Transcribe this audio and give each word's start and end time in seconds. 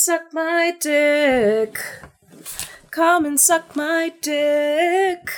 Suck 0.00 0.32
my 0.32 0.72
dick. 0.80 1.78
Come 2.90 3.26
and 3.26 3.38
suck 3.38 3.76
my 3.76 4.10
dick. 4.22 5.28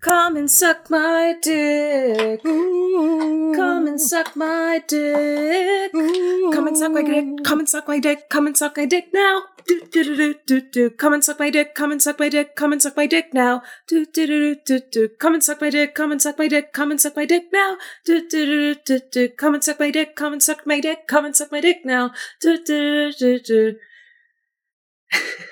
Come 0.00 0.36
and 0.36 0.48
suck 0.48 0.88
my 0.88 1.34
dick. 1.42 2.44
Come 2.44 3.88
and 3.88 4.00
suck 4.00 4.36
my 4.36 4.84
dick. 4.86 5.92
Come 5.92 6.68
and 6.68 6.78
suck 6.78 6.94
my 6.94 7.02
dick. 7.02 7.42
Come 7.42 7.58
and 7.58 7.68
suck 7.68 7.88
my 7.88 7.98
dick. 7.98 8.28
Come 8.30 8.46
and 8.46 8.56
suck 8.56 8.76
my 8.76 8.86
dick 8.86 9.08
now. 9.12 9.42
Do 9.68 9.80
do 9.90 10.04
do 10.04 10.16
do 10.16 10.34
do 10.46 10.60
do. 10.70 10.90
Come 10.90 11.12
and 11.14 11.24
suck 11.24 11.38
my 11.40 11.50
dick. 11.50 11.74
Come 11.74 11.90
and 11.90 12.00
suck 12.00 12.18
my 12.20 12.28
dick. 12.28 12.54
Come 12.54 12.72
and 12.72 12.80
suck 12.80 12.96
my 12.96 13.06
dick 13.06 13.34
now. 13.34 13.62
Do 13.88 14.06
do 14.06 14.26
do 14.26 14.54
do 14.54 14.78
do 14.78 14.80
do. 14.92 15.08
Come 15.18 15.34
and 15.34 15.42
suck 15.42 15.60
my 15.60 15.70
dick. 15.70 15.94
Come 15.94 16.12
and 16.12 16.22
suck 16.22 16.38
my 16.38 16.46
dick. 16.48 16.72
Come 16.72 16.90
and 16.92 17.00
suck 17.00 17.16
my 17.16 17.24
dick 17.26 17.44
now. 17.52 17.76
Do 18.04 18.28
do 18.28 18.74
do 18.74 18.74
do 18.86 19.00
do. 19.10 19.28
Come 19.30 19.54
and 19.54 19.64
suck 19.64 19.80
my 19.80 19.90
dick. 19.90 20.14
Come 20.14 20.32
and 20.34 20.42
suck 20.42 20.66
my 20.66 20.80
dick. 20.80 21.08
Come 21.08 21.24
and 21.24 21.34
suck 21.36 21.50
my 21.50 21.60
dick 21.60 21.78
now. 21.84 22.12
Do 22.40 22.62
do 22.64 23.12
do 23.12 23.38
do. 23.40 23.76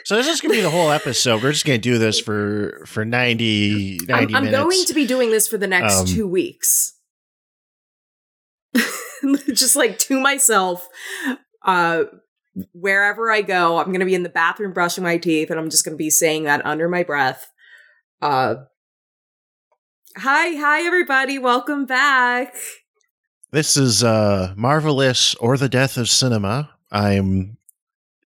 So 0.04 0.16
this 0.16 0.28
is 0.28 0.40
gonna 0.40 0.54
be 0.54 0.60
the 0.60 0.70
whole 0.70 0.90
episode. 0.90 1.42
We're 1.42 1.52
just 1.52 1.64
gonna 1.64 1.78
do 1.78 1.98
this 1.98 2.20
for 2.20 2.84
for 2.86 3.04
90, 3.04 3.98
90 4.06 4.12
I'm, 4.12 4.34
I'm 4.36 4.44
minutes. 4.44 4.62
going 4.62 4.84
to 4.86 4.94
be 4.94 5.06
doing 5.06 5.30
this 5.30 5.48
for 5.48 5.58
the 5.58 5.66
next 5.66 6.00
Um, 6.00 6.06
two 6.06 6.28
weeks. 6.28 6.92
Just 9.54 9.76
like 9.76 9.98
to 10.00 10.20
myself, 10.20 10.86
uh, 11.64 12.04
wherever 12.72 13.30
I 13.30 13.42
go, 13.42 13.78
I'm 13.78 13.86
going 13.86 14.00
to 14.00 14.06
be 14.06 14.14
in 14.14 14.22
the 14.22 14.28
bathroom 14.28 14.72
brushing 14.72 15.04
my 15.04 15.18
teeth, 15.18 15.50
and 15.50 15.58
I'm 15.58 15.70
just 15.70 15.84
going 15.84 15.94
to 15.96 16.02
be 16.02 16.10
saying 16.10 16.44
that 16.44 16.64
under 16.64 16.88
my 16.88 17.02
breath. 17.02 17.50
Uh, 18.22 18.56
hi, 20.16 20.56
hi, 20.56 20.86
everybody, 20.86 21.38
welcome 21.38 21.86
back. 21.86 22.54
This 23.50 23.76
is 23.76 24.02
uh 24.02 24.52
Marvelous 24.56 25.36
or 25.36 25.56
the 25.56 25.68
Death 25.68 25.96
of 25.96 26.08
Cinema. 26.08 26.70
I'm 26.90 27.56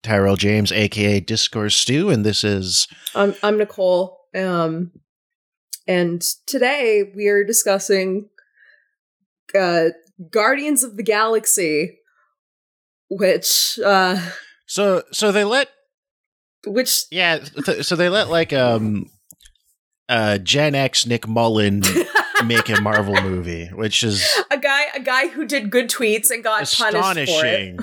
Tyrell 0.03 0.37
James, 0.37 0.71
aka 0.71 1.19
Discourse 1.19 1.77
Stu, 1.77 2.11
and 2.11 2.25
this 2.25 2.45
is 2.45 2.87
I'm 3.15 3.35
I'm 3.43 3.59
Nicole, 3.59 4.21
um, 4.37 4.93
and 5.89 6.23
today 6.47 7.13
we 7.15 7.27
are 7.27 7.43
discussing 7.43 8.29
uh, 9.53 9.87
Guardians 10.31 10.85
of 10.85 10.97
the 10.97 11.03
Galaxy, 11.03 11.99
which 13.09 13.79
uh, 13.85 14.19
so 14.67 15.03
so 15.13 15.33
they 15.33 15.45
let 15.45 15.69
which 16.67 17.05
yeah 17.11 17.39
th- 17.39 17.85
so 17.85 17.97
they 17.97 18.08
let 18.08 18.29
like 18.29 18.53
um 18.53 19.07
uh 20.08 20.39
Gen 20.39 20.75
X 20.75 21.07
Nick 21.07 21.27
Mullen 21.29 21.83
make 22.45 22.69
a 22.69 22.80
Marvel 22.80 23.20
movie, 23.23 23.67
which 23.69 24.03
is 24.05 24.25
a 24.51 24.58
guy 24.58 24.85
a 24.95 25.01
guy 25.01 25.29
who 25.29 25.45
did 25.47 25.70
good 25.70 25.89
tweets 25.89 26.30
and 26.30 26.42
got 26.45 26.58
punished 26.58 26.77
for 26.77 26.86
it. 26.89 26.95
astonishing. 26.95 27.79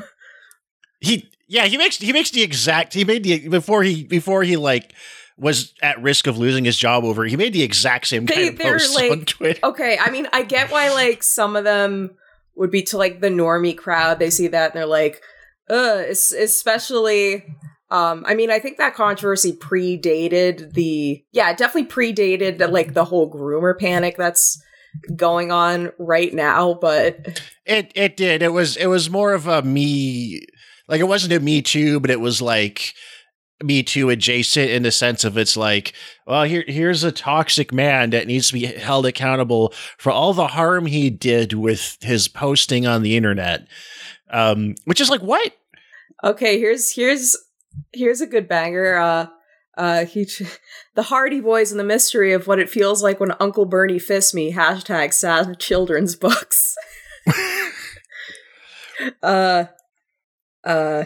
He 1.02 1.30
yeah 1.48 1.66
he 1.66 1.78
makes 1.78 1.98
he 1.98 2.14
makes 2.14 2.32
the 2.32 2.42
exact 2.44 2.94
he 2.94 3.04
made 3.06 3.24
the 3.24 3.48
before 3.50 3.84
he 3.84 4.04
before 4.04 4.44
he 4.44 4.56
like 4.58 4.94
was 5.38 5.74
at 5.82 6.02
risk 6.02 6.28
of 6.28 6.38
losing 6.38 6.64
his 6.64 6.78
job 6.78 7.04
over 7.04 7.26
he 7.26 7.36
made 7.36 7.54
the 7.54 7.64
exact 7.64 8.08
same 8.08 8.26
They- 8.26 8.36
kind 8.36 8.50
of 8.50 8.60
posts 8.60 8.96
like- 8.96 9.12
on 9.12 9.26
Twitter. 9.26 9.60
Okay, 9.64 9.98
I 10.00 10.12
mean, 10.12 10.28
I 10.32 10.44
get 10.44 10.72
why 10.72 10.90
like 10.94 11.24
some 11.24 11.56
of 11.56 11.64
them 11.64 12.12
would 12.56 12.72
be 12.72 12.84
to 12.84 12.98
like 12.98 13.20
the 13.20 13.30
normie 13.30 13.78
crowd. 13.78 14.20
They 14.20 14.30
see 14.30 14.48
that 14.48 14.72
and 14.72 14.80
they're 14.80 14.86
like, 14.86 15.22
es- 15.70 16.32
especially. 16.32 17.44
Um, 17.92 18.24
I 18.26 18.34
mean, 18.34 18.50
I 18.50 18.58
think 18.60 18.78
that 18.78 18.96
controversy 18.96 19.54
predated 19.54 20.74
the 20.74 21.24
yeah, 21.32 21.52
it 21.52 21.58
definitely 21.58 21.90
predated 21.90 22.58
the, 22.58 22.68
like 22.68 22.94
the 22.94 23.06
whole 23.06 23.32
groomer 23.32 23.78
panic 23.78 24.16
that's 24.18 24.62
going 25.16 25.52
on 25.52 25.92
right 26.00 26.34
now. 26.34 26.74
But 26.74 27.40
It 27.66 27.92
it 27.96 28.18
did. 28.18 28.42
It 28.42 28.52
was 28.54 28.78
it 28.78 28.88
was 28.88 29.10
more 29.10 29.34
of 29.34 29.48
a 29.48 29.62
me 29.62 30.42
like 30.88 31.02
it 31.02 31.08
wasn't 31.08 31.34
a 31.34 31.40
me 31.40 31.62
too, 31.62 32.00
but 32.00 32.10
it 32.10 32.20
was 32.20 32.42
like 32.42 32.94
me 33.64 33.84
too 33.84 34.10
adjacent 34.10 34.70
in 34.70 34.84
the 34.84 34.92
sense 34.92 35.24
of 35.24 35.38
it's 35.38 35.58
like, 35.58 35.94
well, 36.28 36.44
here 36.44 36.64
here's 36.68 37.04
a 37.04 37.12
toxic 37.12 37.74
man 37.74 38.12
that 38.12 38.28
needs 38.28 38.48
to 38.48 38.54
be 38.54 38.66
held 38.66 39.06
accountable 39.06 39.74
for 39.98 40.12
all 40.12 40.34
the 40.34 40.48
harm 40.48 40.86
he 40.86 41.10
did 41.10 41.54
with 41.54 41.98
his 42.02 42.28
posting 42.28 42.86
on 42.86 43.02
the 43.02 43.18
internet. 43.18 43.68
Um, 44.30 44.76
which 44.86 45.00
is 45.00 45.10
like 45.10 45.22
what? 45.22 45.54
okay, 46.24 46.60
here's 46.60 46.92
here's 46.96 47.36
here's 47.92 48.22
a 48.22 48.28
good 48.28 48.48
banger. 48.48 48.96
Uh, 48.96 49.28
uh, 49.78 50.06
he, 50.06 50.28
the 50.96 51.04
Hardy 51.04 51.42
Boys 51.42 51.72
and 51.72 51.80
the 51.80 51.84
mystery 51.84 52.34
of 52.34 52.48
what 52.48 52.60
it 52.60 52.70
feels 52.70 53.04
like 53.04 53.20
when 53.20 53.34
Uncle 53.40 53.66
Bernie 53.66 54.00
fists 54.00 54.34
me. 54.34 54.54
Hashtag 54.54 55.14
sad 55.14 55.60
children's 55.60 56.16
books. 56.16 56.76
uh, 59.24 59.66
uh, 60.64 61.04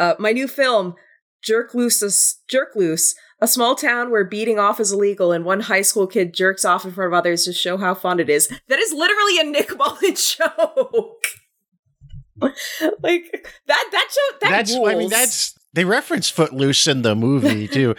uh, 0.00 0.14
my 0.18 0.32
new 0.32 0.48
film, 0.48 0.94
Jerk 1.42 1.74
Loose, 1.74 2.02
is- 2.02 2.38
Jerk 2.48 2.70
Loose, 2.74 3.14
a 3.40 3.46
small 3.46 3.74
town 3.74 4.10
where 4.10 4.24
beating 4.24 4.58
off 4.58 4.80
is 4.80 4.92
illegal 4.92 5.30
and 5.32 5.44
one 5.44 5.60
high 5.60 5.82
school 5.82 6.06
kid 6.06 6.34
jerks 6.34 6.64
off 6.64 6.84
in 6.84 6.92
front 6.92 7.12
of 7.12 7.16
others 7.16 7.44
to 7.44 7.52
show 7.52 7.76
how 7.78 7.94
fun 7.94 8.18
it 8.20 8.28
is. 8.28 8.48
That 8.68 8.78
is 8.78 8.92
literally 8.92 9.38
a 9.38 9.44
Nick 9.44 9.76
Mullen 9.78 10.14
joke. 10.16 11.24
like 13.02 13.46
that 13.66 13.84
that 13.92 14.08
show 14.10 14.38
that 14.40 14.50
that's 14.50 14.74
I 14.74 14.94
mean 14.94 15.10
that's 15.10 15.58
they 15.74 15.84
reference 15.84 16.28
Footloose 16.30 16.86
in 16.86 17.02
the 17.02 17.14
movie 17.14 17.68
too. 17.76 17.94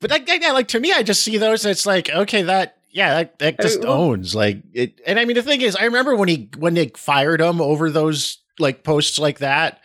but 0.00 0.10
like, 0.10 0.26
yeah, 0.28 0.52
like 0.52 0.68
to 0.68 0.80
me, 0.80 0.92
I 0.92 1.02
just 1.02 1.22
see 1.22 1.36
those. 1.38 1.64
It's 1.66 1.86
like 1.86 2.10
okay, 2.10 2.42
that 2.42 2.76
yeah, 2.90 3.14
that, 3.14 3.38
that 3.38 3.56
I 3.58 3.62
just 3.62 3.80
mean, 3.80 3.88
well- 3.88 3.98
owns 4.00 4.34
like 4.34 4.62
it. 4.72 5.00
And 5.06 5.18
I 5.18 5.24
mean, 5.24 5.36
the 5.36 5.42
thing 5.42 5.60
is, 5.60 5.76
I 5.76 5.84
remember 5.84 6.16
when 6.16 6.28
he 6.28 6.50
when 6.58 6.74
they 6.74 6.88
fired 6.96 7.40
him 7.40 7.60
over 7.60 7.90
those 7.90 8.38
like 8.58 8.82
posts 8.84 9.18
like 9.18 9.38
that. 9.40 9.80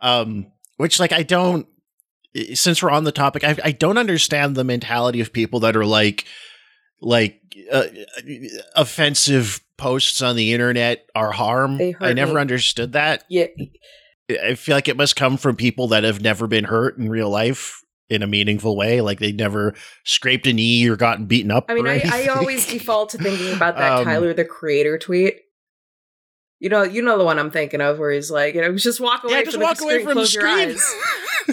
Um, 0.00 0.46
which 0.78 0.98
like 0.98 1.12
I 1.12 1.22
don't. 1.22 1.66
Since 2.54 2.82
we're 2.82 2.90
on 2.90 3.04
the 3.04 3.12
topic, 3.12 3.44
I, 3.44 3.56
I 3.64 3.72
don't 3.72 3.98
understand 3.98 4.54
the 4.54 4.64
mentality 4.64 5.20
of 5.20 5.32
people 5.32 5.60
that 5.60 5.76
are 5.76 5.86
like, 5.86 6.24
like 7.00 7.40
uh, 7.72 7.84
offensive 8.76 9.60
posts 9.76 10.20
on 10.20 10.36
the 10.36 10.52
internet 10.52 11.06
are 11.14 11.32
harm. 11.32 11.80
I 12.00 12.12
never 12.12 12.34
me. 12.34 12.40
understood 12.40 12.92
that. 12.92 13.24
yeah 13.28 13.46
I 14.30 14.54
feel 14.54 14.74
like 14.74 14.88
it 14.88 14.96
must 14.96 15.16
come 15.16 15.36
from 15.36 15.56
people 15.56 15.88
that 15.88 16.04
have 16.04 16.20
never 16.20 16.46
been 16.46 16.64
hurt 16.64 16.98
in 16.98 17.08
real 17.08 17.30
life 17.30 17.82
in 18.10 18.22
a 18.22 18.26
meaningful 18.26 18.76
way. 18.76 19.00
Like 19.00 19.20
they 19.20 19.32
never 19.32 19.74
scraped 20.04 20.46
a 20.46 20.52
knee 20.52 20.86
or 20.88 20.96
gotten 20.96 21.26
beaten 21.26 21.50
up. 21.50 21.66
I 21.68 21.74
mean, 21.74 21.86
I, 21.86 22.02
I 22.04 22.26
always 22.26 22.66
default 22.66 23.10
to 23.10 23.18
thinking 23.18 23.54
about 23.54 23.76
that 23.76 23.92
Um, 23.98 24.04
Tyler 24.04 24.34
the 24.34 24.44
Creator 24.44 24.98
tweet. 24.98 25.40
You 26.60 26.68
know, 26.70 26.82
you 26.82 27.02
know 27.02 27.16
the 27.18 27.24
one 27.24 27.38
I'm 27.38 27.50
thinking 27.52 27.80
of, 27.80 27.98
where 28.00 28.10
he's 28.10 28.30
like, 28.30 28.54
you 28.54 28.60
know, 28.62 28.74
just 28.76 29.00
walk 29.00 29.22
away 29.24 29.32
yeah, 29.34 29.38
from 29.40 29.44
just 29.44 29.58
the 29.58 29.64
walk 29.64 29.80
away 29.80 29.92
screen, 30.02 30.06
from 30.06 30.14
the 30.16 30.20
close 30.20 30.34
your 30.34 30.46
eyes. 30.48 30.94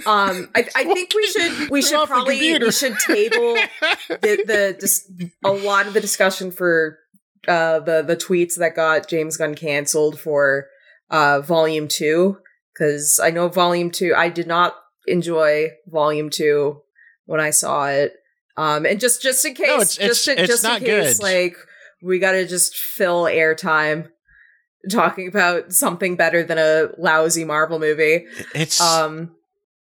Um, 0.05 0.49
I, 0.53 0.67
I 0.75 0.83
think 0.83 1.13
we 1.15 1.25
should 1.27 1.69
we 1.69 1.81
should 1.87 2.05
probably 2.05 2.57
we 2.59 2.71
should 2.71 2.97
table 2.99 3.53
the 4.09 4.43
the 4.45 4.75
dis- 4.77 5.09
a 5.41 5.51
lot 5.51 5.87
of 5.87 5.93
the 5.93 6.01
discussion 6.01 6.51
for 6.51 6.99
uh 7.47 7.79
the 7.79 8.01
the 8.01 8.17
tweets 8.17 8.57
that 8.57 8.75
got 8.75 9.07
James 9.07 9.37
Gunn 9.37 9.55
canceled 9.55 10.19
for 10.19 10.67
uh 11.09 11.39
volume 11.39 11.87
two. 11.87 12.39
Because 12.73 13.21
I 13.23 13.29
know 13.29 13.47
volume 13.47 13.89
two 13.89 14.13
I 14.13 14.27
did 14.27 14.47
not 14.47 14.75
enjoy 15.07 15.69
volume 15.87 16.29
two 16.29 16.81
when 17.25 17.39
I 17.39 17.51
saw 17.51 17.87
it. 17.87 18.15
Um 18.57 18.85
and 18.85 18.99
just 18.99 19.21
just 19.21 19.45
in 19.45 19.53
case 19.53 19.67
No, 19.67 19.75
it's- 19.75 19.95
just 19.95 20.27
it's- 20.27 20.37
in, 20.37 20.43
it's 20.43 20.61
just 20.61 20.65
in 20.65 20.85
case 20.85 21.17
good. 21.19 21.23
like 21.23 21.55
we 22.03 22.19
got 22.19 22.33
to 22.33 22.45
just 22.45 22.75
fill 22.75 23.23
airtime 23.23 24.09
talking 24.89 25.27
about 25.27 25.71
something 25.73 26.15
better 26.15 26.43
than 26.43 26.57
a 26.57 26.89
lousy 26.97 27.43
Marvel 27.45 27.79
movie 27.79 28.25
it's 28.53 28.79
um 28.81 29.35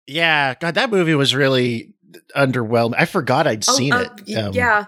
yeah. 0.09 0.55
God, 0.61 0.77
that 0.77 0.91
movie 0.91 1.15
was 1.17 1.35
really 1.35 1.93
underwhelming. 2.37 2.95
I 2.97 3.07
forgot 3.07 3.47
I'd 3.49 3.65
Oh, 3.69 3.73
seen 3.73 3.93
uh, 3.93 4.09
it. 4.27 4.37
Um, 4.37 4.53
yeah. 4.55 4.85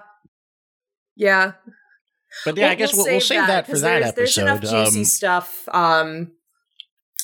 Yeah. 1.17 1.53
but 2.45 2.57
yeah, 2.57 2.69
I 2.71 2.75
guess 2.77 2.95
we'll, 2.95 3.07
we'll 3.07 3.21
save 3.21 3.47
that, 3.49 3.67
for 3.67 3.73
'cause 3.73 3.81
that 3.83 4.15
there's, 4.15 4.39
episode. 4.39 4.61
There's 4.61 4.73
enough 4.73 4.85
juicy 4.87 5.01
Um, 5.01 5.05
stuff 5.05 5.69
um 5.73 6.33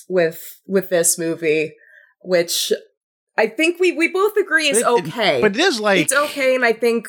with 0.08 0.60
with 0.66 0.90
this 0.90 1.18
movie, 1.18 1.74
which 2.20 2.72
I 3.38 3.46
think 3.46 3.78
we 3.80 3.92
we 3.92 4.08
both 4.08 4.36
agree 4.36 4.68
is 4.68 4.78
It- 4.78 4.80
it- 4.80 4.86
okay. 4.86 5.40
but 5.40 5.52
it 5.56 5.60
is 5.60 5.80
like 5.80 6.00
it's 6.00 6.12
okay, 6.12 6.54
and 6.56 6.64
I 6.64 6.72
think 6.72 7.08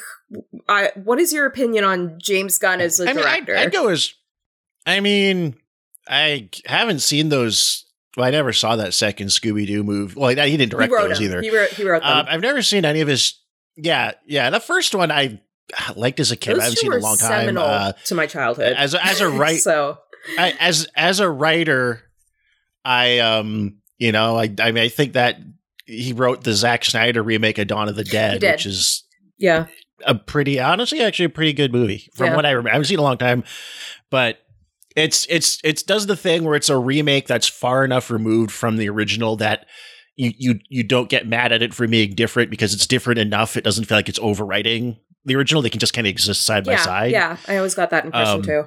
I. 0.69 0.91
What 0.95 1.19
is 1.19 1.33
your 1.33 1.45
opinion 1.45 1.83
on 1.83 2.17
James 2.21 2.57
Gunn 2.57 2.79
as 2.81 2.99
a 2.99 3.09
I 3.09 3.13
mean, 3.13 3.25
I'd, 3.25 3.45
director? 3.45 3.57
I'd 3.57 3.71
go 3.73 3.87
as. 3.89 4.13
I 4.85 4.99
mean, 4.99 5.55
I 6.07 6.49
haven't 6.65 6.99
seen 6.99 7.29
those. 7.29 7.85
Well, 8.17 8.25
I 8.27 8.31
never 8.31 8.53
saw 8.53 8.75
that 8.77 8.93
second 8.93 9.27
Scooby 9.27 9.67
Doo 9.67 9.83
movie. 9.83 10.13
Well, 10.17 10.29
he 10.29 10.35
didn't 10.57 10.69
direct 10.71 10.93
he 10.93 10.97
those 11.07 11.17
them. 11.17 11.25
either. 11.25 11.41
He 11.41 11.55
wrote. 11.55 11.69
He 11.71 11.83
wrote 11.87 12.01
them. 12.03 12.11
Um, 12.19 12.25
I've 12.29 12.41
never 12.41 12.61
seen 12.61 12.85
any 12.85 13.01
of 13.01 13.07
his. 13.07 13.33
Yeah, 13.75 14.11
yeah. 14.25 14.49
The 14.49 14.59
first 14.61 14.95
one 14.95 15.11
I 15.11 15.41
liked 15.95 16.19
as 16.19 16.31
a 16.31 16.35
kid. 16.37 16.53
Those 16.53 16.59
I 16.59 16.63
haven't 16.65 16.77
seen 16.77 16.93
in 16.93 16.99
a 16.99 17.01
long 17.01 17.17
time. 17.17 17.41
seminal 17.41 17.63
Uh, 17.65 17.91
to 18.05 18.15
my 18.15 18.25
childhood. 18.27 18.73
as 18.77 18.93
a, 18.93 19.05
as 19.05 19.19
a 19.19 19.27
right 19.29 19.59
so 19.59 19.97
I, 20.37 20.53
as 20.59 20.87
as 20.95 21.19
a 21.19 21.29
writer, 21.29 22.03
I 22.85 23.19
um 23.19 23.79
you 23.97 24.11
know 24.11 24.37
I 24.37 24.43
I 24.59 24.71
mean 24.71 24.83
I 24.83 24.87
think 24.89 25.13
that 25.13 25.37
he 25.85 26.13
wrote 26.13 26.43
the 26.43 26.53
Zack 26.53 26.85
Snyder 26.85 27.21
remake 27.21 27.57
of 27.57 27.67
Dawn 27.67 27.89
of 27.89 27.95
the 27.95 28.03
Dead, 28.03 28.41
which 28.41 28.65
is 28.65 29.03
yeah, 29.37 29.65
a 30.05 30.15
pretty 30.15 30.59
honestly 30.59 31.01
actually 31.01 31.25
a 31.25 31.29
pretty 31.29 31.51
good 31.53 31.73
movie 31.73 32.09
from 32.15 32.27
Yeah. 32.27 32.35
what 32.37 32.45
I 32.45 32.51
remember. 32.51 32.69
I 32.69 32.73
haven't 32.73 32.85
seen 32.85 32.99
a 32.99 33.03
long 33.03 33.17
time, 33.17 33.43
but 34.09 34.37
it's 34.95 35.27
it's 35.29 35.59
it's 35.63 35.83
does 35.83 36.07
the 36.07 36.15
thing 36.15 36.43
where 36.43 36.55
it's 36.55 36.69
a 36.69 36.77
remake 36.77 37.27
that's 37.27 37.47
far 37.47 37.83
enough 37.83 38.09
removed 38.09 38.51
from 38.51 38.77
the 38.77 38.89
original 38.89 39.35
that 39.37 39.67
you 40.15 40.31
you 40.37 40.59
you 40.69 40.83
don't 40.83 41.09
get 41.09 41.27
mad 41.27 41.51
at 41.51 41.61
it 41.61 41.73
for 41.73 41.87
being 41.87 42.15
different 42.15 42.49
because 42.49 42.73
it's 42.73 42.87
different 42.87 43.19
enough. 43.19 43.57
It 43.57 43.63
doesn't 43.63 43.85
feel 43.85 43.97
like 43.97 44.09
it's 44.09 44.19
overwriting 44.19 44.97
the 45.25 45.35
original. 45.35 45.61
They 45.61 45.69
can 45.69 45.79
just 45.79 45.93
kind 45.93 46.07
of 46.07 46.11
exist 46.11 46.43
side 46.43 46.65
yeah, 46.65 46.75
by 46.77 46.81
side. 46.81 47.11
Yeah, 47.11 47.37
I 47.47 47.57
always 47.57 47.75
got 47.75 47.89
that 47.89 48.05
impression 48.05 48.35
Um, 48.35 48.41
too. 48.43 48.63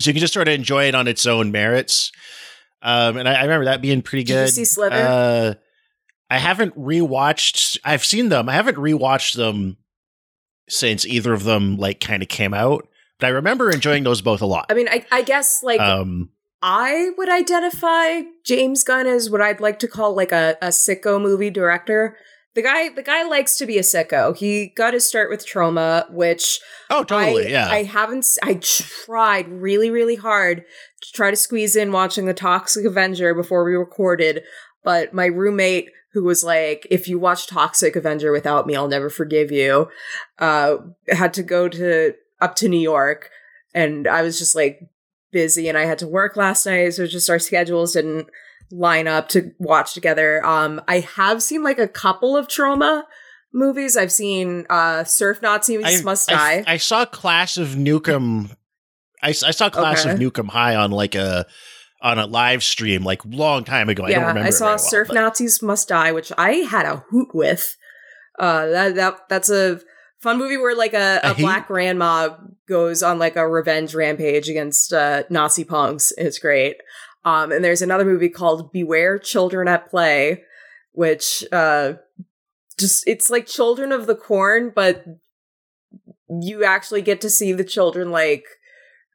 So 0.00 0.10
you 0.10 0.14
can 0.14 0.20
just 0.20 0.34
sort 0.34 0.48
of 0.48 0.54
enjoy 0.54 0.88
it 0.88 0.94
on 0.94 1.08
its 1.08 1.24
own 1.26 1.52
merits. 1.52 2.12
Um, 2.82 3.16
and 3.16 3.28
I, 3.28 3.34
I 3.34 3.42
remember 3.42 3.66
that 3.66 3.80
being 3.80 4.02
pretty 4.02 4.24
Did 4.24 4.32
you 4.32 4.38
good. 4.40 4.50
see 4.50 4.64
Slither? 4.64 4.96
Uh, 4.96 5.54
I 6.28 6.38
haven't 6.38 6.76
rewatched. 6.76 7.78
I've 7.84 8.04
seen 8.04 8.28
them. 8.28 8.48
I 8.48 8.52
haven't 8.54 8.76
rewatched 8.76 9.36
them 9.36 9.76
since 10.68 11.06
either 11.06 11.32
of 11.32 11.44
them 11.44 11.76
like 11.76 12.00
kind 12.00 12.22
of 12.22 12.28
came 12.28 12.52
out. 12.52 12.88
But 13.18 13.26
I 13.26 13.30
remember 13.30 13.70
enjoying 13.70 14.04
those 14.04 14.20
both 14.20 14.42
a 14.42 14.46
lot. 14.46 14.66
I 14.68 14.74
mean, 14.74 14.88
I, 14.88 15.06
I 15.12 15.22
guess 15.22 15.62
like 15.62 15.80
um, 15.80 16.30
I 16.62 17.10
would 17.18 17.28
identify 17.28 18.22
James 18.44 18.84
Gunn 18.84 19.08
as 19.08 19.28
what 19.28 19.40
I'd 19.40 19.60
like 19.60 19.80
to 19.80 19.88
call 19.88 20.14
like 20.14 20.30
a, 20.30 20.56
a 20.62 20.68
sicko 20.68 21.20
movie 21.20 21.50
director. 21.50 22.16
The 22.54 22.62
guy, 22.62 22.90
the 22.90 23.02
guy 23.02 23.26
likes 23.26 23.56
to 23.56 23.66
be 23.66 23.78
a 23.78 23.82
sicko. 23.82 24.36
He 24.36 24.68
got 24.68 24.94
his 24.94 25.06
start 25.06 25.30
with 25.30 25.46
Troma, 25.46 26.08
which 26.12 26.60
oh, 26.90 27.02
totally, 27.02 27.46
I, 27.46 27.50
yeah. 27.50 27.68
I 27.68 27.82
haven't. 27.82 28.26
I 28.42 28.60
tried 28.60 29.48
really, 29.48 29.90
really 29.90 30.16
hard 30.16 30.58
to 31.02 31.12
try 31.12 31.30
to 31.30 31.36
squeeze 31.36 31.74
in 31.74 31.92
watching 31.92 32.26
the 32.26 32.34
Toxic 32.34 32.84
Avenger 32.84 33.34
before 33.34 33.64
we 33.64 33.74
recorded, 33.74 34.42
but 34.84 35.14
my 35.14 35.26
roommate, 35.26 35.88
who 36.12 36.22
was 36.24 36.44
like, 36.44 36.86
"If 36.90 37.08
you 37.08 37.18
watch 37.18 37.46
Toxic 37.46 37.96
Avenger 37.96 38.30
without 38.30 38.66
me, 38.66 38.76
I'll 38.76 38.86
never 38.86 39.08
forgive 39.08 39.50
you," 39.50 39.88
uh, 40.38 40.76
had 41.08 41.32
to 41.34 41.42
go 41.42 41.70
to 41.70 42.14
up 42.42 42.56
to 42.56 42.68
New 42.68 42.80
York, 42.80 43.30
and 43.74 44.06
I 44.06 44.22
was 44.22 44.38
just 44.38 44.54
like 44.54 44.80
busy, 45.30 45.68
and 45.68 45.78
I 45.78 45.86
had 45.86 45.98
to 46.00 46.06
work 46.08 46.36
last 46.36 46.66
night, 46.66 46.90
so 46.94 47.06
just 47.06 47.30
our 47.30 47.38
schedules 47.38 47.92
didn't 47.94 48.28
line 48.70 49.06
up 49.06 49.28
to 49.30 49.52
watch 49.58 49.94
together. 49.94 50.44
Um, 50.44 50.80
I 50.88 51.00
have 51.00 51.42
seen 51.42 51.62
like 51.62 51.78
a 51.78 51.88
couple 51.88 52.36
of 52.36 52.48
Troma 52.48 53.04
movies. 53.52 53.96
I've 53.96 54.12
seen 54.12 54.66
uh 54.70 55.04
Surf 55.04 55.40
Nazis 55.42 55.84
I, 55.84 56.02
Must 56.02 56.30
I- 56.32 56.62
Die. 56.62 56.72
I, 56.72 56.76
saw 56.78 57.04
Clash 57.04 57.58
of 57.58 57.68
Nukem. 57.68 58.56
I 59.22 59.32
saw 59.32 59.70
Class 59.70 60.04
of 60.04 60.12
Okay. 60.12 60.24
Nukem 60.24 60.48
High 60.48 60.74
on 60.74 60.90
like 60.90 61.14
a 61.14 61.46
on 62.00 62.18
a 62.18 62.26
live 62.26 62.64
stream 62.64 63.04
like 63.04 63.22
long 63.24 63.62
time 63.64 63.88
ago. 63.88 64.04
I 64.04 64.10
don't 64.10 64.20
yeah, 64.20 64.26
remember. 64.28 64.46
I 64.46 64.48
it 64.48 64.52
saw 64.52 64.66
well, 64.70 64.78
Surf 64.78 65.08
but- 65.08 65.14
Nazis 65.14 65.62
Must 65.62 65.86
Die, 65.88 66.12
which 66.12 66.32
I 66.36 66.52
had 66.54 66.86
a 66.86 67.04
hoot 67.10 67.34
with. 67.34 67.76
Uh, 68.38 68.66
that 68.66 68.94
that 68.96 69.28
that's 69.28 69.50
a 69.50 69.80
fun 70.22 70.38
movie 70.38 70.56
where 70.56 70.74
like 70.76 70.94
a 70.94 71.20
hate- 71.22 71.38
black 71.38 71.66
grandma 71.66 72.30
goes 72.68 73.02
on 73.02 73.18
like 73.18 73.36
a 73.36 73.48
revenge 73.48 73.94
rampage 73.94 74.48
against 74.48 74.92
uh, 74.92 75.24
Nazi 75.28 75.64
punks. 75.64 76.12
It's 76.16 76.38
great. 76.38 76.76
Um, 77.24 77.52
and 77.52 77.64
there's 77.64 77.82
another 77.82 78.04
movie 78.04 78.28
called 78.28 78.72
Beware 78.72 79.18
Children 79.18 79.68
at 79.68 79.88
Play, 79.88 80.42
which 80.92 81.44
uh, 81.52 81.94
just 82.78 83.06
it's 83.06 83.30
like 83.30 83.46
Children 83.46 83.92
of 83.92 84.06
the 84.06 84.16
Corn, 84.16 84.72
but 84.74 85.04
you 86.40 86.64
actually 86.64 87.02
get 87.02 87.20
to 87.20 87.30
see 87.30 87.52
the 87.52 87.64
children 87.64 88.10
like 88.10 88.44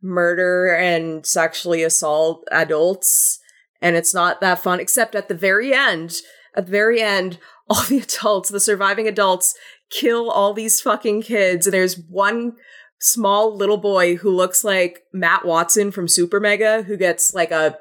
murder 0.01 0.73
and 0.73 1.25
sexually 1.25 1.81
assault 1.83 2.47
adults 2.51 3.39
and 3.81 3.95
it's 3.95 4.13
not 4.13 4.41
that 4.41 4.59
fun 4.59 4.79
except 4.79 5.15
at 5.15 5.27
the 5.27 5.33
very 5.33 5.73
end 5.73 6.17
at 6.55 6.67
the 6.67 6.71
very 6.71 7.01
end 7.01 7.39
all 7.69 7.81
the 7.83 7.97
adults 7.99 8.49
the 8.49 8.59
surviving 8.59 9.07
adults 9.07 9.55
kill 9.89 10.29
all 10.29 10.53
these 10.53 10.81
fucking 10.81 11.21
kids. 11.21 11.65
And 11.65 11.73
there's 11.73 11.97
one 11.97 12.53
small 12.99 13.55
little 13.55 13.77
boy 13.77 14.15
who 14.15 14.29
looks 14.29 14.63
like 14.63 15.03
Matt 15.13 15.45
Watson 15.45 15.91
from 15.91 16.07
Super 16.07 16.39
Mega 16.39 16.83
who 16.83 16.97
gets 16.97 17.33
like 17.33 17.51
a 17.51 17.77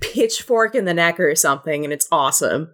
pitchfork 0.00 0.74
in 0.74 0.84
the 0.84 0.94
neck 0.94 1.20
or 1.20 1.34
something 1.34 1.84
and 1.84 1.92
it's 1.92 2.08
awesome. 2.10 2.72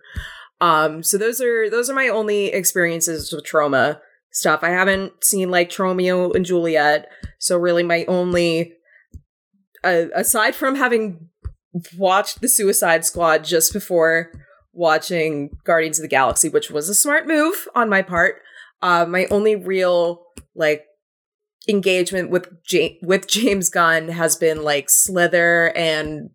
Um 0.61 1.03
so 1.03 1.19
those 1.19 1.41
are 1.43 1.69
those 1.69 1.91
are 1.91 1.95
my 1.95 2.09
only 2.09 2.47
experiences 2.47 3.31
with 3.31 3.45
Troma 3.45 4.01
stuff. 4.31 4.61
I 4.63 4.71
haven't 4.71 5.23
seen 5.23 5.51
like 5.51 5.69
Tromeo 5.69 6.35
and 6.35 6.47
Juliet 6.47 7.09
so 7.39 7.59
really 7.59 7.83
my 7.83 8.07
only 8.09 8.73
uh, 9.85 10.07
aside 10.15 10.55
from 10.55 10.77
having 10.77 11.29
watched 11.97 12.41
the 12.41 12.49
Suicide 12.49 13.05
Squad 13.05 13.45
just 13.45 13.73
before 13.73 14.31
watching 14.73 15.51
Guardians 15.65 15.99
of 15.99 16.03
the 16.03 16.09
Galaxy, 16.09 16.49
which 16.49 16.71
was 16.71 16.89
a 16.89 16.95
smart 16.95 17.27
move 17.27 17.69
on 17.75 17.89
my 17.89 18.03
part, 18.03 18.42
uh, 18.83 19.07
my 19.07 19.27
only 19.31 19.57
real 19.57 20.27
like 20.55 20.85
engagement 21.69 22.31
with 22.31 22.49
ja- 22.71 22.99
with 23.03 23.27
James 23.29 23.69
Gunn 23.71 24.09
has 24.09 24.37
been 24.37 24.63
like 24.63 24.91
Slither 24.91 25.73
and 25.77 26.31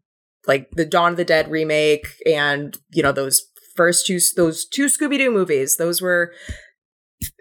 like 0.47 0.71
the 0.71 0.85
Dawn 0.85 1.11
of 1.11 1.17
the 1.17 1.25
Dead 1.25 1.51
remake, 1.51 2.07
and 2.25 2.77
you 2.91 3.03
know 3.03 3.11
those 3.11 3.43
first 3.75 4.07
two 4.07 4.19
those 4.35 4.65
two 4.65 4.85
Scooby 4.85 5.17
Doo 5.17 5.31
movies. 5.31 5.77
Those 5.77 6.01
were 6.01 6.33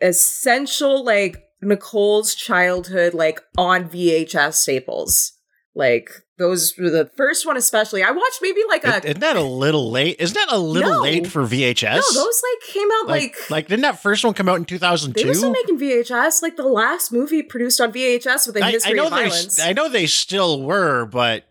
essential 0.03 1.05
like 1.05 1.43
Nicole's 1.63 2.35
childhood 2.35 3.15
like 3.15 3.41
on 3.57 3.89
VHS 3.89 4.55
staples. 4.55 5.33
Like 5.77 6.09
those 6.39 6.73
were 6.79 6.89
the 6.89 7.11
first 7.19 7.45
one 7.47 7.59
especially. 7.59 8.03
I 8.03 8.11
watched 8.11 8.39
maybe 8.41 8.63
like 8.67 8.83
a 8.85 9.07
Isn't 9.07 9.21
that 9.21 9.37
a 9.37 9.43
little 9.43 9.91
late? 9.91 10.17
Isn't 10.19 10.35
that 10.35 10.51
a 10.51 10.59
little 10.59 10.91
No. 10.91 11.01
late 11.03 11.27
for 11.27 11.43
VHS? 11.43 11.97
no, 11.97 12.01
those 12.15 12.43
like 12.43 12.73
came 12.73 12.89
out 13.01 13.09
like, 13.09 13.23
like, 13.23 13.51
like 13.51 13.69
didn't 13.69 13.83
that 13.83 14.01
first 14.01 14.25
one 14.25 14.33
come 14.33 14.49
out 14.49 14.57
in 14.57 14.65
two 14.65 14.79
thousand 14.79 15.13
they 15.15 15.27
were 15.27 15.35
still 15.35 15.51
making 15.51 15.79
VHS. 15.79 16.41
Like 16.41 16.57
the 16.57 16.67
last 16.67 17.13
movie 17.13 17.43
produced 17.43 17.79
on 17.83 17.93
VHS 17.93 18.47
with 18.47 18.57
a 18.57 18.65
I, 18.65 18.69
I 18.69 18.71
history 18.71 18.95
know 18.95 19.05
of 19.05 19.11
they. 19.11 19.29
violence. 19.29 19.61
I 19.61 19.75
know 19.75 19.91
they 19.91 20.07
still 20.07 20.63
were, 20.63 21.05
but 21.05 21.45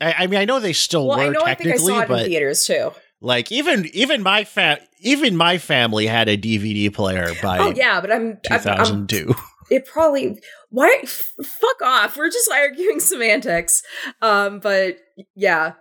I, 0.00 0.12
I 0.18 0.26
mean, 0.28 0.38
I 0.38 0.44
know 0.44 0.60
they 0.60 0.72
still 0.72 1.08
were. 1.08 1.16
well, 1.16 1.18
were 1.18 1.24
I 1.24 1.28
know. 1.30 1.42
I 1.44 1.54
think 1.56 1.74
I 1.74 1.76
saw 1.78 2.00
it 2.02 2.10
in 2.10 2.26
theaters 2.26 2.64
too. 2.64 2.92
like 3.20 3.50
even 3.50 3.86
even 3.92 4.22
my 4.22 4.44
fa- 4.44 4.78
even 5.00 5.36
my 5.36 5.58
family 5.58 6.06
had 6.06 6.28
a 6.28 6.36
DVD 6.36 6.94
player 6.94 7.30
oh, 7.30 7.42
by 7.42 7.58
Oh 7.58 7.72
yeah, 7.74 8.00
but 8.00 8.12
I'm, 8.12 8.38
2002. 8.46 9.24
I'm, 9.28 9.34
I'm 9.34 9.36
it 9.70 9.86
probably 9.86 10.40
why 10.70 11.00
f- 11.02 11.32
fuck 11.60 11.82
off. 11.82 12.16
We're 12.16 12.30
just 12.30 12.50
arguing 12.50 13.00
semantics. 13.10 13.82
Um 14.22 14.60
but 14.60 14.96
yeah. 15.36 15.74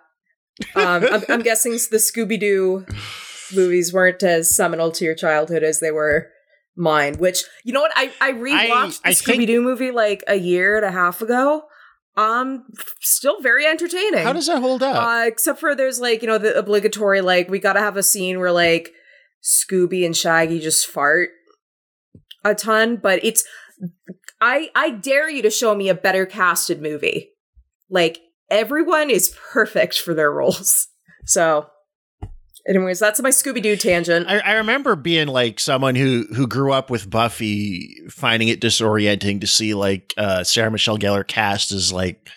Um 0.75 1.05
I'm, 1.11 1.23
I'm 1.29 1.41
guessing 1.49 1.73
the 1.73 1.97
scooby-doo 1.97 2.85
movies 3.55 3.93
weren't 3.93 4.21
as 4.23 4.55
seminal 4.55 4.91
to 4.91 5.05
your 5.05 5.15
childhood 5.15 5.63
as 5.63 5.79
they 5.79 5.91
were 5.91 6.27
mine 6.75 7.15
which 7.15 7.43
you 7.65 7.73
know 7.73 7.81
what? 7.81 7.91
I 7.95 8.11
i 8.21 8.31
rewatched 8.31 9.01
I 9.03 9.09
the 9.11 9.15
think- 9.15 9.41
scooby-doo 9.41 9.61
movie 9.61 9.91
like 9.91 10.23
a 10.27 10.35
year 10.35 10.77
and 10.77 10.85
a 10.85 10.91
half 10.91 11.21
ago. 11.21 11.63
Um 12.17 12.65
still 13.01 13.39
very 13.41 13.65
entertaining. 13.65 14.23
How 14.23 14.33
does 14.33 14.47
that 14.47 14.61
hold 14.61 14.83
up? 14.83 14.95
uh, 14.95 15.25
except 15.27 15.59
for 15.59 15.75
there's 15.75 15.99
like 15.99 16.21
you 16.21 16.27
know 16.27 16.37
the 16.37 16.57
obligatory 16.57 17.21
like 17.21 17.49
we 17.49 17.59
gotta 17.59 17.79
have 17.79 17.95
a 17.97 18.03
scene 18.03 18.39
where 18.39 18.51
like 18.51 18.91
Scooby 19.43 20.05
and 20.05 20.17
Shaggy 20.17 20.59
just 20.59 20.85
fart 20.87 21.29
a 22.43 22.53
ton, 22.55 22.97
but 22.97 23.23
it's 23.23 23.45
I 24.41 24.69
I 24.75 24.89
dare 24.91 25.29
you 25.29 25.41
to 25.41 25.49
show 25.49 25.75
me 25.75 25.89
a 25.89 25.93
better 25.95 26.25
casted 26.25 26.81
movie. 26.81 27.29
Like 27.89 28.19
everyone 28.49 29.09
is 29.09 29.35
perfect 29.51 29.99
for 29.99 30.13
their 30.13 30.31
roles. 30.31 30.87
So, 31.25 31.67
anyways, 32.67 32.97
that's 32.97 33.21
my 33.21 33.29
Scooby 33.29 33.61
Doo 33.61 33.75
tangent. 33.75 34.27
I, 34.27 34.39
I 34.39 34.53
remember 34.53 34.95
being 34.95 35.27
like 35.27 35.59
someone 35.59 35.93
who 35.95 36.25
who 36.35 36.47
grew 36.47 36.71
up 36.73 36.89
with 36.89 37.07
Buffy, 37.09 37.87
finding 38.09 38.47
it 38.47 38.59
disorienting 38.61 39.41
to 39.41 39.47
see 39.47 39.75
like 39.75 40.13
uh, 40.17 40.43
Sarah 40.43 40.71
Michelle 40.71 40.97
Gellar 40.97 41.27
cast 41.27 41.71
as 41.71 41.93
like 41.93 42.27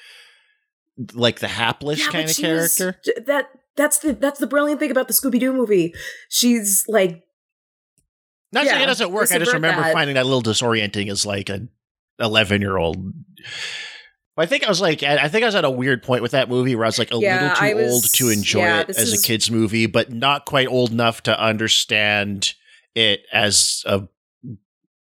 like 1.14 1.38
the 1.38 1.48
hapless 1.48 2.00
Yeah, 2.00 2.10
kind 2.10 2.24
of 2.28 2.30
she 2.36 2.46
was- 2.52 2.76
character. 2.76 3.22
that 3.26 3.48
that's 3.76 3.98
the 4.00 4.12
that's 4.12 4.40
the 4.40 4.46
brilliant 4.46 4.78
thing 4.80 4.90
about 4.90 5.08
the 5.08 5.14
Scooby 5.14 5.40
Doo 5.40 5.54
movie. 5.54 5.94
She's 6.28 6.84
like 6.88 7.22
Not 8.52 8.66
saying 8.66 8.76
yeah, 8.78 8.82
it 8.82 8.86
doesn't 8.88 9.10
work. 9.12 9.32
I 9.32 9.38
just 9.38 9.54
remember 9.54 9.80
that. 9.80 9.94
finding 9.94 10.14
that 10.16 10.24
a 10.24 10.28
little 10.28 10.42
disorienting 10.42 11.10
as 11.10 11.24
like 11.24 11.48
an 12.22 12.26
eleven 12.26 12.60
year 12.62 12.76
old. 12.76 13.12
I 14.36 14.46
think 14.46 14.64
I 14.64 14.68
was 14.68 14.80
like, 14.80 15.02
I 15.02 15.28
think 15.28 15.42
I 15.42 15.46
was 15.46 15.54
at 15.54 15.64
a 15.66 15.70
weird 15.70 16.02
point 16.02 16.22
with 16.22 16.30
that 16.32 16.48
movie 16.48 16.74
where 16.74 16.86
I 16.86 16.88
was 16.88 16.98
like 16.98 17.12
a 17.12 17.18
Yeah, 17.18 17.52
little 17.52 17.68
too 17.68 17.76
was- 17.76 17.92
old 17.92 18.04
to 18.14 18.28
enjoy 18.30 18.60
yeah, 18.60 18.80
it 18.80 18.88
as 18.90 19.12
is- 19.12 19.22
a 19.22 19.26
kids 19.26 19.50
movie, 19.50 19.86
but 19.86 20.10
not 20.10 20.46
quite 20.46 20.68
old 20.68 20.90
enough 20.90 21.22
to 21.24 21.38
understand 21.38 22.54
it 22.94 23.24
as 23.32 23.82
a 23.86 24.02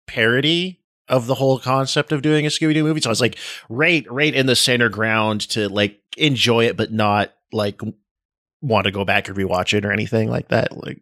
parody 0.08 0.82
of 1.08 1.28
the 1.28 1.36
whole 1.36 1.60
concept 1.60 2.12
of 2.12 2.22
doing 2.22 2.46
a 2.46 2.50
Scooby 2.50 2.74
Doo 2.74 2.84
movie. 2.84 3.02
So 3.02 3.10
I 3.10 3.12
was 3.12 3.22
like, 3.22 3.38
right, 3.70 4.06
right 4.10 4.34
in 4.34 4.46
the 4.46 4.56
center 4.56 4.90
ground 4.90 5.42
to 5.52 5.70
like 5.70 6.00
enjoy 6.18 6.66
it, 6.66 6.76
but 6.78 6.92
not 6.92 7.34
like 7.52 7.82
want 8.62 8.86
to 8.86 8.92
go 8.92 9.06
back 9.06 9.28
and 9.28 9.38
rewatch 9.38 9.74
it 9.74 9.86
or 9.86 9.92
anything 9.92 10.30
like 10.30 10.50
that. 10.50 10.76
Like, 10.78 11.00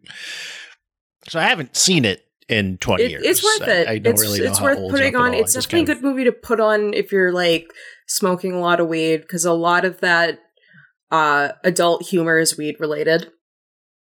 so 1.28 1.38
I 1.38 1.44
haven't 1.44 1.76
seen 1.76 2.04
it 2.04 2.24
in 2.52 2.78
twenty 2.78 3.04
it, 3.04 3.10
years. 3.10 3.22
it's 3.24 3.44
worth 3.44 3.68
it. 3.68 3.88
I, 3.88 3.98
don't 3.98 4.12
it's 4.12 4.22
really 4.22 4.40
know 4.40 4.46
it's 4.46 4.60
worth 4.60 4.90
putting 4.90 5.16
on. 5.16 5.34
It's 5.34 5.54
just 5.54 5.70
definitely 5.70 5.92
a 5.92 5.96
of- 5.96 6.02
good 6.02 6.08
movie 6.08 6.24
to 6.24 6.32
put 6.32 6.60
on 6.60 6.94
if 6.94 7.12
you're 7.12 7.32
like 7.32 7.66
smoking 8.06 8.52
a 8.52 8.60
lot 8.60 8.80
of 8.80 8.88
weed 8.88 9.22
because 9.22 9.44
a 9.44 9.52
lot 9.52 9.84
of 9.84 10.00
that 10.00 10.38
uh 11.10 11.50
adult 11.64 12.06
humor 12.06 12.38
is 12.38 12.56
weed 12.56 12.76
related. 12.78 13.30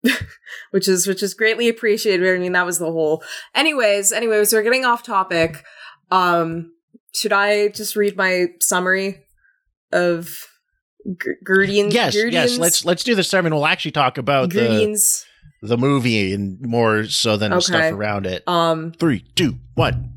which 0.72 0.88
is 0.88 1.08
which 1.08 1.24
is 1.24 1.34
greatly 1.34 1.68
appreciated. 1.68 2.28
I 2.28 2.38
mean, 2.38 2.52
that 2.52 2.66
was 2.66 2.80
the 2.80 2.92
whole. 2.92 3.24
Anyways, 3.56 4.12
anyways, 4.12 4.54
we're 4.54 4.64
getting 4.64 4.86
off 4.86 5.04
topic. 5.04 5.64
Um, 6.12 6.74
should 7.14 7.34
I 7.34 7.70
just 7.70 7.96
read 7.96 8.16
my 8.16 8.48
summary 8.62 9.24
of 9.92 10.30
G- 11.06 11.32
Guardians. 11.44 11.94
Yes, 11.94 12.16
yes. 12.16 12.58
Let's 12.58 12.86
let's 12.86 13.04
do 13.04 13.16
the 13.16 13.38
and 13.38 13.54
we'll 13.54 13.66
actually 13.66 13.92
talk 13.92 14.18
about 14.18 14.50
the 14.50 14.68
Guardians. 14.68 15.26
The 15.68 15.78
movie 15.78 16.34
and 16.34 16.60
more 16.62 17.06
so 17.06 17.38
than 17.38 17.52
the 17.52 17.58
Okay. 17.58 17.66
stuff 17.66 17.92
around 17.94 18.26
it. 18.26 18.44
Um, 18.48 18.92
Three, 19.00 19.24
two, 19.36 19.58
one. 19.76 20.12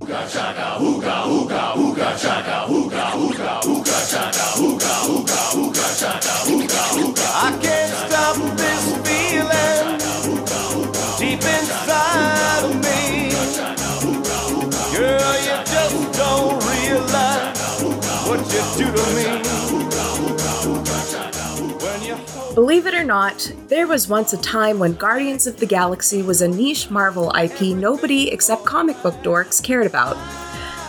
Believe 22.58 22.88
it 22.88 22.94
or 22.94 23.04
not, 23.04 23.52
there 23.68 23.86
was 23.86 24.08
once 24.08 24.32
a 24.32 24.36
time 24.38 24.80
when 24.80 24.94
Guardians 24.94 25.46
of 25.46 25.60
the 25.60 25.64
Galaxy 25.64 26.22
was 26.22 26.42
a 26.42 26.48
niche 26.48 26.90
Marvel 26.90 27.32
IP 27.36 27.60
nobody 27.76 28.32
except 28.32 28.64
comic 28.64 29.00
book 29.00 29.14
dorks 29.22 29.62
cared 29.62 29.86
about. 29.86 30.16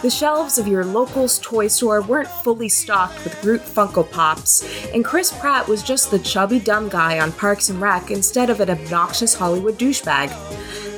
The 0.02 0.10
shelves 0.10 0.58
of 0.58 0.68
your 0.68 0.84
local's 0.84 1.38
toy 1.38 1.68
store 1.68 2.02
weren't 2.02 2.28
fully 2.28 2.70
stocked 2.70 3.24
with 3.24 3.40
Groot 3.44 3.62
Funko 3.62 4.10
Pops, 4.10 4.68
and 4.96 5.06
Chris 5.06 5.32
Pratt 5.32 5.68
was 5.68 5.84
just 5.84 6.10
the 6.10 6.18
chubby 6.18 6.60
dumb 6.60 6.90
guy 6.90 7.20
on 7.20 7.32
Parks 7.34 7.70
and 7.70 7.80
Rec 7.80 8.10
instead 8.10 8.50
of 8.50 8.62
an 8.62 8.72
obnoxious 8.72 9.36
Hollywood 9.36 9.78
douchebag. 9.78 10.32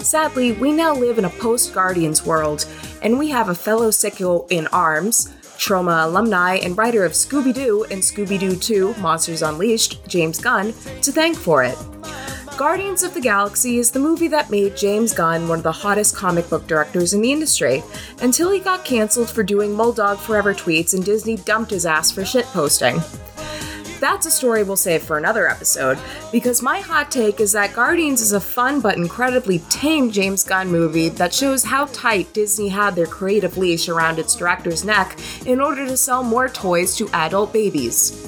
Sadly, 0.01 0.54
we 0.54 0.72
now 0.72 0.96
live 0.96 1.18
in 1.18 1.25
a 1.25 1.30
post 1.32 1.74
Guardians 1.74 2.25
world, 2.25 2.66
and 3.01 3.20
we 3.20 3.28
have 3.28 3.50
a 3.50 3.56
fellow 3.56 3.90
sicko 3.90 4.50
in 4.50 4.68
arms, 4.68 5.34
Troma 5.62 6.06
alumni 6.06 6.56
and 6.56 6.75
writer 6.75 7.06
of 7.06 7.12
Scooby 7.12 7.53
Doo 7.53 7.84
and 7.91 8.01
Scooby 8.01 8.39
Doo 8.39 8.56
2 8.56 8.96
Monsters 8.96 9.44
Unleashed, 9.44 10.03
James 10.08 10.39
Gunn, 10.39 10.74
to 11.03 11.12
thank 11.12 11.38
for 11.38 11.63
it. 11.63 11.77
Guardians 12.58 13.03
of 13.03 13.13
the 13.13 13.22
Galaxy 13.22 13.77
is 13.77 13.91
the 13.91 14.00
movie 14.00 14.27
that 14.27 14.50
made 14.50 14.75
James 14.75 15.13
Gunn 15.13 15.48
one 15.48 15.60
of 15.60 15.63
the 15.63 15.72
hottest 15.72 16.15
comic 16.15 16.50
book 16.50 16.65
directors 16.65 17.13
in 17.13 17.22
the 17.22 17.32
industry, 17.32 17.84
until 18.24 18.50
he 18.50 18.60
got 18.60 18.84
cancelled 18.84 19.30
for 19.30 19.44
doing 19.44 19.70
Mulldog 19.75 20.18
Forever 20.18 20.56
tweets 20.56 20.96
and 20.96 21.06
Disney 21.06 21.38
dumped 21.38 21.70
his 21.70 21.86
ass 21.86 22.10
for 22.10 22.22
shitposting. 22.22 23.00
That's 24.01 24.25
a 24.25 24.31
story 24.31 24.63
we'll 24.63 24.77
save 24.77 25.03
for 25.03 25.20
another 25.20 25.48
episode, 25.48 26.00
because 26.31 26.63
my 26.63 26.79
hot 26.79 27.12
take 27.12 27.39
is 27.39 27.51
that 27.51 27.75
Guardians 27.75 28.20
is 28.20 28.34
a 28.34 28.39
fun 28.39 28.81
but 28.81 28.98
incredibly 28.98 29.60
tame 29.70 30.10
James 30.10 30.43
Gunn 30.43 30.72
movie 30.72 31.10
that 31.10 31.36
shows 31.36 31.63
how 31.63 31.86
tight 31.86 32.34
Disney 32.34 32.70
had 32.70 32.96
their 32.96 33.05
creative 33.05 33.60
leash 33.60 33.89
around 33.89 34.17
its 34.17 34.36
director's 34.36 34.84
neck 34.84 35.20
in 35.46 35.62
order 35.62 35.86
to 35.86 35.96
sell 35.96 36.24
more 36.24 36.50
toys 36.50 36.98
to 36.98 37.12
adult 37.13 37.53
babies. 37.53 38.27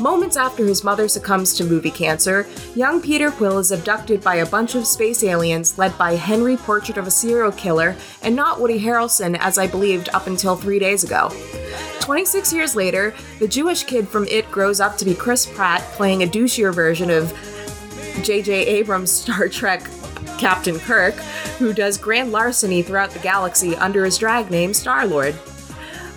Moments 0.00 0.36
after 0.36 0.64
his 0.64 0.84
mother 0.84 1.08
succumbs 1.08 1.54
to 1.54 1.64
movie 1.64 1.90
cancer, 1.90 2.46
young 2.76 3.02
Peter 3.02 3.32
Quill 3.32 3.58
is 3.58 3.72
abducted 3.72 4.22
by 4.22 4.36
a 4.36 4.46
bunch 4.46 4.76
of 4.76 4.86
space 4.86 5.24
aliens 5.24 5.78
led 5.78 5.98
by 5.98 6.14
Henry 6.14 6.56
Portrait 6.56 6.96
of 6.96 7.08
a 7.08 7.10
Serial 7.10 7.50
Killer 7.50 7.96
and 8.22 8.36
not 8.36 8.60
Woody 8.60 8.78
Harrelson 8.78 9.36
as 9.40 9.58
I 9.58 9.66
believed 9.66 10.10
up 10.10 10.28
until 10.28 10.54
three 10.54 10.78
days 10.78 11.02
ago. 11.02 11.32
26 12.02 12.52
years 12.52 12.74
later, 12.74 13.14
the 13.38 13.46
Jewish 13.46 13.84
kid 13.84 14.08
from 14.08 14.26
It 14.26 14.50
grows 14.50 14.80
up 14.80 14.91
to 14.98 15.04
be 15.04 15.14
Chris 15.14 15.46
Pratt 15.46 15.82
playing 15.92 16.22
a 16.22 16.26
douchier 16.26 16.74
version 16.74 17.10
of 17.10 17.32
J.J. 18.22 18.52
Abrams' 18.66 19.10
Star 19.10 19.48
Trek 19.48 19.88
Captain 20.38 20.78
Kirk, 20.80 21.14
who 21.58 21.72
does 21.72 21.98
grand 21.98 22.32
larceny 22.32 22.82
throughout 22.82 23.10
the 23.10 23.18
galaxy 23.20 23.76
under 23.76 24.04
his 24.04 24.18
drag 24.18 24.50
name 24.50 24.74
Star 24.74 25.06
Lord. 25.06 25.34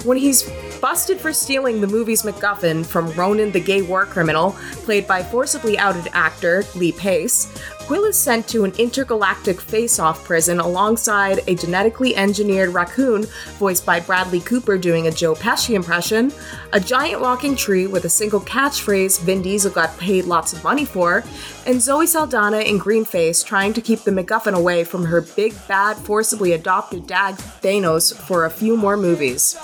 When 0.04 0.18
he's 0.18 0.50
busted 0.80 1.20
for 1.20 1.34
stealing 1.34 1.82
the 1.82 1.88
movie's 1.88 2.22
MacGuffin 2.22 2.86
from 2.86 3.12
Ronan 3.14 3.52
the 3.52 3.60
gay 3.60 3.82
war 3.82 4.06
criminal, 4.06 4.52
played 4.84 5.08
by 5.08 5.24
forcibly 5.24 5.78
outed 5.78 6.08
actor 6.14 6.64
Lee 6.76 6.92
Pace, 6.92 7.48
Quill 7.86 8.06
is 8.06 8.18
sent 8.18 8.48
to 8.48 8.64
an 8.64 8.74
intergalactic 8.80 9.62
face 9.62 10.00
off 10.00 10.24
prison 10.24 10.60
alongside 10.60 11.42
a 11.48 11.54
genetically 11.54 12.16
engineered 12.16 12.74
raccoon, 12.74 13.28
voiced 13.60 13.86
by 13.86 14.00
Bradley 14.00 14.40
Cooper 14.40 14.76
doing 14.76 15.06
a 15.06 15.12
Joe 15.12 15.36
Pesci 15.36 15.76
impression, 15.76 16.34
a 16.74 16.80
giant 16.80 17.22
walking 17.22 17.56
tree 17.56 17.86
with 17.86 18.06
a 18.06 18.10
single 18.10 18.40
catchphrase 18.40 19.22
Vin 19.22 19.44
Diesel 19.44 19.70
got 19.70 19.96
paid 20.00 20.26
lots 20.26 20.52
of 20.52 20.64
money 20.64 20.84
for, 20.84 21.24
and 21.68 21.80
Zoe 21.80 22.08
Saldana 22.08 22.62
in 22.62 22.80
green 22.80 23.06
face 23.06 23.44
trying 23.44 23.74
to 23.74 23.82
keep 23.82 24.00
the 24.00 24.10
MacGuffin 24.10 24.56
away 24.56 24.84
from 24.84 25.06
her 25.06 25.22
big 25.22 25.54
bad 25.68 25.96
forcibly 25.98 26.54
adopted 26.54 27.06
dad 27.06 27.36
Thanos 27.36 28.18
for 28.18 28.46
a 28.46 28.50
few 28.50 28.76
more 28.76 28.98
movies. 28.98 29.56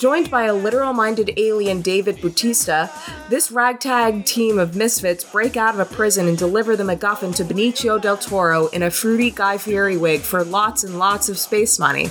Joined 0.00 0.30
by 0.30 0.44
a 0.44 0.54
literal 0.54 0.94
minded 0.94 1.34
alien 1.36 1.82
David 1.82 2.22
Bautista, 2.22 2.90
this 3.28 3.52
ragtag 3.52 4.24
team 4.24 4.58
of 4.58 4.74
misfits 4.74 5.24
break 5.24 5.58
out 5.58 5.74
of 5.74 5.80
a 5.80 5.94
prison 5.94 6.26
and 6.26 6.38
deliver 6.38 6.74
the 6.74 6.84
MacGuffin 6.84 7.36
to 7.36 7.44
Benicio 7.44 8.00
del 8.00 8.16
Toro 8.16 8.68
in 8.68 8.82
a 8.82 8.90
fruity 8.90 9.30
Guy 9.30 9.58
Fieri 9.58 9.98
wig 9.98 10.22
for 10.22 10.42
lots 10.42 10.84
and 10.84 10.98
lots 10.98 11.28
of 11.28 11.38
space 11.38 11.78
money. 11.78 12.08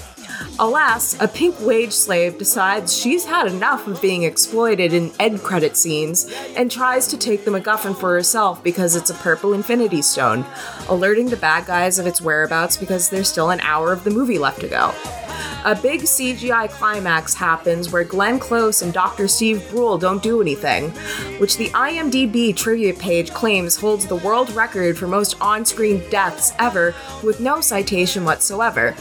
Alas, 0.60 1.19
a 1.19 1.27
pink 1.27 1.60
wage 1.62 1.91
slave 1.91 2.38
decides 2.38 2.96
she's 2.96 3.25
had 3.25 3.48
enough 3.48 3.88
of 3.88 4.00
being 4.03 4.22
exploited 4.22 4.93
in 4.93 5.12
end 5.19 5.41
credit 5.41 5.75
scenes 5.75 6.31
and 6.55 6.69
tries 6.69 7.08
to 7.08 7.17
take 7.17 7.43
the 7.43 7.50
MacGuffin 7.50 8.00
for 8.00 8.13
herself 8.13 8.63
because 8.63 8.96
it's 8.96 9.10
a 9.10 9.15
purple 9.15 9.53
infinity 9.53 10.03
stone, 10.03 10.46
alerting 10.89 11.29
the 11.29 11.38
bad 11.38 11.65
guys 11.65 11.98
of 11.98 12.05
its 12.05 12.22
whereabouts 12.22 12.77
because 12.77 13.10
there's 13.10 13.27
still 13.27 13.50
an 13.50 13.60
hour 13.62 13.91
of 13.91 14.03
the 14.03 14.12
movie 14.12 14.38
left 14.38 14.62
to 14.62 14.67
go. 14.67 14.93
A 15.66 15.75
big 15.75 16.04
CGI 16.04 16.70
climax 16.70 17.34
happens 17.34 17.92
where 17.92 18.06
Glenn 18.06 18.39
Close 18.39 18.82
and 18.82 18.94
Dr. 18.94 19.28
Steve 19.28 19.70
Brule 19.70 19.98
don't 19.98 20.24
do 20.24 20.42
anything, 20.42 20.92
which 21.38 21.58
the 21.58 21.68
IMDb 21.72 22.56
trivia 22.56 22.94
page 22.94 23.34
claims 23.34 23.75
holds 23.75 24.06
the 24.06 24.16
world 24.16 24.50
record 24.51 24.98
for 24.98 25.06
most 25.06 25.36
on 25.42 25.66
screen 25.66 26.01
deaths 26.10 26.54
ever 26.60 26.96
with 27.24 27.42
no 27.42 27.60
citation 27.60 28.24
whatsoever. 28.24 28.96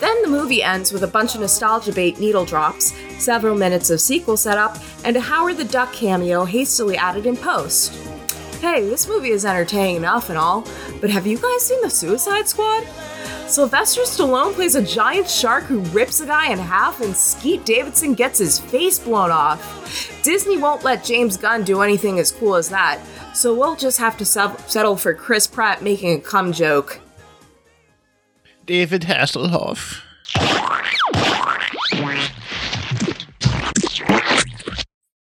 Then 0.00 0.20
the 0.22 0.28
movie 0.28 0.64
ends 0.64 0.90
with 0.90 1.04
a 1.04 1.08
bunch 1.08 1.36
of 1.36 1.40
nostalgia 1.42 1.92
bait 1.92 2.18
needle 2.18 2.44
drops, 2.44 2.92
several 3.18 3.56
minutes 3.56 3.90
of 3.90 4.00
sequel 4.00 4.36
setup, 4.36 4.78
and 5.04 5.16
a 5.16 5.20
Howard 5.20 5.58
the 5.58 5.64
Duck 5.64 5.92
cameo 5.92 6.44
hastily 6.44 6.96
added 6.96 7.24
in 7.24 7.36
post. 7.36 7.94
Hey, 8.60 8.80
this 8.88 9.06
movie 9.06 9.30
is 9.30 9.44
entertaining 9.44 9.96
enough 9.96 10.28
and 10.28 10.38
all, 10.38 10.66
but 11.00 11.10
have 11.10 11.24
you 11.24 11.38
guys 11.38 11.64
seen 11.64 11.80
the 11.82 11.90
Suicide 11.90 12.48
Squad? 12.48 12.84
Sylvester 13.48 14.02
Stallone 14.02 14.52
plays 14.54 14.74
a 14.74 14.82
giant 14.82 15.30
shark 15.30 15.64
who 15.64 15.78
rips 15.80 16.20
a 16.20 16.26
guy 16.26 16.50
in 16.50 16.58
half, 16.58 17.00
and 17.00 17.16
Skeet 17.16 17.64
Davidson 17.64 18.14
gets 18.14 18.40
his 18.40 18.58
face 18.58 18.98
blown 18.98 19.30
off. 19.30 20.20
Disney 20.24 20.58
won't 20.58 20.82
let 20.82 21.04
James 21.04 21.36
Gunn 21.36 21.62
do 21.62 21.80
anything 21.80 22.18
as 22.18 22.32
cool 22.32 22.56
as 22.56 22.68
that, 22.70 23.00
so 23.34 23.54
we'll 23.54 23.76
just 23.76 23.98
have 23.98 24.16
to 24.18 24.24
sub- 24.24 24.60
settle 24.62 24.96
for 24.96 25.14
Chris 25.14 25.46
Pratt 25.46 25.80
making 25.80 26.18
a 26.18 26.20
cum 26.20 26.52
joke. 26.52 27.00
David 28.64 29.02
Hasselhoff. 29.02 30.02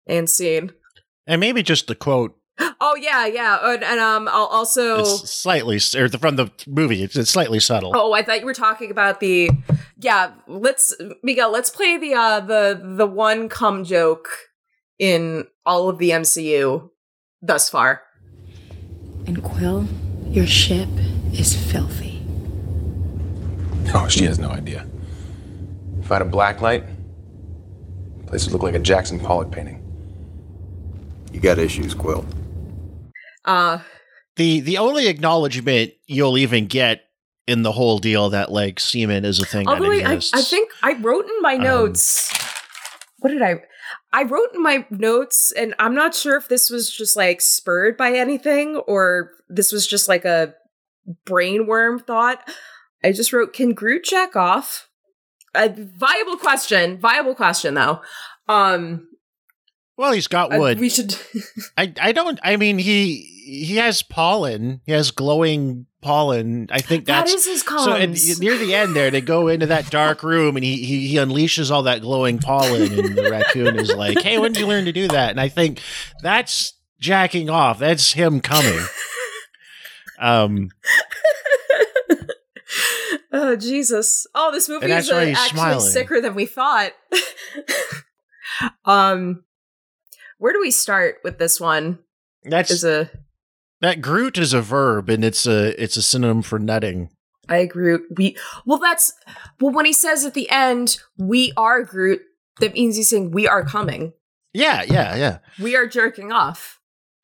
And 0.06 0.30
scene. 0.30 0.74
And 1.26 1.40
maybe 1.40 1.64
just 1.64 1.88
the 1.88 1.96
quote 1.96 2.38
Oh 2.92 2.96
yeah, 2.98 3.26
yeah, 3.26 3.58
and, 3.72 3.84
and 3.86 4.00
um, 4.02 4.28
I'll 4.28 4.48
also. 4.48 5.00
It's 5.00 5.32
slightly, 5.32 5.80
or 5.96 6.10
the, 6.10 6.18
from 6.18 6.36
the 6.36 6.52
movie, 6.68 7.04
it's, 7.04 7.16
it's 7.16 7.32
slightly 7.32 7.62
subtle. 7.62 7.94
Oh, 7.96 8.12
I 8.12 8.22
thought 8.22 8.42
you 8.42 8.46
were 8.46 8.54
talking 8.54 8.92
about 8.92 9.22
the. 9.22 9.50
Yeah, 9.98 10.34
let's 10.46 10.94
Miguel. 11.24 11.52
Let's 11.52 11.70
play 11.70 11.98
the 11.98 12.14
uh 12.16 12.42
the 12.42 12.82
the 12.84 13.08
one 13.08 13.48
cum 13.48 13.86
joke 13.86 14.28
in 15.00 15.46
all 15.66 15.88
of 15.88 16.00
the 16.00 16.10
MCU 16.10 16.90
thus 17.42 17.70
far. 17.70 18.04
And 19.26 19.42
Quill, 19.42 19.88
your 20.26 20.48
ship 20.48 20.90
is 21.32 21.56
filthy. 21.56 22.22
Oh, 23.94 24.10
she 24.10 24.26
has 24.26 24.38
no 24.38 24.50
idea. 24.50 24.86
If 26.02 26.12
I 26.12 26.16
had 26.16 26.24
a 26.24 26.30
black 26.30 26.60
light, 26.60 26.84
the 28.18 28.28
place 28.28 28.44
would 28.46 28.52
look 28.52 28.64
like 28.64 28.76
a 28.76 28.80
Jackson 28.80 29.18
Pollock 29.18 29.50
painting. 29.50 29.78
You 31.32 31.40
got 31.40 31.58
issues, 31.58 31.94
Quill. 31.94 32.26
Uh, 33.46 33.80
the 34.36 34.60
the 34.62 34.78
only 34.78 35.08
acknowledgement 35.08 35.94
you'll 36.08 36.38
even 36.38 36.68
get 36.68 37.02
in 37.48 37.64
the 37.64 37.72
whole 37.72 38.00
deal 38.00 38.30
that 38.30 38.52
like 38.52 38.80
semen 38.80 39.26
is 39.26 39.42
a 39.42 39.46
thing 39.46 39.68
although 39.68 39.90
that 39.90 40.06
I, 40.06 40.12
I, 40.12 40.14
exists. 40.14 40.34
I 40.34 40.42
think 40.42 40.72
I 40.84 40.94
wrote 40.94 41.26
in 41.26 41.42
my 41.42 41.56
notes. 41.56 42.32
what 43.20 43.30
did 43.30 43.42
I? 43.42 43.62
I 44.14 44.24
wrote 44.24 44.50
in 44.54 44.62
my 44.62 44.86
notes, 44.90 45.52
and 45.52 45.74
I'm 45.80 45.96
not 45.96 46.14
sure 46.14 46.38
if 46.38 46.50
this 46.50 46.70
was 46.70 46.90
just 46.90 47.16
like 47.16 47.42
spurred 47.42 47.98
by 47.98 48.12
anything 48.12 48.78
or 48.88 49.32
this 49.50 49.72
was 49.72 49.88
just 49.88 50.08
like 50.08 50.26
a 50.26 50.54
brainworm 51.26 52.06
thought. 52.06 52.50
I 53.04 53.12
just 53.12 53.34
wrote, 53.34 53.54
"Can 53.54 53.74
Groot 53.74 54.06
jack 54.06 54.36
off?" 54.36 54.88
A 55.54 55.70
viable 55.70 56.38
question. 56.38 56.98
Viable 57.00 57.36
question, 57.36 57.74
though. 57.74 58.02
Um, 58.48 59.08
Well, 60.02 60.14
he's 60.14 60.28
got 60.28 60.50
wood. 60.50 60.80
we 60.80 60.90
should. 60.90 61.16
I 61.78 61.94
I 62.02 62.12
don't. 62.12 62.40
I 62.42 62.58
mean, 62.58 62.80
he 62.80 63.22
he 63.46 63.76
has 63.76 64.02
pollen. 64.02 64.82
He 64.88 64.94
has 64.94 65.12
glowing 65.12 65.86
pollen. 66.02 66.70
I 66.72 66.82
think 66.82 67.06
that 67.06 67.28
that's 67.28 67.46
his 67.46 67.64
comms. 67.64 67.86
so. 67.86 67.94
And 67.94 68.40
near 68.40 68.58
the 68.58 68.74
end, 68.74 68.96
there 68.96 69.12
they 69.12 69.22
go 69.22 69.48
into 69.48 69.68
that 69.68 69.92
dark 69.92 70.24
room, 70.24 70.56
and 70.56 70.66
he, 70.66 70.78
he 70.84 71.08
he 71.08 71.16
unleashes 71.18 71.70
all 71.70 71.84
that 71.84 72.02
glowing 72.02 72.40
pollen, 72.40 72.98
and 72.98 73.16
the 73.16 73.30
raccoon 73.30 73.78
is 73.78 73.94
like, 73.94 74.20
"Hey, 74.24 74.40
when 74.40 74.54
did 74.54 74.62
you 74.62 74.66
learn 74.66 74.86
to 74.86 74.92
do 74.92 75.08
that?" 75.08 75.30
And 75.30 75.40
I 75.40 75.50
think 75.50 75.80
that's 76.24 76.74
jacking 77.00 77.52
off. 77.52 77.78
That's 77.78 78.14
him 78.14 78.42
coming. 78.42 78.80
Um, 80.24 80.70
oh 83.32 83.56
Jesus! 83.56 84.28
Oh, 84.36 84.52
this 84.52 84.70
movie 84.70 84.92
is 84.92 85.10
uh, 85.10 85.16
actually 85.16 85.36
smiling. 85.36 85.80
sicker 85.80 86.22
than 86.22 86.36
we 86.36 86.46
thought. 86.46 86.92
um, 88.86 89.44
where 90.42 90.54
do 90.54 90.60
we 90.60 90.72
start 90.72 91.18
with 91.24 91.38
this 91.38 91.62
one? 91.62 92.00
that's 92.44 92.72
Is 92.72 92.84
a 92.84 93.12
that 93.82 94.02
Groot 94.02 94.40
is 94.40 94.54
a 94.54 94.62
verb, 94.62 95.08
and 95.08 95.24
it's 95.24 95.46
a 95.46 95.82
it's 95.82 95.98
a 95.98 96.02
synonym 96.02 96.42
for 96.42 96.58
netting. 96.58 97.10
I 97.48 97.66
Groot. 97.66 98.02
We 98.18 98.36
well, 98.66 98.80
that's 98.80 99.14
well 99.60 99.72
when 99.72 99.86
he 99.86 99.94
says 99.94 100.26
at 100.26 100.34
the 100.34 100.50
end, 100.50 100.98
"We 101.18 101.54
are 101.56 101.84
Groot." 101.84 102.22
That 102.60 102.74
means 102.74 102.96
he's 102.96 103.10
saying, 103.10 103.32
"We 103.32 103.48
are 103.48 103.64
coming. 103.64 104.14
Yeah, 104.54 104.82
yeah, 104.82 105.16
yeah. 105.16 105.38
We 105.60 105.76
are 105.76 105.86
jerking 105.86 106.32
off." 106.32 106.80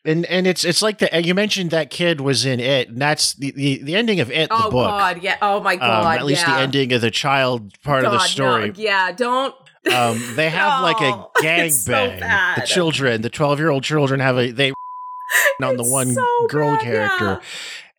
And 0.06 0.26
and 0.28 0.46
it's 0.46 0.64
it's 0.64 0.84
like 0.84 1.00
the 1.00 1.10
you 1.24 1.34
mentioned 1.34 1.72
that 1.72 1.90
kid 1.90 2.22
was 2.22 2.46
in 2.46 2.60
it, 2.60 2.90
and 2.90 3.02
that's 3.02 3.34
the 3.34 3.52
the, 3.52 3.82
the 3.84 3.96
ending 3.96 4.20
of 4.20 4.30
it, 4.30 4.50
the 4.50 4.56
oh 4.56 4.70
book. 4.70 4.90
God, 4.90 5.24
yeah. 5.24 5.38
Oh 5.42 5.60
my 5.60 5.74
Um, 5.74 5.80
God, 5.80 6.20
at 6.20 6.26
least 6.26 6.48
yeah. 6.48 6.54
the 6.56 6.62
ending 6.62 6.94
of 6.94 7.02
the 7.02 7.12
child 7.12 7.74
part 7.84 8.06
of 8.06 8.12
the 8.12 8.18
God, 8.20 8.24
no. 8.24 8.28
story. 8.28 8.74
Yeah, 8.76 9.12
don't. 9.12 9.56
Um, 9.94 10.36
they 10.36 10.50
have 10.50 10.82
like 10.84 11.00
a 11.02 11.26
gang 11.42 11.68
it's 11.68 11.84
so 11.84 11.92
bang. 11.92 12.56
the 12.60 12.66
children, 12.66 13.22
the 13.22 13.30
twelve 13.30 13.60
year 13.60 13.70
old 13.70 13.84
children, 13.84 14.20
have 14.20 14.38
a 14.38 14.52
they 14.52 14.72
on 15.64 15.78
the 15.78 15.84
one 15.84 16.14
so 16.14 16.26
girl 16.50 16.74
bad, 16.76 16.82
character, 16.84 17.26
yeah. 17.26 17.40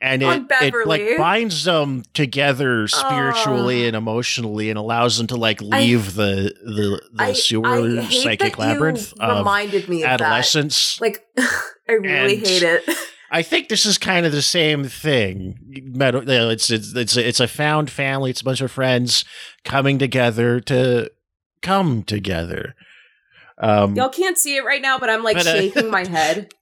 and 0.00 0.22
it 0.22 0.46
it 0.62 0.86
like 0.86 1.16
binds 1.18 1.64
them 1.64 2.02
together 2.14 2.88
spiritually 2.88 3.84
Oh. 3.84 3.88
and 3.88 3.96
emotionally, 3.96 4.70
and 4.70 4.78
allows 4.78 5.18
them 5.18 5.26
to 5.28 5.36
like 5.36 5.60
leave 5.60 6.14
the 6.14 6.54
the 6.64 7.00
the 7.12 7.22
I, 7.22 7.32
sewer 7.32 7.66
I 8.00 8.04
psychic 8.08 8.58
labyrinth 8.58 9.12
reminded 9.20 9.88
me 9.88 10.02
of 10.04 10.08
adolescence. 10.10 10.96
that. 10.98 11.02
Like, 11.04 11.26
I 11.88 11.92
really 11.92 12.36
And- 12.36 12.46
hate 12.46 12.62
it. 12.62 12.84
I 13.30 13.42
think 13.42 13.68
this 13.68 13.84
is 13.84 13.98
kind 13.98 14.24
of 14.24 14.32
the 14.32 14.40
same 14.40 14.84
thing. 14.84 15.58
It's 15.70 16.70
it's 16.70 16.94
it's 16.94 17.14
it's 17.18 17.40
a 17.40 17.46
found 17.46 17.90
family. 17.90 18.30
It's 18.30 18.40
a 18.40 18.44
bunch 18.44 18.62
of 18.62 18.72
friends 18.72 19.26
coming 19.64 19.98
together 19.98 20.60
to 20.60 21.10
come 21.62 22.02
together. 22.02 22.74
Um, 23.58 23.96
Y'all 23.96 24.08
can't 24.08 24.38
see 24.38 24.56
it 24.56 24.64
right 24.64 24.80
now, 24.80 24.98
but 24.98 25.10
I'm 25.10 25.22
like 25.22 25.36
But, 25.36 25.46
uh, 25.46 25.52
shaking 25.54 25.90
my 25.90 26.06
head. 26.06 26.52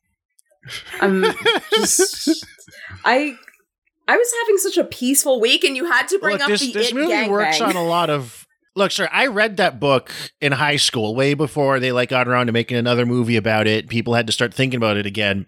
I'm 1.00 1.24
just. 1.74 2.44
I. 3.04 3.36
I 4.08 4.16
was 4.16 4.32
having 4.42 4.58
such 4.58 4.76
a 4.76 4.84
peaceful 4.84 5.40
week, 5.40 5.64
and 5.64 5.76
you 5.76 5.84
had 5.84 6.06
to 6.08 6.18
bring 6.20 6.34
look, 6.34 6.42
up 6.42 6.48
this 6.48 6.60
the 6.60 6.72
this 6.72 6.90
it 6.90 6.94
movie 6.94 7.28
works 7.28 7.60
on 7.60 7.74
a 7.74 7.84
lot 7.84 8.08
of. 8.08 8.46
Look, 8.76 8.92
sir, 8.92 9.08
I 9.10 9.26
read 9.26 9.56
that 9.56 9.80
book 9.80 10.12
in 10.40 10.52
high 10.52 10.76
school, 10.76 11.16
way 11.16 11.34
before 11.34 11.80
they 11.80 11.90
like 11.90 12.10
got 12.10 12.28
around 12.28 12.46
to 12.46 12.52
making 12.52 12.76
another 12.76 13.04
movie 13.04 13.36
about 13.36 13.66
it. 13.66 13.88
People 13.88 14.14
had 14.14 14.26
to 14.28 14.32
start 14.32 14.54
thinking 14.54 14.76
about 14.76 14.96
it 14.96 15.06
again, 15.06 15.46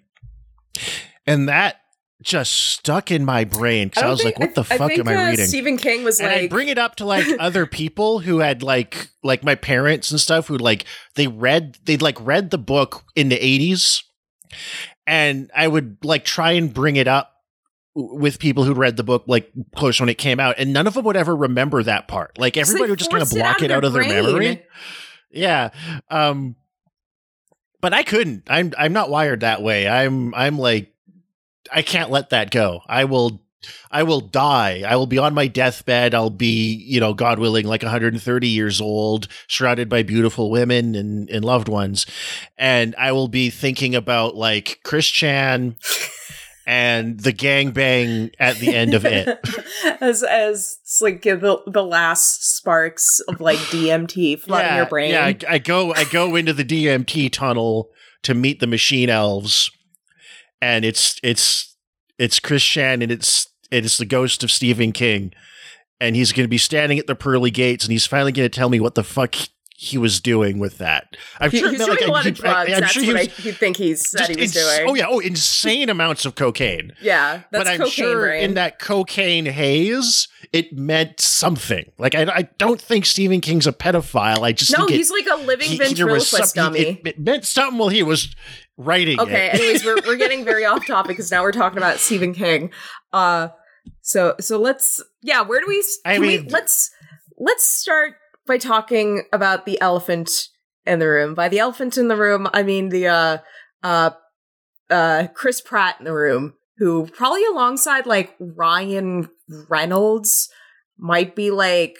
and 1.24 1.48
that 1.48 1.76
just 2.22 2.52
stuck 2.52 3.10
in 3.10 3.24
my 3.24 3.44
brain 3.44 3.88
because 3.88 4.02
I, 4.02 4.06
don't 4.06 4.10
was 4.12 4.22
think- 4.22 4.38
like, 4.38 4.48
"What 4.48 4.54
the 4.56 4.64
fuck 4.64 4.88
think, 4.88 5.00
am 5.00 5.08
I 5.08 5.14
uh, 5.16 5.30
reading?" 5.30 5.46
Stephen 5.46 5.76
King 5.76 6.04
was 6.04 6.18
and 6.18 6.28
I 6.28 6.40
like, 6.42 6.50
bring 6.50 6.68
it 6.68 6.78
up 6.78 6.96
to 6.96 7.04
like 7.04 7.26
other 7.38 7.64
people 7.66 8.18
who 8.20 8.38
had 8.38 8.62
like 8.62 9.08
like 9.22 9.44
my 9.44 9.54
parents 9.54 10.10
and 10.10 10.20
stuff 10.20 10.48
who 10.48 10.56
like 10.58 10.84
they 11.14 11.28
read 11.28 11.76
they'd 11.84 12.02
like 12.02 12.18
read 12.20 12.50
the 12.50 12.58
book 12.58 13.04
in 13.14 13.28
the 13.28 13.38
80s 13.38 14.02
and 15.06 15.50
I 15.54 15.68
would 15.68 15.98
like 16.02 16.24
try 16.24 16.52
and 16.52 16.72
bring 16.72 16.96
it 16.96 17.06
up 17.06 17.32
with 17.94 18.38
people 18.38 18.64
who'd 18.64 18.76
read 18.76 18.96
the 18.96 19.04
book 19.04 19.24
like 19.26 19.50
close 19.74 19.98
when 20.00 20.08
it 20.08 20.18
came 20.18 20.38
out 20.38 20.54
and 20.58 20.72
none 20.72 20.86
of 20.86 20.94
them 20.94 21.04
would 21.04 21.16
ever 21.16 21.34
remember 21.34 21.82
that 21.82 22.08
part 22.08 22.38
like 22.38 22.56
everybody 22.56 22.84
like 22.84 22.90
would 22.90 22.98
just 22.98 23.10
kind 23.10 23.22
of 23.22 23.30
block 23.30 23.62
it 23.62 23.70
out 23.70 23.84
of 23.84 23.92
their 23.92 24.04
brain. 24.04 24.24
memory 24.24 24.62
yeah 25.30 25.70
um 26.10 26.54
but 27.80 27.92
I 27.92 28.02
couldn't 28.02 28.44
I'm 28.48 28.72
I'm 28.78 28.92
not 28.92 29.10
wired 29.10 29.40
that 29.40 29.62
way 29.62 29.88
I'm 29.88 30.34
I'm 30.34 30.58
like 30.58 30.92
I 31.72 31.82
can't 31.82 32.10
let 32.10 32.30
that 32.30 32.50
go 32.50 32.80
I 32.86 33.04
will 33.04 33.40
I 33.90 34.04
will 34.04 34.20
die. 34.20 34.84
I 34.86 34.96
will 34.96 35.06
be 35.06 35.18
on 35.18 35.34
my 35.34 35.48
deathbed. 35.48 36.14
I'll 36.14 36.30
be, 36.30 36.74
you 36.86 37.00
know, 37.00 37.12
God 37.12 37.38
willing, 37.38 37.66
like 37.66 37.82
130 37.82 38.48
years 38.48 38.80
old, 38.80 39.26
surrounded 39.48 39.88
by 39.88 40.02
beautiful 40.02 40.50
women 40.50 40.94
and, 40.94 41.28
and 41.28 41.44
loved 41.44 41.68
ones. 41.68 42.06
And 42.56 42.94
I 42.96 43.12
will 43.12 43.28
be 43.28 43.50
thinking 43.50 43.94
about 43.94 44.36
like 44.36 44.78
Chris 44.84 45.08
Chan 45.08 45.76
and 46.66 47.18
the 47.18 47.32
gangbang 47.32 48.32
at 48.38 48.58
the 48.58 48.74
end 48.74 48.94
of 48.94 49.04
it. 49.04 49.26
as 50.00 50.22
as 50.22 50.78
it's 50.82 51.00
like 51.00 51.22
the 51.22 51.62
the 51.66 51.84
last 51.84 52.56
sparks 52.56 53.20
of 53.20 53.40
like 53.40 53.58
DMT 53.58 54.38
flooding 54.38 54.76
your 54.76 54.86
brain. 54.86 55.12
Yeah, 55.12 55.24
I, 55.24 55.36
I 55.48 55.58
go 55.58 55.92
I 55.94 56.04
go 56.04 56.36
into 56.36 56.52
the 56.52 56.64
DMT 56.64 57.32
tunnel 57.32 57.90
to 58.22 58.34
meet 58.34 58.60
the 58.60 58.66
machine 58.66 59.08
elves, 59.08 59.70
and 60.60 60.84
it's 60.84 61.18
it's 61.22 61.76
it's 62.18 62.40
Chris 62.40 62.62
Chan 62.64 63.02
and 63.02 63.12
it's 63.12 63.48
it's 63.70 63.98
the 63.98 64.06
ghost 64.06 64.42
of 64.42 64.50
Stephen 64.50 64.92
King, 64.92 65.32
and 66.00 66.16
he's 66.16 66.32
going 66.32 66.44
to 66.44 66.48
be 66.50 66.58
standing 66.58 66.98
at 66.98 67.06
the 67.06 67.14
pearly 67.14 67.50
gates, 67.50 67.84
and 67.84 67.92
he's 67.92 68.06
finally 68.06 68.32
going 68.32 68.48
to 68.48 68.54
tell 68.56 68.68
me 68.70 68.80
what 68.80 68.94
the 68.94 69.04
fuck 69.04 69.34
he 69.80 69.96
was 69.96 70.20
doing 70.20 70.58
with 70.58 70.78
that. 70.78 71.16
I'm 71.38 71.52
He- 71.52 71.58
sure 71.60 71.70
he's 71.70 71.78
that, 71.78 71.84
doing 71.86 71.98
like, 71.98 72.08
a 72.08 72.10
lot 72.10 72.26
of 72.26 72.34
drugs. 72.34 72.56
I, 72.70 72.74
am 72.74 72.80
That's 72.80 72.92
sure 72.92 73.02
he 73.04 73.12
what 73.12 73.28
was 73.28 73.38
I, 73.38 73.42
you 73.44 73.52
think 73.52 73.76
he 73.76 73.94
said 73.94 74.26
he 74.28 74.34
was 74.40 74.56
ins- 74.56 74.64
doing. 74.76 74.88
Oh 74.90 74.94
yeah, 74.94 75.06
oh 75.08 75.20
insane 75.20 75.88
amounts 75.88 76.24
of 76.26 76.34
cocaine. 76.34 76.94
yeah. 77.00 77.42
That's 77.52 77.64
but 77.64 77.66
I'm 77.68 77.88
sure 77.88 78.22
brain. 78.22 78.42
in 78.42 78.54
that 78.54 78.80
cocaine 78.80 79.46
haze, 79.46 80.26
it 80.52 80.72
meant 80.72 81.20
something. 81.20 81.92
Like 81.96 82.16
I, 82.16 82.22
I 82.24 82.48
don't 82.58 82.80
think 82.80 83.06
Stephen 83.06 83.40
King's 83.40 83.68
a 83.68 83.72
pedophile. 83.72 84.40
I 84.40 84.50
just 84.50 84.72
no, 84.72 84.78
think 84.78 84.90
it, 84.90 84.96
he's 84.96 85.12
like 85.12 85.26
a 85.30 85.36
living 85.44 85.68
he- 85.68 85.78
ventriloquist 85.78 86.56
dummy. 86.56 86.80
It, 86.80 87.06
it 87.06 87.20
meant 87.20 87.44
something 87.44 87.78
while 87.78 87.90
he 87.90 88.02
was 88.02 88.34
writing 88.78 89.20
okay, 89.20 89.50
anyways, 89.50 89.84
we're 89.84 89.98
we're 90.06 90.16
getting 90.16 90.44
very 90.44 90.64
off 90.72 90.86
topic 90.86 91.10
because 91.10 91.30
now 91.30 91.42
we're 91.42 91.52
talking 91.52 91.76
about 91.78 91.98
Stephen 91.98 92.32
King. 92.32 92.70
Uh 93.12 93.48
so 94.02 94.34
so 94.40 94.58
let's 94.58 95.02
yeah, 95.22 95.42
where 95.42 95.60
do 95.60 95.66
we 95.68 95.84
I 96.06 96.14
can 96.14 96.20
we- 96.22 96.38
mean- 96.38 96.48
let's 96.48 96.90
let's 97.36 97.64
start 97.66 98.14
by 98.46 98.56
talking 98.56 99.24
about 99.32 99.66
the 99.66 99.78
elephant 99.80 100.30
in 100.86 100.98
the 101.00 101.08
room. 101.08 101.34
By 101.34 101.48
the 101.48 101.58
elephant 101.58 101.98
in 101.98 102.08
the 102.08 102.16
room, 102.16 102.48
I 102.54 102.62
mean 102.62 102.88
the 102.88 103.08
uh 103.08 103.38
uh 103.82 104.10
uh 104.88 105.26
Chris 105.34 105.60
Pratt 105.60 105.96
in 105.98 106.04
the 106.06 106.14
room, 106.14 106.54
who 106.78 107.06
probably 107.08 107.44
alongside 107.44 108.06
like 108.06 108.34
Ryan 108.40 109.28
Reynolds 109.68 110.48
might 110.98 111.34
be 111.36 111.50
like 111.50 111.96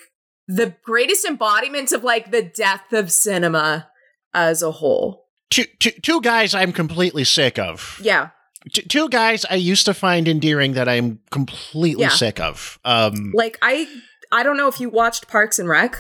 the 0.47 0.75
greatest 0.83 1.25
embodiment 1.27 1.93
of 1.93 2.03
like 2.03 2.31
the 2.31 2.43
death 2.43 2.93
of 2.93 3.13
cinema 3.13 3.89
as 4.33 4.63
a 4.63 4.71
whole. 4.73 5.27
Two, 5.51 5.65
two, 5.79 5.91
two 6.03 6.21
guys 6.21 6.55
I'm 6.55 6.73
completely 6.73 7.25
sick 7.25 7.59
of. 7.59 7.99
Yeah. 8.03 8.31
Two, 8.73 8.83
two 8.83 9.09
guys 9.09 9.45
I 9.51 9.55
used 9.55 9.87
to 9.87 9.95
find 9.95 10.29
endearing 10.29 10.73
that 10.75 10.89
I'm 10.89 11.21
completely 11.31 12.03
Yeah. 12.03 12.09
sick 12.11 12.41
of. 12.41 12.79
Um, 12.85 13.33
Like 13.35 13.59
I 13.63 13.87
I 14.31 14.43
don't 14.43 14.57
know 14.57 14.69
if 14.69 14.79
you 14.81 14.91
watched 14.91 15.29
Parks 15.29 15.59
and 15.59 15.69
Rec. 15.69 15.97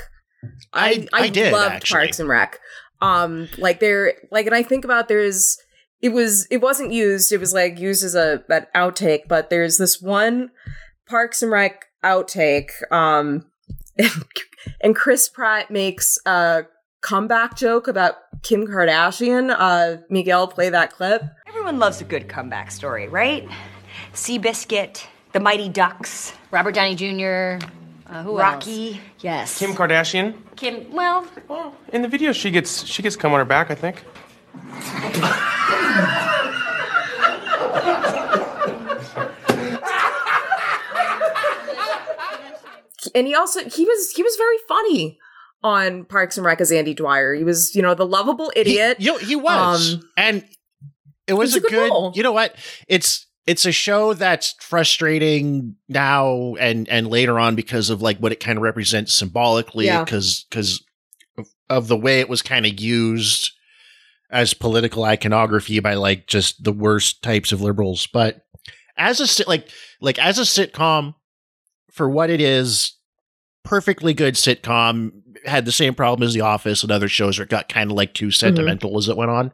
I- 0.72 1.06
I 1.12 1.28
did, 1.28 1.52
loved 1.52 1.74
actually. 1.74 1.98
Parks 2.00 2.20
and 2.20 2.28
Rec. 2.28 2.58
Um 3.00 3.48
like 3.58 3.80
there 3.80 4.14
like 4.30 4.46
and 4.46 4.54
I 4.54 4.62
think 4.62 4.84
about 4.84 5.08
there's 5.08 5.56
it 6.02 6.10
was 6.10 6.46
it 6.50 6.60
wasn't 6.60 6.92
used, 6.92 7.32
it 7.32 7.38
was 7.40 7.52
like 7.54 7.78
used 7.78 8.04
as 8.04 8.14
a 8.14 8.42
an 8.48 8.66
outtake, 8.74 9.22
but 9.28 9.50
there's 9.50 9.78
this 9.78 10.00
one 10.02 10.50
Parks 11.08 11.42
and 11.42 11.50
Rec 11.50 11.86
outtake 12.04 12.70
um 12.92 13.46
and, 13.98 14.10
and 14.82 14.96
Chris 14.96 15.28
Pratt 15.28 15.70
makes 15.70 16.18
a 16.26 16.64
comeback 17.12 17.56
joke 17.56 17.88
about 17.88 18.16
Kim 18.42 18.66
Kardashian. 18.66 19.54
Uh 19.58 20.02
Miguel 20.10 20.46
play 20.46 20.68
that 20.68 20.92
clip. 20.92 21.22
Everyone 21.46 21.78
loves 21.78 22.02
a 22.02 22.04
good 22.04 22.28
comeback 22.28 22.70
story, 22.70 23.08
right? 23.08 23.48
Seabiscuit, 24.12 25.06
the 25.32 25.40
Mighty 25.40 25.70
Ducks, 25.70 26.34
Robert 26.50 26.74
Downey 26.74 26.94
Jr. 26.94 27.64
Uh, 28.10 28.22
who 28.22 28.38
Rocky. 28.38 28.90
else? 28.92 29.00
Yes. 29.20 29.58
Kim 29.58 29.72
Kardashian. 29.72 30.34
Kim. 30.56 30.92
Well, 30.92 31.26
Well, 31.48 31.74
in 31.94 32.02
the 32.02 32.08
video, 32.08 32.32
she 32.32 32.50
gets 32.50 32.84
she 32.84 33.02
gets 33.02 33.16
come 33.16 33.32
on 33.32 33.38
her 33.38 33.44
back. 33.46 33.70
I 33.70 33.74
think. 33.74 34.04
and 43.14 43.26
he 43.26 43.34
also 43.34 43.60
he 43.68 43.84
was 43.84 44.10
he 44.12 44.22
was 44.22 44.36
very 44.36 44.56
funny 44.68 45.18
on 45.62 46.04
Parks 46.04 46.36
and 46.36 46.46
Rec 46.46 46.60
as 46.60 46.70
Andy 46.72 46.94
Dwyer. 46.94 47.34
He 47.34 47.44
was, 47.44 47.74
you 47.74 47.82
know, 47.82 47.94
the 47.94 48.06
lovable 48.06 48.50
he, 48.54 48.60
idiot. 48.60 48.98
you 49.00 49.12
know, 49.12 49.18
he 49.18 49.36
was, 49.36 49.94
Um, 49.94 50.02
and 50.16 50.44
it 51.26 51.34
was 51.34 51.54
it's 51.54 51.64
a 51.64 51.66
a 51.66 51.70
good 51.70 51.90
good. 51.90 52.16
You 52.16 52.22
know 52.22 52.32
what? 52.32 52.54
It's 52.86 53.26
it's 53.46 53.64
a 53.64 53.72
show 53.72 54.12
that's 54.14 54.54
frustrating 54.60 55.76
now 55.88 56.54
and 56.56 56.88
and 56.88 57.08
later 57.08 57.38
on 57.38 57.54
because 57.54 57.90
of 57.90 58.02
like 58.02 58.18
what 58.18 58.32
it 58.32 58.40
kind 58.40 58.58
of 58.58 58.62
represents 58.62 59.14
symbolically 59.14 59.86
Yeah. 59.86 60.04
because 60.04 60.44
because 60.50 60.84
of 61.70 61.88
the 61.88 61.96
way 61.96 62.20
it 62.20 62.28
was 62.28 62.42
kind 62.42 62.66
of 62.66 62.78
used 62.80 63.52
as 64.30 64.52
political 64.54 65.04
iconography 65.04 65.80
by 65.80 65.94
like 65.94 66.26
just 66.26 66.62
the 66.62 66.72
worst 66.72 67.22
types 67.22 67.50
of 67.52 67.60
liberals. 67.62 68.06
But 68.06 68.42
as 68.96 69.20
a 69.20 69.48
like 69.48 69.68
like 70.00 70.18
as 70.18 70.38
a 70.38 70.42
sitcom, 70.42 71.14
for 71.90 72.08
what 72.08 72.30
it 72.30 72.40
is, 72.40 72.94
perfectly 73.64 74.12
good 74.14 74.34
sitcom. 74.34 75.10
Had 75.48 75.64
the 75.64 75.72
same 75.72 75.94
problem 75.94 76.26
as 76.26 76.34
The 76.34 76.40
Office 76.42 76.82
and 76.82 76.92
other 76.92 77.08
shows 77.08 77.38
where 77.38 77.44
it 77.44 77.50
got 77.50 77.68
kind 77.68 77.90
of 77.90 77.96
like 77.96 78.14
too 78.14 78.30
sentimental 78.30 78.90
mm-hmm. 78.90 78.98
as 78.98 79.08
it 79.08 79.16
went 79.16 79.30
on. 79.30 79.52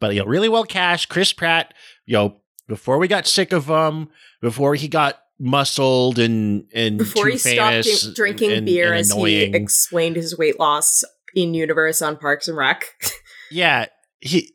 But 0.00 0.14
you 0.14 0.20
know, 0.20 0.26
really 0.26 0.48
well 0.48 0.64
cast. 0.64 1.08
Chris 1.08 1.32
Pratt, 1.32 1.74
you 2.06 2.16
know, 2.16 2.36
before 2.68 2.98
we 2.98 3.08
got 3.08 3.26
sick 3.26 3.52
of 3.52 3.66
him, 3.66 4.08
before 4.40 4.74
he 4.74 4.88
got 4.88 5.20
muscled 5.38 6.18
and 6.18 6.64
and 6.74 6.98
Before 6.98 7.28
he 7.28 7.38
stopped 7.38 7.84
drink- 7.84 8.14
drinking 8.14 8.52
and- 8.52 8.66
beer 8.66 8.92
and 8.92 9.00
as 9.00 9.12
he 9.12 9.42
explained 9.42 10.16
his 10.16 10.36
weight 10.36 10.60
loss 10.60 11.02
in 11.34 11.54
universe 11.54 12.02
on 12.02 12.16
Parks 12.16 12.48
and 12.48 12.56
Rec. 12.56 12.84
yeah, 13.50 13.86
he. 14.20 14.54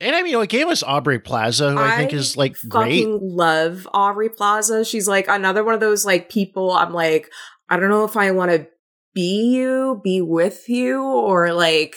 And 0.00 0.16
I 0.16 0.22
mean, 0.22 0.36
it 0.36 0.48
gave 0.48 0.66
us 0.66 0.82
Aubrey 0.82 1.20
Plaza, 1.20 1.70
who 1.70 1.78
I, 1.78 1.96
think 1.96 2.12
is 2.12 2.36
like 2.36 2.56
great. 2.68 3.06
love 3.06 3.86
Aubrey 3.94 4.28
Plaza. 4.28 4.84
She's 4.84 5.06
like 5.06 5.28
another 5.28 5.62
one 5.62 5.74
of 5.74 5.80
those 5.80 6.04
like 6.04 6.28
people 6.28 6.72
I'm 6.72 6.92
like, 6.92 7.30
I 7.68 7.76
don't 7.76 7.88
know 7.88 8.04
if 8.04 8.16
I 8.16 8.32
want 8.32 8.50
to 8.50 8.66
be 9.14 9.50
you, 9.54 10.00
be 10.02 10.20
with 10.20 10.68
you, 10.68 11.02
or 11.02 11.52
like 11.52 11.96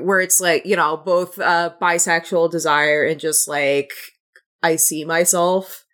where 0.00 0.20
it's 0.20 0.40
like, 0.40 0.66
you 0.66 0.76
know, 0.76 0.96
both 0.96 1.38
uh 1.38 1.70
bisexual 1.80 2.50
desire 2.50 3.04
and 3.04 3.18
just 3.18 3.48
like 3.48 3.92
I 4.62 4.76
see 4.76 5.04
myself 5.04 5.84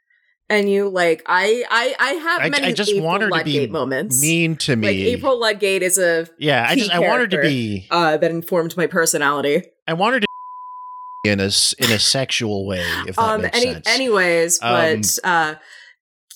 and 0.49 0.71
you 0.71 0.89
like 0.89 1.23
I 1.27 1.65
I 1.71 1.95
I 1.99 2.13
have 2.15 2.41
I, 2.43 2.49
many 2.49 2.67
I 2.69 2.73
just 2.73 2.91
April 2.91 3.07
want 3.07 3.23
her 3.23 3.29
to 3.29 3.35
Ludgate 3.35 3.69
be 3.69 3.73
moments. 3.73 4.21
mean 4.21 4.57
to 4.57 4.77
me. 4.77 4.87
Like 4.89 4.97
April 4.97 5.39
Ludgate 5.41 5.83
is 5.83 5.99
a 5.99 6.27
yeah, 6.39 6.67
I 6.69 6.77
just 6.77 6.91
I 6.91 6.99
want 6.99 7.21
her 7.21 7.27
to 7.29 7.41
be. 7.41 7.87
uh 7.91 8.17
that 8.17 8.31
informed 8.31 8.77
my 8.77 8.87
personality. 8.87 9.63
I 9.87 9.95
want 9.95 10.15
her 10.15 10.21
to 10.21 10.27
in 11.25 11.41
a 11.41 11.45
in 11.45 11.91
a 11.91 11.99
sexual 11.99 12.67
way. 12.67 12.85
If 13.07 13.17
that 13.17 13.23
um 13.23 13.43
makes 13.43 13.57
any, 13.57 13.73
sense. 13.73 13.89
anyways 13.89 14.63
Um, 14.63 15.01
but 15.01 15.19
uh 15.25 15.55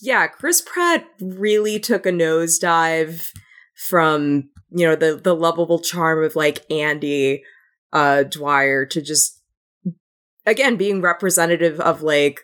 yeah 0.01 0.27
chris 0.29 0.63
pratt 0.63 1.05
really 1.21 1.79
took 1.79 2.07
a 2.07 2.11
nosedive 2.11 3.31
from 3.87 4.49
you 4.71 4.87
know 4.87 4.97
the 4.97 5.17
the 5.17 5.35
lovable 5.35 5.79
charm 5.79 6.23
of 6.23 6.37
like 6.37 6.65
andy 6.71 7.43
uh 7.93 8.23
dwyer 8.25 8.85
to 8.85 9.01
just 9.01 9.41
again 10.45 10.77
being 10.77 11.01
representative 11.01 11.81
of 11.81 12.03
like 12.03 12.43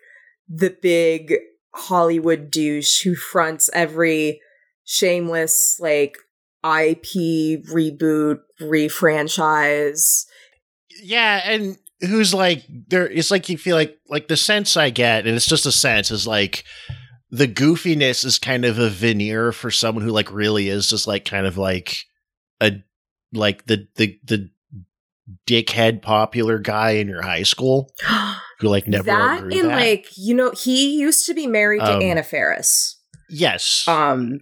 the 0.48 0.76
big 0.80 1.34
hollywood 1.74 2.50
douche 2.50 3.02
who 3.02 3.14
fronts 3.14 3.68
every 3.72 4.40
shameless 4.84 5.78
like 5.80 6.16
ip 6.64 7.04
reboot 7.04 8.38
refranchise 8.60 10.24
yeah, 11.02 11.42
and 11.44 11.76
who's 12.00 12.34
like 12.34 12.64
there? 12.88 13.08
It's 13.08 13.30
like 13.30 13.48
you 13.48 13.58
feel 13.58 13.76
like 13.76 13.98
like 14.08 14.28
the 14.28 14.36
sense 14.36 14.76
I 14.76 14.90
get, 14.90 15.26
and 15.26 15.36
it's 15.36 15.46
just 15.46 15.66
a 15.66 15.72
sense 15.72 16.10
is 16.10 16.26
like 16.26 16.64
the 17.30 17.48
goofiness 17.48 18.24
is 18.24 18.38
kind 18.38 18.64
of 18.64 18.78
a 18.78 18.90
veneer 18.90 19.52
for 19.52 19.70
someone 19.70 20.04
who 20.04 20.10
like 20.10 20.30
really 20.32 20.68
is 20.68 20.88
just 20.88 21.06
like 21.06 21.24
kind 21.24 21.46
of 21.46 21.58
like 21.58 22.04
a 22.60 22.72
like 23.32 23.66
the 23.66 23.88
the 23.96 24.18
the 24.24 24.50
dickhead 25.46 26.02
popular 26.02 26.58
guy 26.58 26.90
in 26.90 27.08
your 27.08 27.22
high 27.22 27.42
school 27.42 27.90
who 28.60 28.68
like 28.68 28.86
never 28.86 29.04
that 29.04 29.42
and 29.42 29.52
that. 29.52 29.80
like 29.80 30.06
you 30.16 30.34
know 30.34 30.50
he 30.52 30.98
used 30.98 31.26
to 31.26 31.34
be 31.34 31.46
married 31.46 31.80
to 31.80 31.94
Um, 31.96 32.02
Anna 32.02 32.22
Faris, 32.22 33.00
yes, 33.28 33.86
um, 33.88 34.40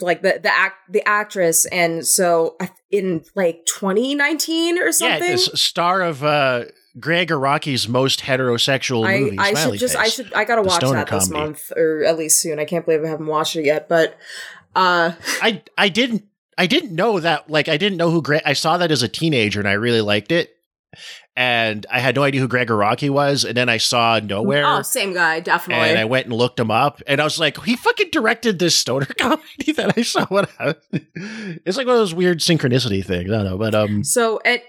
like 0.00 0.22
the 0.22 0.40
the 0.42 0.52
act 0.52 0.76
the 0.90 1.06
actress, 1.06 1.66
and 1.66 2.06
so 2.06 2.56
in 2.90 3.24
like 3.34 3.64
2019 3.66 4.78
or 4.78 4.86
yeah, 4.86 4.90
something. 4.90 5.20
this 5.20 5.46
star 5.54 6.02
of 6.02 6.24
uh 6.24 6.64
Gregg 7.00 7.28
Araki's 7.28 7.88
most 7.88 8.20
heterosexual 8.20 9.06
I, 9.06 9.18
movie. 9.18 9.38
I 9.38 9.54
should 9.54 9.78
just 9.78 9.96
I 9.96 10.08
should 10.08 10.32
I 10.34 10.44
gotta 10.44 10.62
The 10.62 10.68
watch 10.68 10.80
that 10.82 11.08
this 11.08 11.30
month 11.30 11.72
or 11.76 12.04
at 12.04 12.18
least 12.18 12.40
soon. 12.40 12.58
I 12.58 12.64
can't 12.64 12.84
believe 12.84 13.04
I 13.04 13.08
haven't 13.08 13.26
watched 13.26 13.56
it 13.56 13.64
yet, 13.64 13.88
but 13.88 14.16
uh 14.76 15.12
I 15.40 15.62
I 15.78 15.88
didn't 15.88 16.24
I 16.58 16.66
didn't 16.66 16.94
know 16.94 17.18
that 17.20 17.48
like 17.48 17.68
I 17.68 17.76
didn't 17.76 17.96
know 17.96 18.10
who 18.10 18.20
Gregg 18.20 18.42
I 18.44 18.52
saw 18.52 18.76
that 18.78 18.90
as 18.90 19.02
a 19.02 19.08
teenager 19.08 19.58
and 19.58 19.68
I 19.68 19.72
really 19.72 20.02
liked 20.02 20.32
it. 20.32 20.56
And 21.34 21.86
I 21.90 22.00
had 22.00 22.16
no 22.16 22.22
idea 22.22 22.42
who 22.42 22.48
Gregg 22.48 22.68
Araki 22.68 23.08
was, 23.08 23.46
and 23.46 23.56
then 23.56 23.70
I 23.70 23.78
saw 23.78 24.18
Nowhere, 24.18 24.66
oh 24.66 24.82
same 24.82 25.14
guy 25.14 25.40
definitely. 25.40 25.88
and 25.88 25.98
I 25.98 26.04
went 26.04 26.26
and 26.26 26.34
looked 26.34 26.60
him 26.60 26.70
up, 26.70 27.00
and 27.06 27.22
I 27.22 27.24
was 27.24 27.38
like, 27.38 27.58
he 27.62 27.74
fucking 27.76 28.10
directed 28.12 28.58
this 28.58 28.76
stoner 28.76 29.06
comedy 29.18 29.72
that 29.74 29.96
I 29.96 30.02
saw. 30.02 30.26
What 30.26 30.50
it's 30.90 31.78
like 31.78 31.86
one 31.86 31.94
of 31.94 32.00
those 32.00 32.12
weird 32.12 32.40
synchronicity 32.40 33.02
things. 33.02 33.30
I 33.30 33.36
don't 33.36 33.44
know, 33.46 33.56
but 33.56 33.74
um, 33.74 34.04
so 34.04 34.42
it 34.44 34.62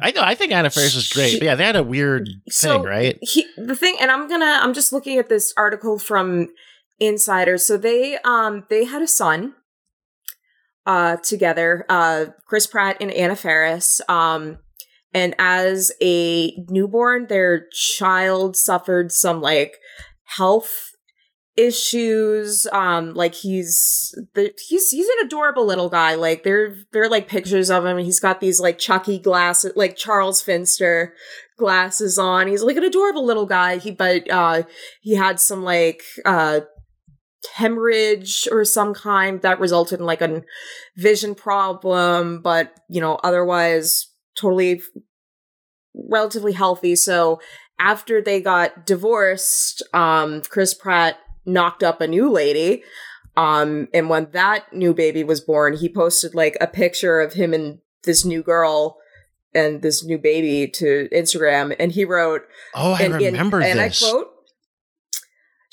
I 0.00 0.10
know 0.12 0.22
I 0.22 0.34
think 0.34 0.52
Anna 0.52 0.70
Faris 0.70 0.94
is 0.96 1.08
great. 1.08 1.38
But 1.38 1.44
yeah, 1.44 1.54
they 1.54 1.64
had 1.64 1.76
a 1.76 1.82
weird 1.82 2.28
So, 2.48 2.78
thing, 2.78 2.82
right? 2.82 3.18
he 3.20 3.46
the 3.56 3.76
thing 3.76 3.96
and 4.00 4.10
i'm 4.10 4.28
gonna 4.28 4.58
i'm 4.62 4.72
just 4.74 4.92
looking 4.92 5.18
at 5.18 5.28
this 5.28 5.52
article 5.56 5.98
from 5.98 6.48
insider 6.98 7.58
so 7.58 7.76
they 7.76 8.16
um 8.24 8.64
they 8.70 8.84
had 8.84 9.02
a 9.02 9.06
son 9.08 9.54
uh 10.86 11.16
together 11.16 11.84
uh 11.88 12.26
chris 12.46 12.66
pratt 12.66 12.96
and 13.00 13.10
anna 13.12 13.36
Faris. 13.36 14.00
um 14.08 14.58
and 15.12 15.34
as 15.38 15.92
a 16.02 16.52
newborn 16.68 17.26
their 17.28 17.66
child 17.72 18.56
suffered 18.56 19.12
some 19.12 19.40
like 19.40 19.76
health 20.36 20.91
issues 21.56 22.66
um 22.72 23.12
like 23.12 23.34
he's 23.34 24.14
the, 24.34 24.52
he's 24.68 24.90
he's 24.90 25.06
an 25.06 25.26
adorable 25.26 25.66
little 25.66 25.90
guy. 25.90 26.14
Like 26.14 26.44
there 26.44 26.74
there 26.92 27.02
are 27.02 27.10
like 27.10 27.28
pictures 27.28 27.70
of 27.70 27.84
him. 27.84 27.98
He's 27.98 28.20
got 28.20 28.40
these 28.40 28.58
like 28.58 28.78
chucky 28.78 29.18
glasses 29.18 29.72
like 29.76 29.96
charles 29.96 30.40
finster 30.40 31.14
glasses 31.58 32.18
on. 32.18 32.46
He's 32.48 32.62
like 32.62 32.76
an 32.76 32.84
adorable 32.84 33.24
little 33.24 33.44
guy. 33.44 33.76
He 33.76 33.90
but 33.90 34.30
uh 34.30 34.62
he 35.02 35.14
had 35.14 35.38
some 35.38 35.62
like 35.62 36.02
uh 36.24 36.60
hemorrhage 37.54 38.48
or 38.50 38.64
some 38.64 38.94
kind 38.94 39.42
that 39.42 39.60
resulted 39.60 39.98
in 39.98 40.06
like 40.06 40.22
a 40.22 40.42
vision 40.96 41.34
problem 41.34 42.40
but 42.40 42.72
you 42.88 43.00
know 43.00 43.16
otherwise 43.24 44.08
totally 44.38 44.80
relatively 46.10 46.52
healthy. 46.52 46.96
So 46.96 47.40
after 47.78 48.22
they 48.22 48.40
got 48.40 48.86
divorced 48.86 49.82
um 49.92 50.40
chris 50.48 50.72
pratt 50.72 51.18
knocked 51.44 51.82
up 51.82 52.00
a 52.00 52.06
new 52.06 52.30
lady 52.30 52.82
um 53.36 53.88
and 53.94 54.08
when 54.10 54.28
that 54.32 54.72
new 54.72 54.92
baby 54.94 55.24
was 55.24 55.40
born 55.40 55.76
he 55.76 55.88
posted 55.88 56.34
like 56.34 56.56
a 56.60 56.66
picture 56.66 57.20
of 57.20 57.32
him 57.34 57.52
and 57.54 57.78
this 58.04 58.24
new 58.24 58.42
girl 58.42 58.98
and 59.54 59.82
this 59.82 60.04
new 60.04 60.18
baby 60.18 60.68
to 60.68 61.08
instagram 61.12 61.74
and 61.78 61.92
he 61.92 62.04
wrote 62.04 62.42
Oh, 62.74 62.92
I 62.92 63.02
and, 63.02 63.14
and- 63.14 63.22
remember 63.24 63.60
and 63.60 63.80
I 63.80 63.88
quote, 63.90 64.28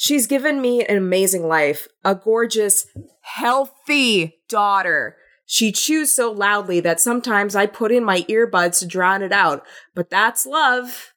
She's 0.02 0.28
given 0.28 0.62
me 0.62 0.86
an 0.86 0.96
amazing 0.96 1.46
life, 1.46 1.86
a 2.06 2.16
gorgeous, 2.16 2.88
healthy 3.20 4.38
daughter. 4.48 5.18
She 5.46 5.74
chews 5.74 6.10
so 6.14 6.32
loudly 6.32 6.80
that 6.80 7.02
sometimes 7.02 7.54
I 7.54 7.66
put 7.66 7.92
in 7.92 8.06
my 8.06 8.22
earbuds 8.30 8.80
to 8.80 8.88
drown 8.88 9.22
it 9.22 9.34
out, 9.34 9.66
but 9.96 10.10
that's 10.10 10.46
love. 10.46 11.14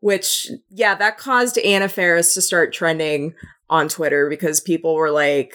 Which, 0.00 0.48
yeah, 0.70 0.96
that 0.96 1.18
caused 1.18 1.56
Anna 1.58 1.88
Faris 1.88 2.34
to 2.34 2.42
start 2.42 2.72
trending 2.72 3.34
on 3.70 3.88
Twitter 3.88 4.28
because 4.28 4.60
people 4.60 4.94
were 4.94 5.10
like, 5.10 5.54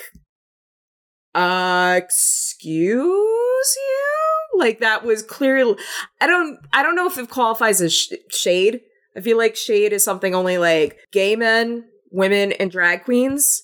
uh, 1.35 1.99
excuse 2.01 3.75
you? 3.75 4.59
Like 4.59 4.79
that 4.79 5.03
was 5.03 5.21
clearly, 5.21 5.75
I 6.19 6.27
don't, 6.27 6.57
I 6.73 6.81
don't 6.81 6.95
know 6.95 7.07
if 7.07 7.17
it 7.17 7.29
qualifies 7.29 7.81
as 7.81 7.93
sh- 7.93 8.13
shade. 8.29 8.81
I 9.15 9.21
feel 9.21 9.37
like 9.37 9.55
shade 9.55 9.93
is 9.93 10.03
something 10.03 10.33
only 10.33 10.57
like 10.57 10.97
gay 11.11 11.35
men, 11.35 11.85
women, 12.09 12.53
and 12.53 12.71
drag 12.71 13.03
queens 13.03 13.63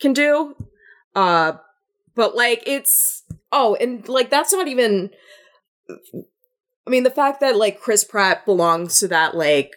can 0.00 0.12
do. 0.12 0.54
Uh, 1.14 1.54
but 2.14 2.36
like 2.36 2.62
it's 2.66 3.24
oh, 3.52 3.76
and 3.80 4.08
like 4.08 4.30
that's 4.30 4.52
not 4.52 4.68
even. 4.68 5.10
I 6.86 6.90
mean, 6.90 7.02
the 7.02 7.10
fact 7.10 7.40
that 7.40 7.56
like 7.56 7.80
Chris 7.80 8.04
Pratt 8.04 8.44
belongs 8.44 8.98
to 9.00 9.08
that 9.08 9.36
like 9.36 9.76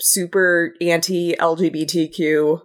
super 0.00 0.74
anti 0.80 1.34
LGBTQ 1.34 2.62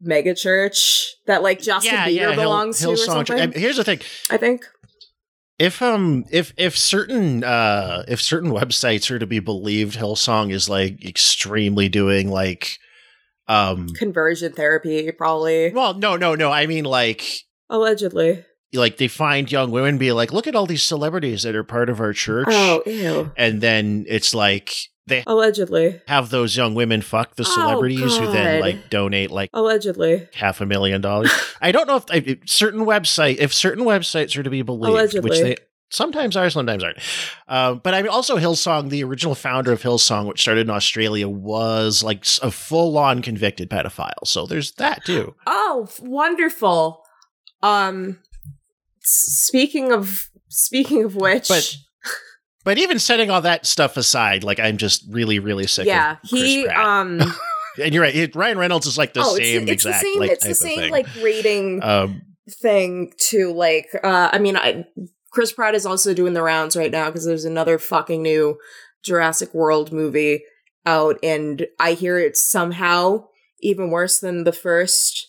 mega 0.00 0.34
church 0.34 1.14
that 1.26 1.42
like 1.42 1.60
Justin 1.60 1.94
Bieber 1.94 2.32
Hill- 2.32 2.34
belongs 2.36 2.78
to 2.80 2.88
or 2.90 2.94
Hillsong 2.94 3.26
Church. 3.26 3.38
something. 3.40 3.60
Here's 3.60 3.76
the 3.76 3.84
thing: 3.84 4.00
I 4.30 4.36
think. 4.36 4.64
if 5.58 5.80
um 5.82 6.24
if 6.30 6.52
if 6.58 6.76
certain 6.76 7.42
uh 7.44 8.04
if 8.08 8.20
certain 8.20 8.50
websites 8.50 9.10
are 9.10 9.18
to 9.18 9.26
be 9.26 9.38
believed, 9.40 9.96
Hillsong 9.96 10.52
is 10.52 10.68
like 10.68 11.04
extremely 11.04 11.88
doing 11.88 12.30
like 12.30 12.78
um. 13.48 13.88
Conversion 13.94 14.52
therapy, 14.52 15.10
probably. 15.12 15.72
Well, 15.72 15.94
no, 15.94 16.16
no, 16.16 16.34
no. 16.34 16.50
I 16.50 16.66
mean, 16.66 16.84
like, 16.84 17.22
Allegedly. 17.70 18.44
like 18.74 18.96
they 18.96 19.06
find 19.06 19.50
young 19.50 19.70
women, 19.70 19.98
be 19.98 20.10
like, 20.10 20.32
look 20.32 20.48
at 20.48 20.56
all 20.56 20.66
these 20.66 20.82
celebrities 20.82 21.44
that 21.44 21.54
are 21.54 21.62
part 21.62 21.88
of 21.88 22.00
our 22.00 22.12
church, 22.12 22.48
Oh, 22.50 22.82
ew. 22.86 23.30
and 23.36 23.60
then 23.60 24.04
it's 24.08 24.34
like 24.34 24.72
they 25.06 25.22
Allegedly. 25.26 26.00
have 26.08 26.30
those 26.30 26.56
young 26.56 26.74
women 26.74 27.00
fuck 27.02 27.36
the 27.36 27.44
Oh, 27.46 27.54
celebrities 27.54 28.16
who 28.16 28.30
then 28.32 28.60
like 28.60 28.90
donate 28.90 29.30
like 29.30 29.50
Allegedly. 29.52 30.28
half 30.34 30.60
a 30.60 30.66
million 30.66 31.00
dollars. 31.00 31.30
I 31.60 31.70
don't 31.72 31.86
know 31.86 31.96
if, 31.96 32.26
if 32.26 32.38
certain 32.48 32.80
website 32.80 33.36
if 33.38 33.54
certain 33.54 33.84
websites 33.84 34.36
are 34.36 34.42
to 34.42 34.50
be 34.50 34.62
believed, 34.62 35.18
which 35.22 35.40
they 35.40 35.56
sometimes 35.90 36.36
are, 36.36 36.50
sometimes 36.50 36.82
aren't. 36.82 36.98
Uh, 37.46 37.74
but 37.74 37.94
I 37.94 38.02
mean, 38.02 38.10
also 38.10 38.36
Hillsong, 38.36 38.90
the 38.90 39.04
original 39.04 39.36
founder 39.36 39.70
of 39.72 39.80
Hillsong, 39.82 40.26
which 40.26 40.40
started 40.40 40.62
in 40.62 40.70
Australia, 40.70 41.28
was 41.28 42.02
like 42.02 42.24
a 42.42 42.50
full 42.50 42.98
on 42.98 43.22
convicted 43.22 43.70
pedophile. 43.70 44.26
So 44.26 44.44
there's 44.46 44.72
that 44.72 45.04
too. 45.04 45.34
Oh, 45.46 45.88
wonderful. 46.00 47.04
Um 47.62 48.18
speaking 49.00 49.92
of 49.92 50.30
speaking 50.48 51.04
of 51.04 51.14
which 51.14 51.48
But 51.48 51.76
but 52.66 52.78
even 52.78 52.98
setting 52.98 53.30
all 53.30 53.42
that 53.42 53.64
stuff 53.64 53.96
aside, 53.96 54.42
like 54.42 54.58
I'm 54.58 54.76
just 54.76 55.04
really 55.08 55.38
really 55.38 55.68
sick. 55.68 55.86
yeah, 55.86 56.14
of 56.14 56.28
Chris 56.28 56.42
he 56.42 56.64
Pratt. 56.64 56.76
um 56.76 57.20
and 57.82 57.94
you're 57.94 58.02
right. 58.02 58.14
it- 58.14 58.34
Ryan 58.34 58.58
Reynolds 58.58 58.86
is 58.86 58.98
like 58.98 59.14
the 59.14 59.20
oh, 59.20 59.36
same 59.36 59.68
it's, 59.68 59.70
it's 59.72 59.84
the 59.84 59.88
exact 59.90 60.02
same 60.02 60.18
like 60.18 60.30
it's 60.32 60.46
the 60.46 60.54
same 60.54 60.78
thing. 60.78 60.90
like 60.90 61.06
rating 61.22 61.82
um, 61.84 62.22
thing 62.50 63.12
to 63.28 63.52
like 63.52 63.88
uh 64.02 64.30
I 64.32 64.40
mean 64.40 64.56
I 64.56 64.84
Chris 65.30 65.52
Pratt 65.52 65.76
is 65.76 65.86
also 65.86 66.12
doing 66.12 66.34
the 66.34 66.42
rounds 66.42 66.76
right 66.76 66.90
now 66.90 67.06
because 67.06 67.24
there's 67.24 67.44
another 67.44 67.78
fucking 67.78 68.20
new 68.20 68.58
Jurassic 69.04 69.54
World 69.54 69.92
movie 69.92 70.42
out 70.84 71.18
and 71.22 71.66
I 71.78 71.92
hear 71.92 72.18
it's 72.18 72.44
somehow 72.50 73.28
even 73.60 73.90
worse 73.90 74.18
than 74.18 74.42
the 74.42 74.52
first 74.52 75.28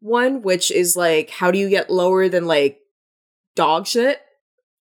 one 0.00 0.42
which 0.42 0.72
is 0.72 0.96
like 0.96 1.30
how 1.30 1.52
do 1.52 1.58
you 1.58 1.68
get 1.70 1.90
lower 1.90 2.28
than 2.28 2.46
like 2.46 2.80
dog 3.54 3.86
shit 3.86 4.20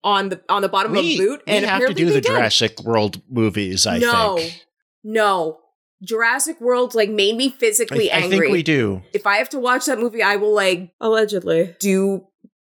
on 0.04 0.30
the 0.30 0.42
on 0.50 0.62
the 0.62 0.70
bottom 0.70 0.92
we, 0.94 1.00
of 1.00 1.06
a 1.06 1.18
boot 1.18 1.44
we 1.48 1.54
have 1.54 1.86
to 1.86 1.94
do 1.94 2.06
the 2.06 2.22
did. 2.22 2.26
Jurassic 2.26 2.82
World 2.82 3.22
movies. 3.30 3.86
I 3.86 3.98
no 4.00 4.38
think. 4.38 4.66
no 5.04 5.14
No. 5.14 5.60
Jurassic 6.02 6.62
World 6.62 6.96
like 6.96 7.10
made 7.10 7.36
me 7.36 7.50
physically 7.50 8.10
I 8.10 8.20
angry 8.20 8.38
I 8.38 8.40
think 8.42 8.52
we 8.54 8.64
do. 8.64 9.02
if 9.12 9.28
I 9.28 9.36
have 9.38 9.50
to 9.50 9.60
watch 9.60 9.86
that 9.86 10.00
movie, 10.00 10.24
I 10.24 10.38
will 10.38 10.54
like 10.56 10.94
allegedly 11.02 11.76
do 11.80 12.26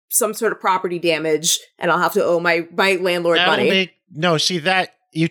some 0.10 0.34
sort 0.34 0.52
of 0.52 0.60
property 0.60 0.98
damage, 0.98 1.60
and 1.78 1.92
I'll 1.92 2.00
have 2.00 2.14
to 2.14 2.24
owe 2.26 2.40
my 2.40 2.68
my 2.76 2.96
landlord 2.96 3.38
That'll 3.38 3.58
money. 3.58 3.70
make 3.70 3.92
no. 4.12 4.40
See 4.40 4.58
that 4.60 4.96
you. 5.14 5.30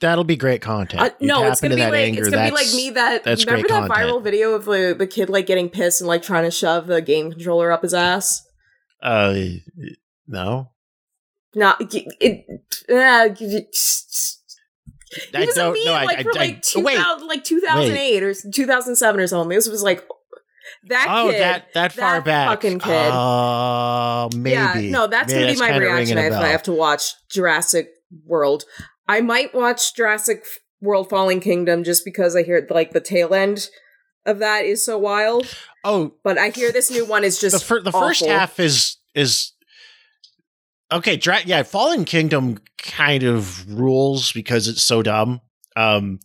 That'll 0.00 0.24
be 0.24 0.34
great 0.34 0.60
content. 0.60 1.00
Uh, 1.00 1.10
no, 1.20 1.46
it's 1.46 1.60
gonna 1.60 1.76
be 1.76 1.80
that 1.80 1.92
like 1.92 2.00
anger, 2.00 2.22
it's 2.22 2.30
gonna 2.30 2.48
be 2.48 2.54
like 2.54 2.72
me 2.74 2.90
that 2.90 3.22
that's 3.22 3.46
remember 3.46 3.68
great 3.68 3.80
that 3.80 3.88
content. 3.88 4.10
viral 4.10 4.22
video 4.22 4.50
of 4.54 4.64
the 4.64 4.96
the 4.98 5.06
kid 5.06 5.30
like 5.30 5.46
getting 5.46 5.70
pissed 5.70 6.00
and 6.00 6.08
like 6.08 6.22
trying 6.22 6.44
to 6.44 6.50
shove 6.50 6.88
the 6.88 7.00
game 7.00 7.30
controller 7.30 7.70
up 7.70 7.82
his 7.82 7.94
ass. 7.94 8.44
Uh, 9.00 9.34
no, 10.26 10.70
Not 11.56 11.78
it. 11.80 12.44
Uh, 12.88 13.34
he 13.34 13.66
I 15.34 15.46
was 15.46 15.56
a 15.56 15.60
don't 15.60 15.72
meme. 15.84 15.94
I, 15.94 16.04
like 16.04 16.18
I, 16.18 16.22
for 16.22 16.30
I- 16.36 16.38
like 16.38 16.62
two 16.62 16.82
wait. 16.82 16.98
like 17.26 17.42
two 17.44 17.60
thousand 17.60 17.96
eight 17.96 18.22
or 18.22 18.34
two 18.34 18.66
thousand 18.66 18.96
seven 18.96 19.20
or 19.20 19.26
something. 19.26 19.56
This 19.56 19.66
was 19.68 19.82
like 19.82 20.06
that 20.88 21.06
Oh, 21.08 21.30
kid. 21.30 21.40
that 21.40 21.72
that 21.74 21.92
far 21.92 22.16
that 22.16 22.24
back. 22.24 22.48
fucking 22.48 22.78
kid. 22.80 23.10
Oh, 23.12 24.28
maybe. 24.36 24.52
Yeah, 24.52 24.90
no, 24.90 25.06
that's 25.06 25.32
Yeah, 25.32 25.40
gonna 25.40 25.52
be 25.54 25.58
my 25.58 25.76
reaction 25.76 26.18
if 26.18 26.32
I 26.34 26.48
have 26.48 26.62
to 26.64 26.72
watch 26.72 27.12
Jurassic 27.30 27.88
World. 28.26 28.64
I 29.08 29.20
might 29.22 29.54
watch 29.54 29.94
Jurassic 29.94 30.44
World 30.82 31.08
Fallen 31.08 31.40
Kingdom 31.40 31.84
just 31.84 32.04
because 32.04 32.36
I 32.36 32.42
hear 32.42 32.66
like 32.70 32.90
the 32.92 33.00
tail 33.00 33.32
end 33.34 33.68
of 34.26 34.40
that 34.40 34.64
is 34.66 34.84
so 34.84 34.98
wild. 34.98 35.46
Oh, 35.84 36.14
But 36.22 36.36
I 36.36 36.50
hear 36.50 36.70
this 36.72 36.90
new 36.90 37.06
one 37.06 37.24
is 37.24 37.40
just 37.40 37.60
the, 37.60 37.64
fir- 37.64 37.80
the 37.82 37.92
first 37.92 38.24
half 38.26 38.60
is 38.60 38.96
is 39.14 39.52
okay. 40.92 41.16
Dra- 41.16 41.44
yeah, 41.44 41.62
Fallen 41.62 42.04
Kingdom 42.04 42.58
kind 42.78 43.22
of 43.22 43.68
rules 43.78 44.32
because 44.32 44.68
it's 44.68 44.82
so 44.82 45.02
dumb. 45.02 45.40
Um, 45.76 46.20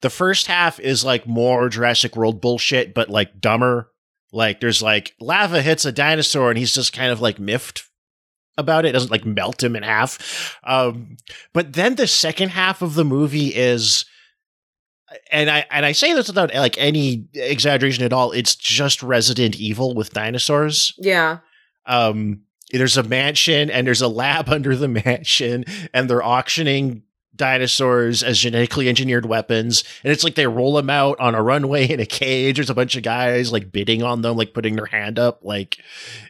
the 0.00 0.10
first 0.10 0.46
half 0.46 0.80
is 0.80 1.04
like 1.04 1.26
more 1.26 1.68
Jurassic 1.68 2.16
World 2.16 2.40
bullshit, 2.40 2.94
but 2.94 3.08
like 3.10 3.40
dumber. 3.40 3.90
Like 4.32 4.60
there's 4.60 4.82
like 4.82 5.14
lava 5.20 5.62
hits 5.62 5.84
a 5.84 5.92
dinosaur 5.92 6.50
and 6.50 6.58
he's 6.58 6.74
just 6.74 6.92
kind 6.92 7.12
of 7.12 7.20
like 7.20 7.38
miffed 7.38 7.84
about 8.56 8.84
it. 8.84 8.88
it 8.88 8.92
doesn't 8.92 9.10
like 9.10 9.24
melt 9.24 9.62
him 9.62 9.76
in 9.76 9.82
half. 9.82 10.58
Um, 10.64 11.16
but 11.52 11.72
then 11.72 11.94
the 11.94 12.06
second 12.06 12.50
half 12.50 12.82
of 12.82 12.94
the 12.94 13.04
movie 13.04 13.48
is 13.48 14.04
and 15.30 15.50
I 15.50 15.64
and 15.70 15.86
I 15.86 15.92
say 15.92 16.14
this 16.14 16.28
without 16.28 16.54
like 16.54 16.76
any 16.78 17.26
exaggeration 17.34 18.04
at 18.04 18.12
all. 18.12 18.32
It's 18.32 18.54
just 18.54 19.02
Resident 19.02 19.56
Evil 19.56 19.94
with 19.94 20.12
dinosaurs. 20.12 20.94
Yeah. 20.98 21.38
Um, 21.86 22.42
there's 22.72 22.96
a 22.96 23.02
mansion 23.02 23.70
and 23.70 23.86
there's 23.86 24.02
a 24.02 24.08
lab 24.08 24.48
under 24.50 24.74
the 24.76 24.88
mansion, 24.88 25.64
and 25.92 26.08
they're 26.08 26.22
auctioning 26.24 27.02
dinosaurs 27.36 28.22
as 28.22 28.38
genetically 28.38 28.88
engineered 28.88 29.26
weapons. 29.26 29.82
And 30.04 30.12
it's 30.12 30.22
like 30.22 30.36
they 30.36 30.46
roll 30.46 30.74
them 30.74 30.88
out 30.88 31.18
on 31.18 31.34
a 31.34 31.42
runway 31.42 31.88
in 31.90 31.98
a 31.98 32.06
cage. 32.06 32.56
There's 32.56 32.70
a 32.70 32.74
bunch 32.74 32.94
of 32.94 33.02
guys 33.02 33.50
like 33.50 33.72
bidding 33.72 34.04
on 34.04 34.22
them, 34.22 34.36
like 34.36 34.54
putting 34.54 34.76
their 34.76 34.86
hand 34.86 35.18
up. 35.18 35.40
Like 35.42 35.78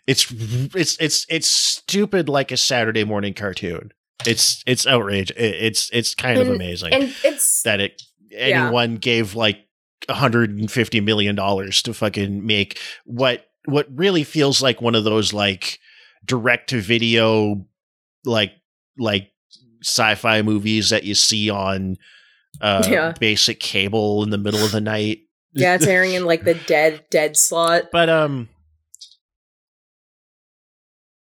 it's 0.06 0.26
it's 0.74 0.96
it's 0.98 1.26
it's 1.28 1.46
stupid 1.46 2.28
like 2.30 2.50
a 2.52 2.56
Saturday 2.56 3.04
morning 3.04 3.34
cartoon. 3.34 3.92
It's 4.26 4.64
it's 4.66 4.86
outrage. 4.86 5.30
It, 5.32 5.36
it's 5.56 5.90
it's 5.92 6.14
kind 6.14 6.40
of 6.40 6.48
amazing 6.48 6.94
And 6.94 7.14
it's 7.22 7.62
that 7.64 7.80
it 7.80 8.02
Yeah. 8.30 8.62
anyone 8.64 8.96
gave 8.96 9.34
like 9.34 9.58
150 10.08 11.00
million 11.00 11.34
dollars 11.34 11.82
to 11.82 11.92
fucking 11.94 12.46
make 12.46 12.78
what 13.04 13.46
what 13.66 13.86
really 13.94 14.24
feels 14.24 14.62
like 14.62 14.80
one 14.80 14.94
of 14.94 15.04
those 15.04 15.32
like 15.34 15.78
direct 16.24 16.70
to 16.70 16.80
video 16.80 17.66
like 18.24 18.52
like 18.98 19.30
sci-fi 19.82 20.42
movies 20.42 20.90
that 20.90 21.04
you 21.04 21.14
see 21.14 21.50
on 21.50 21.96
uh 22.60 22.86
Yeah. 22.90 23.12
basic 23.20 23.60
cable 23.60 24.22
in 24.22 24.30
the 24.30 24.38
middle 24.38 24.64
of 24.64 24.72
the 24.72 24.80
night 24.80 25.20
yeah, 25.52 25.74
it's 25.74 25.86
airing 25.86 26.14
in 26.14 26.24
like 26.24 26.44
the 26.44 26.54
dead 26.54 27.04
dead 27.10 27.36
slot. 27.36 27.84
but 27.92 28.08
um 28.08 28.48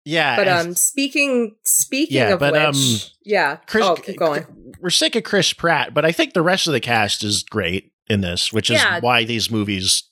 yeah 0.04 0.36
But 0.36 0.48
um 0.48 0.74
speaking 0.74 1.56
speaking 1.64 2.16
Yeah, 2.16 2.34
of 2.34 2.40
but, 2.40 2.52
which 2.52 2.62
um, 2.62 3.10
yeah. 3.24 3.56
Chris, 3.66 3.84
oh, 3.84 3.96
keep 3.96 4.18
going. 4.18 4.46
we're 4.80 4.90
sick 4.90 5.16
of 5.16 5.24
Chris 5.24 5.52
Pratt, 5.52 5.92
but 5.94 6.04
I 6.04 6.12
think 6.12 6.32
the 6.32 6.42
rest 6.42 6.66
of 6.68 6.72
the 6.72 6.80
cast 6.80 7.24
is 7.24 7.42
great 7.42 7.92
in 8.08 8.20
this, 8.20 8.52
which 8.52 8.70
is 8.70 8.76
Yeah. 8.80 9.00
why 9.00 9.24
these 9.24 9.50
movies 9.50 10.04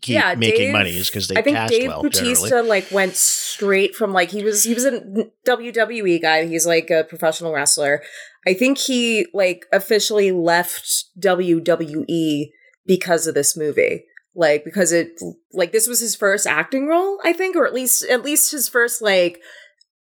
keep 0.00 0.14
yeah, 0.14 0.34
making 0.34 0.58
Dave- 0.58 0.72
money 0.72 0.96
is 0.96 1.08
because 1.08 1.28
they. 1.28 1.36
I 1.36 1.42
think 1.42 1.68
Dave 1.68 1.88
well. 1.88 2.02
Bautista 2.02 2.48
generally. 2.48 2.68
like 2.68 2.90
went 2.90 3.14
straight 3.14 3.94
from 3.94 4.12
like 4.12 4.30
he 4.30 4.42
was 4.44 4.64
he 4.64 4.74
was 4.74 4.84
a 4.84 5.00
WWE 5.46 6.20
guy. 6.22 6.46
He's 6.46 6.66
like 6.66 6.90
a 6.90 7.04
professional 7.04 7.52
wrestler. 7.52 8.02
I 8.46 8.54
think 8.54 8.78
he 8.78 9.26
like 9.34 9.66
officially 9.72 10.32
left 10.32 11.04
WWE 11.20 12.50
because 12.86 13.26
of 13.26 13.34
this 13.34 13.56
movie. 13.56 14.04
Like 14.34 14.64
because 14.64 14.92
it 14.92 15.20
like 15.52 15.72
this 15.72 15.88
was 15.88 16.00
his 16.00 16.14
first 16.14 16.46
acting 16.46 16.86
role, 16.86 17.18
I 17.24 17.32
think, 17.32 17.56
or 17.56 17.66
at 17.66 17.74
least 17.74 18.04
at 18.04 18.22
least 18.22 18.52
his 18.52 18.68
first 18.68 19.02
like 19.02 19.40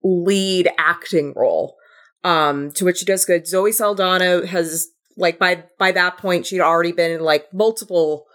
lead 0.03 0.69
acting 0.77 1.33
role. 1.35 1.75
Um, 2.23 2.71
to 2.73 2.83
which 2.83 2.99
he 2.99 3.05
does 3.05 3.25
good. 3.25 3.47
Zoe 3.47 3.71
Saldana 3.71 4.45
has 4.45 4.87
like 5.15 5.39
by 5.39 5.63
by 5.79 5.91
that 5.93 6.17
point 6.17 6.45
she'd 6.45 6.61
already 6.61 6.91
been 6.91 7.11
in 7.11 7.21
like 7.21 7.45
multiple 7.53 8.26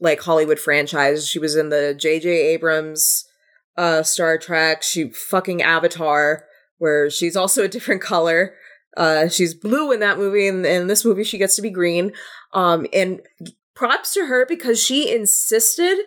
like 0.00 0.20
Hollywood 0.20 0.58
franchise. 0.58 1.28
She 1.28 1.38
was 1.38 1.56
in 1.56 1.68
the 1.68 1.94
J.J. 1.94 2.28
Abrams 2.28 3.24
uh 3.76 4.02
Star 4.02 4.38
Trek. 4.38 4.82
She 4.82 5.10
fucking 5.10 5.62
Avatar, 5.62 6.44
where 6.78 7.10
she's 7.10 7.36
also 7.36 7.64
a 7.64 7.68
different 7.68 8.02
color. 8.02 8.54
Uh, 8.96 9.28
she's 9.28 9.54
blue 9.54 9.92
in 9.92 10.00
that 10.00 10.18
movie, 10.18 10.48
and 10.48 10.64
in 10.66 10.86
this 10.88 11.04
movie 11.04 11.24
she 11.24 11.38
gets 11.38 11.56
to 11.56 11.62
be 11.62 11.70
green. 11.70 12.12
Um, 12.52 12.86
and 12.92 13.20
props 13.74 14.12
to 14.14 14.26
her 14.26 14.44
because 14.44 14.82
she 14.82 15.14
insisted 15.14 15.98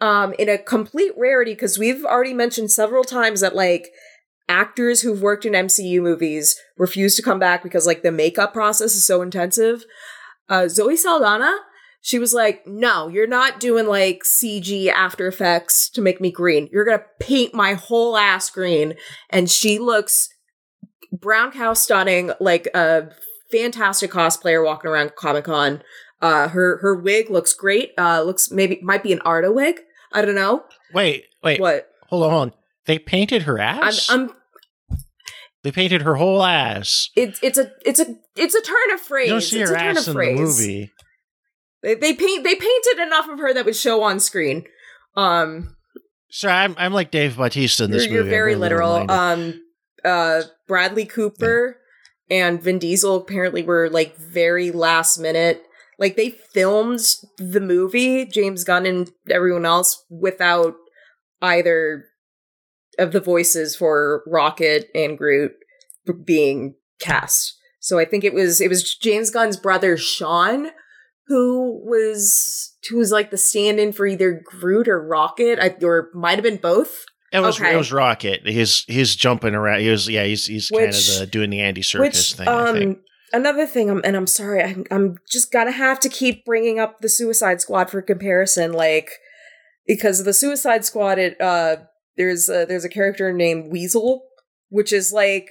um 0.00 0.34
in 0.40 0.48
a 0.48 0.58
complete 0.58 1.12
rarity 1.16 1.52
because 1.52 1.78
we've 1.78 2.04
already 2.04 2.34
mentioned 2.34 2.72
several 2.72 3.04
times 3.04 3.40
that 3.40 3.54
like 3.54 3.92
actors 4.48 5.00
who've 5.00 5.22
worked 5.22 5.44
in 5.44 5.52
MCU 5.52 6.02
movies 6.02 6.58
refuse 6.76 7.16
to 7.16 7.22
come 7.22 7.38
back 7.38 7.62
because 7.62 7.86
like 7.86 8.02
the 8.02 8.12
makeup 8.12 8.52
process 8.52 8.94
is 8.94 9.06
so 9.06 9.22
intensive. 9.22 9.84
Uh, 10.48 10.68
Zoe 10.68 10.96
Saldana, 10.96 11.56
she 12.02 12.18
was 12.18 12.34
like, 12.34 12.66
"No, 12.66 13.08
you're 13.08 13.26
not 13.26 13.60
doing 13.60 13.86
like 13.86 14.24
CG 14.24 14.88
After 14.90 15.26
Effects 15.26 15.88
to 15.90 16.02
make 16.02 16.20
me 16.20 16.30
green. 16.30 16.68
You're 16.72 16.84
gonna 16.84 17.04
paint 17.20 17.54
my 17.54 17.74
whole 17.74 18.16
ass 18.16 18.50
green." 18.50 18.94
And 19.30 19.50
she 19.50 19.78
looks 19.78 20.28
brown 21.12 21.52
cow 21.52 21.72
stunning, 21.74 22.32
like 22.40 22.66
a 22.74 23.08
fantastic 23.50 24.10
cosplayer 24.10 24.64
walking 24.64 24.90
around 24.90 25.14
Comic 25.16 25.44
Con. 25.44 25.82
Uh, 26.20 26.48
her 26.48 26.78
her 26.78 26.94
wig 26.94 27.30
looks 27.30 27.54
great. 27.54 27.92
Uh, 27.96 28.22
looks 28.22 28.50
maybe 28.50 28.80
might 28.82 29.02
be 29.02 29.12
an 29.12 29.20
Arda 29.20 29.52
wig. 29.52 29.80
I 30.12 30.22
don't 30.22 30.34
know 30.34 30.64
Wait, 30.92 31.24
wait, 31.42 31.58
what. 31.60 31.88
hold 32.08 32.24
on, 32.24 32.30
hold 32.30 32.42
on. 32.42 32.52
They 32.86 32.98
painted 32.98 33.42
her 33.42 33.60
I'm, 33.60 33.84
ass. 33.84 34.10
I'm 34.10 34.30
they 35.62 35.70
painted 35.70 36.02
her 36.02 36.16
whole 36.16 36.42
ass. 36.42 37.10
it's 37.16 37.38
it's 37.42 37.58
a 37.58 37.70
it's 37.86 38.00
a 38.00 38.16
it's 38.36 38.54
a 38.54 38.60
turn 38.62 38.90
of 38.94 39.00
phrase. 39.00 39.26
You 39.28 39.32
don't 39.34 39.40
see 39.40 39.60
it's 39.60 39.70
her 39.70 39.76
a 39.76 39.78
turn 39.78 39.96
ass 39.96 40.06
of 40.06 40.08
in 40.08 40.14
phrase. 40.14 40.36
the 40.36 40.42
movie. 40.44 40.92
They, 41.82 41.94
they 41.94 42.14
paint 42.14 42.44
they 42.44 42.54
painted 42.54 42.98
enough 43.00 43.28
of 43.28 43.38
her 43.38 43.52
that 43.52 43.64
would 43.64 43.76
show 43.76 44.02
on 44.02 44.20
screen. 44.20 44.64
Um, 45.16 45.76
Sorry, 46.30 46.54
I'm 46.54 46.74
I'm 46.78 46.92
like 46.92 47.10
Dave 47.10 47.36
Bautista 47.36 47.84
in 47.84 47.90
this 47.90 48.06
you're, 48.06 48.14
you're 48.14 48.24
very 48.24 48.52
really 48.52 48.60
literal. 48.60 49.10
Um, 49.10 49.60
uh, 50.04 50.42
Bradley 50.66 51.04
Cooper 51.04 51.78
and 52.30 52.62
Vin 52.62 52.78
Diesel 52.78 53.16
apparently 53.16 53.62
were 53.62 53.90
like 53.90 54.16
very 54.16 54.70
last 54.70 55.18
minute. 55.18 55.62
Like 55.98 56.16
they 56.16 56.30
filmed 56.30 57.00
the 57.38 57.60
movie, 57.60 58.24
James 58.24 58.64
Gunn 58.64 58.86
and 58.86 59.10
everyone 59.30 59.66
else, 59.66 60.04
without 60.08 60.74
either 61.42 62.06
of 62.98 63.12
the 63.12 63.20
voices 63.20 63.76
for 63.76 64.22
Rocket 64.26 64.88
and 64.94 65.18
Groot. 65.18 65.52
being 66.24 66.76
cast. 67.00 67.58
So 67.80 67.98
I 67.98 68.04
think 68.04 68.24
it 68.24 68.32
was 68.32 68.60
it 68.60 68.68
was 68.68 68.94
James 68.96 69.30
Gunn's 69.30 69.56
brother 69.56 69.96
Sean 69.96 70.70
who 71.26 71.80
was 71.84 72.74
who 72.88 72.98
was 72.98 73.12
like 73.12 73.30
the 73.30 73.36
stand-in 73.36 73.92
for 73.92 74.06
either 74.06 74.42
Groot 74.44 74.88
or 74.88 75.00
Rocket, 75.00 75.58
I, 75.60 75.76
or 75.84 76.10
might 76.14 76.34
have 76.34 76.42
been 76.42 76.56
both. 76.56 77.04
It 77.32 77.40
was 77.40 77.58
Okay. 77.60 77.72
it 77.72 77.76
was 77.76 77.92
Rocket. 77.92 78.46
He's 78.46 78.84
he's 78.84 79.16
jumping 79.16 79.54
around. 79.54 79.80
He 79.80 79.88
was 79.88 80.08
yeah. 80.08 80.24
He's 80.24 80.46
he's 80.46 80.68
kind 80.70 80.88
of 80.88 80.94
the, 81.18 81.28
doing 81.30 81.50
the 81.50 81.60
Andy 81.60 81.80
Serkis 81.80 82.00
Which 82.00 82.32
thing. 82.34 82.48
Um 82.48 82.96
another 83.32 83.66
thing, 83.66 83.88
I'm, 83.88 84.02
and 84.04 84.14
I'm 84.16 84.26
sorry, 84.26 84.62
I'm, 84.62 84.84
I'm 84.90 85.16
just 85.30 85.50
gonna 85.50 85.70
have 85.72 85.98
to 86.00 86.08
keep 86.10 86.44
bringing 86.44 86.78
up 86.78 87.00
the 87.00 87.08
Suicide 87.08 87.60
Squad 87.62 87.88
for 87.88 88.02
comparison, 88.02 88.72
like 88.72 89.10
because 89.86 90.24
the 90.24 90.34
Suicide 90.34 90.84
Squad, 90.84 91.18
it 91.18 91.40
uh 91.40 91.76
there's 92.18 92.50
a, 92.50 92.66
there's 92.66 92.84
a 92.84 92.90
character 92.90 93.32
named 93.32 93.72
Weasel, 93.72 94.24
which 94.68 94.92
is 94.92 95.12
like 95.12 95.48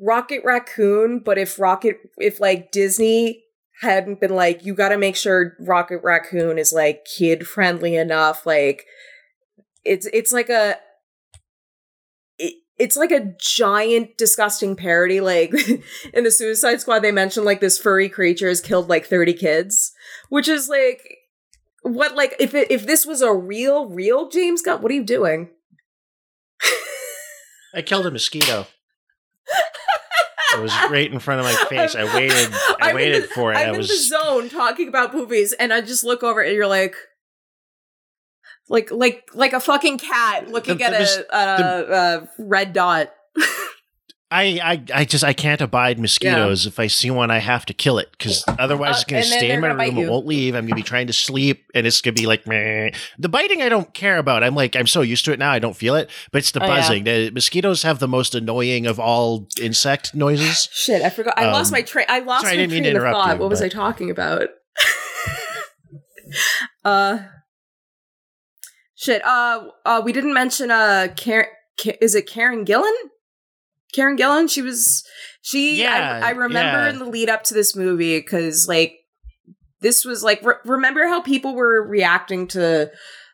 Rocket 0.00 0.40
Raccoon, 0.44 1.20
but 1.22 1.36
if 1.36 1.58
Rocket 1.58 1.98
if 2.16 2.40
like 2.40 2.70
Disney 2.72 3.44
hadn't 3.80 4.20
been 4.20 4.34
like, 4.34 4.64
you 4.64 4.74
got 4.74 4.90
to 4.90 4.98
make 4.98 5.16
sure 5.16 5.56
Rocket 5.60 6.00
Raccoon 6.02 6.58
is 6.58 6.72
like 6.72 7.04
kid 7.04 7.46
friendly 7.46 7.96
enough, 7.96 8.46
like 8.46 8.86
it's 9.84 10.06
it's 10.12 10.32
like 10.32 10.48
a 10.48 10.76
it, 12.38 12.54
it's 12.78 12.96
like 12.96 13.10
a 13.10 13.34
giant 13.40 14.16
disgusting 14.18 14.76
parody 14.76 15.20
like 15.20 15.52
in 16.14 16.24
the 16.24 16.30
suicide 16.30 16.80
squad 16.80 17.00
they 17.00 17.12
mentioned 17.12 17.46
like 17.46 17.60
this 17.60 17.78
furry 17.78 18.08
creature 18.08 18.48
has 18.48 18.60
killed 18.60 18.88
like 18.88 19.06
30 19.06 19.32
kids 19.34 19.92
which 20.28 20.48
is 20.48 20.68
like 20.68 21.00
what 21.82 22.14
like 22.16 22.34
if 22.38 22.54
it, 22.54 22.70
if 22.70 22.86
this 22.86 23.06
was 23.06 23.22
a 23.22 23.32
real 23.32 23.88
real 23.88 24.28
james 24.28 24.62
gunn 24.62 24.82
what 24.82 24.92
are 24.92 24.96
you 24.96 25.04
doing 25.04 25.48
I 27.74 27.82
killed 27.82 28.06
a 28.06 28.10
mosquito. 28.10 28.66
It 30.58 30.62
was 30.62 30.72
right 30.90 31.10
in 31.10 31.18
front 31.18 31.40
of 31.40 31.46
my 31.46 31.54
face. 31.68 31.94
I 31.94 32.04
waited. 32.14 32.48
I 32.52 32.76
I'm 32.90 32.94
waited 32.96 33.24
the- 33.24 33.28
for 33.28 33.52
it. 33.52 33.56
I'm 33.56 33.70
I 33.70 33.74
in 33.74 33.80
the 33.80 33.84
zone 33.84 34.48
talking 34.48 34.88
about 34.88 35.14
movies, 35.14 35.52
and 35.54 35.72
I 35.72 35.80
just 35.80 36.04
look 36.04 36.22
over 36.22 36.40
and 36.40 36.54
you're 36.54 36.66
like, 36.66 36.94
like, 38.68 38.90
like, 38.90 39.28
like 39.34 39.52
a 39.54 39.60
fucking 39.60 39.98
cat 39.98 40.48
looking 40.50 40.78
The- 40.78 40.84
at 40.84 40.92
the 40.92 40.98
mis- 40.98 41.22
a, 41.30 41.36
a, 41.36 42.18
a 42.18 42.28
red 42.38 42.72
dot. 42.72 43.12
I, 44.30 44.60
I 44.62 45.00
I 45.00 45.04
just 45.06 45.24
I 45.24 45.32
can't 45.32 45.62
abide 45.62 45.98
mosquitoes. 45.98 46.66
If 46.66 46.78
I 46.78 46.86
see 46.86 47.10
one, 47.10 47.30
I 47.30 47.38
have 47.38 47.64
to 47.64 47.72
kill 47.72 47.98
it 47.98 48.10
because 48.12 48.44
otherwise 48.58 48.90
Uh, 48.90 48.92
it's 48.98 49.04
gonna 49.04 49.22
stay 49.22 49.50
in 49.52 49.62
my 49.62 49.68
room. 49.68 49.96
It 49.96 50.10
won't 50.10 50.26
leave. 50.26 50.54
I'm 50.54 50.66
gonna 50.66 50.76
be 50.76 50.82
trying 50.82 51.06
to 51.06 51.14
sleep, 51.14 51.64
and 51.74 51.86
it's 51.86 52.02
gonna 52.02 52.12
be 52.12 52.26
like 52.26 52.46
meh. 52.46 52.90
the 53.18 53.30
biting. 53.30 53.62
I 53.62 53.70
don't 53.70 53.94
care 53.94 54.18
about. 54.18 54.44
I'm 54.44 54.54
like 54.54 54.76
I'm 54.76 54.86
so 54.86 55.00
used 55.00 55.24
to 55.24 55.32
it 55.32 55.38
now. 55.38 55.50
I 55.50 55.58
don't 55.58 55.74
feel 55.74 55.94
it. 55.94 56.10
But 56.30 56.40
it's 56.40 56.50
the 56.50 56.62
Oh, 56.62 56.66
yeah. 56.66 56.76
buzzing. 56.76 57.04
The 57.04 57.30
mosquitoes 57.30 57.84
have 57.84 58.00
the 58.00 58.08
most 58.08 58.34
annoying 58.34 58.86
of 58.86 59.00
all 59.00 59.48
insect 59.62 60.14
noises. 60.14 60.68
Shit, 60.72 61.00
I 61.00 61.08
forgot. 61.08 61.32
I 61.38 61.50
lost 61.50 61.72
Um, 61.72 61.78
my 61.78 61.82
train. 61.82 62.04
I 62.10 62.18
lost 62.18 62.42
sorry, 62.42 62.52
I 62.52 62.56
my 62.56 62.60
didn't 62.64 62.72
mean 62.72 62.82
train 62.82 62.94
to 62.96 63.06
of 63.06 63.12
thought. 63.14 63.34
you, 63.36 63.40
what 63.40 63.48
was 63.48 63.62
I 63.62 63.70
talking 63.70 64.10
about? 64.10 64.42
uh, 66.84 67.20
shit. 68.94 69.24
Uh, 69.24 69.68
uh, 69.86 70.02
we 70.04 70.12
didn't 70.12 70.34
mention 70.34 70.70
uh, 70.70 71.08
Karen. 71.16 71.46
Ka- 71.82 71.96
is 72.02 72.14
it 72.14 72.26
Karen 72.26 72.66
Gillan? 72.66 72.92
Karen 73.94 74.16
Gillan. 74.16 74.50
She 74.50 74.62
was. 74.62 75.04
She. 75.42 75.80
Yeah, 75.82 76.20
I, 76.22 76.28
I 76.28 76.30
remember 76.30 76.84
yeah. 76.84 76.90
in 76.90 76.98
the 76.98 77.06
lead 77.06 77.28
up 77.28 77.44
to 77.44 77.54
this 77.54 77.74
movie 77.74 78.18
because 78.18 78.68
like 78.68 78.94
this 79.80 80.04
was 80.04 80.22
like 80.22 80.42
re- 80.42 80.54
remember 80.64 81.06
how 81.06 81.20
people 81.20 81.54
were 81.54 81.86
reacting 81.86 82.46
to 82.48 82.90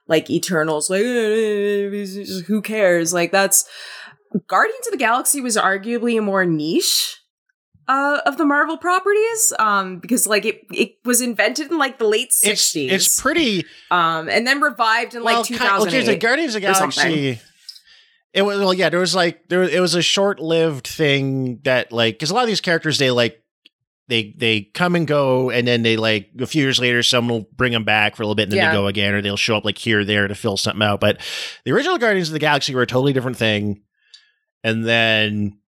like 0.06 0.30
Eternals 0.30 0.90
like 0.90 1.02
"Eh, 1.02 2.42
who 2.46 2.60
cares 2.62 3.12
like 3.12 3.32
that's 3.32 3.64
Guardians 4.48 4.86
of 4.86 4.92
the 4.92 4.98
Galaxy 4.98 5.40
was 5.40 5.56
arguably 5.56 6.18
a 6.18 6.22
more 6.22 6.44
niche 6.44 7.20
uh, 7.86 8.20
of 8.24 8.38
the 8.38 8.44
Marvel 8.44 8.78
properties, 8.78 9.52
um, 9.58 9.98
because 9.98 10.26
like 10.26 10.44
it 10.44 10.62
it 10.72 10.94
was 11.04 11.20
invented 11.20 11.70
in 11.70 11.78
like 11.78 11.98
the 11.98 12.06
late 12.06 12.32
sixties, 12.32 12.90
it's 12.90 13.20
pretty 13.20 13.64
um, 13.90 14.28
and 14.28 14.46
then 14.46 14.60
revived 14.60 15.14
in 15.14 15.22
well. 15.22 15.38
like 15.38 15.46
two 15.46 15.56
thousand. 15.56 15.88
okay, 15.88 16.02
the. 16.02 16.16
Guardians 16.16 16.54
of 16.54 16.62
the. 16.62 16.68
Galaxy. 16.68 17.40
It 18.34 18.42
was 18.42 18.58
well, 18.58 18.74
yeah. 18.74 18.88
There 18.88 19.00
was 19.00 19.14
like 19.14 19.48
there. 19.48 19.62
It 19.62 19.80
was 19.80 19.94
a 19.94 20.02
short-lived 20.02 20.86
thing 20.86 21.60
that 21.62 21.92
like 21.92 22.14
because 22.16 22.30
a 22.30 22.34
lot 22.34 22.42
of 22.42 22.48
these 22.48 22.60
characters 22.60 22.98
they 22.98 23.10
like 23.12 23.40
they 24.08 24.34
they 24.36 24.62
come 24.62 24.96
and 24.96 25.06
go, 25.06 25.50
and 25.50 25.66
then 25.66 25.82
they 25.82 25.96
like 25.96 26.30
a 26.40 26.46
few 26.46 26.62
years 26.62 26.80
later, 26.80 27.02
someone 27.04 27.38
will 27.40 27.48
bring 27.56 27.72
them 27.72 27.84
back 27.84 28.16
for 28.16 28.22
a 28.22 28.26
little 28.26 28.34
bit, 28.34 28.44
and 28.44 28.52
then 28.52 28.58
Yeah. 28.58 28.70
they 28.70 28.76
go 28.76 28.86
again, 28.88 29.14
or 29.14 29.22
they'll 29.22 29.36
show 29.36 29.56
up 29.56 29.64
like 29.64 29.78
here 29.78 30.00
or 30.00 30.04
there 30.04 30.26
to 30.26 30.34
fill 30.34 30.56
something 30.56 30.82
out. 30.82 30.98
But 31.00 31.20
the 31.64 31.70
original 31.72 31.96
Guardians 31.96 32.28
of 32.28 32.32
the 32.32 32.38
Galaxy 32.40 32.74
were 32.74 32.82
a 32.82 32.86
totally 32.86 33.12
different 33.12 33.36
thing, 33.36 33.82
and 34.64 34.84
then 34.84 35.58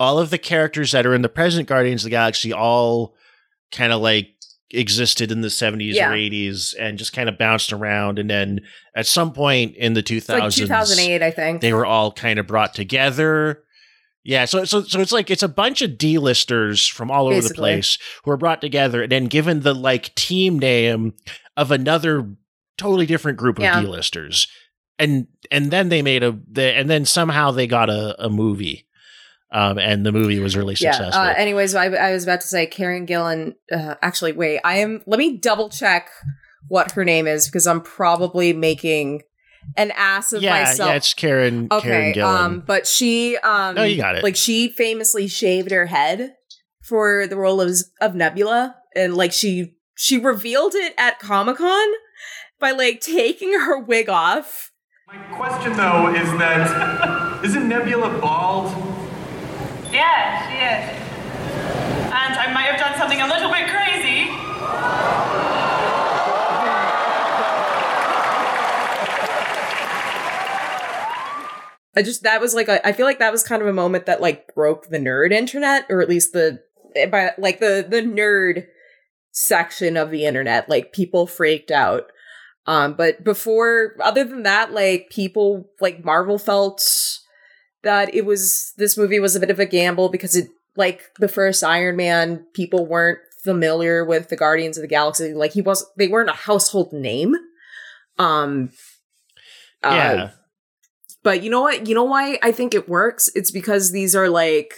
all 0.00 0.18
of 0.18 0.30
the 0.30 0.38
characters 0.38 0.90
that 0.92 1.06
are 1.06 1.14
in 1.14 1.22
the 1.22 1.28
present 1.28 1.68
Guardians 1.68 2.02
of 2.02 2.06
the 2.06 2.10
Galaxy 2.10 2.52
all 2.52 3.14
kind 3.70 3.92
of 3.92 4.00
like 4.02 4.28
existed 4.72 5.30
in 5.30 5.40
the 5.42 5.48
70s 5.48 5.94
Yeah. 5.94 6.10
or 6.10 6.14
80s 6.14 6.74
and 6.78 6.96
just 6.98 7.12
kind 7.12 7.28
of 7.28 7.36
bounced 7.38 7.72
around 7.72 8.18
and 8.18 8.30
then 8.30 8.60
at 8.96 9.06
some 9.06 9.32
point 9.32 9.76
in 9.76 9.92
the 9.94 10.02
2000s 10.02 10.28
like 10.40 10.52
two 10.52 10.66
thousand 10.66 10.98
eight, 11.00 11.22
I 11.22 11.30
think. 11.30 11.60
they 11.60 11.72
were 11.72 11.84
all 11.86 12.10
kind 12.12 12.38
of 12.38 12.46
brought 12.46 12.74
together. 12.74 13.62
Yeah, 14.24 14.44
so 14.44 14.64
so 14.64 14.82
so 14.82 15.00
it's 15.00 15.10
like 15.12 15.30
it's 15.30 15.42
a 15.42 15.48
bunch 15.48 15.82
of 15.82 15.98
D-listers 15.98 16.86
from 16.86 17.10
all 17.10 17.26
over 17.26 17.40
the 17.48 17.54
place 17.54 17.98
who 18.24 18.30
are 18.30 18.36
brought 18.36 18.60
together 18.60 19.02
and 19.02 19.10
then 19.10 19.26
given 19.26 19.60
the 19.60 19.74
like 19.74 20.14
team 20.14 20.58
name 20.60 21.14
of 21.56 21.70
another 21.72 22.30
totally 22.78 23.04
different 23.04 23.36
group 23.38 23.58
of 23.58 23.64
Yeah. 23.64 23.80
D-listers. 23.80 24.46
And 24.98 25.26
and 25.50 25.70
then 25.72 25.88
they 25.88 26.02
made 26.02 26.22
a 26.22 26.38
the, 26.50 26.62
and 26.72 26.88
then 26.88 27.04
somehow 27.04 27.50
they 27.50 27.66
got 27.66 27.90
a, 27.90 28.14
a 28.24 28.30
movie. 28.30 28.86
Um 29.52 29.78
and 29.78 30.04
the 30.04 30.12
movie 30.12 30.38
was 30.38 30.56
really 30.56 30.74
yeah. 30.78 30.92
successful. 30.92 31.22
Uh, 31.22 31.34
anyways, 31.36 31.74
I, 31.74 31.86
I 31.86 32.12
was 32.12 32.24
about 32.24 32.40
to 32.40 32.46
say 32.48 32.66
Karen 32.66 33.06
Gillan. 33.06 33.54
Uh, 33.70 33.94
actually, 34.02 34.32
wait. 34.32 34.60
I 34.64 34.78
am. 34.78 35.02
Let 35.06 35.18
me 35.18 35.36
double 35.36 35.68
check 35.68 36.10
what 36.68 36.92
her 36.92 37.04
name 37.04 37.26
is 37.26 37.46
because 37.46 37.66
I'm 37.66 37.80
probably 37.80 38.52
making 38.52 39.22
an 39.76 39.92
ass 39.92 40.32
of 40.32 40.42
yeah, 40.42 40.62
myself. 40.64 40.88
yeah, 40.88 40.96
it's 40.96 41.14
Karen 41.14 41.68
Karen 41.68 42.10
Okay, 42.10 42.12
Gillan. 42.20 42.38
um, 42.40 42.60
but 42.66 42.86
she, 42.86 43.36
um, 43.38 43.74
No, 43.76 43.84
you 43.84 43.96
got 43.96 44.16
it. 44.16 44.24
Like 44.24 44.36
she 44.36 44.68
famously 44.68 45.28
shaved 45.28 45.70
her 45.70 45.86
head 45.86 46.34
for 46.82 47.26
the 47.26 47.36
role 47.36 47.60
of 47.60 47.76
of 48.00 48.14
Nebula, 48.14 48.76
and 48.96 49.14
like 49.14 49.32
she 49.32 49.74
she 49.94 50.18
revealed 50.18 50.74
it 50.74 50.94
at 50.98 51.18
Comic 51.20 51.58
Con 51.58 51.88
by 52.58 52.70
like 52.70 53.00
taking 53.00 53.52
her 53.52 53.78
wig 53.78 54.08
off. 54.08 54.70
My 55.06 55.16
question 55.36 55.74
though 55.74 56.12
is 56.14 56.30
that 56.38 57.40
isn't 57.44 57.68
Nebula 57.68 58.18
bald? 58.18 58.91
Yeah, 59.92 60.48
she 60.48 60.54
is. 60.56 61.02
And 62.06 62.34
I 62.34 62.50
might 62.54 62.62
have 62.62 62.80
done 62.80 62.98
something 62.98 63.20
a 63.20 63.26
little 63.26 63.50
bit 63.50 63.68
crazy. 63.68 64.30
I 71.94 72.02
just 72.02 72.22
that 72.22 72.40
was 72.40 72.54
like 72.54 72.68
a, 72.68 72.86
I 72.86 72.92
feel 72.92 73.04
like 73.04 73.18
that 73.18 73.32
was 73.32 73.42
kind 73.42 73.60
of 73.60 73.68
a 73.68 73.72
moment 73.72 74.06
that 74.06 74.22
like 74.22 74.54
broke 74.54 74.88
the 74.88 74.98
nerd 74.98 75.30
internet, 75.30 75.84
or 75.90 76.00
at 76.00 76.08
least 76.08 76.32
the 76.32 76.62
by 77.10 77.32
like 77.36 77.60
the 77.60 77.86
the 77.86 78.00
nerd 78.00 78.66
section 79.32 79.98
of 79.98 80.10
the 80.10 80.24
internet. 80.24 80.70
Like 80.70 80.92
people 80.92 81.26
freaked 81.26 81.70
out. 81.70 82.04
Um, 82.64 82.94
but 82.94 83.24
before, 83.24 83.96
other 84.00 84.24
than 84.24 84.44
that, 84.44 84.72
like 84.72 85.10
people 85.10 85.68
like 85.80 86.04
Marvel 86.04 86.38
felt 86.38 87.11
that 87.82 88.14
it 88.14 88.24
was 88.24 88.72
this 88.76 88.96
movie 88.96 89.20
was 89.20 89.36
a 89.36 89.40
bit 89.40 89.50
of 89.50 89.58
a 89.58 89.66
gamble 89.66 90.08
because 90.08 90.36
it 90.36 90.48
like 90.76 91.02
the 91.18 91.28
first 91.28 91.62
Iron 91.62 91.96
Man, 91.96 92.46
people 92.54 92.86
weren't 92.86 93.18
familiar 93.42 94.04
with 94.04 94.28
the 94.28 94.36
Guardians 94.36 94.78
of 94.78 94.82
the 94.82 94.88
Galaxy. 94.88 95.34
Like 95.34 95.52
he 95.52 95.62
was, 95.62 95.84
they 95.96 96.08
weren't 96.08 96.30
a 96.30 96.34
household 96.34 96.92
name. 96.92 97.34
Um, 98.18 98.70
uh, 99.82 99.90
yeah. 99.90 100.30
but 101.22 101.42
you 101.42 101.50
know 101.50 101.62
what? 101.62 101.86
You 101.86 101.94
know 101.94 102.04
why 102.04 102.38
I 102.42 102.52
think 102.52 102.74
it 102.74 102.88
works? 102.88 103.30
It's 103.34 103.50
because 103.50 103.90
these 103.90 104.14
are 104.14 104.28
like 104.28 104.74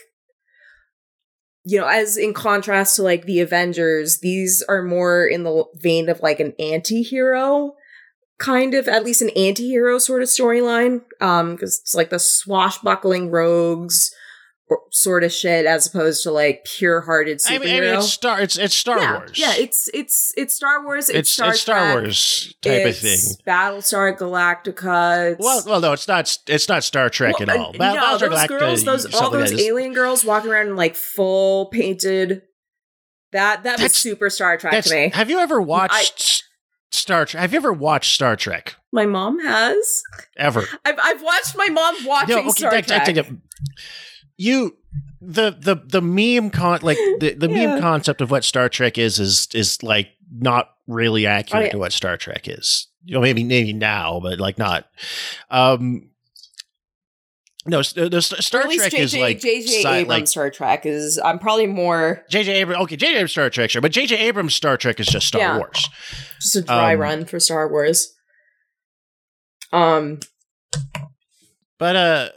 you 1.66 1.80
know, 1.80 1.86
as 1.86 2.18
in 2.18 2.34
contrast 2.34 2.96
to 2.96 3.02
like 3.02 3.24
the 3.24 3.40
Avengers, 3.40 4.18
these 4.18 4.62
are 4.68 4.82
more 4.82 5.26
in 5.26 5.44
the 5.44 5.64
vein 5.76 6.10
of 6.10 6.20
like 6.20 6.38
an 6.38 6.52
anti-hero 6.58 7.74
kind 8.38 8.74
of, 8.74 8.88
at 8.88 9.04
least 9.04 9.22
an 9.22 9.30
anti-hero 9.30 9.98
sort 9.98 10.22
of 10.22 10.28
storyline. 10.28 11.02
Um, 11.20 11.54
because 11.54 11.80
it's 11.80 11.94
like 11.94 12.10
the 12.10 12.18
swashbuckling 12.18 13.30
rogues 13.30 14.10
sort 14.90 15.22
of 15.22 15.30
shit 15.30 15.66
as 15.66 15.86
opposed 15.86 16.22
to 16.22 16.30
like 16.30 16.64
pure-hearted 16.64 17.38
superhero. 17.38 17.54
I 17.54 17.58
mean, 17.58 17.76
I 17.76 17.80
mean, 17.80 17.94
it's 17.96 18.10
Star 18.10 18.40
it's 18.40 18.56
it's 18.56 18.74
Star 18.74 18.98
yeah, 18.98 19.12
Wars. 19.18 19.38
Yeah, 19.38 19.52
it's 19.56 19.90
it's 19.92 20.32
it's 20.36 20.54
Star 20.54 20.82
Wars. 20.82 21.10
It's, 21.10 21.18
it's 21.18 21.30
Star 21.30 21.50
it's 21.50 21.60
Star 21.60 21.78
Trek, 21.78 21.94
Wars 21.94 22.54
type 22.62 22.82
of 22.82 22.86
it's 22.88 23.00
thing. 23.00 23.44
Battlestar 23.46 24.16
Galactica. 24.16 25.36
Well, 25.38 25.62
well, 25.66 25.80
no, 25.80 25.92
it's 25.92 26.08
not. 26.08 26.38
It's 26.46 26.68
not 26.68 26.82
Star 26.82 27.10
Trek 27.10 27.38
well, 27.38 27.50
at 27.50 27.56
all. 27.56 27.68
uh, 27.68 27.72
Ba- 27.72 27.94
no, 27.94 28.18
those 28.18 28.30
Galactica, 28.30 28.58
girls, 28.58 28.84
those 28.84 29.14
all 29.14 29.30
those 29.30 29.52
alien 29.52 29.92
girls 29.92 30.24
walking 30.24 30.50
around 30.50 30.68
in 30.68 30.76
like 30.76 30.96
full 30.96 31.66
painted. 31.66 32.42
That 33.32 33.64
that 33.64 33.72
was 33.72 33.80
That's- 33.80 33.96
super 33.96 34.30
Star 34.30 34.56
Trek 34.56 34.82
to 34.84 34.94
me. 34.94 35.10
have 35.12 35.28
you 35.28 35.40
ever 35.40 35.60
watched 35.60 36.20
S- 36.20 36.42
Star 36.94 37.26
Trek? 37.26 37.40
Have 37.40 37.52
you 37.52 37.56
ever 37.58 37.72
watched 37.72 38.14
Star 38.14 38.36
Trek? 38.36 38.76
My 38.92 39.06
mom 39.06 39.38
has. 39.40 40.02
Ever? 40.36 40.64
I've 40.84 40.98
I've 41.02 41.22
watched 41.22 41.56
my 41.56 41.68
mom 41.68 41.94
watching 42.06 42.36
No, 42.36 42.42
okay, 42.42 42.50
Star 42.50 42.70
that- 42.70 42.86
that- 42.88 43.04
Trek. 43.04 43.16
that- 43.16 43.36
you 44.36 44.76
the 45.20 45.50
the 45.58 45.76
the 45.76 46.02
meme 46.02 46.50
con 46.50 46.80
like 46.82 46.98
the, 47.18 47.34
the 47.36 47.48
Yeah. 47.48 47.66
meme 47.66 47.80
concept 47.80 48.20
of 48.20 48.30
what 48.30 48.44
Star 48.44 48.68
Trek 48.68 48.98
is 48.98 49.18
is 49.18 49.48
is 49.54 49.82
like 49.82 50.10
not 50.30 50.70
really 50.86 51.26
accurate 51.26 51.62
Oh, 51.62 51.64
yeah. 51.66 51.72
to 51.72 51.78
what 51.78 51.92
Star 51.92 52.16
Trek 52.16 52.46
is. 52.48 52.88
You 53.04 53.14
know, 53.14 53.20
maybe 53.20 53.44
maybe 53.44 53.72
now, 53.72 54.20
but 54.22 54.38
like 54.40 54.58
not. 54.58 54.86
Um, 55.50 56.10
no, 57.66 57.78
s- 57.80 57.92
the 57.94 58.20
Star 58.20 58.60
Or 58.60 58.64
at 58.64 58.68
least 58.70 58.80
Trek 58.90 58.92
JJ, 58.92 58.98
is 59.00 59.16
like 59.16 59.38
JJ 59.40 59.84
Abrams 59.84 60.08
like 60.08 60.26
Star 60.28 60.50
Trek 60.50 60.84
is. 60.86 61.18
I'm 61.24 61.38
probably 61.38 61.66
more 61.66 62.22
JJ 62.30 62.48
Abrams. 62.48 62.82
Okay, 62.84 62.96
JJ 62.96 63.08
Abrams 63.12 63.32
Star 63.32 63.50
Trek, 63.50 63.70
sure, 63.70 63.80
but 63.82 63.92
JJ 63.92 64.18
Abrams 64.18 64.54
Star 64.54 64.76
Trek 64.76 65.00
is 65.00 65.06
just 65.06 65.26
Star 65.26 65.40
Yeah. 65.40 65.58
Wars. 65.58 65.88
just 66.40 66.56
a 66.56 66.62
dry 66.62 66.94
Um, 66.94 67.00
run 67.00 67.24
for 67.24 67.40
Star 67.40 67.68
Wars. 67.70 68.12
Um, 69.72 70.20
But 71.78 71.96
uh, 71.96 72.28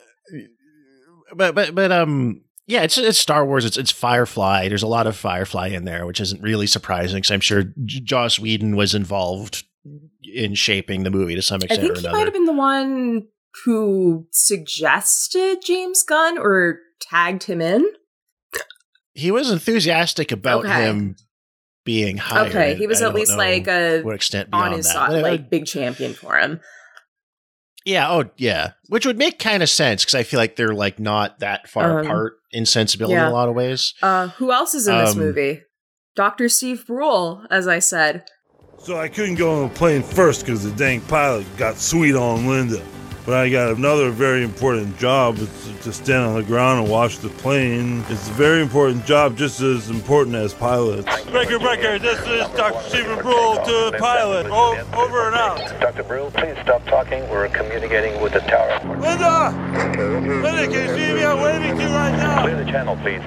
but 1.36 1.54
but 1.56 1.76
but 1.76 1.92
um, 1.92 2.42
yeah, 2.66 2.82
it's 2.84 2.98
it's 2.98 3.20
Star 3.20 3.46
Wars. 3.46 3.66
It's 3.66 3.78
it's 3.78 3.92
Firefly. 3.92 4.68
There's 4.70 4.84
a 4.84 4.88
lot 4.88 5.08
of 5.08 5.16
Firefly 5.16 5.68
in 5.68 5.86
there, 5.86 6.06
which 6.06 6.20
isn't 6.20 6.42
really 6.42 6.68
surprising 6.68 7.18
because 7.18 7.32
I'm 7.32 7.40
sure 7.42 7.64
J- 7.86 8.00
Joss 8.02 8.40
Whedon 8.40 8.76
was 8.76 8.96
involved 8.96 9.64
in 10.24 10.56
shaping 10.56 11.04
the 11.04 11.12
movie 11.12 11.36
to 11.36 11.42
some 11.42 11.62
extent. 11.62 11.80
I 11.80 11.82
think 11.84 11.92
or 11.92 11.96
he 11.96 12.00
another. 12.00 12.18
might 12.18 12.26
have 12.26 12.34
been 12.34 12.46
the 12.46 12.54
one 12.54 13.28
who 13.66 14.28
suggested 14.32 15.58
James 15.64 16.04
Gunn 16.04 16.38
or 16.38 16.80
tagged 17.00 17.44
him 17.44 17.62
in. 17.62 17.86
he 19.14 19.32
was 19.32 19.50
enthusiastic 19.50 20.32
about 20.32 20.66
Okay. 20.66 20.74
him 20.86 21.16
being 21.86 22.18
hired. 22.18 22.50
okay, 22.50 22.76
he 22.76 22.86
was 22.88 23.02
I 23.02 23.08
at 23.08 23.14
least 23.16 23.36
like 23.38 23.68
a 23.68 24.02
what 24.02 24.16
extent 24.16 24.50
on 24.54 24.74
his 24.74 24.86
that. 24.88 24.94
side, 24.94 25.10
But, 25.10 25.24
like 25.24 25.50
big 25.50 25.66
champion 25.66 26.14
for 26.14 26.38
him. 26.38 26.60
yeah, 27.86 28.12
oh 28.12 28.26
yeah, 28.38 28.72
which 28.90 29.06
would 29.06 29.18
make 29.18 29.40
kind 29.40 29.64
of 29.64 29.70
sense 29.70 30.04
because 30.04 30.16
I 30.16 30.24
feel 30.24 30.40
like 30.40 30.56
they're 30.58 30.74
like 30.74 31.00
not 31.00 31.40
that 31.40 31.70
far 31.70 32.00
Um, 32.00 32.06
apart 32.06 32.34
in 32.52 32.66
sensibility 32.66 33.14
yeah. 33.16 33.28
in 33.28 33.32
a 33.32 33.36
lot 33.36 33.48
of 33.50 33.56
ways. 33.56 33.94
Uh, 34.02 34.28
who 34.30 34.52
else 34.52 34.74
is 34.76 34.88
in 34.88 34.98
this 34.98 35.14
Um, 35.14 35.20
movie? 35.20 35.62
Doctor 36.16 36.50
Steve 36.50 36.86
Brule, 36.86 37.46
as 37.50 37.68
I 37.68 37.80
said. 37.80 38.26
So 38.80 38.98
I 39.00 39.08
couldn't 39.08 39.36
go 39.36 39.64
on 39.64 39.70
the 39.70 39.76
plane 39.76 40.04
first 40.04 40.42
because 40.46 40.64
the 40.64 40.72
dang 40.72 41.02
pilot 41.02 41.46
got 41.58 41.78
sweet 41.78 42.16
on 42.16 42.48
Linda. 42.48 42.82
But 43.28 43.36
I 43.36 43.50
got 43.50 43.76
another 43.76 44.10
very 44.10 44.42
important 44.42 44.98
job. 44.98 45.36
It's 45.38 45.84
to 45.84 45.92
stand 45.92 46.24
on 46.24 46.36
the 46.36 46.44
ground 46.44 46.80
and 46.80 46.90
watch 46.90 47.18
the 47.18 47.28
plane. 47.28 48.06
It's 48.08 48.30
a 48.30 48.32
very 48.32 48.62
important 48.62 49.06
job, 49.06 49.36
just 49.36 49.60
as 49.60 49.90
important 49.90 50.38
as 50.38 50.54
pilots. 50.54 51.04
Breaker, 51.30 51.60
breaker, 51.60 52.00
this 52.00 52.18
is 52.22 52.48
Dr. 52.56 52.82
Stephen 52.88 53.20
Brule 53.20 53.56
to 53.56 53.92
the 53.92 53.98
pilot. 54.00 54.48
O- 54.50 54.78
over 54.94 55.28
and 55.28 55.36
out. 55.36 55.58
Dr. 55.82 56.04
Brule, 56.04 56.32
please 56.32 56.56
stop 56.64 56.86
talking. 56.86 57.30
We're 57.30 57.50
communicating 57.50 58.22
with 58.22 58.32
the 58.32 58.40
tower. 58.40 58.80
Linda! 58.98 59.52
Linda, 60.42 60.66
can 60.68 60.72
you 60.72 60.96
see 60.96 61.14
me? 61.14 61.26
I'm 61.26 61.42
waving 61.42 61.76
to 61.76 61.84
you 61.84 61.90
right 61.90 62.16
now. 62.16 62.44
Clear 62.44 62.64
the 62.64 62.72
channel, 62.72 62.96
please. 62.96 63.22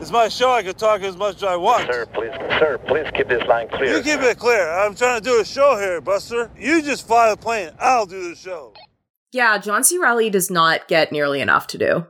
It's 0.00 0.10
my 0.10 0.26
show. 0.26 0.50
I 0.50 0.64
can 0.64 0.74
talk 0.74 1.02
as 1.02 1.16
much 1.16 1.36
as 1.36 1.44
I 1.44 1.54
want. 1.54 1.86
Sir, 1.86 2.06
please, 2.06 2.32
sir, 2.58 2.76
please 2.88 3.06
keep 3.14 3.28
this 3.28 3.46
line 3.46 3.68
clear. 3.68 3.98
You 3.98 4.02
keep 4.02 4.18
it 4.18 4.36
clear. 4.36 4.68
I'm 4.68 4.96
trying 4.96 5.22
to 5.22 5.24
do 5.24 5.40
a 5.40 5.44
show 5.44 5.76
here, 5.76 6.00
Buster. 6.00 6.50
You 6.58 6.82
just 6.82 7.06
fly 7.06 7.30
the 7.30 7.36
plane. 7.36 7.70
I'll 7.78 8.04
do 8.04 8.30
the 8.30 8.34
show. 8.34 8.72
Yeah, 9.34 9.58
John 9.58 9.82
C. 9.82 9.98
Reilly 9.98 10.30
does 10.30 10.48
not 10.48 10.86
get 10.86 11.10
nearly 11.10 11.40
enough 11.40 11.66
to 11.68 11.78
do. 11.78 12.06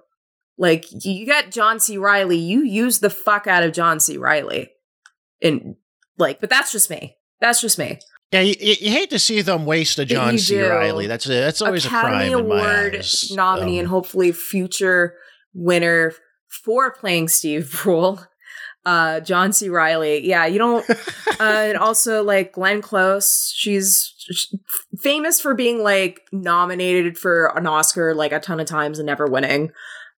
Like, 0.58 0.84
you 1.04 1.24
get 1.24 1.50
John 1.50 1.80
C. 1.80 1.96
Reilly, 1.96 2.36
you 2.36 2.62
use 2.62 3.00
the 3.00 3.08
fuck 3.08 3.46
out 3.46 3.62
of 3.62 3.72
John 3.72 3.98
C. 3.98 4.18
Reilly. 4.18 4.68
And, 5.42 5.76
like, 6.18 6.38
but 6.38 6.50
that's 6.50 6.70
just 6.70 6.90
me. 6.90 7.16
That's 7.40 7.62
just 7.62 7.78
me. 7.78 7.98
Yeah, 8.30 8.40
you, 8.40 8.54
you 8.58 8.90
hate 8.90 9.10
to 9.10 9.18
see 9.18 9.40
them 9.40 9.64
waste 9.64 9.98
a 9.98 10.04
John 10.04 10.36
C. 10.36 10.60
Reilly. 10.60 11.06
That's 11.06 11.26
a, 11.26 11.30
that's 11.30 11.62
always 11.62 11.86
Academy 11.86 12.26
a 12.26 12.30
crime 12.32 12.44
Award 12.44 12.94
in 12.94 12.98
my 12.98 12.98
eyes. 12.98 13.32
nominee 13.34 13.78
Um, 13.78 13.80
and 13.80 13.88
hopefully 13.88 14.30
future 14.30 15.14
winner 15.54 16.12
for 16.48 16.92
playing 16.92 17.28
Steve 17.28 17.72
Brule. 17.82 18.20
Uh, 18.86 19.20
John 19.20 19.52
C. 19.52 19.68
Reilly. 19.70 20.26
Yeah, 20.26 20.44
you 20.46 20.58
don't. 20.58 20.88
uh, 20.90 20.96
and 21.40 21.78
also 21.78 22.22
like 22.22 22.52
Glenn 22.52 22.82
Close. 22.82 23.52
She's 23.56 24.12
famous 24.98 25.40
for 25.40 25.54
being 25.54 25.82
like 25.82 26.20
nominated 26.32 27.16
for 27.16 27.46
an 27.56 27.66
Oscar 27.66 28.14
like 28.14 28.32
a 28.32 28.40
ton 28.40 28.60
of 28.60 28.66
times 28.66 28.98
and 28.98 29.06
never 29.06 29.26
winning. 29.26 29.70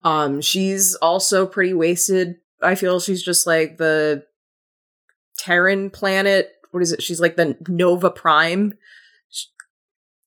Um, 0.02 0.40
she's 0.40 0.94
also 0.96 1.46
pretty 1.46 1.74
wasted. 1.74 2.36
I 2.62 2.74
feel 2.74 3.00
she's 3.00 3.22
just 3.22 3.46
like 3.46 3.76
the 3.78 4.24
Terran 5.38 5.90
planet. 5.90 6.50
What 6.70 6.82
is 6.82 6.92
it? 6.92 7.02
She's 7.02 7.20
like 7.20 7.36
the 7.36 7.56
Nova 7.68 8.10
Prime. 8.10 8.74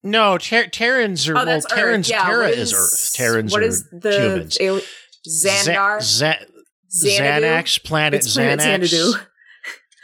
No, 0.03 0.37
ter- 0.37 0.67
Terrans 0.67 1.27
are 1.27 1.37
Oh, 1.37 1.45
well. 1.45 1.61
Terrans. 1.61 2.09
Yeah, 2.09 2.23
Terra 2.23 2.49
is 2.49 2.71
is- 2.71 2.73
Earth. 2.73 3.13
Terrans 3.15 3.51
what 3.51 3.61
are 3.63 3.65
is 3.65 3.89
the 3.89 4.11
humans. 4.11 4.57
ali- 4.61 4.83
Xandar? 5.27 6.01
Za- 6.01 6.37
Za- 6.39 6.45
Xanadu? 6.91 7.45
Xanax 7.45 7.83
planet 7.83 8.19
It's 8.19 8.33
planet 8.33 8.59
Xanax. 8.59 8.87
Xanadu. 8.87 9.13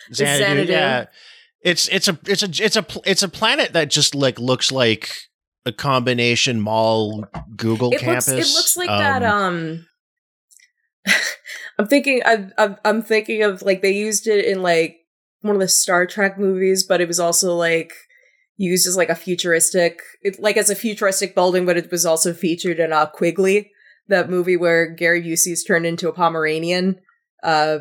It's 0.10 0.20
Xanadu, 0.20 0.44
Xanadu. 0.44 0.72
Yeah, 0.72 1.06
it's 1.62 1.88
it's 1.88 2.08
a 2.10 2.20
it's 2.26 2.44
a 2.44 2.64
it's 2.64 2.76
a 2.76 2.86
it's 3.06 3.24
a 3.24 3.30
planet 3.30 3.72
that 3.74 3.90
just 3.90 4.14
like 4.14 4.38
looks 4.38 4.72
like 4.72 5.10
a 5.66 5.72
combination 5.72 6.60
mall 6.60 7.26
Google 7.56 7.92
it 7.94 8.02
campus. 8.02 8.28
looks 8.28 8.50
it 8.50 8.54
looks 8.54 8.78
like 8.78 8.90
that 8.90 9.24
um 9.24 9.86
I'm 11.80 11.88
thinking 11.88 12.22
I'm, 12.26 12.52
I'm 12.58 12.76
I'm 12.84 13.02
thinking 13.02 13.44
of 13.44 13.62
like 13.62 13.82
they 13.82 13.94
used 13.94 14.28
it 14.28 14.46
in 14.46 14.62
like 14.62 14.98
one 15.42 15.56
of 15.56 15.62
the 15.62 15.68
Star 15.68 16.06
Trek 16.06 16.38
movies, 16.38 16.84
but 16.84 17.02
it 17.02 17.08
was 17.08 17.20
also 17.20 17.56
like 17.56 17.94
used 18.58 18.88
as 18.88 18.96
like 18.98 19.10
a 19.10 19.16
futuristic 19.16 20.02
it, 20.22 20.40
like 20.40 20.58
as 20.58 20.70
a 20.70 20.76
futuristic 20.76 21.34
building, 21.34 21.66
but 21.66 21.78
it 21.78 21.92
was 21.92 22.06
also 22.06 22.34
featured 22.34 22.80
in 22.80 22.94
uh 22.94 23.06
Quigley, 23.06 23.72
that 24.08 24.30
movie 24.30 24.58
where 24.58 24.88
Gary 24.88 25.22
Busey's 25.22 25.64
turned 25.64 25.86
into 25.86 26.10
a 26.10 26.14
Pomeranian 26.14 27.00
uh 27.44 27.80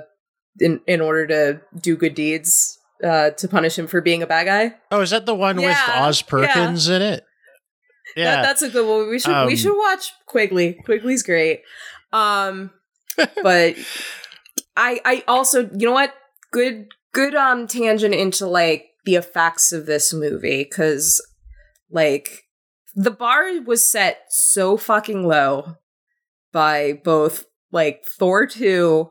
in 0.60 0.80
in 0.86 1.00
order 1.00 1.26
to 1.26 1.60
do 1.80 1.96
good 1.96 2.14
deeds 2.14 2.78
uh 3.02 3.30
to 3.30 3.48
punish 3.48 3.78
him 3.78 3.86
for 3.86 4.00
being 4.00 4.22
a 4.22 4.26
bad 4.26 4.44
guy. 4.44 4.74
Oh, 4.90 5.00
is 5.00 5.10
that 5.10 5.26
the 5.26 5.34
one 5.34 5.56
with 5.56 5.76
Oz 5.88 6.22
Perkins 6.22 6.88
in 6.88 7.02
it? 7.02 7.24
Yeah, 8.16 8.36
That, 8.36 8.42
that's 8.42 8.62
a 8.62 8.68
good 8.68 8.86
one. 8.86 9.08
We 9.08 9.18
should 9.18 9.46
we 9.46 9.52
Um, 9.52 9.56
should 9.56 9.76
watch 9.76 10.12
Quigley. 10.26 10.74
Quigley's 10.84 11.22
great. 11.22 11.62
Um 12.12 12.70
but 13.16 13.76
I 14.76 15.00
I 15.04 15.24
also 15.28 15.62
you 15.62 15.86
know 15.86 15.92
what? 15.92 16.14
Good 16.50 16.88
good 17.12 17.34
um 17.34 17.66
tangent 17.66 18.14
into 18.14 18.46
like 18.46 18.86
the 19.04 19.14
effects 19.16 19.72
of 19.72 19.86
this 19.86 20.12
movie 20.12 20.64
cuz 20.64 21.20
like 21.90 22.44
the 22.94 23.10
bar 23.10 23.60
was 23.64 23.88
set 23.88 24.24
so 24.28 24.76
fucking 24.76 25.26
low 25.26 25.76
by 26.52 27.00
both 27.04 27.44
like 27.70 28.04
Thor 28.18 28.46
2 28.46 29.10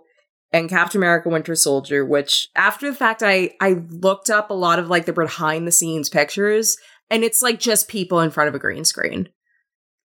and 0.53 0.69
Captain 0.69 0.99
America 0.99 1.29
Winter 1.29 1.55
Soldier, 1.55 2.05
which 2.05 2.49
after 2.55 2.89
the 2.89 2.95
fact 2.95 3.23
I 3.23 3.51
I 3.59 3.81
looked 3.89 4.29
up 4.29 4.49
a 4.49 4.53
lot 4.55 4.79
of 4.79 4.87
like 4.89 5.05
the 5.05 5.13
behind 5.13 5.67
the 5.67 5.71
scenes 5.71 6.09
pictures 6.09 6.77
and 7.09 7.23
it's 7.23 7.41
like 7.41 7.59
just 7.59 7.87
people 7.87 8.19
in 8.21 8.31
front 8.31 8.47
of 8.49 8.55
a 8.55 8.59
green 8.59 8.85
screen. 8.85 9.29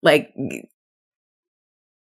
Like 0.03 0.33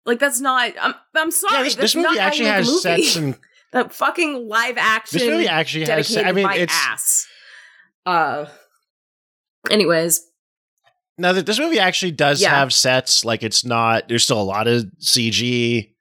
like 0.05 0.19
that's 0.19 0.39
not 0.41 0.73
I'm 0.81 0.93
I'm 1.15 1.31
sorry. 1.31 1.63
this, 1.63 1.75
that's 1.75 1.93
this 1.93 1.95
movie 1.95 2.17
not 2.17 2.27
actually 2.27 2.45
you 2.45 2.51
make 2.51 2.53
a 2.53 2.57
has 2.57 2.67
movie. 2.67 2.79
sets 3.03 3.15
and 3.15 3.37
that 3.71 3.93
fucking 3.93 4.47
live 4.47 4.77
action 4.77 5.19
This 5.19 5.27
movie 5.29 5.47
actually 5.47 5.85
has- 5.85 6.17
I 6.17 6.31
mean, 6.31 6.49
it's- 6.51 6.69
ass. 6.87 7.27
Uh 8.05 8.45
anyways, 9.71 10.21
Now 11.17 11.33
that 11.33 11.45
this 11.45 11.59
movie 11.59 11.79
actually 11.79 12.11
does 12.11 12.41
Yeah. 12.41 12.49
have 12.49 12.73
sets, 12.73 13.23
like 13.23 13.43
it's 13.43 13.63
not. 13.63 14.07
There's 14.07 14.23
still 14.23 14.41
a 14.41 14.43
lot 14.43 14.67
of 14.67 14.85
CG, 14.99 15.91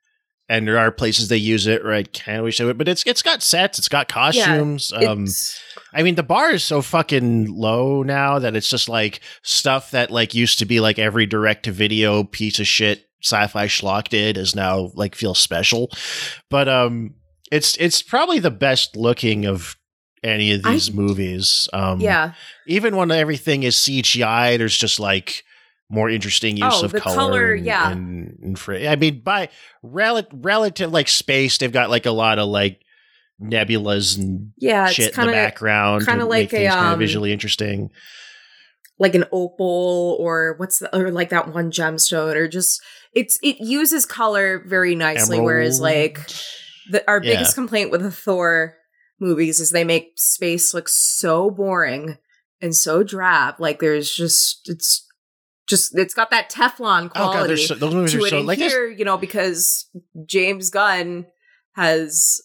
and 0.48 0.66
there 0.66 0.78
are 0.78 0.90
places 0.90 1.28
they 1.28 1.36
use 1.36 1.66
it. 1.66 1.84
Right? 1.84 2.10
Can 2.12 2.42
we 2.42 2.50
show 2.50 2.68
it? 2.70 2.78
But 2.78 2.88
it's 2.88 3.02
it's 3.04 3.22
got 3.22 3.42
sets. 3.42 3.78
It's 3.78 3.88
got 3.88 4.08
costumes. 4.08 4.92
um, 4.92 5.02
it's- 5.24 5.60
I 5.94 6.02
mean, 6.02 6.14
the 6.14 6.22
bar 6.22 6.50
is 6.52 6.64
so 6.64 6.80
fucking 6.80 7.54
low 7.54 8.02
now 8.02 8.38
that 8.38 8.56
it's 8.56 8.70
just 8.70 8.88
like 8.88 9.20
stuff 9.42 9.90
that 9.90 10.10
like 10.10 10.34
used 10.34 10.58
to 10.60 10.64
be 10.64 10.80
like 10.80 10.98
every 10.98 11.26
direct 11.26 11.64
to 11.64 11.72
video 11.72 12.24
piece 12.24 12.58
of 12.58 12.66
shit 12.66 13.04
sci-fi 13.22 13.66
schlock 13.66 14.08
did 14.08 14.36
is 14.38 14.54
now 14.56 14.90
like 14.94 15.14
feel 15.14 15.34
special. 15.34 15.90
But 16.48 16.68
um, 16.68 17.14
it's 17.50 17.76
it's 17.76 18.00
probably 18.02 18.38
the 18.38 18.50
best 18.50 18.96
looking 18.96 19.44
of 19.44 19.76
any 20.22 20.52
of 20.52 20.64
I- 20.64 20.72
these 20.72 20.92
movies. 20.92 21.68
Um, 21.72 22.00
yeah. 22.00 22.32
even 22.66 22.96
when 22.96 23.10
everything 23.10 23.62
is 23.64 23.76
CGI, 23.76 24.56
there's 24.58 24.76
just 24.76 25.00
like 25.00 25.44
more 25.90 26.08
interesting 26.08 26.56
use 26.56 26.82
Oh, 26.82 26.84
of 26.86 26.92
color. 26.94 27.14
color, 27.14 27.52
and, 27.54 27.66
yeah. 27.66 27.90
and, 27.90 28.38
and 28.42 28.58
fr- 28.58 28.74
I 28.76 28.96
mean, 28.96 29.20
by 29.20 29.48
rel- 29.82 30.26
relative 30.32 30.90
like 30.92 31.08
space, 31.08 31.58
they've 31.58 31.70
got 31.72 31.90
like 31.90 32.06
a 32.06 32.10
lot 32.12 32.38
of 32.38 32.48
like 32.48 32.80
nebulas 33.42 34.16
and 34.16 34.52
Yeah, 34.56 34.86
shit 34.86 35.08
in 35.08 35.14
kinda- 35.14 35.30
the 35.32 35.36
background, 35.36 36.06
kinda 36.06 36.24
like 36.24 36.52
a, 36.52 36.66
kind 36.66 36.80
of 36.86 36.92
um, 36.94 36.98
visually 36.98 37.32
interesting. 37.32 37.90
like 38.98 39.14
an 39.16 39.24
opal 39.32 40.16
or 40.20 40.54
what's 40.58 40.78
the 40.78 40.96
or 40.96 41.10
like 41.10 41.30
that 41.30 41.52
one 41.52 41.72
gemstone 41.72 42.36
or 42.36 42.46
just 42.46 42.80
it's 43.12 43.36
it 43.42 43.56
uses 43.58 44.06
color 44.06 44.62
very 44.66 44.94
nicely 44.94 45.40
whereas 45.40 45.80
like 45.80 46.20
the 46.90 47.02
our 47.08 47.20
Yeah. 47.22 47.32
biggest 47.32 47.54
complaint 47.54 47.90
with 47.90 48.04
a 48.04 48.12
Thor 48.12 48.76
movies 49.22 49.60
is 49.60 49.70
they 49.70 49.84
make 49.84 50.12
space 50.16 50.74
look 50.74 50.88
so 50.88 51.50
boring 51.50 52.18
and 52.60 52.76
so 52.76 53.02
drab 53.02 53.54
like 53.58 53.78
there's 53.78 54.12
just 54.12 54.68
it's 54.68 55.06
just 55.66 55.96
it's 55.96 56.14
got 56.14 56.30
that 56.30 56.50
Teflon 56.50 57.06
Oh 57.06 57.08
god, 57.08 57.32
quality 57.32 57.56
so, 57.56 57.74
those 57.74 57.94
movies 57.94 58.12
to 58.12 58.24
are 58.24 58.28
so 58.28 58.40
like 58.40 58.58
here, 58.58 58.88
you 58.88 59.04
know, 59.04 59.16
because 59.16 59.86
James 60.26 60.70
Gunn 60.70 61.26
has 61.72 62.42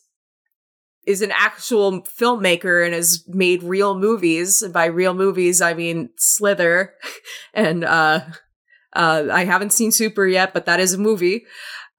is 1.05 1.21
an 1.21 1.31
actual 1.31 2.01
filmmaker 2.01 2.85
and 2.85 2.93
has 2.93 3.23
made 3.27 3.63
real 3.63 3.97
movies. 3.97 4.61
And 4.61 4.73
by 4.73 4.85
real 4.85 5.13
movies, 5.13 5.61
I 5.61 5.73
mean 5.73 6.09
Slither, 6.17 6.93
and 7.53 7.83
uh, 7.83 8.21
uh, 8.93 9.27
I 9.31 9.45
haven't 9.45 9.73
seen 9.73 9.91
Super 9.91 10.27
yet, 10.27 10.53
but 10.53 10.65
that 10.65 10.79
is 10.79 10.93
a 10.93 10.97
movie. 10.97 11.45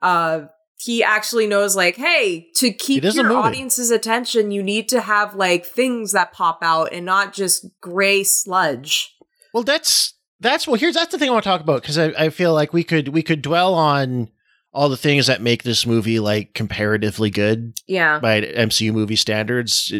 Uh, 0.01 0.43
he 0.81 1.03
actually 1.03 1.47
knows, 1.47 1.75
like, 1.75 1.97
hey, 1.97 2.49
to 2.57 2.73
keep 2.73 3.05
It 3.05 3.09
is 3.09 3.19
a 3.19 3.23
your 3.23 3.37
audience's 3.37 3.91
attention, 3.91 4.51
you 4.53 4.63
need 4.63 4.89
to 4.91 5.01
have 5.01 5.35
like 5.35 5.67
things 5.67 6.13
that 6.13 6.33
pop 6.33 6.61
out 6.63 6.93
and 6.93 7.05
not 7.05 7.33
just 7.33 7.67
gray 7.81 8.23
sludge. 8.25 9.15
Well, 9.53 9.65
that's 9.65 10.15
that's 10.41 10.67
well. 10.69 10.77
Here's 10.77 10.95
that's 10.95 11.11
the 11.11 11.19
thing 11.19 11.29
I 11.31 11.33
want 11.33 11.43
to 11.45 11.51
talk 11.51 11.61
about 11.61 11.83
because 11.83 11.99
I, 11.99 12.07
I 12.17 12.29
feel 12.31 12.55
like 12.55 12.73
we 12.73 12.85
could 12.85 13.09
we 13.09 13.23
could 13.23 13.43
dwell 13.43 13.75
on 13.75 14.29
all 14.73 14.89
the 14.89 14.97
things 14.97 15.27
that 15.27 15.41
make 15.43 15.65
this 15.65 15.85
movie 15.87 16.21
like 16.21 16.55
comparatively 16.55 17.31
good 17.31 17.73
Yeah. 17.89 18.21
by 18.21 18.43
MCU 18.43 18.93
movie 18.93 19.17
standards. 19.17 19.93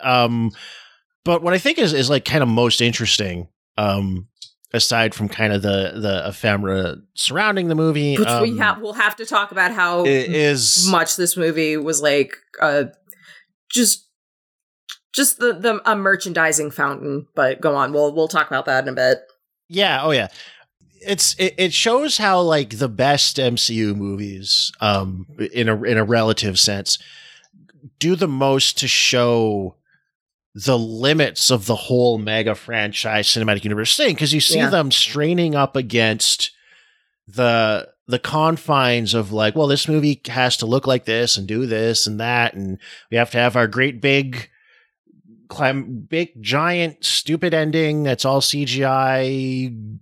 Um, 0.00 0.52
but 1.24 1.42
what 1.42 1.52
I 1.52 1.58
think 1.58 1.78
is 1.78 1.92
is 1.92 2.08
like 2.08 2.24
kind 2.24 2.42
of 2.42 2.48
most 2.48 2.80
interesting, 2.80 3.48
um, 3.76 4.28
aside 4.74 5.14
from 5.14 5.28
kind 5.28 5.52
of 5.52 5.62
the 5.62 5.92
the 5.94 6.28
ephemera 6.28 6.96
surrounding 7.14 7.68
the 7.68 7.74
movie, 7.74 8.18
Which 8.18 8.26
we 8.26 8.50
um, 8.50 8.58
have 8.58 8.80
we'll 8.82 8.92
have 8.92 9.16
to 9.16 9.24
talk 9.24 9.52
about 9.52 9.72
how 9.72 10.04
is 10.04 10.88
much 10.90 11.16
this 11.16 11.36
movie 11.36 11.76
was 11.76 12.02
like 12.02 12.36
uh 12.60 12.84
just 13.70 14.08
just 15.14 15.38
the 15.38 15.54
the 15.54 15.80
a 15.90 15.94
merchandising 15.94 16.72
fountain 16.72 17.26
but 17.34 17.60
go 17.60 17.76
on 17.76 17.92
we'll 17.92 18.12
we'll 18.12 18.28
talk 18.28 18.48
about 18.48 18.66
that 18.66 18.84
in 18.84 18.88
a 18.88 18.92
bit 18.92 19.20
Yeah, 19.68 20.02
oh 20.02 20.10
yeah. 20.10 20.28
It's 21.06 21.34
it, 21.38 21.54
it 21.56 21.72
shows 21.72 22.18
how 22.18 22.40
like 22.40 22.78
the 22.78 22.88
best 22.88 23.36
MCU 23.36 23.94
movies, 23.94 24.72
um, 24.80 25.26
in 25.52 25.68
a 25.68 25.82
in 25.82 25.98
a 25.98 26.04
relative 26.04 26.58
sense, 26.58 26.98
do 27.98 28.16
the 28.16 28.28
most 28.28 28.78
to 28.78 28.88
show 28.88 29.76
the 30.54 30.78
limits 30.78 31.50
of 31.50 31.66
the 31.66 31.74
whole 31.74 32.16
mega 32.18 32.54
franchise 32.54 33.26
cinematic 33.28 33.64
universe 33.64 33.96
thing 33.96 34.14
because 34.14 34.32
you 34.32 34.40
see 34.40 34.58
Yeah. 34.58 34.70
them 34.70 34.90
straining 34.92 35.54
up 35.54 35.74
against 35.76 36.52
the 37.26 37.88
the 38.06 38.18
confines 38.18 39.14
of 39.14 39.32
like 39.32 39.56
well 39.56 39.66
this 39.66 39.88
movie 39.88 40.20
has 40.26 40.56
to 40.58 40.66
look 40.66 40.86
like 40.86 41.06
this 41.06 41.36
and 41.36 41.48
do 41.48 41.66
this 41.66 42.06
and 42.06 42.20
that 42.20 42.54
and 42.54 42.78
we 43.10 43.16
have 43.16 43.30
to 43.30 43.38
have 43.38 43.56
our 43.56 43.66
great 43.66 44.00
big 44.00 44.48
clim- 45.48 46.06
big 46.08 46.40
giant 46.42 47.04
stupid 47.04 47.52
ending 47.54 48.02
that's 48.02 48.24
all 48.24 48.40
CGI 48.40 49.98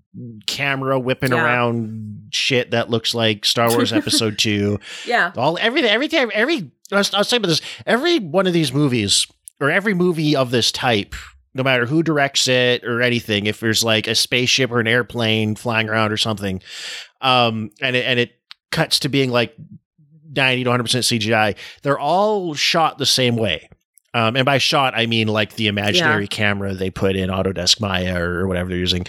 camera 0.46 0.98
whipping 0.98 1.32
Yeah. 1.32 1.42
around 1.44 2.28
shit 2.32 2.72
that 2.72 2.90
looks 2.90 3.14
like 3.14 3.44
Star 3.44 3.70
Wars 3.70 3.92
episode 3.92 4.38
2 4.38 4.78
yeah 5.06 5.32
all 5.36 5.56
everything 5.58 5.90
every 5.90 6.08
time 6.08 6.30
every 6.34 6.70
I 6.90 6.96
was, 6.96 7.14
I 7.14 7.18
was 7.18 7.28
saying 7.28 7.38
about 7.40 7.48
this 7.48 7.60
every 7.86 8.18
one 8.18 8.46
of 8.46 8.52
these 8.52 8.72
movies 8.74 9.26
or 9.60 9.70
every 9.70 9.94
movie 9.94 10.34
of 10.36 10.50
this 10.50 10.72
type 10.72 11.14
no 11.54 11.62
matter 11.62 11.84
who 11.84 12.02
directs 12.02 12.48
it 12.48 12.82
or 12.84 13.02
anything 13.02 13.46
if 13.46 13.60
there's 13.60 13.84
like 13.84 14.06
a 14.06 14.14
spaceship 14.14 14.70
or 14.70 14.80
an 14.80 14.86
airplane 14.86 15.54
flying 15.54 15.88
around 15.88 16.10
or 16.12 16.16
something 16.16 16.62
um 17.20 17.70
and 17.80 17.94
it, 17.96 18.04
and 18.06 18.18
it 18.18 18.32
cuts 18.70 19.00
to 19.00 19.08
being 19.08 19.30
like 19.30 19.54
90 20.34 20.64
to 20.64 20.70
100% 20.70 20.78
CGI 20.80 21.56
they're 21.82 21.98
all 21.98 22.54
shot 22.54 22.98
the 22.98 23.06
same 23.06 23.36
way 23.36 23.68
um, 24.14 24.36
and 24.36 24.44
by 24.44 24.58
shot, 24.58 24.92
I 24.94 25.06
mean 25.06 25.26
like 25.28 25.54
the 25.54 25.68
imaginary 25.68 26.24
Yeah. 26.24 26.28
camera 26.28 26.74
they 26.74 26.90
put 26.90 27.16
in 27.16 27.30
Autodesk 27.30 27.80
Maya 27.80 28.20
or 28.22 28.46
whatever 28.46 28.68
they're 28.68 28.76
using. 28.76 29.06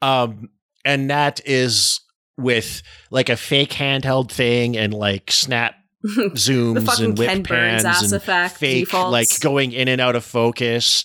Um, 0.00 0.48
and 0.84 1.10
that 1.10 1.40
is 1.44 1.98
with 2.36 2.80
like 3.10 3.28
a 3.30 3.36
fake 3.36 3.70
handheld 3.72 4.30
thing 4.30 4.76
and 4.76 4.94
like 4.94 5.32
snap 5.32 5.74
zooms 6.34 6.84
fucking 6.84 7.04
and 7.04 7.18
whip 7.18 7.28
Ken 7.28 7.42
Burns 7.42 7.82
pans 7.82 7.84
ass 7.84 8.02
and 8.04 8.12
effect 8.12 8.56
fake 8.58 8.84
defaults. 8.86 9.12
like 9.12 9.40
going 9.40 9.72
in 9.72 9.88
and 9.88 10.00
out 10.00 10.16
of 10.16 10.24
focus. 10.24 11.04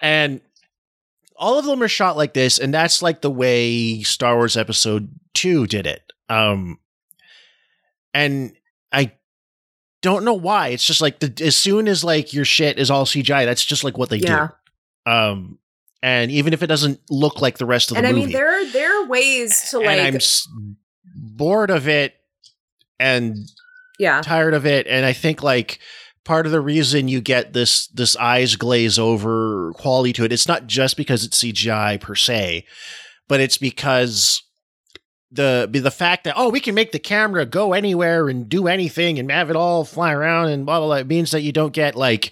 And 0.00 0.40
all 1.36 1.58
of 1.58 1.64
them 1.64 1.82
are 1.82 1.88
shot 1.88 2.16
like 2.16 2.34
this, 2.34 2.58
and 2.58 2.72
that's 2.74 3.02
like 3.02 3.20
the 3.22 3.30
way 3.30 4.02
Star 4.02 4.36
Wars 4.36 4.56
Episode 4.56 5.10
Two 5.34 5.66
did 5.66 5.86
it. 5.86 6.02
Um, 6.28 6.78
and 8.12 8.54
I 8.92 9.12
don't 10.02 10.24
know 10.24 10.34
why. 10.34 10.68
It's 10.68 10.84
just 10.84 11.00
like 11.00 11.20
the 11.20 11.32
as 11.44 11.56
soon 11.56 11.88
as 11.88 12.04
like 12.04 12.32
your 12.32 12.44
shit 12.44 12.78
is 12.78 12.90
all 12.90 13.04
CGI, 13.04 13.44
that's 13.44 13.64
just 13.64 13.84
like 13.84 13.96
what 13.96 14.10
they 14.10 14.18
Yeah. 14.18 14.48
do. 15.06 15.10
Um, 15.12 15.58
and 16.02 16.30
even 16.30 16.52
if 16.52 16.62
it 16.62 16.66
doesn't 16.68 17.00
look 17.10 17.40
like 17.40 17.58
the 17.58 17.66
rest 17.66 17.90
of 17.90 17.94
the 17.94 17.98
and 17.98 18.06
i 18.06 18.10
movie, 18.12 18.26
mean 18.26 18.32
there 18.32 18.50
are 18.60 18.64
there 18.66 19.02
are 19.02 19.06
ways 19.06 19.70
to 19.70 19.78
and 19.78 19.86
like 19.86 20.14
I'm 20.14 20.76
bored 21.14 21.70
of 21.70 21.88
it 21.88 22.14
and 23.00 23.36
yeah. 23.98 24.20
tired 24.22 24.54
of 24.54 24.64
it. 24.66 24.86
And 24.86 25.04
i 25.04 25.12
think 25.12 25.42
like 25.42 25.78
part 26.24 26.44
of 26.44 26.52
the 26.52 26.60
reason 26.60 27.08
you 27.08 27.22
get 27.22 27.54
this 27.54 27.86
this 27.88 28.14
eyes 28.16 28.56
glaze 28.56 28.98
over 28.98 29.72
quality 29.74 30.12
to 30.12 30.24
it 30.24 30.32
it's 30.32 30.46
not 30.46 30.66
just 30.66 30.94
because 30.98 31.24
it's 31.24 31.42
cgi 31.42 31.98
per 31.98 32.14
se 32.14 32.66
but 33.28 33.40
it's 33.40 33.56
because 33.56 34.42
the 35.32 35.66
the 35.72 35.90
fact 35.90 36.24
that 36.24 36.34
oh 36.36 36.50
we 36.50 36.60
can 36.60 36.74
make 36.74 36.92
the 36.92 36.98
camera 36.98 37.46
go 37.46 37.72
anywhere 37.72 38.28
and 38.28 38.46
do 38.46 38.66
anything 38.66 39.18
and 39.18 39.30
have 39.30 39.48
it 39.48 39.56
all 39.56 39.84
fly 39.84 40.12
around 40.12 40.48
and 40.48 40.66
blah 40.66 40.78
blah 40.78 40.88
blah 40.88 40.96
it 40.96 41.06
means 41.06 41.30
that 41.30 41.40
you 41.40 41.52
don't 41.52 41.72
get 41.72 41.94
like 41.94 42.30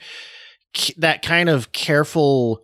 k- 0.75 0.95
that 0.99 1.23
kind 1.23 1.49
of 1.49 1.73
careful 1.73 2.61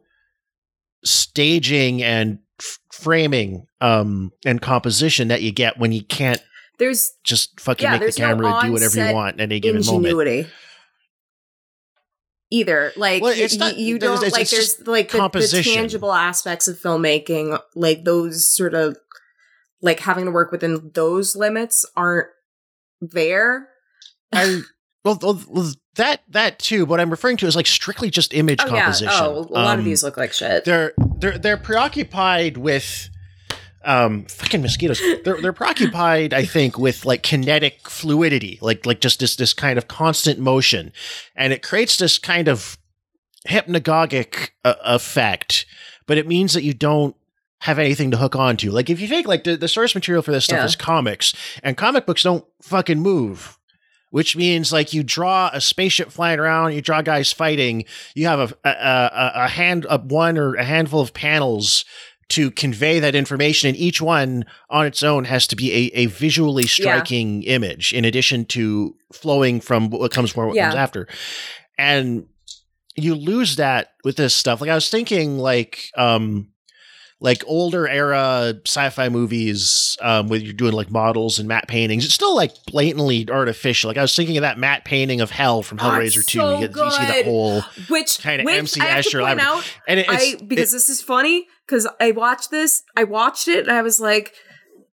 staging 1.03 2.03
and 2.03 2.41
f- 2.61 2.79
framing 2.93 3.67
um 3.81 4.33
and 4.45 4.61
composition 4.61 5.29
that 5.29 5.41
you 5.43 5.51
get 5.51 5.79
when 5.79 5.93
you 5.93 6.05
can't 6.05 6.43
there's 6.79 7.13
just 7.25 7.61
fucking 7.61 7.85
Yeah, 7.85 7.91
make 7.93 8.01
the 8.01 8.05
there's 8.07 8.19
no 8.19 8.27
camera 8.29 8.61
do 8.65 8.73
whatever 8.73 9.07
you 9.09 9.15
want 9.15 9.37
at 9.37 9.41
any 9.43 9.61
given 9.61 9.85
moment. 9.85 10.49
either 12.51 12.93
like 12.97 13.23
Well, 13.23 13.33
it's 13.37 13.55
y- 13.57 13.67
not- 13.69 13.79
you 13.79 13.99
don't 13.99 14.17
it's- 14.17 14.33
like 14.33 14.49
there's 14.51 14.79
like 14.87 15.11
the, 15.11 15.39
the 15.39 15.63
tangible 15.75 16.13
aspects 16.13 16.69
of 16.69 16.79
filmmaking 16.79 17.59
like 17.75 18.05
those 18.05 18.49
sort 18.49 18.75
of 18.75 18.97
like 19.81 20.01
having 20.01 20.27
to 20.27 20.31
work 20.31 20.53
within 20.53 20.91
those 20.95 21.35
limits 21.35 21.85
aren't 21.97 22.29
there 23.01 23.69
I 24.33 24.61
well, 25.05 25.19
well, 25.21 25.73
that 25.97 26.23
that 26.29 26.61
too. 26.61 26.87
What 26.87 27.01
I'm 27.01 27.11
referring 27.11 27.37
to 27.39 27.47
is 27.47 27.57
like 27.57 27.67
strictly 27.67 28.09
just 28.09 28.33
image 28.33 28.61
oh 28.63 28.67
yeah 28.73 28.83
composition. 28.83 29.13
oh 29.13 29.39
a 29.39 29.41
lot 29.51 29.75
of 29.75 29.81
Um, 29.81 29.85
these 29.85 30.03
look 30.05 30.17
like 30.17 30.33
shit 30.33 30.65
they're 30.65 30.93
they're 31.19 31.39
they're 31.39 31.57
preoccupied 31.57 32.57
with 32.57 33.09
um 33.85 34.25
fucking 34.27 34.63
mosquitoes. 34.63 35.01
They're 35.25 35.41
they're 35.41 35.53
preoccupied, 35.53 36.33
I 36.35 36.45
think, 36.45 36.79
with 36.79 37.05
like 37.05 37.23
kinetic 37.23 37.89
fluidity, 37.89 38.59
like 38.61 38.87
like 38.87 39.01
just 39.01 39.21
this 39.21 39.37
this 39.37 39.53
kind 39.55 39.79
of 39.79 39.89
constant 39.89 40.39
motion, 40.39 40.93
and 41.37 41.53
it 41.53 41.63
creates 41.63 41.97
this 41.97 42.19
kind 42.19 42.49
of 42.49 42.79
hypnagogic 43.49 44.51
uh, 44.65 44.75
effect. 44.85 45.67
But 46.07 46.19
it 46.19 46.27
means 46.27 46.55
that 46.55 46.63
you 46.65 46.75
don't 46.75 47.17
have 47.61 47.79
anything 47.79 48.11
to 48.11 48.17
hook 48.17 48.35
onto. 48.37 48.71
Like 48.73 48.91
if 48.91 49.01
you 49.01 49.07
think 49.09 49.27
like 49.27 49.45
the, 49.45 49.57
the 49.57 49.69
source 49.69 49.95
material 49.95 50.23
for 50.23 50.33
this 50.33 50.45
stuff 50.45 50.59
Yeah. 50.59 50.65
is 50.65 50.77
comics, 50.77 51.35
and 51.63 51.77
comic 51.77 52.07
books 52.07 52.23
don't 52.23 52.45
fucking 52.63 53.01
move. 53.01 53.59
Which 54.11 54.37
means 54.37 54.75
like 54.75 54.93
you 54.93 55.03
draw 55.03 55.49
a 55.55 55.61
spaceship 55.63 56.11
flying 56.13 56.39
around, 56.39 56.75
you 56.75 56.83
draw 56.83 57.01
guys 57.01 57.33
fighting, 57.33 57.87
you 58.15 58.27
have 58.27 58.53
a 58.63 58.69
a, 58.69 58.71
a, 58.71 59.33
a 59.45 59.49
hand 59.49 59.87
a 59.89 59.97
one 59.99 60.37
or 60.37 60.55
a 60.55 60.65
handful 60.65 61.01
of 61.01 61.15
panels 61.15 61.87
to 62.33 62.51
convey 62.51 63.01
that 63.01 63.15
information, 63.15 63.69
and 63.69 63.77
each 63.77 64.01
one 64.03 64.45
on 64.71 64.87
its 64.87 65.03
own 65.03 65.25
has 65.25 65.47
to 65.49 65.57
be 65.57 65.73
a, 65.73 65.99
a 66.03 66.07
visually 66.07 66.67
striking 66.67 67.43
image, 67.45 67.93
in 67.93 68.05
addition 68.05 68.45
to 68.47 68.95
flowing 69.13 69.61
from 69.61 69.91
what 69.91 70.11
comes 70.13 70.31
before 70.31 70.47
what 70.47 70.57
Yeah. 70.57 70.67
comes 70.69 70.77
after. 70.77 71.09
And 71.79 72.27
you 72.95 73.15
lose 73.15 73.57
that 73.57 73.95
with 74.05 74.17
this 74.17 74.35
stuff. 74.35 74.61
Like 74.61 74.71
I 74.71 74.75
was 74.75 74.89
thinking, 74.91 75.39
like 75.39 75.89
um, 75.97 76.52
like 77.23 77.43
older 77.47 77.87
era 77.89 78.53
sci-fi 78.67 79.09
movies 79.09 79.97
um, 80.03 80.27
where 80.29 80.41
you're 80.41 80.53
doing 80.53 80.73
like 80.73 80.91
models 80.91 81.39
and 81.39 81.47
matte 81.47 81.69
paintings. 81.69 82.05
It's 82.05 82.15
still 82.15 82.35
like 82.35 82.53
blatantly 82.67 83.29
artificial. 83.31 83.89
Like 83.89 83.97
I 83.97 84.03
was 84.03 84.15
thinking 84.17 84.37
of 84.37 84.43
that 84.43 84.59
matte 84.59 84.85
painting 84.85 85.21
of 85.21 85.31
Hell 85.31 85.63
from 85.63 85.79
Oh, 85.81 85.85
Hellraiser 85.85 86.17
it's 86.19 86.27
Two. 86.27 86.41
so 86.41 86.59
you, 86.59 86.67
get, 86.69 86.77
you 86.77 86.91
see 86.91 86.99
that 86.99 87.15
good. 87.19 87.25
whole 87.27 87.63
which 87.89 88.19
kinda 88.19 88.45
which 88.45 88.57
MC 88.59 88.81
I 88.81 88.85
have 88.87 89.05
to 89.05 89.09
Escher 89.09 89.21
point 89.25 89.39
labyrinth. 89.39 89.49
out 89.49 89.79
and 89.87 90.01
it- 90.01 90.07
it's, 90.09 90.43
I 90.43 90.45
because 90.45 90.73
it- 90.73 90.77
this 90.77 90.89
is 90.89 91.01
funny 91.01 91.47
because 91.67 91.87
I 92.01 92.11
watched 92.11 92.51
this, 92.51 92.83
I 92.97 93.05
watched 93.05 93.47
it, 93.49 93.69
and 93.69 93.71
I 93.77 93.83
was 93.83 94.01
like, 94.01 94.35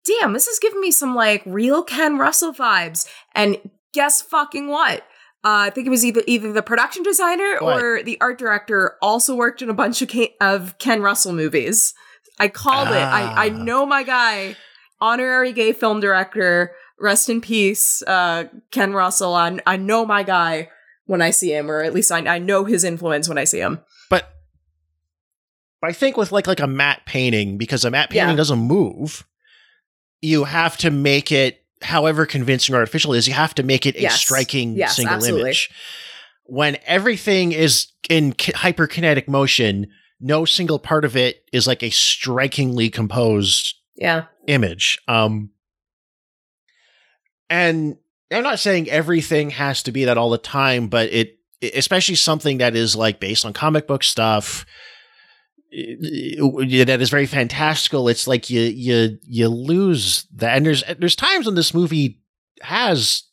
"Damn, 0.04 0.32
this 0.34 0.46
is 0.48 0.58
giving 0.58 0.80
me 0.82 0.90
some 0.90 1.14
like 1.14 1.42
real 1.46 1.82
Ken 1.82 2.18
Russell 2.18 2.52
vibes." 2.52 3.08
And 3.34 3.56
guess 3.94 4.20
fucking 4.22 4.68
what? 4.68 5.00
Uh, 5.44 5.66
I 5.66 5.70
think 5.70 5.86
it 5.86 5.90
was 5.90 6.04
either 6.04 6.22
either 6.26 6.52
the 6.52 6.62
production 6.62 7.02
designer 7.02 7.56
What? 7.60 7.82
or 7.82 8.02
the 8.02 8.18
art 8.20 8.38
director 8.38 8.96
also 9.00 9.34
worked 9.34 9.62
in 9.62 9.70
a 9.70 9.74
bunch 9.74 10.02
of 10.02 10.08
Ken, 10.08 10.28
of 10.40 10.76
Ken 10.78 11.00
Russell 11.00 11.32
movies. 11.32 11.94
I 12.40 12.48
called 12.48 12.88
it. 12.88 12.94
I 12.96 13.46
I 13.46 13.50
Ah. 13.50 13.62
know 13.62 13.84
my 13.86 14.02
guy, 14.02 14.56
honorary 15.00 15.52
gay 15.52 15.72
film 15.72 16.00
director. 16.00 16.72
Rest 17.00 17.28
in 17.28 17.40
peace, 17.40 18.02
uh, 18.06 18.44
Ken 18.72 18.92
Russell. 18.92 19.34
I 19.34 19.58
I 19.66 19.76
know 19.76 20.04
my 20.04 20.22
guy 20.24 20.68
when 21.06 21.22
I 21.22 21.30
see 21.30 21.52
him, 21.54 21.70
or 21.70 21.82
at 21.82 21.94
least 21.94 22.10
I 22.12 22.18
I 22.26 22.38
know 22.38 22.64
his 22.64 22.84
influence 22.84 23.28
when 23.28 23.38
I 23.38 23.44
see 23.44 23.60
him. 23.60 23.80
but 24.10 24.30
But 25.80 25.90
I 25.90 25.92
think 25.92 26.16
with 26.16 26.32
like 26.32 26.46
like 26.46 26.60
a 26.60 26.66
matte 26.66 27.02
painting, 27.06 27.56
because 27.58 27.84
a 27.84 27.90
matte 27.90 28.10
painting 28.10 28.30
Yeah. 28.30 28.36
doesn't 28.36 28.58
move, 28.58 29.24
you 30.20 30.44
have 30.44 30.76
to 30.78 30.90
make 30.90 31.30
it 31.30 31.62
however 31.82 32.26
convincing 32.26 32.74
or 32.74 32.78
artificial 32.78 33.14
it 33.14 33.18
is, 33.18 33.28
you 33.28 33.34
have 33.34 33.54
to 33.54 33.62
make 33.62 33.86
it 33.86 33.94
a 33.94 34.00
Yes. 34.02 34.20
striking 34.20 34.74
Yes, 34.76 34.96
single 34.96 35.14
absolutely. 35.14 35.42
image. 35.42 35.70
When 36.44 36.76
everything 36.84 37.52
is 37.52 37.86
in 38.10 38.32
ki- 38.32 38.52
hyperkinetic 38.52 39.28
motion, 39.28 39.86
no 40.20 40.44
single 40.44 40.78
part 40.78 41.04
of 41.04 41.16
it 41.16 41.44
is 41.52 41.66
like 41.66 41.82
a 41.82 41.90
strikingly 41.90 42.90
composed 42.90 43.74
Yeah. 43.96 44.24
image. 44.46 44.98
Um 45.08 45.50
and 47.50 47.96
I'm 48.30 48.42
not 48.42 48.58
saying 48.58 48.90
everything 48.90 49.50
has 49.50 49.82
to 49.84 49.92
be 49.92 50.04
that 50.04 50.18
all 50.18 50.30
the 50.30 50.38
time, 50.38 50.88
but 50.88 51.10
it 51.12 51.38
especially 51.62 52.14
something 52.14 52.58
that 52.58 52.76
is 52.76 52.94
like 52.94 53.20
based 53.20 53.44
on 53.44 53.52
comic 53.52 53.86
book 53.86 54.04
stuff 54.04 54.64
that 55.70 56.98
is 57.00 57.10
very 57.10 57.26
fantastical. 57.26 58.08
It's 58.08 58.26
like 58.26 58.48
you 58.50 58.60
you 58.62 59.18
you 59.22 59.48
lose 59.48 60.26
that. 60.34 60.56
And 60.56 60.66
there's 60.66 60.82
there's 60.98 61.16
times 61.16 61.46
when 61.46 61.54
this 61.56 61.74
movie 61.74 62.20
has 62.62 63.24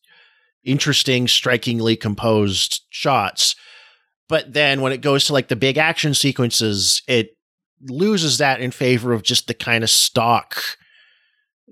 interesting, 0.63 1.27
strikingly 1.27 1.95
composed 1.95 2.81
shots, 2.89 3.55
but 4.27 4.53
then 4.53 4.81
when 4.81 4.91
it 4.91 5.01
goes 5.01 5.25
to 5.25 5.33
like 5.33 5.47
the 5.47 5.55
big 5.55 5.77
action 5.77 6.13
sequences, 6.13 7.01
it 7.07 7.37
loses 7.81 8.37
that 8.37 8.61
in 8.61 8.71
favor 8.71 9.13
of 9.13 9.23
just 9.23 9.47
the 9.47 9.53
kind 9.53 9.83
of 9.83 9.89
stock 9.89 10.57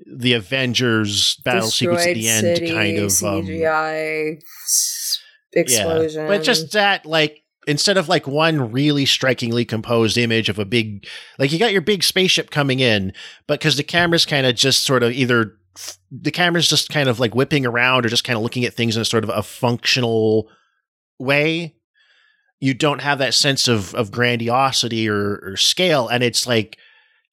the 0.05 0.33
Avengers 0.33 1.35
battle 1.45 1.69
sequence 1.69 2.01
at 2.01 2.13
the 2.13 2.21
Destroyed 2.21 2.45
end 2.45 2.57
city, 2.57 2.73
kind 2.73 2.97
of 2.97 3.03
um, 3.23 3.45
CGI 3.45 4.41
explosion. 5.53 6.27
but 6.27 6.43
just 6.43 6.71
that, 6.73 7.05
like, 7.05 7.43
instead 7.67 7.97
of 7.97 8.09
like 8.09 8.27
one 8.27 8.71
really 8.71 9.05
strikingly 9.05 9.65
composed 9.65 10.17
image 10.17 10.49
of 10.49 10.59
a 10.59 10.65
big, 10.65 11.05
like, 11.37 11.51
you 11.51 11.59
got 11.59 11.71
your 11.71 11.81
big 11.81 12.03
spaceship 12.03 12.49
coming 12.49 12.79
in, 12.79 13.13
but 13.47 13.59
because 13.59 13.77
the 13.77 13.83
camera's 13.83 14.25
kind 14.25 14.45
of 14.45 14.55
just 14.55 14.83
sort 14.83 15.03
of 15.03 15.11
either 15.11 15.57
the 16.11 16.31
camera's 16.31 16.67
just 16.67 16.89
kind 16.89 17.09
of 17.09 17.19
like 17.19 17.33
whipping 17.33 17.65
around 17.65 18.05
or 18.05 18.09
just 18.09 18.23
kind 18.23 18.37
of 18.37 18.43
looking 18.43 18.63
at 18.63 18.73
things 18.73 18.95
in 18.95 19.01
a 19.01 19.05
sort 19.05 19.23
of 19.23 19.29
a 19.29 19.41
functional 19.41 20.49
way, 21.19 21.75
you 22.63 22.73
don't 22.73 23.01
have 23.01 23.19
that 23.19 23.33
sense 23.33 23.67
of 23.67 23.93
of 23.93 24.09
grandiosity 24.09 25.09
or, 25.09 25.39
or 25.43 25.57
scale, 25.57 26.07
and 26.07 26.23
it's 26.23 26.47
like 26.47 26.77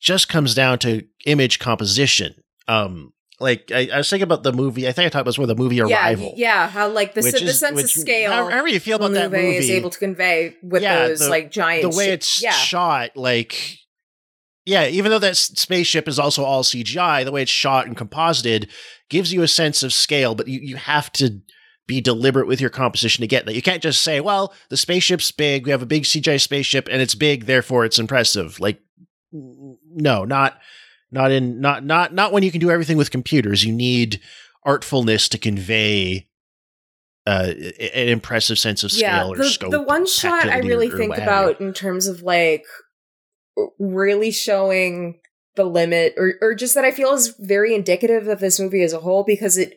just 0.01 0.29
comes 0.29 0.55
down 0.55 0.79
to 0.81 1.05
image 1.25 1.59
composition. 1.61 2.35
Um, 2.67 3.13
like 3.39 3.71
I, 3.73 3.89
I 3.93 3.99
was 3.99 4.11
thinking 4.11 4.25
about 4.25 4.43
the 4.43 4.53
movie. 4.53 4.89
I 4.89 4.93
think 4.93 5.07
I 5.07 5.09
talked 5.11 5.39
about 5.39 5.47
the 5.47 5.55
movie 5.55 5.81
Arrival. 5.81 6.35
yeah, 6.37 6.65
yeah 6.65 6.69
how 6.69 6.89
like 6.89 7.15
the, 7.15 7.23
se- 7.23 7.45
the 7.45 7.51
is- 7.51 7.61
sense 7.61 7.77
which- 7.77 7.85
of 7.85 7.91
scale. 8.03 8.33
however 8.33 8.67
you 8.69 8.81
feel 8.81 8.97
about 8.97 9.13
that 9.13 9.31
Villeneuve 9.31 9.63
is 9.63 9.71
able 9.71 9.91
to 9.91 9.99
convey 9.99 10.57
with 10.63 10.83
Yeah, 10.83 11.07
those 11.09 11.21
the- 11.21 11.31
like 11.31 11.51
giant. 11.53 11.83
the 11.91 11.97
way 11.97 12.07
shi- 12.07 12.11
it's 12.13 12.43
yeah, 12.43 12.51
shot, 12.51 13.17
like 13.17 13.79
yeah, 14.67 14.87
even 14.89 15.11
though 15.11 15.19
that 15.21 15.37
spaceship 15.37 16.07
is 16.09 16.19
also 16.19 16.45
all 16.45 16.63
CGI, 16.65 17.25
the 17.25 17.33
way 17.33 17.43
it's 17.43 17.51
shot 17.51 17.87
and 17.87 17.97
composited 17.97 18.69
gives 19.09 19.33
you 19.33 19.43
a 19.43 19.49
sense 19.49 19.83
of 19.83 19.93
scale, 19.93 20.35
but 20.35 20.49
you, 20.49 20.61
you 20.61 20.77
have 20.77 21.11
to 21.13 21.41
be 21.91 22.01
deliberate 22.01 22.47
with 22.47 22.61
your 22.61 22.71
composition 22.71 23.21
to 23.23 23.27
get 23.27 23.47
that. 23.47 23.55
You 23.57 23.63
can't 23.63 23.83
just 23.83 24.03
say, 24.03 24.21
well, 24.21 24.55
the 24.69 24.77
spaceship's 24.77 25.33
big, 25.33 25.65
we 25.65 25.73
have 25.73 25.83
a 25.83 25.87
big 25.87 26.05
CGI 26.05 26.41
spaceship 26.41 26.89
and 26.91 27.03
it's 27.03 27.17
big, 27.17 27.47
therefore 27.47 27.85
it's 27.85 27.99
impressive. 27.99 28.61
Like 28.61 28.81
no, 29.33 30.25
not 30.25 30.59
not 31.11 31.33
in 31.33 31.61
not 31.61 31.85
not 31.85 32.15
not 32.15 32.33
when 32.33 32.45
you 32.45 32.53
can 32.53 32.61
do 32.61 32.71
everything 32.71 32.97
with 32.97 33.11
computers. 33.11 33.65
You 33.65 33.73
need 33.73 34.21
artfulness 34.65 35.29
to 35.31 35.39
convey 35.39 36.29
uh, 37.27 37.53
an 37.95 38.09
impressive 38.09 38.59
sense 38.59 38.85
of 38.85 38.93
yeah. 38.93 39.19
scale 39.19 39.33
or 39.33 39.37
The, 39.37 39.45
scope. 39.45 39.71
the 39.73 39.83
one 39.83 40.07
shot 40.07 40.47
I 40.49 40.59
really 40.59 40.89
or- 40.89 40.95
or 40.95 40.99
think 40.99 41.11
what 41.11 41.19
have 41.19 41.27
you. 41.29 41.51
about 41.51 41.61
in 41.61 41.73
terms 41.73 42.07
of 42.07 42.23
like 42.23 42.65
really 43.79 44.31
showing 44.31 45.21
the 45.57 45.65
limit, 45.65 46.15
or 46.17 46.35
or 46.41 46.55
just 46.55 46.75
that 46.77 46.85
I 46.85 46.93
feel 46.93 47.13
is 47.13 47.35
very 47.39 47.75
indicative 47.75 48.29
of 48.29 48.39
this 48.39 48.61
movie 48.61 48.83
as 48.83 48.93
a 48.93 49.01
whole 49.01 49.25
because 49.25 49.59
it 49.59 49.75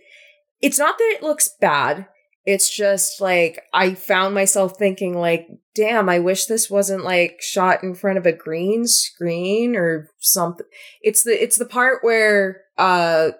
it's 0.63 0.79
not 0.79 0.97
that 0.97 1.13
it 1.17 1.21
looks 1.21 1.49
bad. 1.59 2.07
It's 2.45 2.73
just 2.73 3.21
like 3.21 3.61
I 3.73 3.93
found 3.93 4.33
myself 4.33 4.77
thinking 4.77 5.17
like, 5.17 5.47
damn, 5.75 6.09
I 6.09 6.19
wish 6.19 6.45
this 6.45 6.69
wasn't 6.69 7.03
like 7.03 7.41
shot 7.41 7.83
in 7.83 7.95
front 7.95 8.17
of 8.17 8.25
a 8.25 8.31
green 8.31 8.87
screen 8.87 9.75
or 9.75 10.09
something. 10.19 10.65
It's 11.01 11.23
the 11.23 11.41
it's 11.41 11.57
the 11.57 11.65
part 11.65 11.99
where 12.01 12.61
uh 12.77 13.31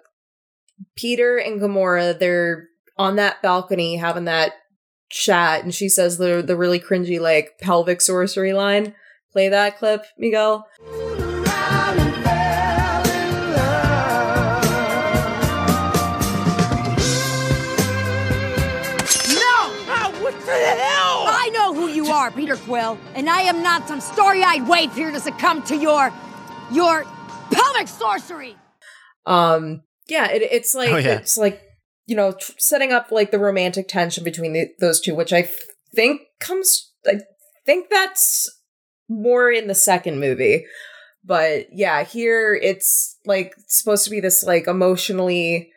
Peter 0.96 1.38
and 1.38 1.60
Gamora 1.60 2.18
they're 2.18 2.68
on 2.98 3.16
that 3.16 3.42
balcony 3.42 3.96
having 3.96 4.26
that 4.26 4.52
chat 5.10 5.64
and 5.64 5.74
she 5.74 5.88
says 5.88 6.18
the 6.18 6.42
the 6.46 6.56
really 6.56 6.80
cringy 6.80 7.18
like 7.18 7.58
pelvic 7.58 8.02
sorcery 8.02 8.52
line. 8.52 8.94
Play 9.32 9.48
that 9.48 9.78
clip, 9.78 10.04
Miguel. 10.18 10.66
The 20.58 20.82
hell? 20.82 21.24
I 21.28 21.50
know 21.52 21.74
who 21.74 21.88
you 21.88 22.06
are, 22.06 22.30
Peter 22.30 22.56
Quill, 22.56 22.98
and 23.14 23.28
I 23.28 23.42
am 23.42 23.62
not 23.62 23.86
some 23.88 24.00
starry-eyed 24.00 24.66
waif 24.68 24.94
here 24.94 25.10
to 25.10 25.20
succumb 25.20 25.62
to 25.64 25.76
your, 25.76 26.12
your 26.72 27.04
pelvic 27.50 27.88
sorcery. 27.88 28.56
Um 29.26 29.82
yeah, 30.06 30.30
it, 30.30 30.42
it's 30.42 30.74
like 30.74 30.90
Oh, 30.90 30.96
yeah. 30.98 31.14
it's 31.18 31.36
like 31.38 31.62
you 32.06 32.14
know 32.14 32.32
tr- 32.32 32.52
setting 32.58 32.92
up 32.92 33.10
like 33.10 33.30
the 33.30 33.38
romantic 33.38 33.88
tension 33.88 34.22
between 34.22 34.52
the, 34.52 34.68
those 34.80 35.00
two, 35.00 35.14
which 35.14 35.32
I 35.32 35.40
f- 35.40 35.54
think 35.94 36.20
comes. 36.40 36.92
I 37.06 37.20
think 37.64 37.88
that's 37.90 38.48
more 39.08 39.50
in 39.50 39.66
the 39.66 39.74
second 39.74 40.20
movie, 40.20 40.66
but 41.24 41.66
yeah, 41.72 42.04
here 42.04 42.54
it's 42.54 43.18
like 43.24 43.54
supposed 43.68 44.04
to 44.04 44.10
be 44.10 44.20
this 44.20 44.42
like 44.42 44.66
emotionally, 44.66 45.70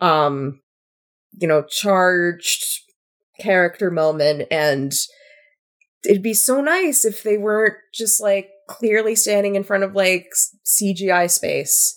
um, 0.00 0.60
you 1.32 1.46
know, 1.48 1.62
charged 1.68 2.80
character 3.40 3.90
moment, 3.90 4.46
and 4.50 4.92
it'd 6.08 6.22
be 6.22 6.34
so 6.34 6.60
nice 6.60 7.04
if 7.04 7.22
they 7.22 7.38
weren't 7.38 7.74
just 7.92 8.20
like 8.20 8.50
clearly 8.68 9.14
standing 9.14 9.54
in 9.54 9.64
front 9.64 9.84
of 9.84 9.94
like 9.94 10.26
CGI 10.64 11.30
space 11.30 11.96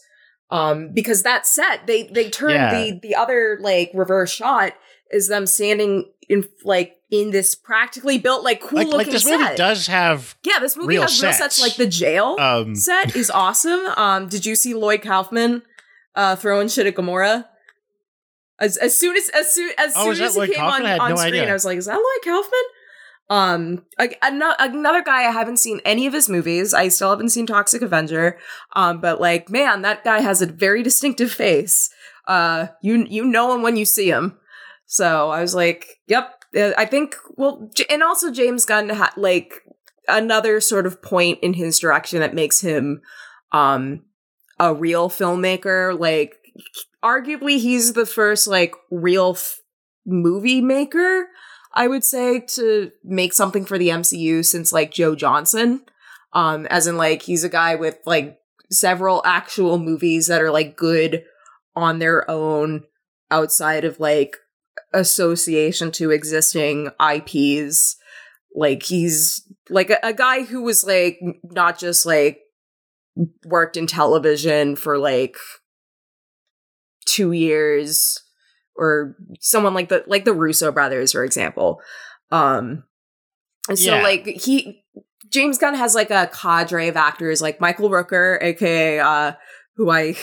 um 0.49 0.91
because 0.93 1.23
that 1.23 1.45
set 1.45 1.85
they 1.87 2.03
they 2.03 2.29
turned 2.29 2.53
Yeah. 2.53 2.71
the 2.73 2.99
the 3.03 3.15
other 3.15 3.57
like 3.61 3.91
reverse 3.93 4.31
shot 4.31 4.73
is 5.11 5.27
them 5.27 5.45
standing 5.45 6.09
in 6.29 6.45
like 6.63 6.95
in 7.11 7.31
this 7.31 7.53
practically 7.55 8.17
built 8.17 8.43
like 8.45 8.61
cool 8.61 8.77
like, 8.79 8.87
looking 8.87 8.97
like 8.97 9.11
this 9.11 9.23
set. 9.23 9.39
movie 9.39 9.55
does 9.57 9.87
have 9.87 10.35
yeah 10.45 10.59
this 10.59 10.77
movie 10.77 10.87
real 10.89 11.01
has 11.03 11.21
real 11.21 11.33
sets. 11.33 11.57
sets 11.57 11.61
like 11.61 11.75
the 11.75 11.85
jail 11.87 12.37
Um, 12.39 12.75
set 12.75 13.13
is 13.15 13.29
awesome 13.29 13.79
um 13.97 14.27
did 14.29 14.45
you 14.45 14.55
see 14.55 14.73
lloyd 14.73 15.01
kaufman 15.01 15.63
uh 16.15 16.37
throwing 16.37 16.69
shit 16.69 16.87
at 16.87 16.95
gamora 16.95 17.45
as, 18.59 18.77
as 18.77 18.97
soon 18.97 19.15
as 19.17 19.29
as 19.29 19.51
soon 19.53 19.71
as 19.77 19.93
Oh, 19.95 20.13
soon 20.13 20.23
as 20.23 20.33
he 20.33 20.39
Lloyd 20.39 20.49
came 20.51 20.59
Kaufman? 20.59 20.85
on, 20.91 20.99
on 20.99 21.09
no 21.11 21.15
screen, 21.17 21.33
idea. 21.35 21.49
I 21.49 21.53
was 21.53 21.65
like, 21.65 21.77
"Is 21.77 21.85
that 21.85 21.95
Lloyd 21.95 22.23
Kaufman?" 22.23 22.59
Um, 23.29 23.83
like 23.99 24.17
another, 24.21 24.55
another 24.59 25.03
guy 25.03 25.25
I 25.27 25.31
haven't 25.31 25.57
seen 25.57 25.81
any 25.83 26.07
of 26.07 26.13
his 26.13 26.29
movies. 26.29 26.73
I 26.73 26.87
still 26.87 27.09
haven't 27.09 27.29
seen 27.29 27.45
Toxic 27.45 27.81
Avenger. 27.81 28.37
Um, 28.73 29.01
but 29.01 29.19
like, 29.19 29.49
man, 29.49 29.81
that 29.81 30.05
guy 30.05 30.21
has 30.21 30.41
a 30.41 30.45
very 30.45 30.81
distinctive 30.81 31.31
face. 31.31 31.89
Uh, 32.25 32.67
you 32.81 33.05
you 33.09 33.25
know 33.25 33.53
him 33.53 33.61
when 33.61 33.75
you 33.75 33.85
see 33.85 34.09
him. 34.09 34.37
So 34.85 35.29
I 35.29 35.41
was 35.41 35.53
like, 35.53 35.99
"Yep." 36.07 36.33
Uh, 36.55 36.71
I 36.77 36.85
think 36.85 37.15
well, 37.35 37.69
and 37.89 38.01
also 38.01 38.31
James 38.31 38.65
Gunn 38.65 38.89
had 38.89 39.11
like 39.17 39.61
another 40.07 40.61
sort 40.61 40.85
of 40.85 41.01
point 41.01 41.39
in 41.41 41.53
his 41.53 41.77
direction 41.79 42.21
that 42.21 42.33
makes 42.33 42.61
him 42.61 43.01
um 43.51 44.03
a 44.59 44.73
real 44.73 45.09
filmmaker. 45.09 45.99
Like, 45.99 46.35
arguably, 47.03 47.59
he's 47.59 47.93
the 47.93 48.05
first 48.05 48.47
like 48.47 48.73
real 48.91 49.31
f- 49.35 49.59
movie 50.05 50.61
maker. 50.61 51.27
I 51.73 51.87
would 51.87 52.03
say 52.03 52.39
to 52.55 52.91
make 53.03 53.33
something 53.33 53.65
for 53.65 53.77
the 53.77 53.89
MCU 53.89 54.43
since 54.43 54.71
like 54.73 54.91
Joe 54.91 55.15
Johnston. 55.15 55.81
Um, 56.33 56.65
as 56.67 56.87
in 56.87 56.97
like 56.97 57.23
he's 57.23 57.43
a 57.43 57.49
guy 57.49 57.75
with 57.75 57.97
like 58.05 58.39
several 58.71 59.21
actual 59.25 59.77
movies 59.77 60.27
that 60.27 60.41
are 60.41 60.51
like 60.51 60.75
good 60.75 61.23
on 61.75 61.99
their 61.99 62.29
own 62.29 62.83
outside 63.31 63.85
of 63.85 63.99
like 63.99 64.37
association 64.93 65.91
to 65.91 66.11
existing 66.11 66.89
IPs. 66.99 67.95
Like 68.55 68.83
he's 68.83 69.43
like 69.69 69.89
a, 69.89 69.99
a 70.03 70.13
guy 70.13 70.43
who 70.43 70.63
was 70.63 70.83
like 70.83 71.19
not 71.43 71.77
just 71.77 72.05
like 72.05 72.39
worked 73.45 73.77
in 73.77 73.87
television 73.87 74.75
for 74.75 74.97
like 74.97 75.37
two 77.07 77.31
years 77.31 78.19
or 78.75 79.15
someone 79.39 79.73
like 79.73 79.89
the 79.89 80.03
like 80.07 80.25
the 80.25 80.33
Russo 80.33 80.71
brothers, 80.71 81.11
for 81.13 81.23
example. 81.23 81.81
Um 82.31 82.83
and 83.69 83.79
so 83.79 83.95
Yeah. 83.95 84.03
like 84.03 84.25
he 84.27 84.83
James 85.31 85.57
Gunn 85.57 85.73
has 85.75 85.95
like 85.95 86.11
a 86.11 86.29
cadre 86.33 86.87
of 86.87 86.95
actors 86.97 87.41
like 87.41 87.59
Michael 87.59 87.89
Rooker, 87.89 88.37
aka 88.41 88.99
uh 88.99 89.31
who 89.77 89.89
I 89.89 90.15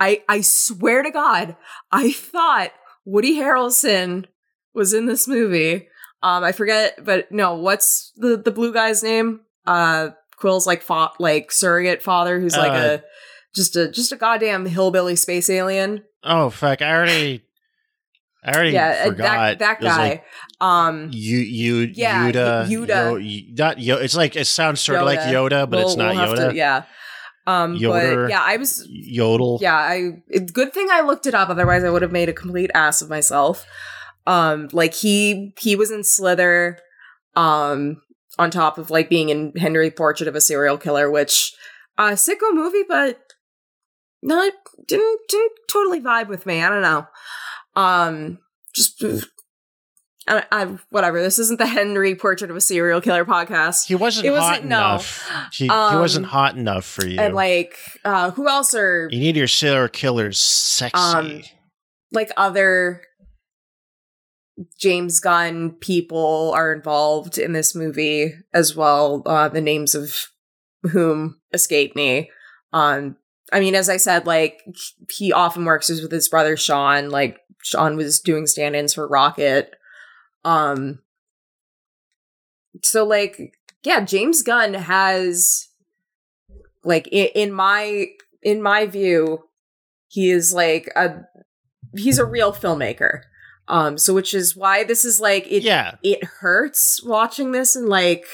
I 0.00 0.22
I 0.28 0.40
swear 0.40 1.02
to 1.02 1.10
God, 1.10 1.56
I 1.92 2.10
thought 2.12 2.72
Woody 3.04 3.36
Harrelson 3.38 4.26
was 4.74 4.92
in 4.92 5.06
this 5.06 5.28
movie. 5.28 5.88
Um 6.22 6.42
I 6.44 6.52
forget, 6.52 7.04
but 7.04 7.30
no, 7.30 7.54
what's 7.54 8.12
the 8.16 8.36
the 8.36 8.50
blue 8.50 8.72
guy's 8.72 9.02
name? 9.02 9.40
Uh 9.66 10.10
Quill's 10.36 10.66
like 10.66 10.82
fa- 10.82 11.12
like 11.20 11.52
surrogate 11.52 12.02
father, 12.02 12.40
who's 12.40 12.56
like 12.56 12.72
Uh, 12.72 12.98
a 12.98 13.02
just 13.54 13.76
a 13.76 13.90
just 13.90 14.12
a 14.12 14.16
goddamn 14.16 14.66
hillbilly 14.66 15.16
space 15.16 15.48
alien. 15.50 16.04
Oh 16.24 16.50
fuck! 16.50 16.80
I 16.82 16.92
already, 16.94 17.42
I 18.44 18.52
already 18.52 18.70
yeah, 18.72 19.02
uh, 19.02 19.04
forgot. 19.10 19.18
that 19.18 19.58
that 19.58 19.80
guy. 19.80 19.96
like 20.08 20.24
um, 20.60 21.10
you 21.12 21.38
you 21.38 21.90
Yeah, 21.94 22.30
Yuda 22.30 22.66
Yuda. 22.68 23.48
Yo, 23.48 23.54
not 23.64 23.78
Yo. 23.80 23.96
It's 23.96 24.16
like 24.16 24.36
it 24.36 24.46
sounds 24.46 24.80
sort 24.80 24.98
of 25.00 25.06
like 25.06 25.20
Yoda, 25.20 25.68
but 25.68 25.80
it's 25.80 25.96
We'll- 25.96 26.14
not 26.14 26.28
we'll 26.28 26.36
Yoda. 26.36 26.50
to- 26.50 26.56
yeah. 26.56 26.82
Um, 27.44 27.74
Yoder. 27.74 28.22
but 28.26 28.30
yeah, 28.30 28.40
I 28.40 28.56
was 28.56 28.86
Yodel. 28.88 29.58
Yeah, 29.60 29.74
I 29.74 30.10
it, 30.28 30.52
good 30.52 30.72
thing 30.72 30.88
I 30.92 31.00
looked 31.00 31.26
it 31.26 31.34
up. 31.34 31.48
Otherwise, 31.48 31.82
I 31.82 31.90
would 31.90 32.02
have 32.02 32.12
made 32.12 32.28
a 32.28 32.32
complete 32.32 32.70
ass 32.72 33.02
of 33.02 33.10
myself. 33.10 33.66
Um, 34.28 34.68
like 34.72 34.94
he 34.94 35.52
he 35.58 35.74
was 35.74 35.90
in 35.90 36.04
Slither, 36.04 36.78
um, 37.34 38.00
on 38.38 38.52
top 38.52 38.78
of 38.78 38.90
like 38.90 39.08
being 39.10 39.28
in 39.30 39.52
Henry 39.56 39.90
Portrait 39.90 40.28
of 40.28 40.36
a 40.36 40.40
Serial 40.40 40.78
Killer, 40.78 41.10
which 41.10 41.52
uh 41.98 42.12
sicko 42.12 42.52
movie, 42.52 42.84
but 42.88 43.18
not 44.22 44.52
didn't 44.86 45.20
didn't 45.28 45.52
totally 45.70 46.00
vibe 46.00 46.28
with 46.28 46.46
me. 46.46 46.62
I 46.62 46.68
don't 46.68 46.82
know. 46.82 47.06
Um, 47.76 48.38
just. 48.74 49.04
I, 50.28 50.44
I 50.52 50.64
whatever. 50.90 51.20
This 51.20 51.40
isn't 51.40 51.58
the 51.58 51.66
Henry 51.66 52.14
Portrait 52.14 52.48
of 52.48 52.56
a 52.56 52.60
Serial 52.60 53.00
Killer 53.00 53.24
podcast. 53.24 53.86
He 53.86 53.96
wasn't 53.96 54.26
It 54.26 54.30
hot 54.32 54.38
wasn't- 54.50 54.68
no. 54.68 54.78
enough. 54.78 55.28
He, 55.52 55.64
he 55.64 55.70
Um, 55.70 55.98
wasn't 55.98 56.26
hot 56.26 56.56
enough 56.56 56.84
for 56.84 57.04
you. 57.04 57.18
And 57.18 57.34
like, 57.34 57.74
uh, 58.04 58.30
who 58.30 58.48
else 58.48 58.72
are 58.74 59.08
you 59.10 59.18
need 59.18 59.36
your 59.36 59.48
serial 59.48 59.88
killers 59.88 60.38
sexy. 60.38 60.96
um 60.96 61.42
like 62.12 62.30
other 62.36 63.02
James 64.78 65.18
Gunn 65.18 65.70
people 65.80 66.52
are 66.54 66.72
involved 66.72 67.38
in 67.38 67.52
this 67.52 67.74
movie 67.74 68.32
as 68.52 68.76
well. 68.76 69.22
Uh, 69.26 69.48
the 69.48 69.60
names 69.60 69.94
of 69.94 70.14
whom 70.92 71.40
escape 71.52 71.96
me. 71.96 72.30
Um, 72.72 73.16
I 73.52 73.60
mean, 73.60 73.74
as 73.74 73.88
I 73.88 73.98
said, 73.98 74.26
like 74.26 74.62
he 75.10 75.32
often 75.32 75.64
works 75.64 75.88
with 75.88 76.10
his 76.10 76.28
brother 76.28 76.56
Sean. 76.56 77.10
Like 77.10 77.38
Sean 77.62 77.96
was 77.96 78.20
doing 78.20 78.46
stand-ins 78.46 78.94
for 78.94 79.06
Rocket. 79.06 79.74
Um, 80.44 81.00
so 82.82 83.04
like, 83.04 83.54
yeah, 83.84 84.00
James 84.00 84.42
Gunn 84.42 84.74
has 84.74 85.68
like 86.84 87.06
in, 87.08 87.28
in 87.34 87.52
my 87.52 88.06
in 88.42 88.62
my 88.62 88.86
view, 88.86 89.44
he 90.08 90.30
is 90.30 90.52
like 90.52 90.90
a 90.96 91.20
he's 91.96 92.18
a 92.18 92.24
real 92.24 92.52
filmmaker. 92.52 93.20
Um, 93.68 93.96
so 93.96 94.12
which 94.12 94.34
is 94.34 94.56
why 94.56 94.82
this 94.84 95.04
is 95.04 95.20
like 95.20 95.46
it. 95.46 95.62
Yeah. 95.62 95.96
it 96.02 96.24
hurts 96.40 97.02
watching 97.04 97.52
this 97.52 97.76
and 97.76 97.88
like 97.88 98.24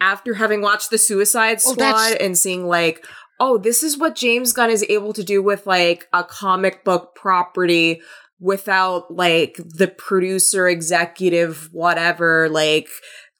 after 0.00 0.34
having 0.34 0.62
watched 0.62 0.90
the 0.90 0.98
Suicide 0.98 1.60
Squad 1.60 1.76
that's- 1.78 2.16
and 2.20 2.38
seeing 2.38 2.66
like, 2.66 3.04
oh, 3.38 3.58
this 3.58 3.82
is 3.82 3.98
what 3.98 4.14
James 4.14 4.52
Gunn 4.52 4.70
is 4.70 4.84
able 4.88 5.12
to 5.12 5.24
do 5.24 5.42
with 5.42 5.66
like 5.66 6.08
a 6.12 6.24
comic 6.24 6.84
book 6.84 7.14
property 7.14 8.00
without 8.38 9.10
like 9.10 9.56
the 9.56 9.88
producer, 9.88 10.68
executive, 10.68 11.68
whatever, 11.72 12.48
like 12.48 12.88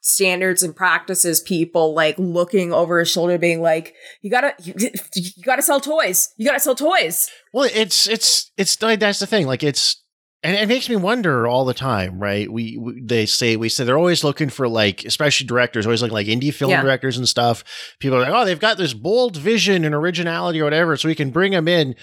standards 0.01 0.63
and 0.63 0.77
practices 0.77 1.41
people 1.41 1.93
like 1.93 2.17
looking 2.17 2.73
over 2.73 3.01
his 3.01 3.11
shoulder 3.11 3.39
being 3.39 3.61
like 3.61 3.93
you 4.23 4.31
gotta 4.31 4.55
you, 4.63 4.73
you 5.17 5.43
gotta 5.43 5.61
sell 5.61 5.81
toys 5.81 6.33
you 6.37 6.47
gotta 6.47 6.61
sell 6.61 6.77
toys 6.77 7.29
Well, 7.53 7.69
it's 7.75 8.07
it's 8.07 8.53
it's 8.57 8.77
that's 8.77 9.19
the 9.19 9.27
thing. 9.27 9.47
Like 9.47 9.65
it's 9.65 10.03
and 10.43 10.57
it 10.57 10.69
makes 10.69 10.89
me 10.89 10.97
wonder 10.97 11.47
all 11.47 11.65
the 11.65 11.75
time, 11.75 12.19
right? 12.19 12.51
We, 12.51 12.77
we 12.77 13.01
they 13.01 13.27
say 13.27 13.57
we 13.57 13.69
say 13.69 13.85
they're 13.85 13.99
always 13.99 14.23
looking 14.23 14.49
for 14.49 14.69
like, 14.69 15.05
especially 15.05 15.47
directors, 15.47 15.87
always 15.87 16.03
looking 16.03 16.15
like 16.15 16.27
indie 16.27 16.55
film 16.55 16.71
Yeah. 16.71 16.83
directors 16.83 17.17
and 17.17 17.29
stuff. 17.29 17.65
People 17.99 18.19
are 18.19 18.21
like, 18.21 18.33
oh, 18.33 18.45
they've 18.45 18.61
got 18.61 18.77
this 18.79 18.95
bold 18.95 19.37
vision 19.37 19.85
and 19.85 19.95
originality 19.95 20.61
or 20.61 20.65
whatever, 20.65 20.97
so 20.97 21.09
we 21.09 21.15
can 21.15 21.31
bring 21.31 21.53
them 21.53 21.69
in 21.69 21.95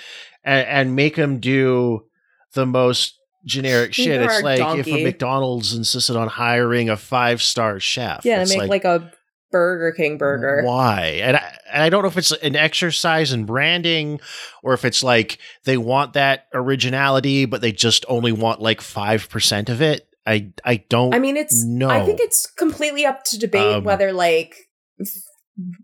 and, 0.43 0.67
and 0.67 0.95
make 0.95 1.15
them 1.15 1.39
do 1.39 2.05
the 2.53 2.65
most 2.65 3.17
generic 3.45 3.93
shit. 3.93 4.21
It's 4.21 4.41
like 4.43 4.79
if 4.79 4.87
a 4.87 5.03
McDonald's 5.03 5.73
insisted 5.73 6.15
on 6.15 6.27
hiring 6.27 6.89
a 6.89 6.97
five 6.97 7.41
star 7.41 7.79
chef. 7.79 8.25
yeah 8.25 8.43
make 8.47 8.69
like, 8.69 8.85
a 8.85 9.11
burger 9.53 9.93
king 9.93 10.17
burger 10.17 10.63
why? 10.65 11.19
And 11.21 11.37
I, 11.37 11.57
and 11.71 11.83
I 11.83 11.89
don't 11.89 12.01
know 12.01 12.09
if 12.09 12.17
it's 12.17 12.31
an 12.31 12.55
exercise 12.55 13.31
in 13.31 13.45
branding 13.45 14.19
or 14.63 14.73
if 14.73 14.83
it's 14.83 15.03
like 15.03 15.37
they 15.63 15.77
want 15.77 16.13
that 16.13 16.47
originality, 16.53 17.45
but 17.45 17.61
they 17.61 17.71
just 17.71 18.03
only 18.09 18.31
want 18.31 18.61
like 18.61 18.81
5% 18.81 19.69
of 19.69 19.81
it. 19.81 20.07
I, 20.25 20.51
I 20.65 20.77
don't 20.77 21.13
I 21.13 21.19
mean, 21.19 21.37
it's. 21.37 21.63
know. 21.63 21.89
I 21.89 22.05
think 22.05 22.19
it's 22.21 22.45
completely 22.47 23.05
up 23.05 23.23
to 23.25 23.39
debate 23.39 23.75
Um, 23.75 23.83
whether, 23.83 24.13
like, 24.13 24.55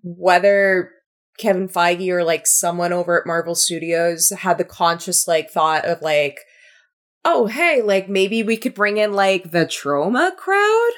whether 0.02 0.92
Kevin 1.38 1.68
Feige 1.68 2.10
or 2.10 2.24
like 2.24 2.48
someone 2.48 2.94
over 2.94 3.20
at 3.20 3.28
Marvel 3.28 3.56
Studios 3.56 4.30
had 4.30 4.58
the 4.58 4.64
conscious 4.64 5.28
like 5.28 5.50
thought 5.50 5.86
of 5.86 6.02
like, 6.02 6.40
oh 7.26 7.48
hey, 7.48 7.82
like 7.82 8.08
maybe 8.08 8.44
we 8.44 8.58
could 8.58 8.74
bring 8.74 8.98
in 8.98 9.14
like 9.14 9.52
the 9.52 9.66
Troma 9.66 10.36
crowd 10.36 10.92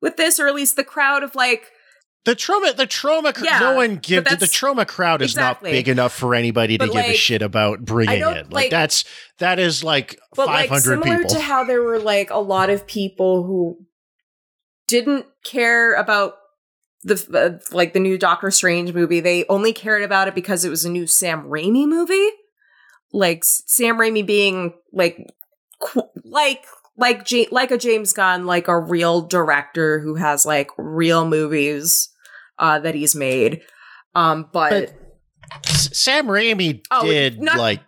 with 0.00 0.16
this, 0.16 0.38
or 0.38 0.46
at 0.48 0.54
least 0.54 0.76
the 0.76 0.84
crowd 0.84 1.22
of 1.22 1.34
like 1.34 1.70
the 2.24 2.34
Troma, 2.34 2.74
the 2.74 2.86
Troma, 2.86 3.38
Yeah, 3.44 3.58
no 3.58 3.74
one 3.76 3.94
but 3.96 4.02
gives, 4.02 4.36
the 4.38 4.46
Troma 4.46 4.86
crowd 4.86 5.20
is 5.20 5.32
exactly. 5.32 5.70
not 5.70 5.72
big 5.74 5.88
enough 5.90 6.14
for 6.14 6.34
anybody 6.34 6.78
to 6.78 6.86
But, 6.86 6.92
give 6.94 7.04
a 7.04 7.14
shit 7.14 7.42
about 7.42 7.84
bringing 7.84 8.20
don't. 8.20 8.44
Like, 8.44 8.52
like- 8.52 8.70
that's, 8.70 9.04
that 9.40 9.58
is 9.58 9.84
like 9.84 10.18
but 10.34 10.46
like 10.46 10.70
500 10.70 10.82
similar 11.02 11.16
people. 11.18 11.34
to 11.34 11.40
how 11.40 11.64
there 11.64 11.82
were 11.82 11.98
like 11.98 12.30
a 12.30 12.38
lot 12.38 12.70
of 12.70 12.86
people 12.86 13.44
who 13.44 13.76
didn't 14.86 15.26
care 15.44 15.94
about 15.94 16.34
the 17.02 17.60
uh, 17.62 17.74
like 17.74 17.92
the 17.92 18.00
new 18.00 18.16
Doctor 18.16 18.50
Strange 18.50 18.94
movie. 18.94 19.20
They 19.20 19.44
only 19.50 19.74
cared 19.74 20.02
about 20.02 20.26
it 20.28 20.34
because 20.34 20.64
it 20.64 20.70
was 20.70 20.84
a 20.86 20.90
new 20.90 21.06
Sam 21.06 21.44
Raimi 21.44 21.86
movie. 21.86 22.28
Like 23.12 23.44
Sam 23.44 23.96
Raimi 23.98 24.24
being 24.26 24.72
like 24.92 25.18
qu- 25.80 26.08
like 26.24 26.64
like 26.96 27.24
J- 27.24 27.48
like 27.50 27.70
a 27.70 27.78
James 27.78 28.12
Gunn, 28.12 28.46
like 28.46 28.68
a 28.68 28.78
real 28.78 29.22
director 29.22 30.00
who 30.00 30.14
has 30.16 30.44
like 30.46 30.70
real 30.78 31.26
movies 31.28 32.08
uh 32.58 32.78
that 32.80 32.94
he's 32.94 33.14
made. 33.14 33.62
Um 34.14 34.48
but, 34.52 34.94
S- 35.66 35.96
Sam 35.98 36.26
Raimi 36.26 36.82
Oh, 36.90 37.04
did 37.06 37.40
not- 37.40 37.58
like 37.58 37.80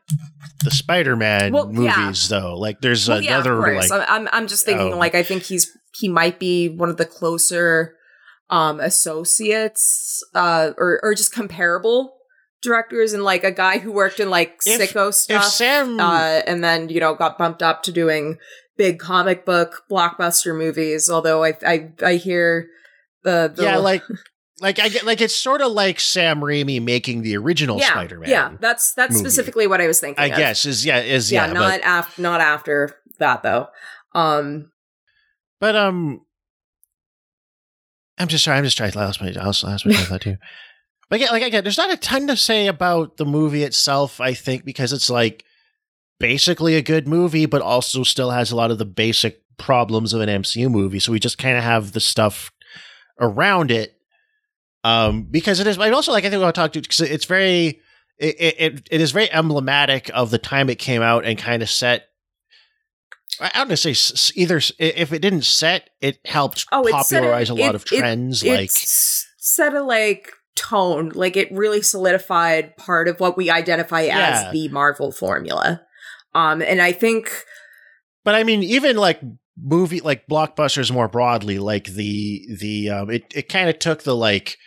the 0.64 0.70
Spider-Man 0.70 1.52
Well, 1.52 1.70
yeah. 1.72 1.96
movies 2.00 2.28
though. 2.28 2.57
Like 2.59 2.80
there's 2.80 3.09
Well, 3.09 3.18
another 3.18 3.57
course. 3.61 3.90
like 3.90 4.09
I'm, 4.09 4.28
I'm 4.32 4.46
just 4.48 4.64
thinking 4.64 4.94
Oh. 4.94 4.98
like 4.98 5.14
I 5.14 5.22
think 5.22 5.44
he's 5.44 5.70
he 5.94 6.09
might 6.09 6.38
be 6.40 6.68
one 6.68 6.88
of 6.88 6.96
the 6.96 7.04
closer 7.07 7.94
um 8.50 8.80
associates 8.80 10.24
uh 10.34 10.70
or 10.78 11.00
or 11.02 11.14
just 11.14 11.32
comparable 11.32 12.14
directors 12.62 13.12
and 13.12 13.22
like 13.22 13.44
a 13.44 13.50
guy 13.52 13.78
who 13.78 13.92
worked 13.92 14.18
in 14.20 14.30
like 14.30 14.59
If- 14.66 14.80
sicko 14.80 15.09
if 15.09 15.14
stuff 15.14 15.44
Sam- 15.44 16.00
uh 16.00 16.40
and 16.46 16.62
then 16.64 16.88
you 16.88 17.00
know 17.00 17.14
got 17.14 17.38
bumped 17.38 17.62
up 17.62 17.82
to 17.84 17.92
doing 17.92 18.38
big 18.77 18.99
comic 18.99 19.45
book 19.45 19.85
blockbuster 19.91 20.57
movies 20.57 21.09
although 21.09 21.45
I 21.45 21.55
I 21.66 21.93
I 22.03 22.14
hear 22.16 22.68
the, 23.22 23.53
the 23.55 23.62
yeah, 23.62 23.77
like 23.79 24.03
like 24.61 24.79
I 24.79 24.89
get 24.89 25.05
like 25.05 25.20
it's 25.20 25.35
sort 25.35 25.61
of 25.61 25.72
like 25.72 26.01
Sam 26.01 26.41
Raimi 26.41 26.83
making 26.83 27.22
the 27.22 27.37
original 27.37 27.79
yeah, 27.79 27.91
Spider-Man. 27.91 28.29
yeah 28.29 28.53
that's 28.61 28.95
that's 28.95 29.14
movie. 29.14 29.24
specifically 29.24 29.66
what 29.66 29.81
I 29.81 29.87
was 29.87 30.01
thinking 30.01 30.22
I 30.22 30.27
of. 30.29 30.37
guess 30.37 30.64
is 30.64 30.85
yeah 30.85 31.01
is 31.01 31.31
yeah, 31.33 31.47
yeah, 31.47 31.53
not 31.53 31.81
after 31.81 32.22
not 32.22 32.41
after 32.41 32.97
that 33.18 33.43
though 33.43 33.68
um 34.14 34.70
but 35.61 35.74
um 35.74 36.20
I'm 38.18 38.29
just 38.29 38.45
sorry, 38.45 38.59
I'm 38.59 38.64
just 38.64 38.77
trying 38.77 38.93
to 38.93 38.99
last 38.99 39.20
my 39.20 39.31
last 39.31 39.62
last 39.62 39.87
my 39.87 39.93
thought 39.95 40.22
too. 40.22 40.37
But 41.09 41.16
again, 41.16 41.29
like 41.33 41.43
again, 41.43 41.62
there's 41.62 41.79
not 41.79 41.93
a 41.93 41.97
ton 41.97 42.27
to 42.29 42.37
say 42.37 42.66
about 42.66 43.16
the 43.16 43.27
movie 43.27 43.62
itself, 43.62 44.20
I 44.20 44.35
think, 44.35 44.64
because 44.64 44.93
it's 44.93 45.11
like 45.11 45.45
basically 46.19 46.75
a 46.77 46.83
good 46.83 47.07
movie, 47.09 47.47
but 47.47 47.62
also 47.62 48.03
still 48.03 48.31
has 48.31 48.51
a 48.51 48.57
lot 48.57 48.71
of 48.71 48.79
the 48.79 48.85
basic 48.85 49.41
problems 49.59 50.12
of 50.12 50.21
an 50.21 50.29
MCU 50.29 50.71
movie. 50.71 50.99
So 51.01 51.12
we 51.12 51.19
just 51.19 51.39
kind 51.39 51.57
of 51.57 51.64
have 51.64 51.93
the 51.93 52.01
stuff 52.01 52.51
around 53.21 53.71
it. 53.71 53.93
Um, 54.85 55.25
because 55.25 55.59
it 55.59 55.67
is, 55.67 55.79
I 55.79 55.91
also 55.91 56.12
like, 56.12 56.25
I 56.25 56.31
think 56.31 56.43
I'll 56.43 56.53
talk 56.53 56.73
to, 56.73 56.81
because 56.81 57.01
it's 57.01 57.25
very, 57.25 57.81
it, 58.19 58.37
it, 58.41 58.89
it 58.91 59.01
is 59.01 59.11
very 59.11 59.31
emblematic 59.33 60.11
of 60.14 60.31
the 60.31 60.39
time 60.39 60.71
it 60.71 60.77
came 60.79 61.03
out 61.03 61.25
and 61.25 61.37
kind 61.37 61.61
of 61.62 61.69
set, 61.69 62.05
I 63.41 63.49
don't 63.55 63.69
want 63.69 63.79
to 63.81 63.95
say 63.95 64.33
either, 64.37 64.61
if 64.79 65.12
it 65.12 65.21
didn't 65.21 65.43
set, 65.45 65.91
it 66.01 66.19
helped 66.25 66.67
Oh, 66.73 66.87
it 66.87 66.93
popularize 66.93 67.51
a 67.51 67.55
lot 67.55 67.71
it- 67.71 67.75
of 67.75 67.85
trends. 67.85 68.43
it 68.45 68.51
like, 68.53 68.71
set 68.73 69.75
a 69.75 69.83
like 69.83 70.31
tone, 70.55 71.11
like 71.14 71.37
it 71.37 71.51
really 71.53 71.83
solidified 71.83 72.77
part 72.77 73.09
of 73.09 73.19
what 73.21 73.37
we 73.37 73.51
identify 73.51 74.03
Yeah. 74.03 74.45
as 74.47 74.53
the 74.53 74.69
Marvel 74.69 75.11
formula. 75.12 75.83
Um, 76.37 76.61
and 76.62 76.80
I 76.82 76.93
think, 76.93 77.30
But 78.24 78.34
I 78.34 78.43
mean, 78.45 78.62
even 78.62 78.97
like 78.97 79.20
movie, 79.61 80.01
like 80.01 80.26
blockbusters 80.26 80.93
more 80.93 81.09
broadly, 81.09 81.59
like 81.59 81.84
the 81.87 82.47
the 82.61 82.91
um, 82.91 83.11
it 83.11 83.24
it 83.34 83.49
kind 83.49 83.68
of 83.70 83.78
took 83.78 84.03
the 84.03 84.14
like 84.14 84.59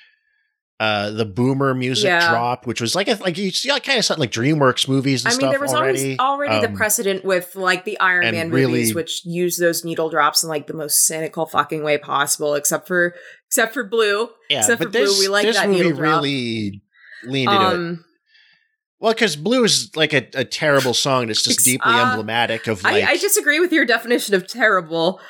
uh 0.80 1.12
the 1.12 1.26
boomer 1.26 1.74
music 1.76 2.06
Yeah. 2.08 2.30
dropped, 2.32 2.66
which 2.66 2.80
was 2.80 2.96
like 2.96 3.10
a, 3.10 3.16
like 3.22 3.38
you 3.38 3.52
see 3.52 3.70
like 3.70 3.84
kind 3.84 4.00
of 4.00 4.06
something 4.06 4.22
like 4.22 4.32
DreamWorks 4.32 4.88
movies 4.88 5.26
and 5.26 5.34
I 5.34 5.38
mean, 5.38 5.50
there 5.52 5.60
was 5.60 5.74
already. 5.74 6.18
always 6.18 6.48
already 6.48 6.62
the 6.66 6.72
Um, 6.72 6.76
precedent 6.78 7.26
with 7.26 7.56
like 7.58 7.84
the 7.84 8.00
Iron 8.00 8.32
Man 8.32 8.50
really- 8.50 8.72
movies, 8.80 8.96
which 8.96 9.22
use 9.26 9.58
those 9.58 9.84
needle 9.84 10.10
drops 10.10 10.42
in 10.42 10.48
like 10.50 10.68
the 10.68 10.74
most 10.74 11.06
cynical 11.06 11.46
fucking 11.46 11.84
way 11.84 11.98
possible, 11.98 12.56
except 12.56 12.88
for 12.88 13.14
except 13.48 13.74
for 13.74 13.84
Blue. 13.84 14.30
Yeah, 14.50 14.60
except 14.60 14.82
for 14.82 14.88
but 14.90 14.94
Blue, 15.04 15.20
we 15.20 15.28
like 15.28 15.46
this 15.46 15.58
that 15.58 15.68
movie 15.68 15.84
needle 15.84 15.98
drop. 15.98 16.22
really 16.24 16.82
leaned 17.26 17.52
into 17.52 17.92
it. 17.92 18.00
Well, 19.00 19.14
because 19.14 19.36
Blue 19.36 19.64
is 19.64 19.96
like 19.96 20.14
a, 20.14 20.28
a 20.34 20.44
terrible 20.44 20.94
song 20.94 21.24
And 21.24 21.32
it's 21.32 21.44
just 21.44 21.64
deeply 21.64 21.92
uh, 21.92 22.10
emblematic 22.12 22.68
of 22.68 22.84
like 22.84 23.04
I, 23.06 23.12
I 23.12 23.18
disagree 23.18 23.60
with 23.60 23.72
your 23.72 23.86
definition 23.86 24.36
of 24.36 24.46
terrible, 24.48 25.22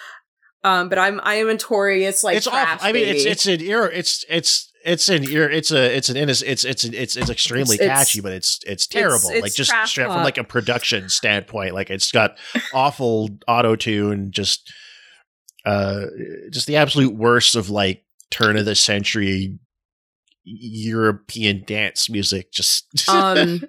um, 0.63 0.89
but 0.89 0.97
I'm 0.97 1.19
I 1.23 1.35
am 1.35 1.47
notorious 1.47 2.23
like 2.23 2.37
it's 2.37 2.47
trash. 2.47 2.75
awful. 2.77 2.87
I 2.87 2.91
mean, 2.91 3.07
it's 3.07 3.23
baby. 3.23 3.29
it's 3.31 3.45
an 3.45 3.61
ear. 3.61 3.85
It's 3.85 4.25
it's 4.27 4.71
it's 4.83 5.09
an 5.09 5.23
ear. 5.29 5.49
It's 5.49 5.71
a 5.71 5.95
it's 5.95 6.09
an 6.09 6.17
innocent. 6.17 6.49
It's 6.49 6.63
it's 6.63 6.83
it's 6.83 7.15
it's 7.15 7.29
extremely 7.29 7.75
It's- 7.75 7.85
it's- 7.85 7.97
catchy, 8.07 8.21
but 8.21 8.31
it's 8.33 8.59
it's 8.65 8.87
terrible. 8.87 9.29
it's 9.29 9.41
like 9.43 9.53
just 9.53 9.71
straight 9.85 10.07
from 10.07 10.23
like 10.23 10.37
a 10.39 10.43
production 10.43 11.07
standpoint, 11.09 11.73
like 11.75 11.89
it's 11.91 12.11
got 12.11 12.37
awful 12.73 13.29
auto 13.47 13.75
tune, 13.75 14.31
just 14.31 14.71
uh, 15.65 16.05
just 16.49 16.65
the 16.65 16.77
absolute 16.77 17.13
worst 17.13 17.55
of 17.55 17.69
like 17.69 18.03
turn 18.31 18.57
of 18.57 18.65
the 18.65 18.75
century 18.75 19.59
European 20.51 21.63
dance 21.65 22.09
music. 22.09 22.51
Just 22.51 22.87
um 23.09 23.61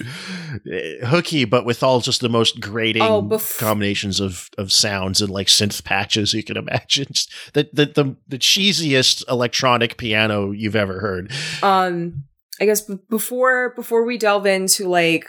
hooky, 1.04 1.44
but 1.44 1.64
with 1.64 1.82
all 1.82 2.00
just 2.00 2.20
the 2.20 2.28
most 2.28 2.60
grating 2.60 3.02
Oh, 3.02 3.22
bef- 3.22 3.58
combinations 3.58 4.20
of 4.20 4.48
of 4.58 4.72
sounds 4.72 5.20
and 5.20 5.30
like 5.30 5.46
synth 5.46 5.84
patches 5.84 6.34
you 6.34 6.42
can 6.42 6.56
imagine. 6.64 7.06
Just 7.12 7.32
the, 7.52 7.68
the 7.72 7.86
the 7.86 8.16
the 8.28 8.38
cheesiest 8.38 9.28
electronic 9.30 9.96
piano 9.96 10.50
you've 10.50 10.76
ever 10.76 11.00
heard. 11.00 11.32
um 11.62 12.24
i 12.60 12.64
guess 12.64 12.82
b- 12.82 12.94
before 13.10 13.72
before 13.74 14.04
we 14.04 14.16
delve 14.16 14.46
into 14.46 14.88
like 14.88 15.26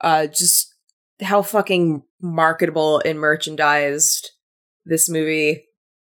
uh 0.00 0.26
just 0.26 0.74
how 1.20 1.42
fucking 1.42 2.02
marketable 2.22 3.00
and 3.04 3.18
merchandised 3.20 4.30
this 4.86 5.08
movie 5.10 5.64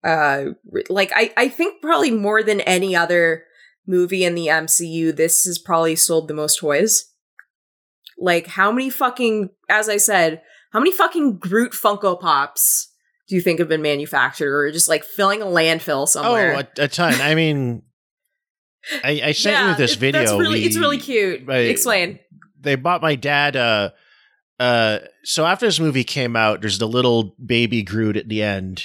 uh 0.04 0.46
like 0.90 1.12
i 1.16 1.32
i 1.38 1.48
think 1.48 1.82
probably 1.82 2.12
more 2.12 2.44
than 2.44 2.60
any 2.62 2.94
other 2.96 3.44
movie 3.92 4.24
in 4.24 4.34
the 4.36 4.48
mcu 4.48 5.16
this 5.16 5.44
has 5.44 5.60
probably 5.60 5.96
sold 5.96 6.28
the 6.28 6.34
most 6.34 6.60
toys 6.60 7.06
like 8.18 8.48
how 8.48 8.72
many 8.72 8.90
fucking 8.90 9.50
as 9.70 9.90
i 9.90 9.98
said 9.98 10.42
how 10.72 10.80
many 10.80 10.92
fucking 10.92 11.38
groot 11.38 11.74
funko 11.74 12.20
pops 12.20 12.88
do 13.28 13.36
you 13.36 13.42
think 13.42 13.60
have 13.60 13.70
been 13.70 13.82
manufactured 13.82 14.54
or 14.54 14.72
just 14.72 14.90
like 14.90 15.04
filling 15.04 15.42
a 15.42 15.46
landfill 15.46 16.08
somewhere 16.08 16.56
Oh, 16.56 16.82
a, 16.82 16.86
a 16.86 16.88
ton. 16.88 17.14
I 17.22 17.34
mean, 17.36 17.84
I, 19.04 19.22
I 19.26 19.32
sent 19.32 19.70
you 19.70 19.76
this 19.76 19.96
video. 19.96 20.20
That's 20.20 20.32
really, 20.34 20.64
it's 20.66 20.78
really 20.78 20.98
cute. 20.98 21.48
I- 21.50 21.58
Explain. 21.60 22.20
they 22.60 22.76
bought 22.76 23.02
my 23.02 23.16
dad 23.16 23.56
uh 23.56 23.92
uh 24.60 25.00
so 25.24 25.46
after 25.46 25.66
this 25.66 25.80
movie 25.80 26.04
came 26.04 26.36
out 26.36 26.62
there's 26.62 26.78
the 26.80 26.88
little 26.88 27.36
baby 27.44 27.84
groot 27.84 28.18
at 28.18 28.28
the 28.30 28.44
end 28.44 28.84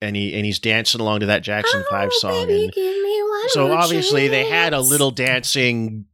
and 0.00 0.16
he 0.16 0.34
and 0.34 0.44
he's 0.46 0.58
dancing 0.58 1.00
along 1.00 1.20
to 1.20 1.26
that 1.26 1.42
jackson 1.42 1.84
5 1.90 2.12
song 2.14 2.50
and 2.50 2.72
so 3.48 3.72
obviously 3.72 4.28
they 4.28 4.48
had 4.48 4.72
a 4.72 4.80
little 4.80 5.10
dancing 5.10 6.06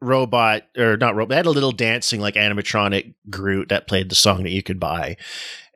robot 0.00 0.62
or 0.76 0.96
not 0.96 1.14
robot 1.14 1.28
they 1.30 1.36
had 1.36 1.46
a 1.46 1.50
little 1.50 1.72
dancing 1.72 2.20
like 2.20 2.34
animatronic 2.34 3.14
groot 3.30 3.68
that 3.68 3.86
played 3.86 4.10
the 4.10 4.14
song 4.14 4.42
that 4.42 4.50
you 4.50 4.62
could 4.62 4.80
buy. 4.80 5.16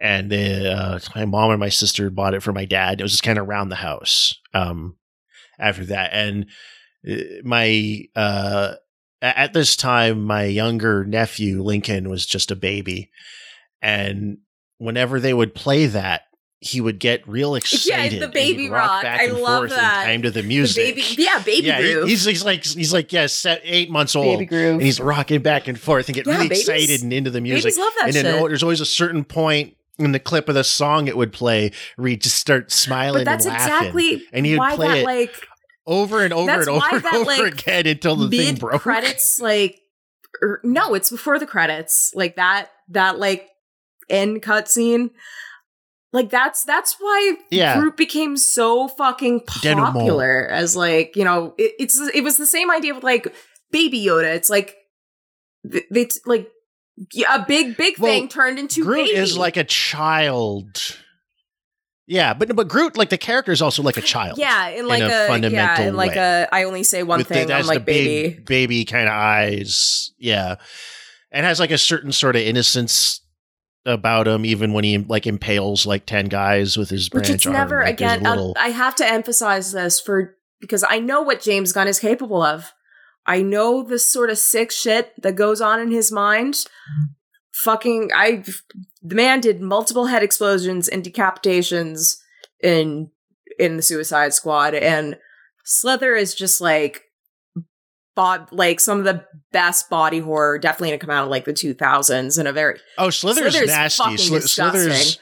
And 0.00 0.32
uh, 0.32 0.98
my 1.14 1.24
mom 1.24 1.52
and 1.52 1.60
my 1.60 1.70
sister 1.70 2.10
bought 2.10 2.34
it 2.34 2.42
for 2.42 2.52
my 2.52 2.66
dad. 2.66 3.00
It 3.00 3.02
was 3.02 3.12
just 3.12 3.22
kind 3.22 3.38
of 3.38 3.48
around 3.48 3.68
the 3.68 3.76
house 3.76 4.34
um 4.52 4.96
after 5.58 5.84
that. 5.86 6.10
And 6.12 6.46
uh, 7.08 7.14
my 7.44 8.02
uh 8.14 8.74
at 9.22 9.54
this 9.54 9.76
time 9.76 10.22
my 10.24 10.44
younger 10.44 11.04
nephew 11.04 11.62
lincoln 11.62 12.10
was 12.10 12.26
just 12.26 12.50
a 12.50 12.56
baby. 12.56 13.10
And 13.80 14.38
whenever 14.78 15.20
they 15.20 15.32
would 15.32 15.54
play 15.54 15.86
that 15.86 16.22
he 16.60 16.80
would 16.80 16.98
get 16.98 17.26
real 17.28 17.54
excited. 17.54 18.14
Yeah, 18.14 18.18
the 18.20 18.28
baby 18.28 18.62
he'd 18.64 18.70
rock. 18.70 19.02
back 19.02 19.20
I 19.20 19.24
and 19.24 19.38
love 19.38 19.58
forth 19.60 19.70
that. 19.70 20.00
in 20.02 20.06
time 20.08 20.22
to 20.22 20.30
the 20.30 20.40
The 20.42 20.48
music. 20.48 20.96
baby, 20.96 21.04
yeah, 21.22 21.38
baby 21.44 21.66
yeah, 21.66 21.80
he- 21.82 21.92
groove. 21.92 22.08
he's, 22.08 22.24
he's 22.24 22.44
like 22.44 22.64
he's 22.64 22.92
like 22.92 23.12
yeah, 23.12 23.26
set, 23.26 23.60
eight 23.64 23.90
months 23.90 24.16
old, 24.16 24.38
Baby 24.38 24.46
groove. 24.46 24.72
and 24.74 24.82
he's 24.82 24.98
rocking 24.98 25.42
back 25.42 25.68
and 25.68 25.78
forth 25.78 26.08
and 26.08 26.14
get 26.14 26.26
Yeah, 26.26 26.32
really 26.34 26.48
babies- 26.48 26.68
excited 26.68 27.02
and 27.02 27.12
into 27.12 27.30
the 27.30 27.40
music. 27.40 27.64
babies 27.64 27.78
love 27.78 27.92
that 27.98 28.06
and 28.06 28.14
then 28.14 28.24
shit. 28.24 28.34
oh, 28.42 28.48
there's 28.48 28.62
always 28.62 28.80
a 28.80 28.86
certain 28.86 29.22
point 29.24 29.76
in 29.98 30.12
the 30.12 30.18
clip 30.18 30.48
of 30.48 30.54
the 30.54 30.64
song 30.64 31.08
it 31.08 31.16
would 31.16 31.32
play 31.32 31.72
where 31.96 32.08
he'd 32.08 32.22
just 32.22 32.36
start 32.36 32.70
smiling 32.72 33.24
but 33.24 33.30
that's 33.32 33.44
and 33.46 33.54
laughing, 33.54 33.74
exactly 33.88 34.22
and 34.32 34.44
he 34.46 34.52
would 34.52 34.58
why 34.58 34.74
play 34.76 34.88
that 34.88 34.96
it 34.98 35.04
like 35.04 35.46
over 35.86 36.22
and 36.24 36.32
over 36.32 36.50
and 36.50 36.68
over 36.68 36.78
why 36.80 36.90
and 36.92 37.04
over 37.06 37.24
like, 37.24 37.52
again 37.60 37.86
until 37.86 38.16
the 38.16 38.28
thing 38.28 38.46
mid 38.54 38.60
broke. 38.60 38.82
credits 38.82 39.38
like 39.40 39.78
or, 40.42 40.60
no, 40.64 40.92
it's 40.94 41.10
before 41.10 41.38
the 41.38 41.46
credits. 41.46 42.10
Like 42.14 42.36
that 42.36 42.70
that 42.90 43.18
like 43.18 43.48
end 44.10 44.42
cutscene. 44.42 45.10
Like 46.16 46.30
that's 46.30 46.64
that's 46.64 46.96
why 46.98 47.34
Yeah. 47.50 47.78
Groot 47.78 47.96
became 47.98 48.38
so 48.38 48.88
fucking 48.88 49.40
popular 49.46 50.48
as 50.48 50.74
like 50.74 51.14
you 51.14 51.24
know 51.24 51.54
it, 51.58 51.72
it's 51.78 52.00
it 52.14 52.24
was 52.24 52.38
the 52.38 52.46
same 52.46 52.70
idea 52.70 52.94
with 52.94 53.04
like 53.04 53.34
Baby 53.70 54.02
Yoda. 54.04 54.34
It's 54.34 54.48
like 54.48 54.76
th- 55.70 55.84
it's 55.90 56.18
like 56.24 56.48
a 57.28 57.44
big 57.46 57.76
big 57.76 57.98
Well, 57.98 58.10
thing 58.10 58.28
turned 58.28 58.58
into 58.58 58.82
Groot 58.82 59.08
baby. 59.08 59.18
is 59.18 59.36
like 59.36 59.58
a 59.58 59.64
child. 59.64 60.96
Yeah, 62.06 62.34
but 62.34 62.54
but 62.54 62.68
Groot, 62.68 62.96
like 62.96 63.10
the 63.10 63.18
character, 63.18 63.50
is 63.52 63.60
also 63.60 63.82
like 63.82 63.96
a 63.96 64.00
child. 64.00 64.38
yeah, 64.38 64.68
in 64.68 64.86
like 64.86 65.02
a 65.02 65.06
a, 65.06 65.08
yeah, 65.08 65.26
fundamental 65.26 65.86
in 65.88 65.96
like 65.96 66.12
way. 66.12 66.18
a 66.18 66.48
I 66.52 66.62
only 66.64 66.84
say 66.84 67.02
one 67.02 67.18
With 67.18 67.28
the- 67.28 67.34
thing. 67.34 67.50
I'm 67.52 67.66
like 67.66 67.80
the 67.84 67.84
baby. 67.84 68.40
baby 68.40 68.84
kind 68.84 69.08
of 69.08 69.12
eyes. 69.14 70.12
Yeah, 70.18 70.54
and 71.32 71.44
has 71.44 71.58
like 71.60 71.72
a 71.72 71.78
certain 71.78 72.12
sort 72.12 72.36
of 72.36 72.42
innocence 72.42 73.20
about 73.86 74.26
him, 74.28 74.44
even 74.44 74.72
when 74.72 74.84
he 74.84 74.98
like 74.98 75.26
impales 75.26 75.86
like 75.86 76.04
ten 76.04 76.26
guys 76.26 76.76
with 76.76 76.90
his 76.90 77.06
which 77.10 77.24
branch 77.24 77.34
it's 77.36 77.46
arm. 77.46 77.52
never 77.54 77.82
Like, 77.82 77.94
again 77.94 78.26
uh, 78.26 78.30
little- 78.30 78.54
I, 78.58 78.66
I 78.66 78.68
have 78.70 78.94
to 78.96 79.06
emphasize 79.06 79.72
this 79.72 80.00
for 80.00 80.36
because 80.60 80.84
i 80.88 80.98
know 80.98 81.20
what 81.22 81.40
james 81.42 81.72
gunn 81.72 81.86
is 81.86 81.98
capable 82.00 82.42
of 82.42 82.72
i 83.26 83.42
know 83.42 83.82
the 83.82 83.98
sort 83.98 84.30
of 84.30 84.38
sick 84.38 84.70
shit 84.72 85.12
that 85.22 85.36
goes 85.36 85.60
on 85.60 85.80
in 85.80 85.90
his 85.90 86.10
mind 86.10 86.64
fucking 87.52 88.10
i 88.14 88.42
the 89.02 89.14
man 89.14 89.40
did 89.40 89.60
multiple 89.60 90.06
head 90.06 90.22
explosions 90.22 90.88
and 90.88 91.04
decapitations 91.04 92.16
in 92.62 93.10
in 93.58 93.76
the 93.76 93.82
suicide 93.82 94.32
squad 94.34 94.74
and 94.74 95.18
slither 95.64 96.14
is 96.14 96.34
just 96.34 96.60
like 96.60 97.02
bought 98.16 98.52
like 98.52 98.80
some 98.80 98.98
of 98.98 99.04
the 99.04 99.24
best 99.52 99.88
body 99.88 100.18
horror 100.18 100.58
definitely 100.58 100.90
to 100.90 100.98
come 100.98 101.10
out 101.10 101.22
of 101.24 101.30
like 101.30 101.44
the 101.44 101.52
2000s 101.52 102.40
in 102.40 102.46
a 102.48 102.52
very 102.52 102.80
oh, 102.98 103.10
Slither's, 103.10 103.52
Slither's 103.54 103.68
nasty. 103.68 104.16
disgusting. 104.16 104.48
Slither's 104.48 105.18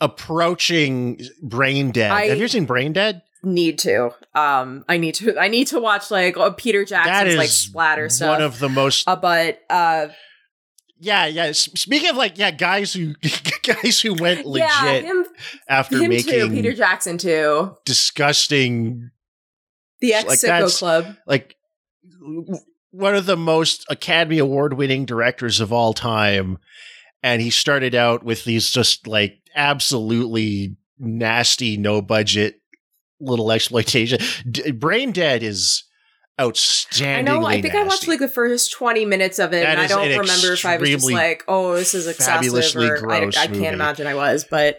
approaching 0.00 1.20
brain 1.42 1.90
dead. 1.90 2.10
I- 2.10 2.26
Have 2.28 2.38
you 2.38 2.48
seen 2.48 2.64
Brain 2.66 2.92
Dead? 2.92 3.22
need 3.44 3.78
to 3.78 4.10
um 4.34 4.84
i 4.88 4.96
need 4.96 5.14
to 5.14 5.38
i 5.38 5.46
need 5.46 5.68
to 5.68 5.78
watch 5.78 6.10
like 6.10 6.36
uh, 6.36 6.50
peter 6.50 6.84
jackson's 6.84 7.36
like 7.36 7.48
splatter 7.48 8.08
stuff 8.08 8.30
one 8.30 8.42
of 8.42 8.58
the 8.58 8.68
most 8.68 9.06
uh, 9.06 9.14
but 9.14 9.60
uh 9.70 10.08
Yeah, 10.98 11.26
yeah. 11.26 11.44
S- 11.44 11.68
Speaking 11.76 12.10
of 12.10 12.16
like, 12.16 12.36
yeah, 12.36 12.50
guys 12.50 12.92
who 12.92 13.14
guys 13.62 14.00
who 14.00 14.14
went 14.14 14.44
legit 14.44 14.66
yeah 14.68 14.92
him, 15.02 15.24
after 15.68 15.98
him 15.98 16.08
making 16.10 16.32
too 16.32 16.50
peter 16.50 16.72
jackson 16.72 17.16
too 17.16 17.76
disgusting, 17.84 19.12
the 20.00 20.10
Like, 20.14 20.24
ex 20.30 20.40
that's- 20.42 20.78
club 20.80 21.14
like 21.24 21.54
one 22.90 23.14
of 23.14 23.26
the 23.26 23.36
most 23.36 23.84
Academy 23.90 24.38
Award 24.38 24.74
winning 24.74 25.04
directors 25.04 25.60
of 25.60 25.72
all 25.72 25.92
time, 25.92 26.58
and 27.22 27.42
he 27.42 27.50
started 27.50 27.94
out 27.94 28.24
with 28.24 28.44
these 28.44 28.70
just 28.70 29.06
like 29.06 29.38
absolutely 29.54 30.76
nasty, 30.98 31.76
no 31.76 32.00
budget 32.02 32.60
little 33.20 33.50
exploitation. 33.52 34.20
D- 34.48 34.70
Brain 34.72 35.12
Dead 35.12 35.42
is 35.42 35.84
outstanding. 36.40 37.34
i 37.34 37.36
know 37.36 37.44
i 37.44 37.60
think 37.60 37.74
i 37.74 37.82
watched 37.82 38.06
like 38.06 38.20
the 38.20 38.28
first 38.28 38.70
20 38.72 39.04
minutes 39.06 39.40
of 39.40 39.52
it 39.52 39.62
That 39.64 39.70
and 39.70 39.80
i 39.80 39.88
don't 39.88 40.04
an 40.08 40.20
remember 40.20 40.52
if 40.52 40.64
i 40.64 40.76
was 40.76 40.88
just 40.88 41.10
like 41.10 41.42
oh 41.48 41.74
this 41.74 41.94
is 41.94 42.06
excessive 42.06 42.54
or 43.02 43.10
I, 43.10 43.22
I 43.26 43.30
can't 43.32 43.50
movie. 43.50 43.66
imagine 43.66 44.06
i 44.06 44.14
was 44.14 44.44
but 44.48 44.78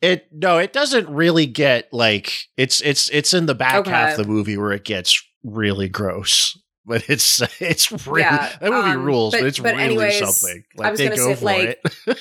It 0.00 0.26
no, 0.32 0.58
it 0.58 0.72
doesn't 0.72 1.08
really 1.08 1.46
get 1.46 1.92
like 1.92 2.32
it's 2.56 2.80
it's 2.80 3.08
it's 3.10 3.32
in 3.32 3.46
the 3.46 3.54
back 3.54 3.86
half 3.86 4.18
of 4.18 4.26
the 4.26 4.30
movie 4.30 4.56
where 4.56 4.72
it 4.72 4.84
gets 4.84 5.22
really 5.42 5.88
gross. 5.88 6.58
But 6.84 7.08
it's 7.08 7.40
it's 7.60 7.92
really 8.06 8.22
Yeah, 8.22 8.52
that 8.60 8.70
movie 8.70 8.90
um, 8.90 9.04
rules, 9.04 9.32
but, 9.34 9.40
but- 9.40 9.46
it's 9.46 9.58
but 9.58 9.72
really 9.74 9.84
anyways, 9.84 10.18
something. 10.18 10.64
I 10.78 10.82
Like 10.82 10.90
was 10.92 10.98
they 10.98 11.08
go 11.10 11.16
say, 11.16 11.34
for 11.36 11.44
like, 11.44 11.80
it. 12.06 12.18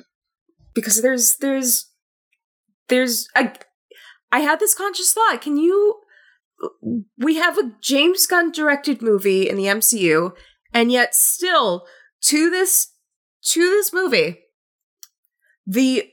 because 0.74 1.00
there's 1.02 1.36
there's 1.36 1.90
there's 2.88 3.28
I 3.34 3.52
I 4.30 4.40
had 4.40 4.60
this 4.60 4.74
conscious 4.74 5.12
thought. 5.12 5.40
Can 5.40 5.56
you 5.56 5.94
we 7.18 7.36
have 7.36 7.58
a 7.58 7.72
James 7.82 8.26
Gunn 8.26 8.50
directed 8.52 9.02
movie 9.02 9.48
in 9.48 9.56
the 9.56 9.64
MCU 9.64 10.32
and 10.72 10.90
yet 10.92 11.14
still 11.14 11.86
to 12.22 12.50
this 12.50 12.92
to 13.52 13.60
this 13.60 13.92
movie 13.92 14.40
the 15.66 16.04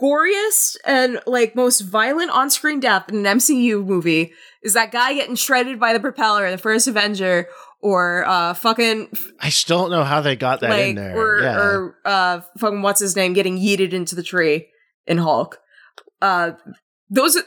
goriest 0.00 0.76
and 0.84 1.20
like 1.26 1.54
most 1.56 1.80
violent 1.80 2.30
on-screen 2.30 2.80
death 2.80 3.08
in 3.08 3.24
an 3.26 3.38
MCU 3.38 3.84
movie 3.84 4.32
is 4.62 4.74
that 4.74 4.92
guy 4.92 5.14
getting 5.14 5.34
shredded 5.34 5.80
by 5.80 5.92
the 5.92 6.00
propeller 6.00 6.44
in 6.46 6.52
the 6.52 6.58
first 6.58 6.86
Avenger 6.86 7.48
or 7.80 8.24
uh 8.26 8.54
fucking 8.54 9.08
I 9.40 9.48
still 9.50 9.82
don't 9.82 9.90
know 9.90 10.04
how 10.04 10.20
they 10.20 10.36
got 10.36 10.60
that 10.60 10.70
like 10.70 10.90
in 10.90 10.96
there. 10.96 11.16
or 11.16 11.40
yeah. 11.40 11.56
or 11.56 11.96
uh 12.04 12.40
fucking 12.58 12.82
what's 12.82 13.00
his 13.00 13.16
name 13.16 13.32
getting 13.32 13.58
yeeted 13.58 13.92
into 13.92 14.14
the 14.14 14.22
tree 14.22 14.68
in 15.06 15.18
Hulk. 15.18 15.58
Uh 16.20 16.52
those 17.10 17.36
are 17.36 17.42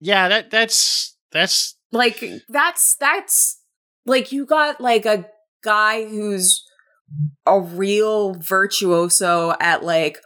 yeah, 0.00 0.28
that 0.28 0.50
that's 0.50 1.16
that's 1.32 1.76
like 1.92 2.22
that's 2.48 2.96
that's 2.96 3.60
like 4.06 4.32
you 4.32 4.46
got 4.46 4.80
like 4.80 5.06
a 5.06 5.26
guy 5.62 6.04
who's 6.06 6.64
a 7.46 7.58
real 7.60 8.34
virtuoso 8.34 9.54
at 9.60 9.82
like 9.82 10.18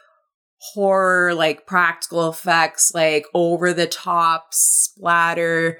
horror 0.74 1.34
like 1.34 1.66
practical 1.66 2.28
effects 2.28 2.93
like 2.95 3.24
over 3.34 3.72
the 3.72 3.86
top 3.86 4.49
splatter 4.53 5.78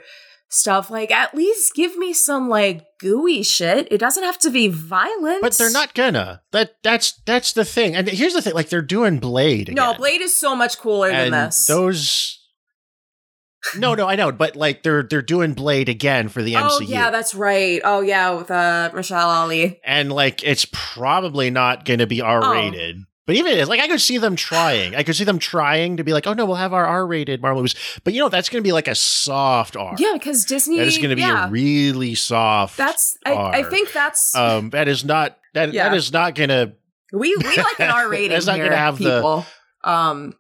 stuff 0.53 0.91
like 0.91 1.11
at 1.11 1.35
least 1.35 1.75
give 1.75 1.97
me 1.97 2.13
some 2.13 2.49
like 2.49 2.85
gooey 3.01 3.43
shit 3.43 3.89
it 3.91 3.97
doesn't 3.99 4.23
have 4.23 4.39
to 4.39 4.51
be 4.51 4.69
violent 4.69 5.41
but 5.41 5.55
they're 5.55 5.71
not 5.71 5.95
gonna. 5.95 6.43
That 6.53 6.77
that's 6.83 7.13
that's 7.25 7.53
the 7.55 7.65
thing. 7.65 7.97
And 7.97 8.07
here's 8.09 8.35
the 8.35 8.43
thing: 8.43 8.55
like 8.55 8.69
they're 8.69 8.83
doing 8.83 9.19
Blade. 9.19 9.71
Again. 9.71 9.75
no 9.75 9.95
blade 9.95 10.21
is 10.21 10.37
so 10.37 10.55
much 10.55 10.79
cooler 10.79 11.09
and 11.11 11.33
than 11.33 11.47
this 11.47 11.67
those. 11.67 12.39
No, 13.79 13.95
no, 13.95 14.09
I 14.09 14.17
know, 14.17 14.33
but 14.33 14.57
like 14.57 14.83
they're 14.83 15.05
they're 15.05 15.23
doing 15.23 15.55
Blade 15.55 15.89
again 15.89 16.29
for 16.29 16.43
the 16.43 16.55
MCU. 16.55 16.69
oh 16.69 16.81
yeah 16.81 17.11
that's 17.13 17.33
right 17.33 17.81
oh 17.85 18.01
yeah 18.01 18.31
with 18.31 18.51
uh 18.51 18.91
Mahershala 18.93 19.43
Ali 19.43 19.81
and 19.85 20.13
like 20.13 20.43
it's 20.43 20.67
probably 20.73 21.49
not 21.49 21.85
going 21.85 22.01
to 22.01 22.09
be 22.09 22.21
R 22.21 22.53
rated. 22.53 23.05
But 23.27 23.37
even 23.37 23.53
if, 23.57 23.69
like 23.69 23.81
I 23.81 23.87
could 23.87 24.01
see 24.01 24.19
them 24.19 24.35
trying. 24.35 24.97
I 24.97 25.05
could 25.05 25.15
see 25.15 25.23
them 25.25 25.39
trying 25.39 25.99
to 25.99 26.05
be 26.05 26.13
like, 26.13 26.27
oh 26.27 26.33
no, 26.33 26.45
we'll 26.45 26.57
have 26.57 26.73
our 26.73 26.85
R 26.85 27.07
rated 27.07 27.41
Marvel 27.41 27.63
movies. 27.63 27.75
But 28.03 28.15
you 28.15 28.21
know, 28.21 28.29
that's 28.29 28.49
going 28.49 28.63
to 28.63 28.67
be 28.67 28.73
like 28.73 28.89
a 28.89 28.95
soft 28.97 29.77
R. 29.77 29.95
yeah 29.99 30.15
because 30.15 30.45
disney 30.45 30.79
That 30.79 30.89
is 30.89 30.99
going 30.99 31.11
to 31.11 31.17
be 31.17 31.23
yeah. 31.23 31.47
a 31.47 31.51
really 31.51 32.15
soft. 32.17 32.77
that's 32.77 33.17
I, 33.25 33.63
think 33.63 33.93
that's 33.93 34.35
um 34.35 34.71
that 34.71 34.89
is 34.89 35.05
not 35.05 35.39
that 35.55 35.73
Yeah. 35.73 35.89
that 35.89 35.97
is 35.97 36.13
not 36.13 36.35
going 36.35 36.49
to. 36.49 36.73
We 37.13 37.37
we 37.37 37.45
like 37.57 37.79
an 37.79 37.91
R 37.95 38.09
rating 38.09 38.31
That's 38.31 38.47
not 38.47 38.57
here, 38.57 38.65
gonna 38.65 38.77
have 38.77 38.99
the- 38.99 39.17
people. 39.17 39.47
Um, 39.85 40.35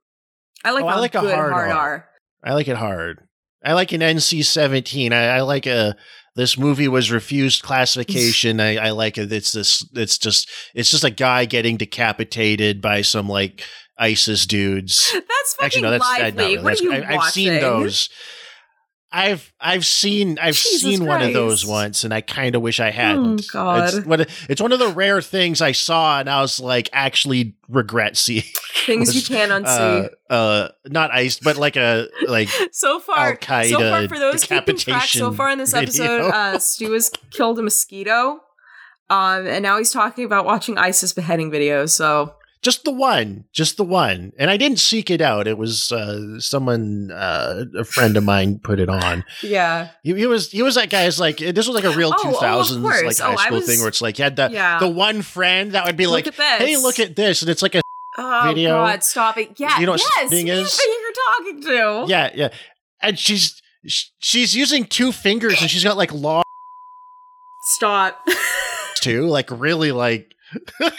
I 0.65 0.71
like 0.73 0.85
Oh, 0.85 0.89
I 0.89 0.97
like 0.99 1.15
a 1.15 1.21
hard 1.21 1.53
hard, 1.53 1.53
R. 1.53 1.69
R. 1.71 2.09
I 2.43 2.55
like 2.55 2.67
it 2.69 2.77
hard. 2.77 3.21
I 3.65 3.75
like 3.75 3.93
an 3.93 4.01
NC 4.01 4.45
seventeen. 4.45 5.13
I, 5.13 5.37
I 5.37 5.41
like 5.43 5.67
a. 5.67 5.97
This 6.35 6.57
movie 6.57 6.89
was 6.89 7.11
refused 7.11 7.63
classification. 7.63 8.59
I, 8.61 8.77
I 8.77 8.91
like 8.91 9.19
it. 9.19 9.31
It's 9.33 9.53
this. 9.53 9.87
It's 9.93 10.17
just. 10.17 10.49
It's 10.75 10.91
just 10.91 11.05
a 11.05 11.11
guy 11.11 11.45
getting 11.45 11.77
decapitated 11.77 12.81
by 12.81 13.03
some 13.03 13.29
like 13.29 13.63
ISIS 13.99 14.47
dudes. 14.47 15.11
That's 15.13 15.55
fucking 15.55 15.67
Actually, 15.67 15.83
no. 15.83 15.91
That's 15.91 16.05
I- 16.07 16.19
lively. 16.23 16.57
no, 16.57 16.63
what 16.63 16.69
that's, 16.71 16.81
are 16.81 16.85
you 16.85 16.93
I, 16.93 16.99
watching? 17.01 17.19
I've 17.19 17.33
seen 17.33 17.61
those. 17.61 18.09
I've 19.13 19.53
I've 19.61 19.85
seen 19.85 20.39
I've 20.41 20.55
Jesus 20.55 20.81
seen 20.81 21.05
one 21.05 21.21
of 21.21 21.35
those 21.35 21.67
once, 21.67 22.03
and 22.03 22.15
I 22.15 22.23
kind 22.23 22.55
of 22.55 22.63
wish 22.63 22.81
I 22.81 22.91
hadn't. 22.91 23.47
God. 23.53 23.93
It's 23.93 24.07
one, 24.07 24.27
it's 24.49 24.61
one 24.61 24.73
of 24.73 24.79
the 24.79 24.89
rare 24.89 25.21
things 25.21 25.61
I 25.61 25.73
saw, 25.73 26.19
and 26.19 26.31
I 26.31 26.41
was 26.41 26.59
like, 26.59 26.89
actually 26.93 27.55
regret 27.69 28.17
seeing 28.17 28.45
Things 28.87 29.15
you 29.15 29.23
can't 29.23 29.53
unsee. 29.53 30.09
Uh, 30.31 30.33
uh, 30.33 30.69
not 30.87 31.13
ice, 31.13 31.39
but 31.39 31.57
like 31.57 31.77
a 31.77 32.09
like 32.27 32.49
so 32.73 33.01
far, 33.01 33.33
Al-Qaeda 33.33 33.71
so 33.71 33.79
far 33.79 34.09
for 34.09 34.19
those 34.19 34.45
keeping 34.45 34.79
track, 34.79 35.05
so 35.09 35.31
far 35.31 35.51
in 35.51 35.59
this 35.59 35.75
episode, 35.75 36.31
uh, 36.31 36.59
Stu 36.59 36.93
has 36.93 37.11
killed 37.31 37.59
a 37.59 37.63
mosquito. 37.63 38.41
Um, 39.11 39.47
and 39.47 39.63
now 39.63 39.77
he's 39.77 39.93
talking 39.93 40.25
about 40.25 40.47
watching 40.47 40.79
ISIS 40.79 41.13
beheading 41.13 41.51
videos. 41.51 41.91
So 41.91 42.35
just 42.63 42.85
the 42.85 42.93
one, 42.93 43.45
just 43.53 43.77
the 43.77 43.85
one, 43.85 44.33
and 44.39 44.49
I 44.51 44.57
didn't 44.57 44.79
seek 44.79 45.11
it 45.11 45.21
out. 45.21 45.47
It 45.49 45.59
was 45.59 45.91
uh, 45.91 46.39
someone, 46.39 47.11
uh, 47.11 47.65
a 47.77 47.85
friend 47.85 48.17
of 48.17 48.23
mine, 48.25 48.61
put 48.63 48.79
it 48.79 48.89
on. 48.89 49.25
yeah, 49.43 49.89
He, 50.03 50.15
he 50.15 50.27
was 50.27 50.51
he 50.53 50.63
was 50.63 50.77
that 50.77 50.89
guy. 50.89 51.05
guy's 51.05 51.19
like 51.19 51.39
this 51.39 51.67
was 51.67 51.71
like 51.71 51.85
a 51.85 51.91
real 51.91 52.11
Oh, 52.15 52.17
oh, 52.19 52.23
two 52.23 52.29
of 52.31 52.41
thousands 52.41 52.83
course. 52.83 53.03
like 53.21 53.21
Oh, 53.21 53.37
high 53.37 53.43
I 53.43 53.47
school 53.47 53.59
was- 53.59 53.67
thing 53.67 53.81
where 53.81 53.89
it's 53.89 54.01
like 54.01 54.19
you 54.19 54.25
had 54.25 54.37
the 54.37 54.49
Yeah. 54.53 54.79
the 54.79 54.89
one 54.89 55.23
friend 55.23 55.73
that 55.73 55.85
would 55.87 55.97
be 55.97 56.07
Look 56.07 56.27
like, 56.27 56.35
hey, 56.35 56.77
look 56.77 56.99
at 57.01 57.17
this, 57.17 57.43
and 57.43 57.51
it's 57.51 57.63
like 57.63 57.75
a 57.75 57.83
oh 58.19 58.43
video. 58.47 58.71
god, 58.77 59.03
stop 59.03 59.37
it! 59.39 59.59
Yeah, 59.59 59.81
You 59.81 59.87
know 59.87 59.93
what 59.93 60.03
yes, 60.19 60.31
thing 60.31 60.47
who 60.47 60.53
is? 60.53 60.77
think 60.77 61.01
you're 61.03 61.13
talking 61.35 61.63
to? 62.07 62.11
yeah 62.13 62.31
yeah, 62.35 62.49
and 63.01 63.19
she's 63.19 63.61
she's 63.87 64.55
using 64.55 64.85
two 64.85 65.11
fingers 65.11 65.61
and 65.61 65.69
she's 65.69 65.83
got 65.83 65.97
like 65.97 66.13
long 66.13 66.45
Stop. 67.77 68.27
too, 68.97 69.27
like 69.27 69.49
really 69.51 69.93
like. 69.93 70.29
I 70.81 70.91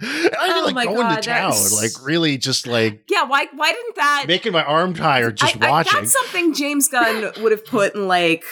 mean, 0.00 0.30
Oh 0.40 0.70
like 0.74 0.88
going 0.88 1.00
God, 1.00 1.16
to 1.16 1.22
town, 1.28 1.52
like 1.76 1.90
really 2.02 2.38
just 2.38 2.66
like 2.66 3.04
yeah, 3.10 3.24
why? 3.24 3.46
Why 3.54 3.72
didn't 3.72 3.96
that? 3.96 4.24
making 4.26 4.52
my 4.52 4.64
arm 4.64 4.94
tired 4.94 5.36
just 5.36 5.60
I- 5.62 5.66
I- 5.66 5.70
watching. 5.70 6.00
that's 6.00 6.12
something 6.12 6.54
James 6.54 6.88
Gunn 6.88 7.32
would 7.42 7.52
have 7.52 7.64
put 7.66 7.94
in 7.94 8.08
like 8.08 8.44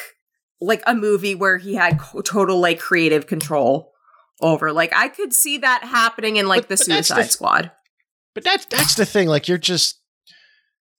like 0.61 0.83
a 0.87 0.95
movie 0.95 1.35
where 1.35 1.59
he 1.59 1.75
had 1.75 2.01
total 2.25 2.61
like 2.61 2.79
creative 2.79 3.27
control 3.27 3.93
over. 4.41 4.73
Like 4.73 4.93
I 4.95 5.09
could 5.09 5.33
see 5.33 5.59
that 5.59 5.85
happening 5.85 6.37
in 6.37 6.47
like 6.47 6.63
the 6.69 6.77
but 6.77 6.87
that's 6.87 7.09
the- 7.09 7.15
Suicide 7.15 7.31
Squad. 7.31 7.71
But 8.35 8.45
that's 8.45 8.65
that's 8.67 8.95
the 8.95 9.05
thing. 9.07 9.29
Like 9.29 9.49
you're 9.49 9.59
just 9.59 10.01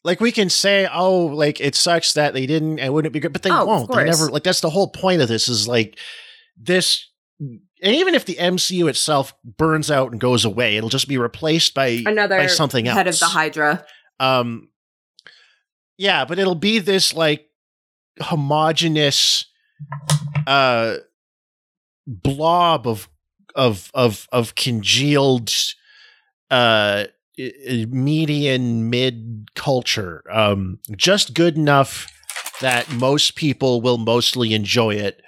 like 0.03 0.19
we 0.19 0.31
can 0.31 0.49
say, 0.49 0.87
oh, 0.91 1.27
like 1.27 1.61
it 1.61 1.75
sucks 1.75 2.13
that 2.13 2.33
they 2.33 2.45
didn't 2.45 2.79
and 2.79 2.93
wouldn't 2.93 3.11
it 3.11 3.13
be 3.13 3.19
good, 3.19 3.33
but 3.33 3.41
they 3.43 3.49
Oh, 3.51 3.65
won't. 3.65 3.91
They 3.91 4.03
never 4.03 4.29
like 4.29 4.43
that's 4.43 4.61
the 4.61 4.69
whole 4.69 4.89
point 4.89 5.21
of 5.21 5.27
this 5.27 5.47
is 5.47 5.67
like 5.67 5.97
this 6.57 7.07
and 7.83 7.93
even 7.95 8.15
if 8.15 8.25
the 8.25 8.35
MCU 8.35 8.89
itself 8.89 9.33
burns 9.43 9.91
out 9.91 10.11
and 10.11 10.19
goes 10.19 10.45
away, 10.45 10.77
it'll 10.77 10.89
just 10.89 11.07
be 11.09 11.17
replaced 11.17 11.73
by 11.73 12.01
Another 12.05 12.37
by 12.37 12.47
something 12.47 12.87
else. 12.87 12.95
head 12.95 13.07
of 13.07 13.19
the 13.19 13.25
Hydra. 13.25 13.85
Um 14.19 14.69
yeah, 15.97 16.25
but 16.25 16.39
it'll 16.39 16.55
be 16.55 16.79
this 16.79 17.13
like 17.13 17.49
homogenous 18.21 19.45
uh 20.47 20.95
blob 22.07 22.87
of 22.87 23.09
of 23.55 23.91
of 23.93 24.27
of 24.31 24.55
congealed 24.55 25.51
uh 26.49 27.05
median 27.37 28.89
mid 28.89 29.49
culture 29.55 30.23
um 30.31 30.79
just 30.95 31.33
good 31.33 31.57
enough 31.57 32.07
that 32.61 32.89
most 32.91 33.35
people 33.35 33.81
will 33.81 33.97
mostly 33.97 34.53
enjoy 34.53 34.93
it 34.93 35.22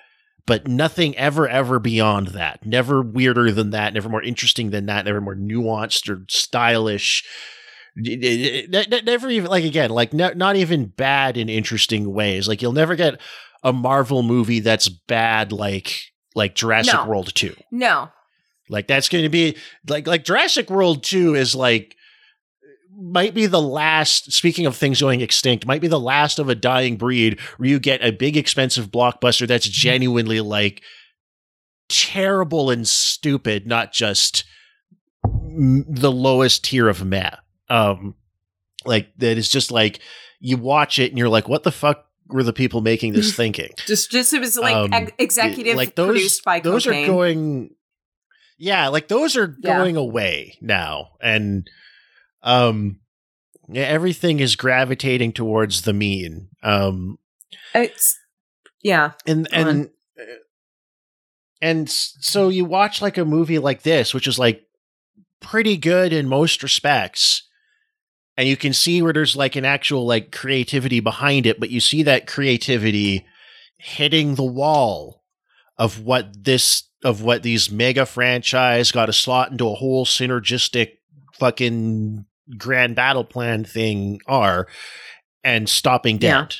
but 0.47 0.67
nothing 0.67 1.15
ever 1.17 1.47
ever 1.47 1.79
beyond 1.79 2.27
that 2.29 2.65
never 2.65 3.01
weirder 3.01 3.51
than 3.51 3.71
that 3.71 3.93
never 3.93 4.09
more 4.09 4.23
interesting 4.23 4.69
than 4.71 4.85
that 4.85 5.05
never 5.05 5.21
more 5.21 5.35
nuanced 5.35 6.09
or 6.09 6.23
stylish 6.29 7.23
Ne- 7.97 8.17
ne- 8.17 8.85
ne- 8.89 9.01
never 9.01 9.29
even 9.29 9.49
like 9.49 9.63
again 9.63 9.89
like 9.89 10.13
not 10.13 10.55
even 10.57 10.87
bad 10.87 11.37
in 11.37 11.47
interesting 11.47 12.13
ways 12.13 12.47
like 12.47 12.61
you'll 12.61 12.73
never 12.73 12.95
get 12.95 13.19
a 13.63 13.71
marvel 13.71 14.21
movie 14.21 14.59
that's 14.59 14.89
bad 14.89 15.51
like 15.53 16.11
like 16.35 16.55
jurassic 16.55 16.93
No. 16.93 17.05
world 17.05 17.33
2 17.33 17.55
No. 17.71 18.09
like 18.69 18.87
that's 18.87 19.07
going 19.07 19.23
to 19.23 19.29
be 19.29 19.55
like 19.87 20.07
like 20.07 20.25
Jurassic 20.25 20.69
World 20.69 21.03
2 21.03 21.35
is 21.35 21.55
like 21.55 21.95
might 22.97 23.33
be 23.33 23.45
the 23.45 23.61
last 23.61 24.31
speaking 24.31 24.65
of 24.65 24.75
things 24.75 25.01
going 25.01 25.21
extinct 25.21 25.65
might 25.65 25.81
be 25.81 25.87
the 25.87 25.99
last 25.99 26.39
of 26.39 26.47
a 26.49 26.55
dying 26.55 26.95
breed 26.97 27.39
where 27.57 27.67
you 27.69 27.79
get 27.79 28.03
a 28.03 28.11
big 28.11 28.37
expensive 28.37 28.89
blockbuster 28.91 29.47
that's 29.47 29.67
genuinely 29.67 30.39
like 30.41 30.81
terrible 31.89 32.69
and 32.71 32.87
stupid 32.87 33.67
not 33.67 33.91
just 33.93 34.43
m- 35.23 35.85
the 35.87 36.11
lowest 36.11 36.63
tier 36.65 36.87
of 36.89 37.05
meh 37.05 37.31
um 37.69 38.15
like 38.85 39.09
that 39.17 39.37
is 39.37 39.49
just 39.49 39.71
like 39.71 39.99
you 40.39 40.57
watch 40.57 40.97
it 40.99 41.11
and 41.11 41.17
you're 41.17 41.29
like 41.29 41.47
what 41.47 41.63
the 41.63 41.71
fuck 41.71 42.05
were 42.27 42.43
the 42.43 42.53
people 42.53 42.81
making 42.81 43.13
this 43.13 43.35
thinking 43.37 43.69
Just 43.85 44.09
just 44.09 44.33
it 44.33 44.39
was 44.39 44.57
like 44.57 44.75
Um, 44.75 44.93
ex- 44.93 45.11
executive 45.19 45.75
like 45.75 45.95
those, 45.95 46.07
produced 46.07 46.43
by 46.43 46.59
those 46.59 46.85
cocaine. 46.85 47.03
are 47.03 47.07
going 47.07 47.69
yeah 48.57 48.87
like 48.87 49.07
those 49.07 49.35
are 49.37 49.55
Yeah. 49.61 49.77
going 49.77 49.95
away 49.95 50.57
now 50.61 51.09
and 51.21 51.67
um 52.45 52.99
everything 53.73 54.39
is 54.39 54.55
gravitating 54.55 55.33
towards 55.33 55.81
the 55.81 55.93
mean 55.93 56.47
um 56.63 57.17
It's 57.73 58.17
yeah. 58.83 59.11
and 59.25 59.47
on. 59.51 59.67
and 59.67 59.89
uh, 60.19 60.23
and 61.61 61.89
so 61.89 62.47
you 62.49 62.63
watch 62.63 63.01
like 63.01 63.17
a 63.17 63.25
movie 63.25 63.59
like 63.59 63.81
this 63.81 64.13
which 64.13 64.27
is 64.27 64.39
like 64.39 64.61
pretty 65.41 65.75
good 65.77 66.13
in 66.13 66.29
most 66.29 66.63
respects 66.63 67.41
and 68.37 68.47
you 68.47 68.55
can 68.57 68.73
see 68.73 69.01
where 69.01 69.13
there's 69.13 69.35
like 69.35 69.55
an 69.55 69.65
actual 69.65 70.05
like 70.05 70.31
creativity 70.31 70.99
behind 70.99 71.45
it 71.45 71.59
but 71.59 71.69
you 71.71 71.79
see 71.79 72.03
that 72.03 72.27
creativity 72.27 73.25
hitting 73.77 74.35
the 74.35 74.43
wall 74.43 75.23
of 75.77 76.01
what 76.01 76.43
this 76.43 76.83
of 77.03 77.21
what 77.21 77.43
these 77.43 77.69
mega 77.71 78.05
franchise 78.05 78.91
got 78.91 79.07
to 79.07 79.13
slot 79.13 79.51
into 79.51 79.67
a 79.69 79.75
whole 79.75 80.05
synergistic 80.05 80.93
fucking 81.33 82.25
grand 82.57 82.95
battle 82.95 83.23
plan 83.23 83.63
thing 83.63 84.19
are 84.27 84.67
and 85.43 85.67
stopping 85.69 86.17
Yeah. 86.21 86.41
dead 86.41 86.55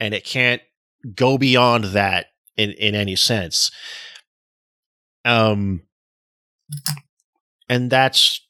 and 0.00 0.14
it 0.14 0.24
can't 0.24 0.62
go 1.14 1.38
beyond 1.38 1.84
that 1.84 2.26
in 2.56 2.70
in 2.72 2.94
any 2.94 3.16
sense 3.16 3.70
um 5.24 5.82
and 7.68 7.90
that's 7.90 8.40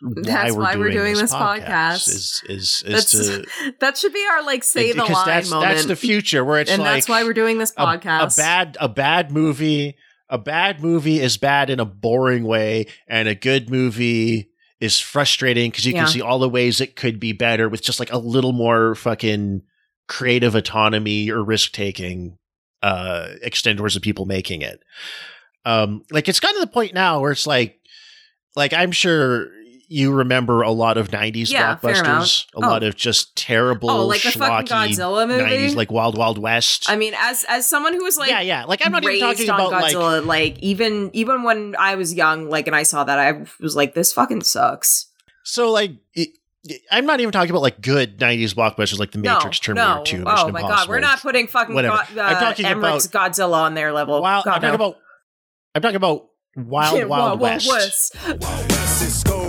why 0.00 0.12
That's 0.22 0.52
we're 0.54 0.60
why 0.62 0.72
doing 0.74 0.84
we're 0.84 0.90
doing 0.90 1.12
this, 1.14 1.20
this 1.22 1.32
podcast. 1.32 2.08
Is 2.08 2.42
is 2.48 2.82
is 2.86 2.92
That's, 2.92 3.10
to 3.10 3.74
that 3.80 3.96
should 3.96 4.12
be 4.12 4.24
our 4.32 4.42
like 4.44 4.62
say 4.62 4.92
the 4.92 5.04
line 5.04 5.26
that's 5.26 5.50
moment. 5.50 5.72
that's 5.72 5.86
the 5.86 5.96
future 5.96 6.44
where 6.44 6.60
it's 6.60 6.70
and 6.70 6.82
like 6.82 6.94
that's 6.94 7.08
why 7.08 7.24
we're 7.24 7.32
doing 7.32 7.58
this 7.58 7.72
a- 7.76 7.84
podcast. 7.86 8.34
A, 8.38 8.40
bad 8.40 8.76
a 8.80 8.88
bad 8.88 9.30
movie 9.32 9.96
a 10.28 10.38
bad 10.38 10.82
movie 10.82 11.20
is 11.20 11.36
bad 11.36 11.70
in 11.70 11.80
a 11.80 11.84
boring 11.84 12.44
way, 12.44 12.86
and 13.06 13.28
a 13.28 13.34
good 13.34 13.70
movie 13.70 14.50
is 14.84 15.00
frustrating 15.00 15.70
because 15.70 15.86
you 15.86 15.92
Yeah. 15.94 16.04
can 16.04 16.12
see 16.12 16.20
all 16.20 16.38
the 16.38 16.48
ways 16.48 16.80
it 16.80 16.94
could 16.96 17.18
be 17.18 17.32
better 17.32 17.68
with 17.68 17.82
just 17.82 17.98
like 18.00 18.12
a 18.12 18.18
little 18.18 18.52
more 18.52 18.94
fucking 18.94 19.62
creative 20.06 20.54
autonomy 20.54 21.30
or 21.30 21.42
risk 21.42 21.72
taking 21.72 22.36
uh 22.82 23.28
extend 23.42 23.78
towards 23.78 23.94
the 23.94 24.00
people 24.00 24.26
making 24.26 24.60
it. 24.62 24.82
Um 25.64 26.02
like 26.10 26.28
it's 26.28 26.40
gotten 26.40 26.60
to 26.60 26.66
the 26.66 26.72
point 26.72 26.92
now 26.94 27.20
where 27.20 27.32
it's 27.32 27.46
like 27.46 27.80
like 28.54 28.72
I'm 28.74 28.92
sure 28.92 29.48
you 29.88 30.12
remember 30.12 30.62
a 30.62 30.70
lot 30.70 30.96
of 30.96 31.08
90s 31.10 31.50
Yeah, 31.50 31.76
blockbusters, 31.76 32.46
a 32.54 32.56
Oh. 32.56 32.60
lot 32.60 32.82
of 32.82 32.96
just 32.96 33.36
terrible 33.36 33.90
Oh, 33.90 34.06
like 34.06 34.22
the 34.22 34.30
fucking 34.32 34.66
Godzilla 34.66 35.26
movie? 35.28 35.42
90s 35.42 35.76
like 35.76 35.90
Wild 35.90 36.16
Wild 36.16 36.38
West. 36.38 36.88
I 36.88 36.96
mean, 36.96 37.14
as 37.18 37.44
as 37.48 37.66
someone 37.66 37.92
who 37.94 38.02
was 38.02 38.16
like 38.16 38.30
Yeah, 38.30 38.40
yeah, 38.40 38.64
like, 38.64 38.80
I'm 38.84 38.92
not 38.92 39.04
even 39.04 39.18
talking 39.20 39.48
about, 39.48 39.72
Godzilla, 39.72 40.24
like, 40.24 40.58
even 40.60 41.10
even 41.12 41.42
when 41.42 41.74
I 41.78 41.94
was 41.96 42.14
young, 42.14 42.48
like 42.48 42.66
and 42.66 42.74
I 42.76 42.82
saw 42.82 43.04
that, 43.04 43.18
I 43.18 43.44
was 43.60 43.76
like, 43.76 43.94
this 43.94 44.12
fucking 44.12 44.42
sucks. 44.42 45.06
So 45.44 45.70
like 45.70 45.92
it, 46.14 46.30
I'm 46.90 47.04
not 47.04 47.20
even 47.20 47.30
talking 47.32 47.50
about 47.50 47.60
like 47.62 47.80
good 47.82 48.18
90s 48.18 48.54
blockbusters 48.54 48.98
like 48.98 49.10
The 49.10 49.18
No, 49.18 49.34
Matrix, 49.34 49.58
Terminator 49.60 49.98
no. 49.98 50.04
2, 50.04 50.16
Mission 50.18 50.26
Oh 50.38 50.48
my 50.50 50.60
god, 50.62 50.88
we're 50.88 51.00
not 51.00 51.20
putting 51.20 51.46
fucking 51.46 51.74
Whatever. 51.74 51.96
God, 52.14 52.18
uh, 52.18 52.22
I'm 52.22 52.36
talking 52.40 52.64
Emmerich's 52.64 53.08
Godzilla 53.08 53.52
on 53.62 53.74
their 53.74 53.92
level. 53.92 54.22
Wow, 54.22 54.42
God, 54.42 54.54
I'm 54.54 54.60
talking 54.62 54.74
about 54.74 54.96
I'm 55.74 55.82
talking 55.82 55.96
about 55.96 56.28
Wild 56.56 56.96
Yeah, 56.98 57.04
Wild, 57.04 57.40
Wild 57.40 57.66
West. 57.66 58.16
Now, 58.26 59.43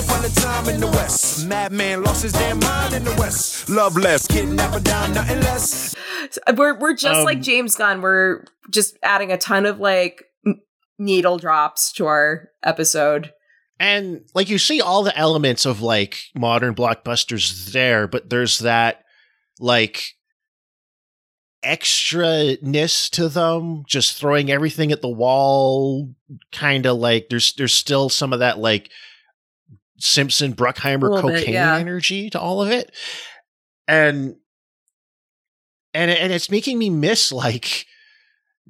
upon 0.00 0.24
a 0.24 0.28
time 0.30 0.68
in 0.68 0.80
the 0.80 0.86
West, 0.86 1.46
madman 1.46 2.02
lost 2.02 2.22
his 2.22 2.32
damn 2.32 2.58
mind 2.60 2.94
in 2.94 3.04
the 3.04 3.14
West. 3.18 3.68
Love 3.68 3.96
less, 3.96 4.26
kidnapper 4.26 4.80
down, 4.80 5.12
nothing 5.12 5.40
less. 5.40 5.94
We're 6.56 6.78
we're 6.78 6.94
just 6.94 7.20
Um, 7.20 7.24
like 7.24 7.40
James 7.40 7.74
Gunn. 7.76 8.00
We're 8.00 8.44
just 8.70 8.96
adding 9.02 9.30
a 9.32 9.38
ton 9.38 9.66
of 9.66 9.78
like 9.78 10.24
needle 10.98 11.38
drops 11.38 11.92
to 11.92 12.06
our 12.06 12.48
episode. 12.62 13.32
And 13.78 14.22
like 14.34 14.48
you 14.48 14.58
see 14.58 14.80
all 14.80 15.02
the 15.02 15.16
elements 15.16 15.66
of 15.66 15.80
like 15.82 16.18
modern 16.34 16.74
blockbusters 16.74 17.72
there, 17.72 18.06
but 18.06 18.28
there's 18.30 18.58
that 18.60 19.04
like 19.58 20.02
extra-ness 21.62 23.10
to 23.10 23.28
them, 23.28 23.84
just 23.86 24.18
throwing 24.18 24.50
everything 24.50 24.92
at 24.92 25.02
the 25.02 25.08
wall, 25.08 26.14
kind 26.52 26.86
of 26.86 26.96
like 26.98 27.28
there's 27.28 27.52
there's 27.54 27.74
still 27.74 28.08
some 28.08 28.32
of 28.32 28.38
that 28.38 28.58
like 28.58 28.90
Simpson 30.00 30.54
Bruckheimer 30.54 31.10
little 31.10 31.30
bit, 31.30 31.40
cocaine 31.40 31.54
yeah. 31.54 31.76
energy 31.76 32.30
to 32.30 32.40
all 32.40 32.62
of 32.62 32.70
it. 32.70 32.94
And 33.86 34.36
and 35.94 36.10
and 36.10 36.32
it's 36.32 36.50
making 36.50 36.78
me 36.78 36.90
miss 36.90 37.30
like 37.32 37.86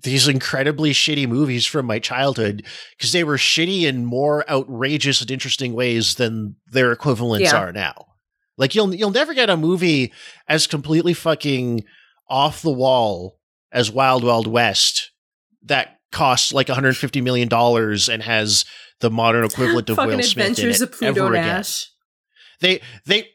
these 0.03 0.29
incredibly 0.29 0.93
shitty 0.93 1.29
movies 1.29 1.67
from 1.67 1.87
my 1.87 1.99
childhood 1.99 2.65
because 2.97 3.13
they 3.13 3.25
were 3.25 3.37
shitty 3.37 3.83
in 3.83 4.05
more 4.05 4.49
outrageous 4.51 5.21
and 5.21 5.31
interesting 5.31 5.75
ways 5.75 6.15
than 6.15 6.57
their 6.73 6.91
equivalents 6.93 7.53
Yeah. 7.53 7.59
are 7.59 7.73
now. 7.73 8.07
Like 8.57 8.75
you'll 8.75 8.95
you'll 8.95 9.11
never 9.11 9.35
get 9.35 9.51
a 9.51 9.57
movie 9.57 10.13
as 10.49 10.67
completely 10.67 11.15
fucking 11.15 11.85
off 12.29 12.63
the 12.63 12.73
wall 12.73 13.39
as 13.73 13.91
Wild 13.91 14.25
Wild 14.25 14.47
West 14.47 15.11
that 15.63 15.99
costs 16.13 16.53
like 16.53 16.69
150 16.69 17.21
million 17.21 17.49
dollars 17.49 18.09
and 18.09 18.23
has 18.23 18.65
the 19.01 19.11
modern 19.11 19.45
equivalent 19.45 19.89
of 19.91 19.97
fucking 19.97 20.17
Will 20.17 20.23
Smith 20.23 20.47
Adventures 20.49 20.81
in 20.81 20.87
it 20.87 20.91
of 20.91 20.99
Pluto 20.99 21.25
ever 21.27 21.35
again. 21.35 21.65
They 22.61 22.81
they 23.07 23.29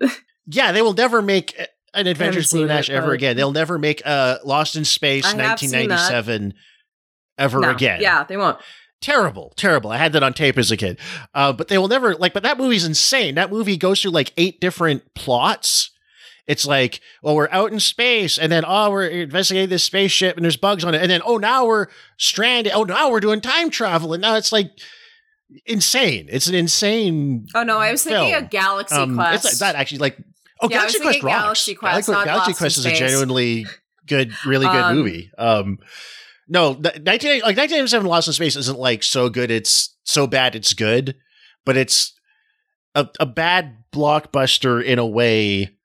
yeah, 0.46 0.72
they 0.72 0.82
will 0.82 0.94
never 0.94 1.22
make 1.22 1.58
an 1.94 2.06
Adventures 2.06 2.50
Pluto 2.50 2.68
Nash 2.68 2.90
it, 2.90 2.94
ever 2.94 3.12
again. 3.12 3.36
They'll 3.36 3.52
never 3.52 3.78
make 3.78 4.02
uh 4.04 4.38
Lost 4.44 4.76
in 4.76 4.84
Space 4.84 5.24
I 5.24 5.36
have 5.42 5.58
seen 5.58 5.70
that. 5.70 5.88
1997 5.88 6.54
ever 7.38 7.60
No, 7.60 7.70
again. 7.70 8.00
Yeah, 8.00 8.24
they 8.24 8.36
won't. 8.36 8.58
Terrible, 9.00 9.52
terrible. 9.56 9.90
I 9.90 9.98
had 9.98 10.12
that 10.14 10.22
on 10.22 10.32
tape 10.32 10.56
as 10.56 10.70
a 10.70 10.76
kid. 10.76 10.98
Uh, 11.34 11.52
but 11.52 11.68
they 11.68 11.76
will 11.76 11.88
never 11.88 12.14
like. 12.14 12.32
But 12.32 12.42
that 12.44 12.58
movie's 12.58 12.84
insane. 12.84 13.34
That 13.34 13.50
movie 13.50 13.76
goes 13.76 14.00
through 14.00 14.12
like 14.12 14.32
eight 14.36 14.60
different 14.60 15.14
plots. 15.14 15.90
It's 16.46 16.64
like, 16.64 17.00
well, 17.22 17.34
we're 17.34 17.48
out 17.50 17.72
in 17.72 17.80
space, 17.80 18.38
and 18.38 18.50
then 18.50 18.64
oh, 18.66 18.90
we're 18.90 19.06
investigating 19.06 19.68
this 19.68 19.84
spaceship, 19.84 20.36
and 20.36 20.44
there's 20.44 20.56
bugs 20.56 20.84
on 20.84 20.94
it, 20.94 21.02
and 21.02 21.10
then 21.10 21.20
oh, 21.24 21.36
now 21.36 21.66
we're 21.66 21.88
stranded. 22.16 22.72
Oh, 22.72 22.84
now 22.84 23.10
we're 23.10 23.20
doing 23.20 23.40
time 23.40 23.68
travel, 23.68 24.12
and 24.14 24.22
now 24.22 24.36
it's 24.36 24.52
like 24.52 24.70
insane. 25.64 26.28
It's 26.30 26.46
an 26.48 26.54
insane. 26.54 27.46
Oh 27.54 27.62
no, 27.62 27.78
I 27.78 27.90
was 27.92 28.02
thinking 28.04 28.32
film. 28.32 28.44
a 28.44 28.48
Galaxy 28.48 28.94
Um, 28.96 29.14
Quest. 29.14 29.44
It's 29.44 29.60
like 29.60 29.72
that 29.74 29.78
actually. 29.80 29.98
Like 29.98 30.18
oh, 30.60 30.68
Yeah, 30.70 30.78
Galaxy 30.78 30.98
Quest. 31.00 31.20
Galaxy 31.22 31.74
Quest, 31.74 32.06
Galaxy, 32.08 32.24
Galaxy 32.28 32.52
Quest 32.54 32.78
is 32.78 32.86
a 32.86 32.88
Space. 32.88 32.98
genuinely 32.98 33.66
good, 34.06 34.32
really 34.44 34.66
good 34.66 34.76
Um, 34.84 34.96
movie. 34.96 35.30
Um, 35.38 35.78
no, 36.48 36.72
19, 36.74 37.02
like 37.42 37.56
1997 37.56 38.06
Lost 38.06 38.28
in 38.28 38.32
Space 38.34 38.56
isn't 38.56 38.78
like 38.78 39.02
so 39.02 39.28
good. 39.28 39.50
It's 39.50 39.96
so 40.04 40.26
bad 40.28 40.54
it's 40.54 40.74
good, 40.74 41.16
but 41.64 41.76
it's 41.76 42.12
a, 42.94 43.08
a 43.18 43.26
bad 43.26 43.78
blockbuster 43.92 44.82
in 44.82 44.98
a 45.00 45.06
way 45.06 45.76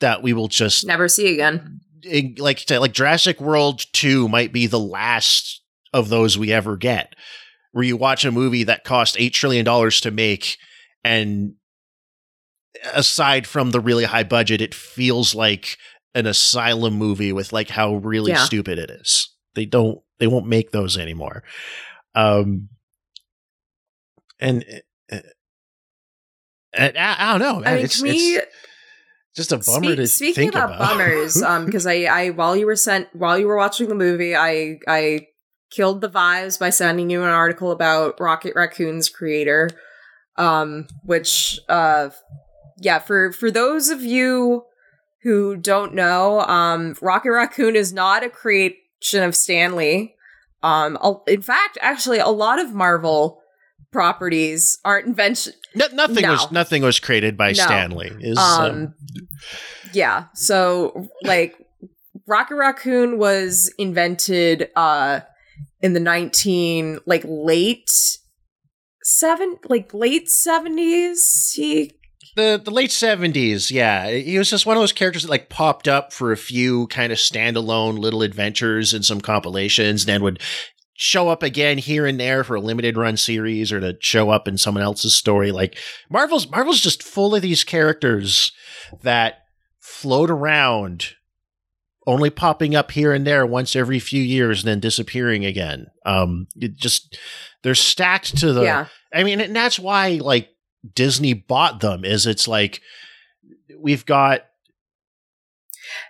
that 0.00 0.22
we 0.22 0.32
will 0.32 0.48
just 0.48 0.86
Never 0.86 1.08
see 1.08 1.34
again. 1.34 1.80
in- 2.02 2.34
like 2.38 2.68
like 2.70 2.92
Jurassic 2.92 3.40
World 3.40 3.84
2 3.92 4.28
might 4.28 4.52
be 4.52 4.66
the 4.66 4.78
last 4.80 5.62
of 5.92 6.08
those 6.08 6.36
we 6.38 6.52
ever 6.52 6.76
get 6.76 7.14
where 7.76 7.84
you 7.84 7.94
watch 7.94 8.24
a 8.24 8.32
movie 8.32 8.64
that 8.64 8.84
cost 8.84 9.16
8 9.18 9.34
trillion 9.34 9.62
dollars 9.62 10.00
to 10.00 10.10
make 10.10 10.56
and 11.04 11.52
aside 12.94 13.46
from 13.46 13.70
the 13.70 13.80
really 13.80 14.04
high 14.04 14.22
budget 14.22 14.62
it 14.62 14.74
feels 14.74 15.34
like 15.34 15.76
an 16.14 16.26
asylum 16.26 16.94
movie 16.94 17.34
with 17.34 17.52
like 17.52 17.68
how 17.68 17.96
really 17.96 18.30
Yeah. 18.32 18.44
stupid 18.44 18.78
it 18.78 18.90
is. 18.90 19.28
They 19.54 19.66
don't 19.66 19.98
they 20.18 20.26
won't 20.26 20.46
make 20.46 20.70
those 20.70 20.96
anymore. 20.96 21.42
Um 22.14 22.70
and 24.40 24.64
uh, 25.12 25.18
and 26.72 26.96
I, 26.96 27.16
I 27.18 27.30
don't 27.38 27.40
know. 27.40 27.60
Man. 27.60 27.68
I 27.72 27.76
mean, 27.76 27.84
it's, 27.84 27.98
to 27.98 28.04
me, 28.04 28.38
just 29.34 29.52
a 29.52 29.58
bummer 29.58 29.64
Speak- 29.88 29.96
to 29.96 30.06
speaking 30.06 30.34
think 30.34 30.54
about, 30.54 30.74
about. 30.76 30.88
bummers, 30.92 31.42
um, 31.50 31.66
because 31.66 31.86
I, 31.86 32.04
I 32.04 32.30
while 32.30 32.56
you 32.56 32.64
were 32.66 32.76
sent 32.76 33.08
while 33.14 33.38
you 33.38 33.46
were 33.46 33.56
watching 33.56 33.88
the 33.90 33.94
movie, 33.94 34.34
I 34.34 34.78
I 34.88 35.26
killed 35.76 36.00
the 36.00 36.08
vibes 36.08 36.58
by 36.58 36.70
sending 36.70 37.10
you 37.10 37.22
an 37.22 37.28
article 37.28 37.70
about 37.70 38.18
Rocket 38.18 38.54
Raccoon's 38.56 39.10
creator, 39.10 39.68
um, 40.36 40.86
which 41.04 41.60
uh, 41.68 42.08
yeah, 42.78 42.98
for 42.98 43.30
for 43.32 43.50
those 43.50 43.90
of 43.90 44.02
you 44.02 44.64
who 45.22 45.56
don't 45.56 45.94
know, 45.94 46.40
um, 46.40 46.96
Rocket 47.02 47.32
Raccoon 47.32 47.76
is 47.76 47.92
not 47.92 48.24
a 48.24 48.30
creation 48.30 49.22
of 49.22 49.34
Stanley. 49.34 50.14
Um, 50.62 50.96
in 51.26 51.42
fact, 51.42 51.76
actually, 51.82 52.18
a 52.18 52.28
lot 52.28 52.58
of 52.58 52.72
Marvel 52.72 53.40
properties 53.92 54.78
aren't 54.84 55.06
invention. 55.06 55.52
No, 55.74 55.86
nothing 55.92 56.22
No. 56.22 56.32
was 56.32 56.50
nothing 56.52 56.82
was 56.82 56.98
created 56.98 57.36
by 57.36 57.48
No. 57.48 57.52
Stanley. 57.54 58.10
Is 58.20 58.38
um, 58.38 58.64
um 58.64 58.94
yeah 59.92 60.24
so 60.34 61.08
like 61.22 61.54
rocket 62.26 62.56
raccoon 62.56 63.18
was 63.18 63.72
invented 63.78 64.68
uh 64.74 65.20
in 65.80 65.92
the 65.92 66.00
19 66.00 67.00
like 67.06 67.24
late 67.26 67.90
seven 69.02 69.56
like 69.68 69.92
late 69.94 70.28
70s 70.28 71.54
he 71.54 71.92
the 72.36 72.60
the 72.62 72.70
late 72.70 72.92
seventies. 72.92 73.70
Yeah, 73.70 74.10
he 74.10 74.38
was 74.38 74.50
just 74.50 74.66
one 74.66 74.76
of 74.76 74.82
those 74.82 74.92
characters 74.92 75.22
that 75.22 75.30
like 75.30 75.48
popped 75.48 75.88
up 75.88 76.12
for 76.12 76.32
a 76.32 76.36
few 76.36 76.86
kind 76.88 77.10
of 77.10 77.18
standalone 77.18 77.98
little 77.98 78.22
adventures 78.22 78.92
and 78.92 79.04
some 79.04 79.22
compilations, 79.22 80.02
and 80.02 80.08
then 80.08 80.22
would 80.22 80.42
show 80.98 81.28
up 81.28 81.42
again 81.42 81.78
here 81.78 82.06
and 82.06 82.20
there 82.20 82.44
for 82.44 82.56
a 82.56 82.60
limited 82.60 82.96
run 82.96 83.16
series 83.16 83.72
or 83.72 83.80
to 83.80 83.96
show 84.00 84.30
up 84.30 84.46
in 84.46 84.58
someone 84.58 84.82
else's 84.82 85.14
story. 85.14 85.50
Like 85.50 85.78
Marvel's 86.10 86.48
Marvel's 86.50 86.80
just 86.80 87.02
full 87.02 87.34
of 87.34 87.42
these 87.42 87.64
characters 87.64 88.52
that 89.02 89.38
float 89.80 90.30
around. 90.30 91.15
Only 92.06 92.30
popping 92.30 92.76
up 92.76 92.92
here 92.92 93.12
and 93.12 93.26
there 93.26 93.44
once 93.44 93.74
every 93.74 93.98
few 93.98 94.22
years 94.22 94.62
and 94.62 94.68
then 94.68 94.80
disappearing 94.80 95.44
again. 95.44 95.88
Um, 96.04 96.46
it 96.54 96.76
just 96.76 97.18
they're 97.62 97.74
stacked 97.74 98.38
to 98.38 98.52
the. 98.52 98.62
Yeah. 98.62 98.86
I 99.12 99.24
mean, 99.24 99.40
and 99.40 99.56
that's 99.56 99.78
why 99.78 100.20
like 100.22 100.50
Disney 100.94 101.32
bought 101.32 101.80
them. 101.80 102.04
Is 102.04 102.26
it's 102.26 102.46
like 102.46 102.80
we've 103.76 104.06
got. 104.06 104.42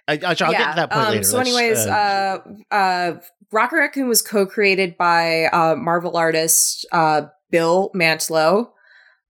I, 0.08 0.14
I, 0.14 0.16
I'll 0.28 0.34
get 0.34 0.40
to 0.40 0.76
that 0.76 0.90
point 0.90 1.06
um, 1.06 1.12
later. 1.12 1.22
So, 1.22 1.36
Let's, 1.38 1.48
anyways, 1.48 1.86
uh, 1.86 2.38
uh, 2.70 3.12
Rocket 3.52 3.76
Raccoon 3.76 4.08
was 4.08 4.22
co-created 4.22 4.96
by 4.96 5.44
uh, 5.46 5.76
Marvel 5.76 6.16
artist 6.16 6.86
uh, 6.92 7.22
Bill 7.50 7.90
Mantlo. 7.94 8.70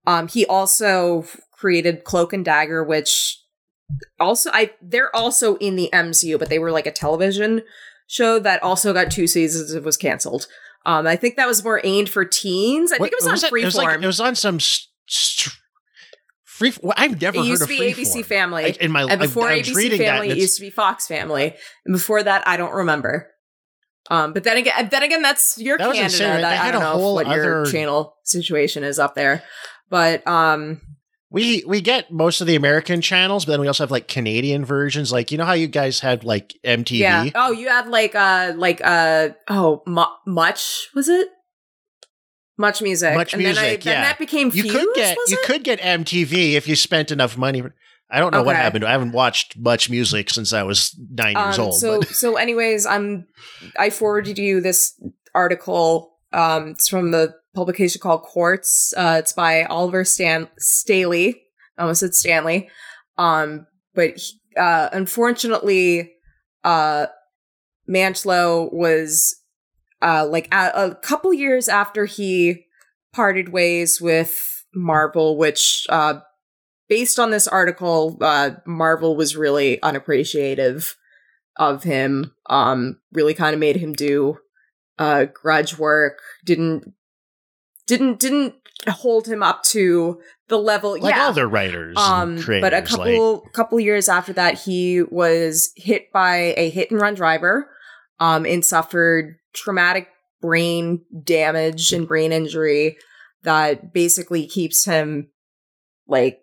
Um, 0.07 0.29
he 0.29 0.47
also 0.47 1.27
created 1.53 2.05
Cloak 2.05 2.33
and 2.33 2.45
Dagger, 2.45 2.85
which 2.85 3.41
also 4.19 4.51
I 4.53 4.73
they're 4.83 5.15
also 5.15 5.57
in 5.57 5.77
the 5.77 5.91
MCU, 5.93 6.39
but 6.39 6.49
they 6.49 6.59
were 6.59 6.71
like 6.71 6.87
a 6.87 6.93
television 6.93 7.63
show 8.07 8.39
that 8.39 8.63
also 8.63 8.93
got 8.93 9.11
two 9.11 9.27
seasons 9.27 9.73
and 9.73 9.85
was 9.85 9.97
canceled. 9.97 10.47
Um, 10.85 11.07
I 11.07 11.17
think 11.17 11.37
that 11.37 11.49
was 11.49 11.65
more 11.65 11.81
aimed 11.83 12.09
for 12.09 12.25
teens. 12.25 12.93
I 12.93 12.99
think 12.99 13.13
it 13.13 13.19
was, 13.21 13.27
on 13.27 13.35
it? 13.35 13.53
Freeform. 13.53 13.63
It 13.63 13.65
was, 13.65 13.75
like, 13.77 14.03
it 14.03 14.07
was 14.07 14.21
on 14.21 14.35
some 14.37 14.61
st- 14.61 14.89
st- 15.09 15.55
free. 16.45 16.73
Well, 16.81 16.95
I've 16.97 17.21
never 17.21 17.39
it 17.39 17.41
heard 17.41 17.47
used 17.49 17.63
of 17.63 17.69
to 17.69 17.77
be 17.77 17.93
Freeform. 17.93 18.21
ABC 18.21 18.25
Family. 18.25 18.63
Like, 18.63 18.77
in 18.77 18.93
my 18.93 19.03
and 19.03 19.21
before 19.21 19.49
I, 19.49 19.55
I 19.55 19.61
ABC 19.63 19.99
Family, 19.99 20.31
it 20.31 20.37
used 20.37 20.57
to 20.57 20.63
be 20.63 20.71
Fox 20.71 21.09
Family, 21.09 21.55
and 21.85 21.93
before 21.93 22.23
that, 22.23 22.47
I 22.47 22.57
don't 22.57 22.73
remember. 22.73 23.29
Um, 24.09 24.33
but 24.33 24.45
then 24.45 24.57
again, 24.57 24.89
then 24.89 25.03
again, 25.03 25.23
that's 25.23 25.59
your 25.59 25.79
That 25.79 25.93
Canada. 25.93 26.19
That, 26.19 26.65
I 26.65 26.71
don't 26.71 26.83
know 26.83 27.13
what 27.13 27.27
your 27.27 27.63
other- 27.63 27.71
channel 27.73 28.15
situation 28.23 28.85
is 28.85 29.01
up 29.01 29.17
there, 29.17 29.43
but 29.91 30.25
um, 30.29 30.81
we 31.31 31.65
we 31.66 31.81
get 31.81 32.11
most 32.12 32.40
of 32.40 32.47
the 32.47 32.55
American 32.55 33.01
channels, 33.01 33.44
but 33.44 33.53
then 33.53 33.61
we 33.61 33.66
also 33.66 33.82
have 33.82 33.90
like 33.90 34.07
Canadian 34.09 34.65
versions. 34.65 35.11
Like 35.12 35.31
you 35.32 35.39
know 35.39 35.44
how 35.44 35.53
you 35.55 35.66
guys 35.66 36.01
had 36.01 36.23
like 36.24 36.55
MTV. 36.65 36.98
yeah. 36.98 37.28
Oh, 37.35 37.51
you 37.53 37.69
had 37.69 37.89
like 37.89 38.15
uh 38.15 38.53
like 38.57 38.81
uh 38.85 39.31
oh 39.48 39.82
mu- 39.86 40.05
much 40.27 40.89
was 40.94 41.09
it? 41.09 41.28
Much 42.59 42.81
music. 42.81 43.15
Much 43.15 43.35
and 43.35 43.43
music, 43.43 43.82
Then, 43.82 43.97
I, 43.97 43.97
yeah. 43.98 44.05
that 44.05 44.19
became 44.19 44.47
you 44.55 44.62
Fuse, 44.62 44.73
could 44.73 44.89
get 44.94 45.16
you 45.28 45.36
it? 45.43 45.47
could 45.47 45.62
get 45.65 45.78
MTV 45.81 46.53
if 46.55 46.66
you 46.66 46.74
spent 46.74 47.11
enough 47.11 47.36
money. 47.36 47.62
I 48.11 48.19
don't 48.20 48.32
know 48.32 48.43
what 48.44 48.57
happened. 48.57 48.85
I 48.85 48.93
haven't 48.93 49.12
watched 49.12 49.59
much 49.59 49.90
music 49.90 50.31
since 50.31 50.53
I 50.53 50.62
was 50.62 50.97
nine 51.11 51.36
years 51.36 51.59
Um, 51.59 51.65
old. 51.66 51.74
So 51.74 51.98
but- 51.98 52.09
so 52.11 52.36
anyways, 52.36 52.86
I'm 52.86 53.27
I 53.78 53.90
forwarded 53.90 54.39
you 54.39 54.61
this 54.61 54.94
article. 55.35 56.12
Um, 56.32 56.69
it's 56.69 56.89
from 56.89 57.11
the 57.11 57.35
publication 57.57 58.01
called 58.01 58.23
Quartz. 58.23 58.95
Uh, 58.97 59.16
it's 59.19 59.33
by 59.33 59.65
Oliver 59.65 60.05
Stan 60.05 60.49
Staley. 60.59 61.43
I 61.77 61.83
almost 61.83 62.01
said 62.01 62.15
Stanley. 62.15 62.69
Um, 63.19 63.66
but 63.95 64.16
he- 64.16 64.41
uh, 64.57 64.89
unfortunately, 64.93 66.12
uh, 66.65 67.07
Mantlo 67.89 68.73
was 68.73 69.37
uh 70.03 70.27
like 70.27 70.53
a, 70.53 70.70
a 70.74 70.95
couple 70.95 71.33
years 71.33 71.69
after 71.69 72.05
he 72.05 72.66
parted 73.12 73.49
ways 73.51 74.01
with 74.01 74.65
Marvel, 74.74 75.37
which 75.39 75.87
uh 75.89 76.20
based 76.89 77.19
on 77.19 77.31
this 77.31 77.49
article, 77.49 78.16
uh, 78.20 78.51
Marvel 78.66 79.16
was 79.16 79.37
really 79.37 79.81
unappreciative 79.83 80.97
of 81.57 81.83
him. 81.83 82.33
Um, 82.49 83.01
really 83.12 83.35
kind 83.35 83.55
of 83.55 83.61
made 83.61 83.77
him 83.77 83.93
do 83.93 84.39
uh, 84.99 85.27
grudge 85.33 85.78
work. 85.78 86.19
Didn't 86.45 86.95
didn't 87.87 88.19
didn't 88.21 88.55
hold 88.89 89.27
him 89.27 89.43
up 89.43 89.63
to 89.65 90.21
the 90.49 90.59
level. 90.59 90.93
like 91.01 91.15
yeah. 91.15 91.27
all 91.27 91.33
their 91.33 91.49
writers, 91.49 91.97
Um, 91.99 92.41
creators, 92.41 92.63
but 92.63 92.73
a 92.73 92.77
like- 92.77 92.87
couple 92.87 93.41
couple 93.53 93.81
years 93.81 94.09
after 94.09 94.33
that, 94.35 94.61
he 94.61 95.03
was 95.03 95.73
hit 95.77 96.13
by 96.13 96.55
a 96.57 96.71
hit 96.71 96.91
and 96.91 97.01
run 97.01 97.15
driver, 97.15 97.69
um, 98.21 98.45
and 98.47 98.65
suffered 98.65 99.37
traumatic 99.55 100.09
brain 100.43 101.01
damage 101.25 101.93
and 101.93 102.07
brain 102.07 102.33
injury 102.33 102.97
that 103.43 103.93
basically 103.93 104.47
keeps 104.47 104.85
him 104.85 105.29
like 106.07 106.39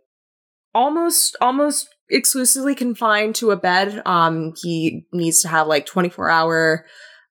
almost 0.73 1.35
almost 1.39 1.87
exclusively 2.09 2.75
confined 2.75 3.35
to 3.35 3.51
a 3.51 3.55
bed. 3.57 4.01
Um, 4.05 4.53
he 4.61 5.05
needs 5.13 5.41
to 5.41 5.47
have 5.47 5.67
like 5.67 5.85
twenty 5.85 6.09
four 6.09 6.29
hour 6.29 6.85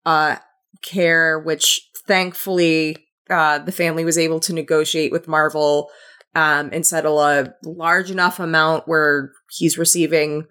uh 0.05 0.37
care, 0.83 1.39
which 1.39 1.81
thankfully 2.07 2.97
uh 3.29 3.59
the 3.59 3.71
family 3.71 4.05
was 4.05 4.17
able 4.17 4.39
to 4.41 4.53
negotiate 4.53 5.11
with 5.11 5.27
Marvel 5.27 5.89
um 6.35 6.69
and 6.73 6.85
settle 6.85 7.19
a 7.21 7.53
large 7.63 8.11
enough 8.11 8.39
amount 8.39 8.87
where 8.87 9.31
he's 9.51 9.77
receiving 9.77 10.45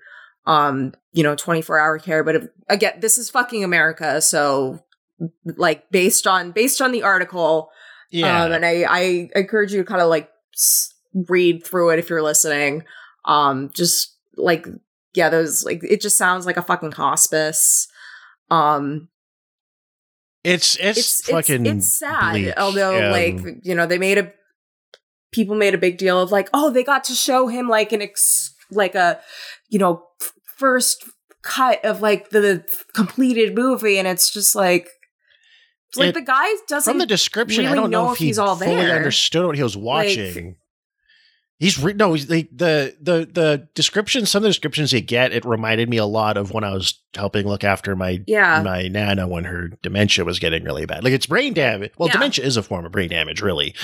um 0.47 0.93
you 1.13 1.23
know 1.23 1.35
24 1.35 1.79
hour 1.79 1.99
care. 1.99 2.23
But 2.25 2.37
if, 2.37 2.45
again 2.69 2.95
this 3.01 3.19
is 3.19 3.31
fucking 3.31 3.63
america 3.65 4.21
so 4.21 4.81
like 5.45 5.91
based 5.91 6.27
on 6.27 6.51
based 6.53 6.81
on 6.83 6.93
the 6.93 7.03
article 7.03 7.71
Yeah. 8.11 8.45
um, 8.45 8.53
and 8.53 8.65
i 8.67 8.85
i 8.89 9.31
encourage 9.35 9.73
you 9.73 9.79
to 9.83 9.85
kind 9.85 10.01
of 10.03 10.09
like 10.09 10.29
read 11.29 11.65
through 11.65 11.91
it 11.91 11.99
if 11.99 12.11
you're 12.11 12.23
listening. 12.23 12.85
Um 13.25 13.71
just 13.75 14.15
like 14.37 14.67
yeah 15.15 15.29
those 15.31 15.65
like 15.65 15.81
it 15.83 16.01
just 16.03 16.19
sounds 16.19 16.45
like 16.47 16.57
a 16.59 16.63
fucking 16.63 16.93
hospice. 16.93 17.89
Um 18.51 19.09
it's 20.47 20.77
it's, 20.77 20.99
it's 20.99 21.29
fucking 21.31 21.67
it's, 21.67 21.87
it's 21.87 21.99
sad 21.99 22.33
bleak. 22.33 22.55
although 22.57 22.97
Um, 23.07 23.13
like 23.13 23.59
you 23.63 23.75
know 23.75 23.87
they 23.87 23.99
made 23.99 24.19
a 24.19 24.33
people 25.33 25.57
made 25.57 25.75
a 25.75 25.79
big 25.79 25.99
deal 25.99 26.19
of 26.21 26.31
like 26.31 26.49
oh 26.55 26.71
they 26.71 26.85
got 26.85 27.05
to 27.05 27.15
show 27.15 27.49
him 27.49 27.69
like 27.69 27.93
an 27.93 28.01
ex 28.03 28.55
like 28.71 28.95
a 28.95 29.21
you 29.69 29.79
know 29.79 30.03
f- 30.23 30.33
first 30.57 31.05
cut 31.43 31.85
of 31.85 32.01
like 32.01 32.31
the 32.31 32.65
completed 32.95 33.55
movie 33.55 33.99
and 33.99 34.09
it's 34.09 34.33
just 34.33 34.55
like 34.55 34.89
it's 35.89 35.99
like 35.99 36.09
It- 36.11 36.15
the 36.15 36.23
guy 36.23 36.47
doesn't 36.69 36.91
from 36.93 36.99
the 36.99 37.07
description, 37.07 37.65
really 37.65 37.73
I 37.73 37.81
don't 37.81 37.91
know, 37.91 38.07
know 38.07 38.13
if 38.13 38.19
he 38.19 38.27
he's 38.27 38.39
all 38.39 38.57
fully 38.57 38.75
there. 38.77 38.97
understood 38.97 39.47
what 39.47 39.57
he 39.57 39.63
was 39.63 39.77
Like- 39.77 39.85
watching. 39.85 40.57
He's 41.59 41.79
re- 41.83 41.93
no, 41.95 42.13
he's, 42.13 42.27
the 42.27 42.49
the 42.53 42.97
the 43.01 43.29
the 43.33 43.69
description. 43.75 44.27
Some 44.27 44.39
of 44.41 44.43
the 44.45 44.49
descriptions 44.51 44.93
you 44.93 45.01
get, 45.01 45.33
it 45.33 45.45
reminded 45.45 45.89
me 45.89 45.97
a 45.97 46.05
lot 46.05 46.37
of 46.37 46.53
when 46.53 46.65
I 46.65 46.73
was 46.73 47.01
helping 47.15 47.47
look 47.47 47.65
after 47.65 47.97
my 47.97 48.23
Yeah. 48.27 48.63
my 48.63 48.89
nana 48.89 49.27
when 49.27 49.45
her 49.45 49.69
dementia 49.83 50.25
was 50.25 50.39
getting 50.39 50.65
really 50.65 50.87
bad. 50.87 51.03
Like 51.05 51.13
it's 51.13 51.27
brain 51.27 51.55
damage. 51.55 51.93
Well, 51.99 52.09
Yeah. 52.09 52.15
dementia 52.15 52.45
is 52.45 52.57
a 52.57 52.63
form 52.63 52.85
of 52.85 52.93
brain 52.93 53.09
damage, 53.11 53.41
really. 53.43 53.75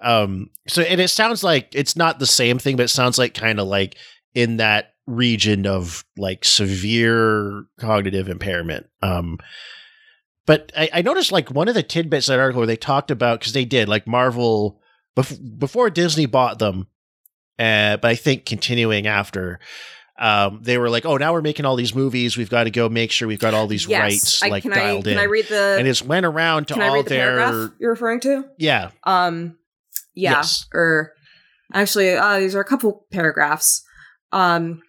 Um. 0.00 0.50
So 0.68 0.82
and 0.82 1.00
it 1.00 1.08
sounds 1.08 1.42
like 1.44 1.68
it's 1.74 1.96
not 1.96 2.18
the 2.18 2.26
same 2.26 2.58
thing, 2.58 2.76
but 2.76 2.84
it 2.84 2.88
sounds 2.88 3.18
like 3.18 3.34
kind 3.34 3.58
of 3.60 3.66
like 3.66 3.96
in 4.34 4.58
that 4.58 4.92
region 5.06 5.66
of 5.66 6.04
like 6.16 6.44
severe 6.44 7.64
cognitive 7.80 8.28
impairment. 8.28 8.86
Um. 9.02 9.38
But 10.46 10.70
I, 10.76 10.88
I 10.92 11.02
noticed 11.02 11.32
like 11.32 11.50
one 11.50 11.66
of 11.66 11.74
the 11.74 11.82
tidbits 11.82 12.28
in 12.28 12.32
that 12.32 12.40
article 12.40 12.60
where 12.60 12.68
they 12.68 12.76
talked 12.76 13.10
about 13.10 13.40
because 13.40 13.52
they 13.52 13.64
did 13.64 13.88
like 13.88 14.06
Marvel 14.06 14.80
before 15.58 15.90
Disney 15.90 16.26
bought 16.26 16.60
them, 16.60 16.86
uh, 17.58 17.96
but 17.98 18.04
I 18.10 18.14
think 18.14 18.44
continuing 18.46 19.06
after, 19.06 19.58
um, 20.18 20.60
they 20.62 20.78
were 20.78 20.88
like, 20.88 21.04
oh, 21.04 21.16
now 21.16 21.32
we're 21.32 21.42
making 21.42 21.66
all 21.66 21.76
these 21.76 21.94
movies. 21.94 22.36
We've 22.36 22.48
got 22.50 22.64
to 22.64 22.70
go 22.70 22.88
make 22.88 23.10
sure 23.12 23.28
we've 23.28 23.38
got 23.38 23.52
all 23.54 23.66
these 23.66 23.86
Yes. 23.86 24.00
rights 24.00 24.42
I- 24.42 24.48
like 24.48 24.62
can 24.62 24.72
I- 24.72 24.76
dialed 24.76 25.04
can 25.04 25.12
in. 25.14 25.18
I 25.18 25.24
read 25.24 25.46
the- 25.48 25.76
and 25.78 25.86
it's 25.86 26.02
went 26.02 26.24
around 26.26 26.68
to 26.68 26.74
can 26.74 26.82
i 26.82 26.88
all 26.88 26.94
read 26.94 27.04
the 27.06 27.10
their 27.10 27.36
paragraph 27.38 27.70
you're 27.78 27.90
referring 27.90 28.20
to 28.20 28.44
yeah 28.58 28.90
Um, 29.04 29.56
yeah, 30.14 30.32
Yes. 30.38 30.66
or 30.72 31.12
actually, 31.74 32.14
uh, 32.16 32.38
these 32.38 32.54
are 32.54 32.60
a 32.60 32.64
couple 32.64 33.04
paragraphs. 33.12 33.82
Um, 34.32 34.80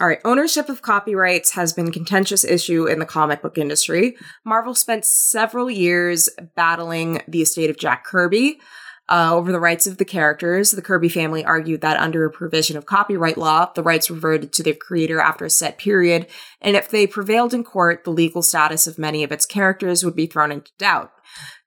all 0.00 0.06
right, 0.06 0.20
ownership 0.24 0.68
of 0.68 0.82
copyrights 0.82 1.52
has 1.52 1.72
been 1.72 1.88
a 1.88 1.90
contentious 1.90 2.44
issue 2.44 2.86
in 2.86 2.98
the 3.00 3.06
comic 3.06 3.42
book 3.42 3.58
industry. 3.58 4.14
Marvel 4.44 4.74
spent 4.74 5.04
several 5.04 5.68
years 5.70 6.28
battling 6.54 7.22
the 7.26 7.42
estate 7.42 7.70
of 7.70 7.78
Jack 7.78 8.04
Kirby. 8.04 8.60
Uh, 9.08 9.30
over 9.32 9.52
the 9.52 9.60
rights 9.60 9.86
of 9.86 9.98
the 9.98 10.04
characters, 10.04 10.72
the 10.72 10.82
Kirby 10.82 11.08
family 11.08 11.44
argued 11.44 11.80
that 11.80 11.98
under 11.98 12.24
a 12.24 12.30
provision 12.30 12.76
of 12.76 12.86
copyright 12.86 13.38
law, 13.38 13.70
the 13.72 13.82
rights 13.82 14.10
reverted 14.10 14.52
to 14.54 14.64
their 14.64 14.74
creator 14.74 15.20
after 15.20 15.44
a 15.44 15.50
set 15.50 15.78
period, 15.78 16.26
and 16.60 16.74
if 16.74 16.88
they 16.88 17.06
prevailed 17.06 17.54
in 17.54 17.62
court, 17.62 18.02
the 18.02 18.10
legal 18.10 18.42
status 18.42 18.88
of 18.88 18.98
many 18.98 19.22
of 19.22 19.30
its 19.30 19.46
characters 19.46 20.04
would 20.04 20.16
be 20.16 20.26
thrown 20.26 20.50
into 20.50 20.72
doubt. 20.78 21.12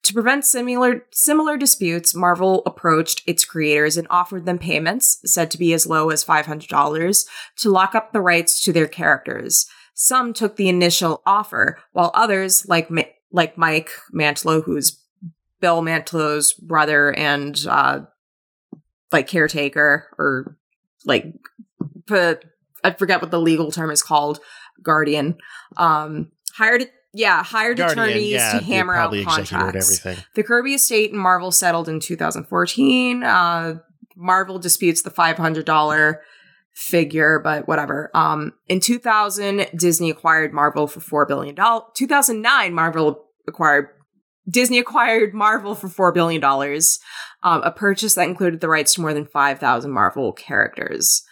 To 0.03 0.13
prevent 0.13 0.45
similar 0.45 1.05
similar 1.11 1.57
disputes, 1.57 2.15
Marvel 2.15 2.61
approached 2.65 3.23
its 3.25 3.45
creators 3.45 3.95
and 3.95 4.07
offered 4.09 4.45
them 4.45 4.57
payments, 4.57 5.19
said 5.25 5.51
to 5.51 5.57
be 5.57 5.73
as 5.73 5.87
low 5.87 6.09
as 6.09 6.25
$500, 6.25 7.25
to 7.57 7.69
lock 7.69 7.95
up 7.95 8.11
the 8.11 8.21
rights 8.21 8.61
to 8.63 8.73
their 8.73 8.87
characters. 8.87 9.65
Some 9.93 10.33
took 10.33 10.55
the 10.55 10.69
initial 10.69 11.21
offer, 11.25 11.77
while 11.91 12.11
others, 12.13 12.65
like 12.67 12.89
Ma- 12.89 13.03
like 13.31 13.57
Mike 13.57 13.91
Mantlo, 14.13 14.63
who's 14.63 14.99
Bill 15.61 15.81
Mantlo's 15.81 16.53
brother 16.53 17.11
and 17.11 17.59
uh, 17.67 18.01
like 19.11 19.27
caretaker 19.27 20.07
or 20.17 20.57
like 21.05 21.25
I 22.83 22.91
forget 22.97 23.21
what 23.21 23.31
the 23.31 23.39
legal 23.39 23.71
term 23.71 23.91
is 23.91 24.01
called, 24.01 24.39
guardian. 24.81 25.37
Um, 25.77 26.31
hired 26.55 26.89
yeah 27.13 27.43
hired 27.43 27.77
Guardian, 27.77 27.99
attorneys 27.99 28.31
yeah, 28.33 28.51
to 28.59 28.63
hammer 28.63 28.95
out 28.95 29.13
contracts. 29.25 30.03
everything. 30.05 30.23
The 30.35 30.43
Kirby 30.43 30.75
estate 30.75 31.11
and 31.11 31.19
Marvel 31.19 31.51
settled 31.51 31.89
in 31.89 31.99
2014. 31.99 33.23
Uh, 33.23 33.79
Marvel 34.15 34.59
disputes 34.59 35.01
the 35.01 35.09
$500 35.09 36.17
figure, 36.73 37.39
but 37.39 37.67
whatever. 37.67 38.11
Um, 38.13 38.53
in 38.67 38.79
2000, 38.79 39.67
Disney 39.75 40.09
acquired 40.09 40.53
Marvel 40.53 40.87
for 40.87 41.25
$4 41.25 41.27
billion. 41.27 41.55
2009, 41.55 42.73
Marvel 42.73 43.25
acquired 43.47 43.87
Disney 44.49 44.79
acquired 44.79 45.33
Marvel 45.33 45.75
for 45.75 45.87
$4 45.87 46.13
billion, 46.13 46.43
um, 46.43 47.61
a 47.63 47.71
purchase 47.71 48.15
that 48.15 48.27
included 48.27 48.61
the 48.61 48.69
rights 48.69 48.93
to 48.95 49.01
more 49.01 49.13
than 49.13 49.25
5,000 49.25 49.91
Marvel 49.91 50.31
characters. 50.33 51.23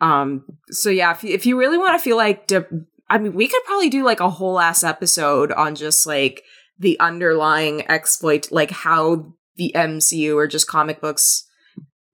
Um, 0.00 0.44
so 0.70 0.90
yeah, 0.90 1.12
if 1.12 1.24
you, 1.24 1.34
if 1.34 1.46
you 1.46 1.58
really 1.58 1.78
want 1.78 1.98
to 1.98 2.02
feel 2.02 2.16
like, 2.16 2.46
de- 2.46 2.66
I 3.08 3.18
mean, 3.18 3.34
we 3.34 3.48
could 3.48 3.62
probably 3.64 3.88
do 3.88 4.04
like 4.04 4.20
a 4.20 4.30
whole 4.30 4.58
ass 4.60 4.82
episode 4.84 5.52
on 5.52 5.74
just 5.74 6.06
like 6.06 6.42
the 6.78 6.98
underlying 7.00 7.88
exploit, 7.90 8.50
like 8.50 8.70
how 8.70 9.32
the 9.56 9.72
MCU 9.74 10.34
or 10.34 10.46
just 10.46 10.66
comic 10.66 11.00
books, 11.00 11.44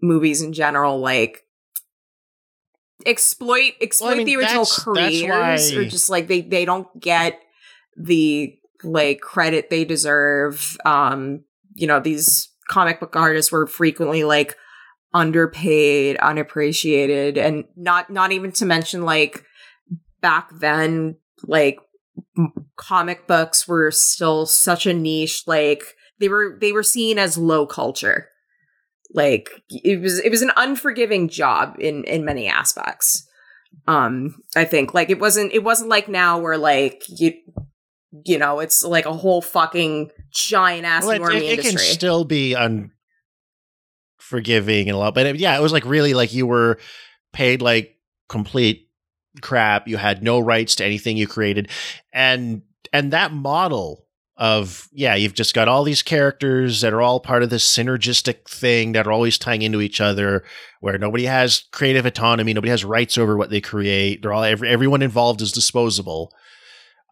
movies 0.03 0.43
in 0.43 0.53
general, 0.53 0.99
like 1.01 1.43
exploit 3.07 3.73
exploit 3.81 4.07
Well, 4.07 4.15
I 4.15 4.19
mean, 4.19 4.27
the 4.27 4.37
original 4.37 4.65
that's- 4.65 4.77
that's 4.77 4.85
creators 4.85 5.73
why- 5.73 5.79
or 5.79 5.85
just 5.85 6.11
like 6.11 6.27
they 6.27 6.41
they 6.41 6.65
don't 6.65 6.89
get 7.01 7.39
the 7.97 8.55
like 8.83 9.21
credit 9.21 9.71
they 9.71 9.85
deserve. 9.85 10.77
Um 10.85 11.45
you 11.75 11.87
know 11.87 12.01
these 12.01 12.49
comic 12.69 13.01
book 13.01 13.17
artists 13.17 13.53
were 13.53 13.67
frequently 13.67 14.25
like 14.25 14.57
underpaid 15.15 16.17
unappreciated 16.19 17.39
and 17.39 17.65
not 17.77 18.11
not 18.11 18.31
even 18.33 18.53
to 18.53 18.67
mention 18.67 19.03
like 19.03 19.45
back 20.21 20.51
then 20.61 21.17
like 21.47 21.79
comic 22.77 23.27
books 23.27 23.67
were 23.67 23.91
still 23.91 24.45
such 24.45 24.87
a 24.87 24.93
niche 24.93 25.45
like 25.47 25.95
they 26.21 26.29
were 26.29 26.57
they 26.61 26.73
were 26.73 26.83
seen 26.83 27.19
as 27.19 27.39
low 27.39 27.67
culture. 27.67 28.29
Like 29.15 29.51
it 29.71 30.01
was 30.01 30.19
it 30.19 30.31
was 30.31 30.43
an 30.43 30.53
unforgiving 30.57 31.29
job 31.29 31.77
in 31.79 32.05
in 32.05 32.25
many 32.25 32.49
aspects. 32.49 33.27
Um 33.87 34.43
i 34.57 34.65
think 34.65 34.95
like 34.95 35.11
it 35.11 35.21
wasn't 35.21 35.53
it 35.53 35.63
wasn't 35.63 35.91
like 35.91 36.09
now 36.09 36.39
where 36.39 36.59
like 36.59 37.03
you 37.09 37.33
you 38.25 38.39
know 38.39 38.61
it's 38.61 38.83
like 38.83 39.05
a 39.07 39.13
whole 39.13 39.43
fucking 39.43 40.11
giant 40.31 40.87
ass 40.87 41.05
Well, 41.05 41.17
it, 41.17 41.21
it- 41.37 41.43
it 41.45 41.57
can 41.61 41.67
industry 41.71 41.87
still 41.93 42.25
be 42.25 42.55
unforgiving 44.21 44.89
and 44.89 44.95
a 44.97 44.99
lot, 44.99 45.15
but 45.15 45.27
it, 45.27 45.37
yeah, 45.37 45.57
it 45.57 45.63
was 45.63 45.73
like 45.73 45.85
really 45.85 46.15
like 46.15 46.33
you 46.33 46.47
were 46.47 46.79
paid 47.33 47.63
like 47.63 47.97
complete 48.29 48.89
crap. 49.43 49.87
You 49.89 49.97
had 49.97 50.23
no 50.23 50.39
rights 50.41 50.77
to 50.77 50.85
anything 50.85 51.17
you 51.17 51.27
created, 51.27 51.71
and 52.13 52.63
and 52.93 53.13
that 53.13 53.33
model 53.33 54.05
of 54.37 54.89
yeah, 54.93 55.15
you've 55.17 55.35
just 55.35 55.53
got 55.55 55.67
all 55.69 55.83
these 55.83 56.03
characters 56.03 56.81
that 56.81 56.93
are 56.93 57.03
all 57.03 57.19
part 57.21 57.43
of 57.43 57.51
this 57.51 57.67
synergistic 57.69 58.49
thing 58.49 58.93
that 58.93 59.07
are 59.07 59.13
always 59.13 59.37
tying 59.37 59.63
into 59.63 59.81
each 59.81 60.01
other, 60.01 60.45
where 60.81 60.97
nobody 60.97 61.25
has 61.25 61.65
creative 61.73 62.07
autonomy, 62.07 62.55
nobody 62.55 62.71
has 62.71 62.85
rights 62.85 63.19
over 63.19 63.37
what 63.37 63.51
they 63.51 63.61
create. 63.61 64.23
They're 64.23 64.33
all 64.33 64.45
every, 64.45 64.69
everyone 64.69 65.03
involved 65.03 65.43
is 65.43 65.53
disposable. 65.53 66.33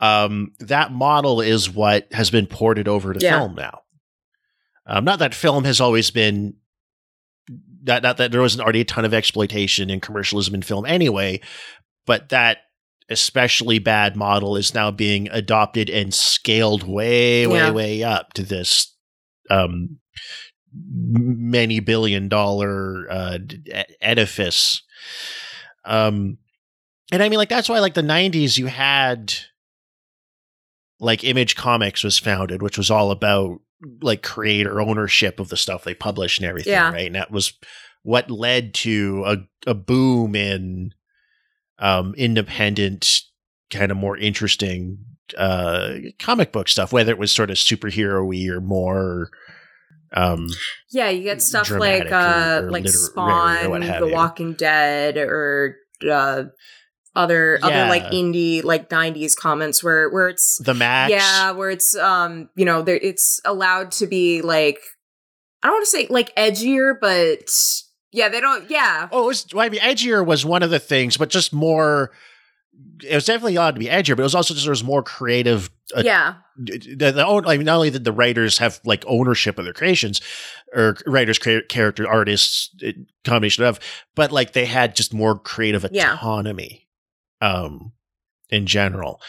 Um, 0.00 0.52
that 0.60 0.92
model 0.92 1.40
is 1.40 1.70
what 1.70 2.12
has 2.12 2.30
been 2.30 2.46
ported 2.46 2.86
over 2.88 3.12
to 3.14 3.20
Yeah. 3.20 3.38
film 3.38 3.54
now. 3.54 3.80
Um, 4.86 5.04
not 5.04 5.18
that 5.20 5.34
film 5.34 5.64
has 5.64 5.80
always 5.80 6.10
been 6.10 6.54
that 7.84 8.02
not 8.02 8.16
that 8.16 8.32
there 8.32 8.40
wasn't 8.40 8.62
already 8.62 8.80
a 8.80 8.84
ton 8.84 9.04
of 9.04 9.14
exploitation 9.14 9.90
and 9.90 10.02
commercialism 10.02 10.54
in 10.54 10.62
film 10.62 10.84
anyway, 10.86 11.40
but 12.04 12.28
that 12.30 12.58
especially 13.08 13.78
bad 13.78 14.16
model 14.16 14.56
is 14.56 14.74
now 14.74 14.90
being 14.90 15.28
adopted 15.30 15.88
and 15.88 16.12
scaled 16.12 16.82
way, 16.82 17.46
way, 17.46 17.58
Yeah. 17.58 17.70
way 17.70 18.02
up 18.02 18.32
to 18.34 18.42
this 18.42 18.92
um 19.48 19.98
many 20.72 21.80
billion 21.80 22.28
dollar 22.28 23.06
uh 23.10 23.38
edifice. 24.00 24.82
Um 25.84 26.38
and 27.12 27.22
I 27.22 27.28
mean 27.28 27.38
like 27.38 27.48
that's 27.48 27.68
why 27.68 27.78
like 27.78 27.94
the 27.94 28.02
90s 28.02 28.58
you 28.58 28.66
had 28.66 29.32
like 31.00 31.24
Image 31.24 31.56
Comics 31.56 32.02
was 32.04 32.18
founded, 32.18 32.62
which 32.62 32.78
was 32.78 32.90
all 32.90 33.10
about 33.10 33.60
like 34.00 34.22
creator 34.22 34.80
ownership 34.80 35.38
of 35.38 35.48
the 35.50 35.56
stuff 35.56 35.84
they 35.84 35.94
published 35.94 36.40
and 36.40 36.48
everything, 36.48 36.72
Yeah. 36.72 36.90
right? 36.90 37.06
And 37.06 37.14
that 37.14 37.30
was 37.30 37.52
what 38.02 38.30
led 38.30 38.72
to 38.74 39.24
a, 39.26 39.36
a 39.70 39.74
boom 39.74 40.34
in 40.34 40.92
um 41.78 42.14
independent, 42.16 43.20
kind 43.70 43.90
of 43.90 43.96
more 43.98 44.16
interesting 44.16 44.98
uh 45.36 45.94
comic 46.18 46.52
book 46.52 46.68
stuff, 46.68 46.92
whether 46.92 47.10
it 47.12 47.18
was 47.18 47.32
sort 47.32 47.50
of 47.50 47.56
superhero-y 47.56 48.46
or 48.48 48.60
more 48.60 49.28
um 50.12 50.46
Yeah, 50.90 51.10
you 51.10 51.22
get 51.24 51.42
stuff 51.42 51.68
like 51.70 52.10
uh 52.10 52.60
or- 52.62 52.66
or 52.68 52.70
like 52.70 52.84
literary 52.84 53.06
Spawn, 53.10 53.80
The 54.00 54.06
you. 54.06 54.14
Walking 54.14 54.52
Dead, 54.54 55.18
or 55.18 55.76
uh 56.10 56.44
other 57.16 57.58
other 57.62 57.74
like 57.88 58.04
indie 58.12 58.62
like 58.62 58.88
'90s 58.90 59.34
comments 59.34 59.82
where 59.82 60.08
where 60.10 60.28
it's 60.28 60.58
the 60.58 60.74
Maxx. 60.74 61.10
yeah, 61.12 61.50
where 61.52 61.70
it's 61.70 61.96
um 61.96 62.48
you 62.54 62.64
know 62.64 62.82
there 62.82 62.96
it's 62.96 63.40
allowed 63.44 63.90
to 63.92 64.06
be 64.06 64.42
like 64.42 64.78
I 65.62 65.68
don't 65.68 65.76
want 65.76 65.84
to 65.86 65.90
say 65.90 66.06
like 66.08 66.34
edgier, 66.36 66.94
but 67.00 67.50
yeah, 68.12 68.28
they 68.28 68.40
don't. 68.40 68.70
Yeah, 68.70 69.08
Oh, 69.10 69.24
it 69.24 69.26
was, 69.26 69.46
well, 69.52 69.66
I 69.66 69.68
mean, 69.68 69.80
edgier 69.80 70.24
was 70.24 70.44
one 70.44 70.62
of 70.62 70.70
the 70.70 70.78
things, 70.78 71.16
but 71.16 71.28
just 71.30 71.52
more. 71.52 72.12
It 73.02 73.14
was 73.14 73.24
definitely 73.24 73.56
allowed 73.56 73.74
to 73.74 73.78
be 73.78 73.86
edgier, 73.86 74.10
but 74.16 74.20
it 74.20 74.24
was 74.24 74.34
also 74.34 74.52
just 74.54 74.66
there 74.66 74.70
was 74.70 74.84
more 74.84 75.02
creative. 75.02 75.70
Uh, 75.94 76.02
yeah, 76.04 76.34
the, 76.56 77.10
the 77.12 77.26
own, 77.26 77.46
I 77.46 77.56
mean, 77.56 77.64
not 77.66 77.76
only 77.76 77.90
did 77.90 78.04
the 78.04 78.12
writers 78.12 78.58
have 78.58 78.80
like 78.84 79.02
ownership 79.06 79.58
of 79.58 79.64
their 79.64 79.74
creations, 79.74 80.20
or 80.74 80.96
writers, 81.06 81.38
crea- 81.38 81.62
character, 81.68 82.06
artists, 82.08 82.70
combination 83.24 83.64
of, 83.64 83.80
but 84.14 84.30
like 84.30 84.52
they 84.52 84.66
had 84.66 84.94
just 84.94 85.14
more 85.14 85.38
creative 85.38 85.86
Yeah. 85.90 86.16
Um, 87.46 87.92
in 88.50 88.66
general. 88.66 89.20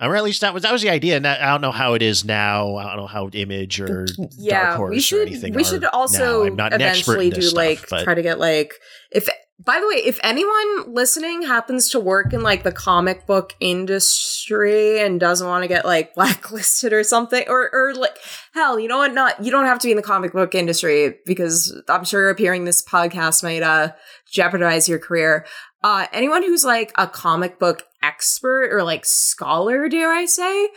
Or 0.00 0.16
at 0.16 0.24
least 0.24 0.40
that 0.40 0.54
was 0.54 0.62
that 0.62 0.72
was 0.72 0.80
the 0.80 0.88
idea. 0.88 1.16
And 1.16 1.26
I 1.26 1.50
don't 1.50 1.60
know 1.60 1.72
how 1.72 1.92
it 1.92 2.00
is 2.00 2.24
now. 2.24 2.76
I 2.76 2.84
don't 2.84 2.96
know 2.96 3.06
how 3.06 3.28
Image 3.28 3.80
or 3.80 4.06
yeah. 4.38 4.62
Dark 4.62 4.76
Horse 4.78 4.90
we 4.90 4.96
or 4.96 5.00
should 5.00 5.28
anything. 5.28 5.52
we 5.52 5.62
should 5.62 5.84
also 5.84 6.42
now. 6.42 6.46
I'm 6.46 6.56
not 6.56 6.72
an 6.72 6.80
expert 6.80 7.12
eventually 7.20 7.30
do 7.30 7.42
stuff, 7.42 7.56
like 7.56 7.88
but- 7.90 8.04
try 8.04 8.14
to 8.14 8.22
get 8.22 8.38
like 8.38 8.72
if 9.12 9.28
by 9.62 9.78
the 9.78 9.86
way 9.86 9.96
if 9.96 10.18
anyone 10.22 10.94
listening 10.94 11.42
happens 11.42 11.90
to 11.90 12.00
work 12.00 12.32
in 12.32 12.42
like 12.42 12.62
the 12.62 12.72
comic 12.72 13.26
book 13.26 13.54
industry 13.60 15.00
and 15.00 15.20
doesn't 15.20 15.46
want 15.46 15.62
to 15.62 15.68
get 15.68 15.84
like 15.84 16.14
blacklisted 16.20 16.92
or 16.92 17.04
something 17.04 17.44
or 17.46 17.68
or 17.72 17.94
like 17.94 18.16
hell 18.54 18.80
you 18.80 18.88
know 18.88 18.98
what 18.98 19.12
not 19.12 19.44
you 19.44 19.50
don't 19.50 19.66
have 19.66 19.78
to 19.78 19.86
be 19.86 19.90
in 19.90 19.96
the 19.96 20.02
comic 20.02 20.32
book 20.32 20.54
industry 20.54 21.16
because 21.26 21.78
i'm 21.88 22.04
sure 22.04 22.30
appearing 22.30 22.64
this 22.64 22.82
podcast 22.82 23.42
might 23.42 23.62
uh 23.62 23.92
jeopardize 24.30 24.88
your 24.88 24.98
career 24.98 25.44
uh 25.82 26.06
anyone 26.12 26.42
who's 26.42 26.64
like 26.64 26.92
a 26.96 27.06
comic 27.06 27.58
book 27.58 27.84
expert 28.02 28.70
or 28.72 28.82
like 28.82 29.04
scholar 29.04 29.88
dare 29.88 30.10
i 30.12 30.24
say 30.26 30.68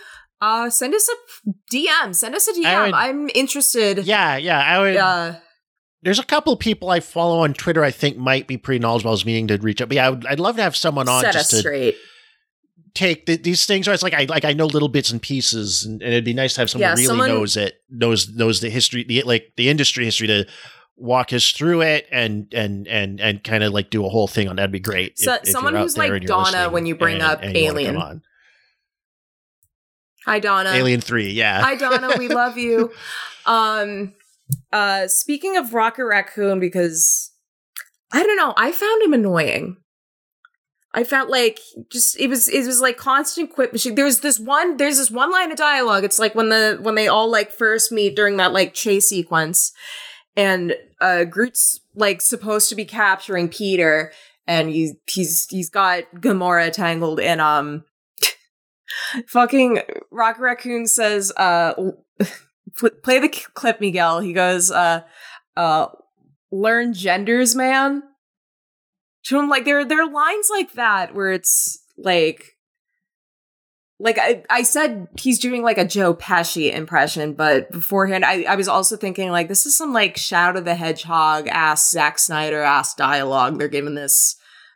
uh 0.41 0.69
send 0.69 0.93
us 0.93 1.09
a 1.09 1.49
dm 1.73 2.13
send 2.15 2.35
us 2.35 2.47
a 2.47 2.53
dm 2.53 2.85
would- 2.85 2.93
i'm 2.93 3.29
interested 3.33 3.99
Yeah, 4.05 4.37
yeah. 4.37 4.59
I 4.59 4.79
would. 4.79 4.97
uh 4.97 5.35
there's 6.01 6.19
a 6.19 6.23
couple 6.25 6.57
people 6.57 6.89
I 6.89 6.99
follow 6.99 7.39
on 7.45 7.53
Twitter 7.53 7.81
I 7.81 7.91
think 7.91 8.17
might 8.17 8.45
be 8.45 8.57
pretty 8.57 8.79
knowledgeable. 8.79 9.11
I 9.11 9.13
was 9.13 9.25
meaning 9.25 9.47
to 9.47 9.57
reach 9.57 9.79
out, 9.81 9.87
but 9.87 9.95
yeah, 9.95 10.07
I 10.07 10.09
would, 10.09 10.25
I'd 10.25 10.37
love 10.41 10.57
to 10.57 10.61
have 10.61 10.75
someone 10.75 11.07
on 11.07 11.21
set 11.21 11.31
just 11.31 11.51
to 11.51 11.55
straight 11.59 11.95
take 12.93 13.25
the, 13.25 13.37
these 13.37 13.65
things. 13.65 13.87
Where 13.87 13.93
it's 13.93 14.03
like 14.03 14.13
I 14.13 14.25
like 14.25 14.43
I 14.45 14.51
know 14.51 14.65
little 14.65 14.89
bits 14.89 15.11
and 15.11 15.21
pieces, 15.21 15.85
and, 15.85 16.01
and 16.01 16.11
it'd 16.11 16.25
be 16.25 16.33
nice 16.33 16.55
to 16.55 16.59
have 16.61 16.69
someone 16.69 16.89
Yeah, 16.89 16.93
really 16.95 17.05
someone- 17.05 17.29
knows 17.29 17.55
it, 17.57 17.75
knows 17.89 18.29
knows 18.29 18.59
the 18.59 18.69
history, 18.69 19.03
the 19.05 19.23
like 19.23 19.53
the 19.55 19.69
industry 19.69 20.03
history 20.05 20.27
to 20.27 20.45
walk 20.95 21.33
us 21.33 21.51
through 21.51 21.81
it 21.81 22.07
and 22.11 22.53
and 22.53 22.87
and 22.87 23.19
and 23.19 23.43
kind 23.43 23.63
of 23.63 23.73
like 23.73 23.89
do 23.89 24.05
a 24.05 24.09
whole 24.09 24.27
thing 24.27 24.47
on 24.47 24.55
that'd 24.57 24.71
be 24.71 24.79
great. 24.79 25.17
So- 25.19 25.33
if- 25.35 25.43
if 25.43 25.49
someone 25.49 25.73
you're 25.73 25.81
who's 25.83 25.97
like 25.97 26.25
Donna 26.25 26.69
when 26.69 26.85
you 26.85 26.95
bring 26.95 27.15
and- 27.15 27.23
up 27.23 27.41
and 27.41 27.55
you 27.57 27.63
wanna 27.65 27.69
come 27.73 27.77
Alien. 27.79 27.97
on. 27.97 28.21
hi 30.25 30.39
donna 30.39 30.69
Alien 30.71 31.01
Three, 31.01 31.31
yeah. 31.31 31.61
Hi 31.61 31.75
Donna, 31.75 32.11
we 32.17 32.27
love 32.41 32.57
you. 32.57 32.91
Um 33.45 34.13
uh 34.71 35.07
speaking 35.07 35.57
of 35.57 35.73
Rocket 35.73 36.05
Raccoon 36.05 36.59
because 36.59 37.31
I 38.11 38.23
don't 38.23 38.37
know, 38.37 38.53
I 38.55 38.71
found 38.71 39.01
him 39.01 39.13
annoying. 39.13 39.77
I 40.95 41.03
felt 41.03 41.27
like 41.29 41.59
just 41.91 42.19
it 42.19 42.27
was 42.27 42.47
it 42.47 42.65
was 42.67 42.79
like 42.79 42.97
constant 42.97 43.51
quip 43.51 43.73
machine. 43.73 43.95
There 43.95 44.05
was 44.05 44.19
this 44.19 44.39
one 44.39 44.77
there's 44.77 44.97
this 44.97 45.09
one 45.09 45.31
line 45.31 45.51
of 45.51 45.57
dialogue. 45.57 46.03
It's 46.03 46.19
like 46.19 46.35
when 46.35 46.49
the 46.49 46.77
when 46.81 46.93
they 46.95 47.07
all 47.07 47.29
like 47.31 47.51
first 47.51 47.91
meet 47.91 48.15
during 48.15 48.37
that 48.37 48.53
like 48.53 48.73
chase 48.75 49.09
sequence 49.09 49.71
and 50.35 50.75
uh 51.01 51.25
Groot's 51.25 51.81
like 51.95 52.21
supposed 52.21 52.69
to 52.69 52.75
be 52.75 52.85
capturing 52.85 53.49
Peter 53.49 54.11
and 54.47 54.69
he's 54.69 54.93
he's 55.07 55.47
he's 55.49 55.69
got 55.69 56.03
Gamora 56.15 56.71
tangled 56.71 57.19
in 57.19 57.39
um 57.39 57.83
fucking 59.27 59.81
Rocket 60.11 60.41
Raccoon 60.41 60.87
says 60.87 61.31
uh 61.37 61.73
play 63.03 63.19
the 63.19 63.29
clip 63.53 63.79
Miguel. 63.79 64.19
He 64.19 64.33
goes 64.33 64.71
uh 64.71 65.01
uh 65.55 65.87
learn 66.51 66.93
genders 66.93 67.55
man. 67.55 68.03
To 69.25 69.39
him 69.39 69.49
like 69.49 69.65
there 69.65 69.85
there 69.85 70.01
are 70.01 70.11
lines 70.11 70.49
like 70.49 70.73
that 70.73 71.15
where 71.15 71.31
it's 71.31 71.83
like 71.97 72.52
like 73.99 74.17
I, 74.19 74.43
I 74.49 74.63
said 74.63 75.07
he's 75.19 75.39
doing 75.39 75.61
like 75.63 75.77
a 75.77 75.85
Joe 75.85 76.13
Pesci 76.13 76.73
impression, 76.73 77.33
but 77.33 77.71
beforehand 77.71 78.25
I, 78.25 78.43
I 78.43 78.55
was 78.55 78.67
also 78.67 78.97
thinking 78.97 79.31
like 79.31 79.47
this 79.47 79.65
is 79.65 79.77
some 79.77 79.93
like 79.93 80.17
Shadow 80.17 80.59
of 80.59 80.65
the 80.65 80.75
Hedgehog 80.75 81.47
ass 81.47 81.89
Zack 81.91 82.19
Snyder 82.19 82.61
ass 82.61 82.93
dialogue 82.95 83.57
they're 83.59 83.67
giving 83.67 83.95
this 83.95 84.35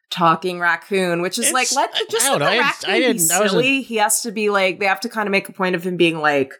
talking 0.09 0.59
raccoon, 0.59 1.21
which 1.21 1.37
is 1.37 1.51
like 1.51 1.65
It's- 1.71 1.75
let 1.75 1.91
the, 1.91 2.05
just 2.09 2.25
let 2.29 2.37
don't 2.37 2.39
the 2.39 2.45
know, 2.45 2.51
I- 2.51 2.59
raccoon 2.59 2.89
I 2.89 2.93
be 2.93 2.99
didn't- 3.01 3.31
I 3.31 3.39
wasn't- 3.41 3.49
silly. 3.49 3.81
He 3.81 3.95
has 3.97 4.21
to 4.21 4.31
be 4.31 4.49
like 4.49 4.79
they 4.79 4.85
have 4.85 5.01
to 5.01 5.09
kind 5.09 5.27
of 5.27 5.31
make 5.31 5.49
a 5.49 5.53
point 5.53 5.75
of 5.75 5.85
him 5.85 5.97
being 5.97 6.19
like 6.19 6.53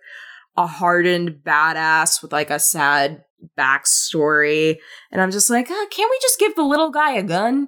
a 0.58 0.66
hardened 0.68 1.42
badass 1.46 2.22
with 2.22 2.34
like 2.34 2.50
a 2.50 2.60
sad 2.60 3.24
backstory, 3.58 4.78
and 5.12 5.22
I'm 5.22 5.32
just 5.32 5.50
like, 5.50 5.70
uh, 5.70 5.86
can't 5.92 6.10
we 6.12 6.18
just 6.22 6.40
give 6.40 6.56
the 6.56 6.64
little 6.64 6.90
guy 6.90 7.14
a 7.14 7.24
gun? 7.24 7.68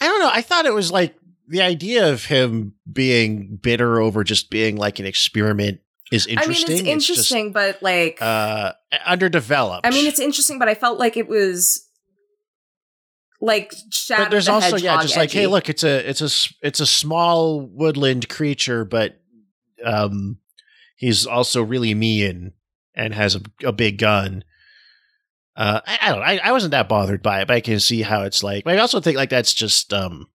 I 0.00 0.06
don't 0.06 0.20
know. 0.20 0.30
I 0.32 0.40
thought 0.42 0.66
it 0.66 0.72
was 0.74 0.90
like 0.92 1.16
the 1.48 1.62
idea 1.62 2.10
of 2.12 2.24
him 2.24 2.74
being 2.90 3.58
bitter 3.60 4.00
over 4.00 4.24
just 4.24 4.50
being 4.50 4.76
like 4.76 4.98
an 4.98 5.06
experiment 5.06 5.80
is 6.12 6.26
interesting. 6.26 6.66
I 6.66 6.68
mean, 6.68 6.78
it's 6.78 7.08
interesting, 7.08 7.52
but 7.52 7.82
like, 7.82 8.18
uh, 8.20 8.72
underdeveloped. 9.04 9.86
I 9.86 9.90
mean, 9.90 10.06
it's 10.06 10.20
interesting, 10.20 10.58
but 10.58 10.68
I 10.68 10.74
felt 10.74 10.98
like 10.98 11.16
it 11.16 11.28
was 11.28 11.88
like 13.40 13.72
Shadow 13.90 14.24
but 14.24 14.30
there's 14.30 14.46
the 14.46 14.52
also 14.52 14.76
yeah, 14.76 15.00
just 15.02 15.16
like 15.16 15.30
hey, 15.30 15.46
look, 15.46 15.68
it's 15.68 15.84
a 15.84 16.08
it's 16.08 16.20
a 16.20 16.66
it's 16.66 16.80
a 16.80 16.86
small 16.86 17.60
woodland 17.60 18.28
creature, 18.28 18.84
but 18.84 19.20
um, 19.84 20.38
he's 20.96 21.26
also 21.26 21.62
really 21.62 21.94
mean 21.94 22.52
and 22.94 23.14
has 23.14 23.34
a, 23.34 23.42
a 23.64 23.72
big 23.72 23.98
gun. 23.98 24.44
Uh, 25.56 25.80
I, 25.86 25.98
I 26.00 26.10
don't. 26.10 26.22
I, 26.22 26.40
I 26.44 26.52
wasn't 26.52 26.72
that 26.72 26.88
bothered 26.88 27.22
by 27.22 27.42
it, 27.42 27.48
but 27.48 27.54
I 27.54 27.60
can 27.60 27.80
see 27.80 28.02
how 28.02 28.22
it's 28.22 28.42
like. 28.42 28.64
But 28.64 28.76
I 28.76 28.80
also 28.80 29.00
think 29.00 29.16
like 29.16 29.30
that's 29.30 29.54
just 29.54 29.92
um, 29.92 30.28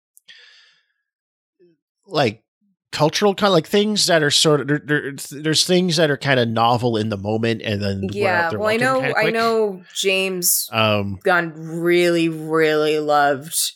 like 2.10 2.44
cultural 2.92 3.36
kind 3.36 3.50
of 3.50 3.54
like 3.54 3.68
things 3.68 4.08
that 4.08 4.24
are 4.24 4.32
sort 4.32 4.62
of 4.62 4.68
there, 4.68 4.82
there, 4.84 5.14
there's 5.32 5.66
things 5.66 5.98
that 5.98 6.10
are 6.10 6.18
kind 6.18 6.40
of 6.40 6.48
novel 6.48 6.98
in 6.98 7.10
the 7.10 7.18
moment, 7.18 7.62
and 7.64 7.82
then 7.82 8.10
Yeah, 8.12 8.52
well, 8.52 8.68
I 8.68 8.78
know, 8.78 9.02
I 9.02 9.30
know 9.30 9.84
James 9.94 10.68
Um, 10.72 11.20
Gunn 11.24 11.54
really, 11.56 12.30
really 12.30 13.00
loved 13.00 13.74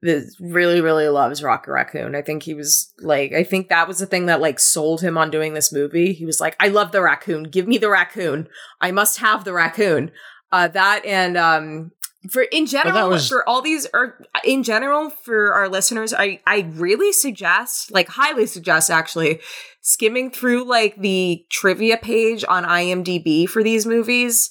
this. 0.00 0.36
Really, 0.40 0.80
really 0.80 1.08
loves 1.08 1.42
Rocket 1.42 1.70
Raccoon. 1.70 2.16
I 2.16 2.22
think 2.22 2.42
he 2.42 2.54
was 2.54 2.92
like, 2.98 3.32
I 3.32 3.44
think 3.44 3.68
that 3.68 3.86
was 3.86 3.98
the 3.98 4.06
thing 4.06 4.26
that 4.26 4.40
like 4.40 4.58
sold 4.58 5.00
him 5.00 5.16
on 5.16 5.30
doing 5.30 5.54
this 5.54 5.72
movie. 5.72 6.12
He 6.12 6.26
was 6.26 6.40
like, 6.40 6.56
I 6.58 6.68
love 6.68 6.92
the 6.92 7.02
raccoon. 7.02 7.44
Give 7.44 7.68
me 7.68 7.78
the 7.78 7.90
raccoon. 7.90 8.48
I 8.80 8.90
must 8.90 9.18
have 9.18 9.44
the 9.44 9.52
raccoon. 9.52 10.10
Uh, 10.50 10.68
that 10.68 11.04
and 11.06 11.36
um, 11.36 11.92
for 12.30 12.42
in 12.42 12.66
general 12.66 13.10
was- 13.10 13.28
for 13.28 13.48
all 13.48 13.62
these 13.62 13.86
or 13.92 14.18
in 14.44 14.62
general 14.62 15.10
for 15.10 15.52
our 15.52 15.68
listeners 15.68 16.14
i 16.14 16.40
i 16.46 16.60
really 16.74 17.12
suggest 17.12 17.90
like 17.90 18.08
highly 18.08 18.46
suggest 18.46 18.90
actually 18.90 19.40
skimming 19.80 20.30
through 20.30 20.64
like 20.64 20.96
the 21.00 21.44
trivia 21.50 21.96
page 21.96 22.44
on 22.48 22.64
imdb 22.64 23.48
for 23.48 23.62
these 23.62 23.86
movies 23.86 24.50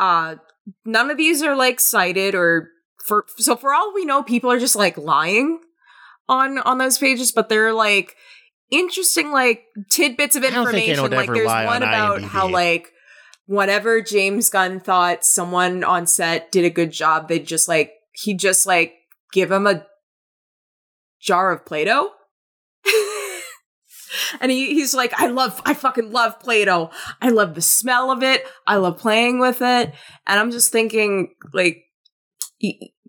uh 0.00 0.36
none 0.84 1.10
of 1.10 1.16
these 1.16 1.42
are 1.42 1.56
like 1.56 1.80
cited 1.80 2.34
or 2.34 2.70
for 3.04 3.24
so 3.36 3.56
for 3.56 3.74
all 3.74 3.92
we 3.94 4.04
know 4.04 4.22
people 4.22 4.50
are 4.50 4.60
just 4.60 4.76
like 4.76 4.96
lying 4.96 5.60
on 6.28 6.58
on 6.60 6.78
those 6.78 6.98
pages 6.98 7.32
but 7.32 7.48
they're 7.48 7.72
like 7.74 8.16
interesting 8.70 9.30
like 9.30 9.64
tidbits 9.90 10.34
of 10.34 10.44
I 10.44 10.50
don't 10.50 10.70
think 10.70 10.88
information 10.88 11.10
like 11.16 11.30
there's 11.32 11.46
one 11.46 11.66
on 11.66 11.82
about 11.82 12.20
IMDb. 12.20 12.24
how 12.24 12.48
like 12.48 12.91
whenever 13.52 14.00
James 14.00 14.48
Gunn 14.48 14.80
thought 14.80 15.26
someone 15.26 15.84
on 15.84 16.06
set 16.06 16.50
did 16.50 16.64
a 16.64 16.70
good 16.70 16.90
job, 16.90 17.28
they'd 17.28 17.46
just 17.46 17.68
like 17.68 17.92
he'd 18.24 18.38
just 18.38 18.66
like 18.66 18.94
give 19.30 19.52
him 19.52 19.66
a 19.66 19.86
jar 21.20 21.52
of 21.52 21.66
Play-Doh. 21.66 22.10
and 24.40 24.50
he, 24.50 24.72
he's 24.72 24.94
like, 24.94 25.12
I 25.20 25.26
love 25.26 25.60
I 25.66 25.74
fucking 25.74 26.12
love 26.12 26.40
Play-Doh. 26.40 26.90
I 27.20 27.28
love 27.28 27.54
the 27.54 27.60
smell 27.60 28.10
of 28.10 28.22
it. 28.22 28.42
I 28.66 28.76
love 28.76 28.96
playing 28.96 29.38
with 29.38 29.60
it. 29.60 29.92
And 30.26 30.40
I'm 30.40 30.50
just 30.50 30.72
thinking, 30.72 31.34
like, 31.52 31.84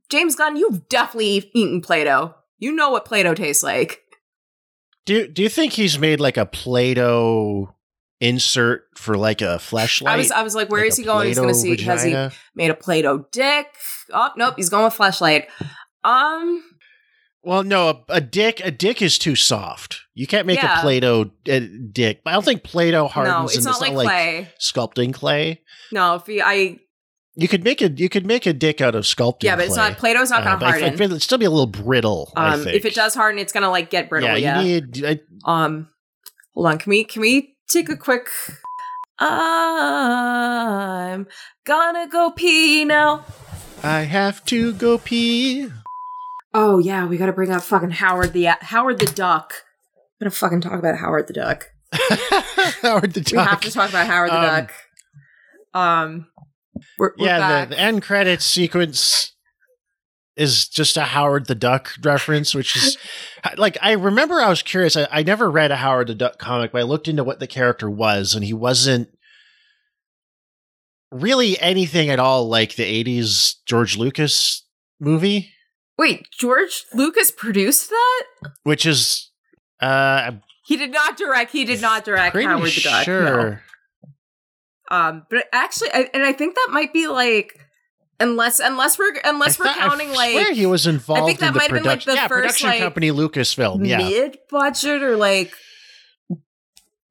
James 0.10 0.36
Gunn, 0.36 0.57
you've 0.57 0.90
definitely 0.90 1.49
eaten 1.53 1.80
Play-Doh. 1.80 2.36
You 2.57 2.74
know 2.74 2.90
what 2.90 3.06
Play-Doh 3.06 3.36
tastes 3.36 3.64
like. 3.64 4.02
Do 5.06 5.26
do 5.26 5.41
you 5.41 5.49
think 5.49 5.72
he's 5.72 5.98
made 5.98 6.20
like 6.20 6.36
a 6.36 6.45
Play-Doh 6.45 7.74
insert 8.24 8.86
for 8.98 9.18
like 9.18 9.41
a 9.41 9.60
flashlight? 9.60 10.14
I 10.14 10.18
was 10.18 10.32
I 10.32 10.41
was 10.44 10.56
like, 10.56 10.70
where 10.70 10.82
Like 10.82 10.90
is 10.90 10.98
he 10.98 11.04
going? 11.04 11.28
He's 11.28 11.38
gonna 11.40 11.54
see 11.54 11.76
has 11.84 12.04
he 12.04 12.16
made 12.56 12.70
a 12.72 12.74
Play-Doh 12.76 13.26
dick? 13.32 13.68
Oh 14.12 14.30
nope, 14.38 14.56
he's 14.58 14.70
going 14.70 14.86
with 14.86 14.94
flashlight. 14.94 15.48
Um 16.04 16.64
Well, 17.44 17.64
no, 17.64 17.90
a, 17.90 18.04
a 18.10 18.22
dick 18.22 18.62
a 18.64 18.72
dick 18.72 19.02
is 19.02 19.18
too 19.18 19.36
soft. 19.36 20.02
You 20.14 20.28
can't 20.28 20.48
make 20.48 20.62
Yeah. 20.62 20.80
a 20.80 20.82
Play-Doh 20.82 21.32
uh, 21.52 21.60
dick. 21.91 22.22
I 22.26 22.32
don't 22.32 22.45
think 22.45 22.64
Play-Doh 22.64 23.08
hardens. 23.08 23.36
no, 23.36 23.45
it's 23.58 23.66
not 23.66 23.82
like 23.82 23.94
clay. 24.08 24.48
sculpting 24.60 25.14
clay. 25.14 25.62
No, 25.91 26.16
if 26.16 26.26
he, 26.26 26.41
I 26.41 26.80
You 27.36 27.48
could 27.48 27.64
make 27.64 27.82
a 27.82 27.90
you 27.90 28.08
could 28.10 28.26
make 28.26 28.45
a 28.45 28.54
dick 28.54 28.80
out 28.80 28.95
of 28.95 29.04
sculpting. 29.04 29.44
yeah, 29.44 29.56
but 29.58 29.66
it's 29.66 29.74
clay. 29.76 29.90
not 29.90 29.98
Play-Doh's 29.98 30.30
not 30.30 30.41
Uh, 30.41 30.45
gonna 30.45 30.58
but 30.60 30.68
I 30.68 30.72
think 30.74 30.84
harden. 30.98 31.12
it'd 31.12 31.22
still 31.22 31.38
be 31.38 31.45
a 31.45 31.50
little 31.52 31.68
brittle. 31.68 32.32
I 32.38 32.54
Um, 32.54 32.68
if 32.68 32.86
it 32.86 32.95
does 32.95 33.14
harden, 33.16 33.40
it's 33.40 33.52
gonna 33.52 33.70
like 33.70 33.90
get 33.90 34.08
brittle. 34.10 34.30
yeah, 34.30 34.36
Yeah. 34.38 34.62
you 34.62 34.82
need. 34.82 35.06
I, 35.06 35.20
um, 35.45 35.90
hold 36.54 36.68
on. 36.68 36.78
Can 36.78 36.90
we 36.91 37.04
can 37.04 37.22
we 37.22 37.52
take 37.68 37.90
a 37.90 37.98
quick? 37.98 38.27
I'm 39.99 41.27
gonna 41.65 42.07
go 42.07 42.31
pee 42.31 42.85
now. 42.85 43.26
I 43.84 44.02
have 44.02 44.44
to 44.45 44.73
go 44.73 44.98
pee. 44.98 45.69
Oh 46.53 46.80
yeah, 46.80 47.06
we 47.06 47.18
gotta 47.18 47.34
bring 47.34 47.52
up 47.52 47.61
fucking 47.64 47.91
Howard 47.91 48.34
the 48.34 48.45
Howard 48.61 48.99
the 48.99 49.06
Duck. 49.06 49.53
I'm 49.95 50.26
gonna 50.26 50.31
fucking 50.31 50.61
talk 50.61 50.80
about 50.80 50.98
Howard 50.98 51.27
the 51.27 51.34
Duck. 51.34 51.69
Howard 52.81 53.14
the 53.14 53.22
Duck. 53.22 53.31
We 53.34 53.38
have 53.40 53.61
to 53.61 53.72
talk 53.72 53.90
about 53.90 54.07
Howard 54.07 54.30
the 54.31 54.35
Um, 54.38 54.41
Duck. 54.44 54.73
Um, 55.76 56.27
we're, 56.98 57.14
we're 57.18 57.26
yeah, 57.26 57.65
the, 57.65 57.76
the 57.76 57.80
end 57.81 58.02
credits 58.03 58.45
sequence 58.45 59.32
is 60.35 60.68
just 60.68 60.97
a 60.97 61.03
Howard 61.03 61.45
the 61.47 61.55
Duck 61.55 61.91
reference, 62.03 62.55
which 62.55 62.76
is 62.76 62.97
like 63.57 63.77
I 63.81 63.91
remember 63.93 64.41
I 64.41 64.49
was 64.49 64.61
curious. 64.61 64.95
I, 64.97 65.07
I 65.11 65.23
never 65.23 65.49
read 65.49 65.72
a 65.72 65.77
Howard 65.77 66.07
the 66.07 66.15
Duck 66.15 66.39
comic, 66.39 66.72
but 66.72 66.80
I 66.80 66.84
looked 66.84 67.07
into 67.07 67.23
what 67.23 67.39
the 67.39 67.47
character 67.47 67.89
was, 67.89 68.35
and 68.35 68.43
he 68.43 68.53
wasn't 68.53 69.10
really 71.11 71.60
anything 71.60 72.10
at 72.10 72.19
all 72.19 72.47
like 72.47 72.76
the 72.76 73.03
'80s 73.03 73.55
George 73.65 73.97
Lucas 73.97 74.65
movie, 74.99 75.53
Wait, 75.97 76.27
George 76.39 76.85
Lucas 76.93 77.31
produced 77.31 77.89
that? 77.89 78.23
which 78.64 78.85
is 78.85 79.30
uh, 79.81 80.31
He 80.65 80.77
did 80.77 80.91
not 80.91 81.18
direct. 81.18 81.51
He 81.51 81.65
did 81.65 81.81
not 81.81 82.03
direct 82.03 82.35
Howard 82.35 82.72
the 82.72 82.81
Duck. 82.81 83.07
no. 83.07 83.14
sure. 83.14 83.61
Um, 84.89 85.26
but 85.30 85.45
actually, 85.51 85.91
I, 85.93 86.10
and 86.14 86.23
I 86.23 86.34
think 86.34 86.55
that 86.55 86.69
might 86.72 86.93
be 86.93 87.07
like, 87.07 87.53
unless 88.24 88.60
unless 88.60 88.98
we're 88.98 89.14
unless 89.24 89.60
we're 89.60 89.66
I 89.66 89.74
thought- 89.74 89.90
counting 89.90 90.10
I 90.10 90.14
like 90.14 90.32
swear 90.32 90.54
he 90.54 90.66
was 90.66 90.88
involved 90.88 91.22
I 91.24 91.26
think 91.26 91.40
that 91.40 91.48
in 91.48 91.54
the 91.54 91.60
might 91.60 91.72
have 91.72 91.84
been, 91.84 91.84
like, 91.84 92.04
the 92.04 92.14
yeah, 92.14 92.28
first, 92.28 92.41
production 92.41 92.70
like, 92.70 92.80
company 92.80 93.12
Lucasfilm. 93.12 93.88
Yeah, 93.88 93.98
mid 93.98 94.38
budget 94.50 95.04
or 95.04 95.16
like 95.18 95.54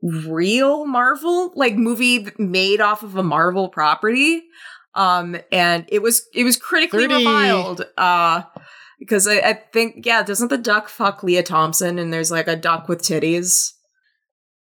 real 0.03 0.87
Marvel 0.87 1.53
like 1.55 1.77
movie 1.77 2.27
made 2.39 2.81
off 2.81 3.03
of 3.03 3.17
a 3.17 3.23
Marvel 3.23 3.69
property. 3.69 4.43
Um, 4.95 5.37
and 5.51 5.87
it 5.89 6.03
was 6.03 6.27
it 6.35 6.45
was 6.45 6.57
critically 6.57 7.03
30 7.07 7.15
reviled. 7.15 7.87
Uh, 7.97 8.43
because 8.99 9.27
I, 9.27 9.39
I 9.39 9.53
think 9.73 10.05
yeah, 10.07 10.23
doesn't 10.23 10.49
the 10.49 10.59
duck 10.59 10.89
fuck 10.89 11.23
Lea 11.23 11.43
Thompson 11.43 11.99
and 11.99 12.13
there's 12.13 12.31
like 12.31 12.47
a 12.49 12.57
duck 12.57 12.89
with 12.89 13.01
titties? 13.03 13.73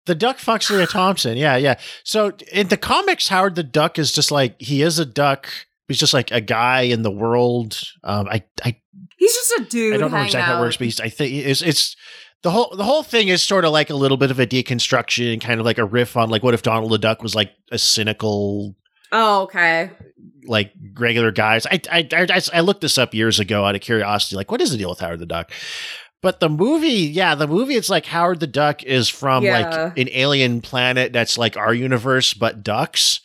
The 0.05 0.15
duck 0.15 0.37
fucks 0.37 0.69
Lea 0.69 0.85
Thompson. 0.85 1.37
Yeah, 1.37 1.57
yeah. 1.57 1.79
So 2.03 2.31
in 2.51 2.67
the 2.67 2.77
comics, 2.77 3.27
Howard 3.27 3.55
the 3.55 3.63
Duck 3.63 3.99
is 3.99 4.11
just 4.11 4.31
like 4.31 4.55
he 4.59 4.81
is 4.81 4.99
a 4.99 5.05
duck. 5.05 5.49
He's 5.87 5.99
just 5.99 6.13
like 6.13 6.31
a 6.31 6.41
guy 6.41 6.81
in 6.81 7.01
the 7.01 7.11
world. 7.11 7.79
Um, 8.03 8.27
I 8.27 8.43
I, 8.63 8.75
He's 9.17 9.33
just 9.33 9.51
a 9.59 9.63
dude. 9.69 9.95
I 9.95 9.97
don't 9.97 10.11
know 10.11 10.17
exactly 10.21 10.41
how 10.53 10.57
it 10.59 10.61
works, 10.61 10.77
but 10.77 10.85
he's, 10.85 10.99
I 10.99 11.09
think 11.09 11.33
it's 11.33 11.61
it's 11.61 11.95
the 12.43 12.51
whole 12.51 12.75
the 12.75 12.83
whole 12.83 13.03
thing 13.03 13.29
is 13.29 13.41
sort 13.41 13.65
of 13.65 13.71
like 13.71 13.89
a 13.89 13.95
little 13.95 14.17
bit 14.17 14.29
of 14.31 14.39
a 14.39 14.45
deconstruction, 14.45 15.41
kind 15.41 15.59
of 15.59 15.65
like 15.65 15.77
a 15.77 15.85
riff 15.85 16.15
on 16.17 16.29
like 16.29 16.43
what 16.43 16.53
if 16.53 16.61
Donald 16.61 16.91
the 16.91 16.97
Duck 16.97 17.23
was 17.23 17.33
like 17.35 17.51
a 17.71 17.77
cynical 17.77 18.75
Oh, 19.11 19.43
okay. 19.43 19.89
like 20.45 20.73
regular 20.99 21.31
guys. 21.31 21.65
I, 21.65 21.81
I 21.91 22.07
I 22.11 22.41
I 22.53 22.59
looked 22.59 22.81
this 22.81 22.97
up 22.97 23.13
years 23.13 23.39
ago 23.39 23.65
out 23.65 23.75
of 23.75 23.81
curiosity. 23.81 24.35
Like, 24.35 24.51
what 24.51 24.61
is 24.61 24.71
the 24.71 24.77
deal 24.77 24.89
with 24.89 24.99
Howard 24.99 25.19
the 25.19 25.25
Duck? 25.25 25.51
But 26.21 26.39
the 26.39 26.49
movie, 26.49 26.87
yeah, 26.89 27.35
the 27.35 27.47
movie, 27.47 27.75
it's 27.75 27.89
like 27.89 28.05
Howard 28.07 28.39
the 28.39 28.47
Duck 28.47 28.83
is 28.83 29.07
from 29.07 29.43
Yeah. 29.43 29.59
like 29.69 29.97
an 29.97 30.09
alien 30.11 30.61
planet 30.61 31.13
that's 31.13 31.37
like 31.37 31.55
our 31.57 31.73
universe, 31.73 32.33
but 32.33 32.63
ducks. 32.63 33.21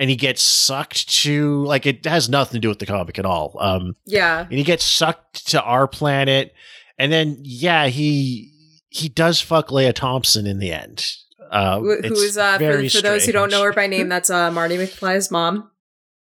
And 0.00 0.10
he 0.10 0.16
gets 0.16 0.42
sucked 0.42 1.08
to 1.22 1.62
like 1.66 1.84
it 1.86 2.04
has 2.06 2.28
nothing 2.28 2.54
to 2.54 2.58
do 2.60 2.68
with 2.70 2.78
the 2.80 2.86
comic 2.86 3.18
at 3.18 3.26
all. 3.26 3.54
Um, 3.60 3.94
Yeah. 4.06 4.40
and 4.40 4.52
he 4.52 4.64
gets 4.64 4.82
sucked 4.84 5.46
to 5.50 5.62
our 5.62 5.86
planet, 5.86 6.52
and 6.98 7.12
then 7.12 7.36
yeah, 7.42 7.86
he 7.86 8.50
he 8.88 9.08
does 9.08 9.40
fuck 9.40 9.70
Lea 9.70 9.92
Thompson 9.92 10.46
in 10.46 10.58
the 10.58 10.72
end. 10.72 11.06
Uh, 11.50 11.80
Who 11.80 11.96
who 12.00 12.14
uh 12.38 12.58
for, 12.58 12.88
for 12.88 13.02
those 13.02 13.26
who 13.26 13.32
don't 13.32 13.50
know 13.50 13.62
her 13.62 13.72
by 13.72 13.86
name, 13.88 14.08
that's 14.08 14.30
uh 14.30 14.50
Marty 14.50 14.76
McFly's 14.78 15.30
mom. 15.30 15.70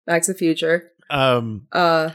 Back 0.06 0.24
to 0.24 0.34
the 0.34 0.38
Future. 0.38 0.92
um, 1.10 1.68
Uh 1.72 2.10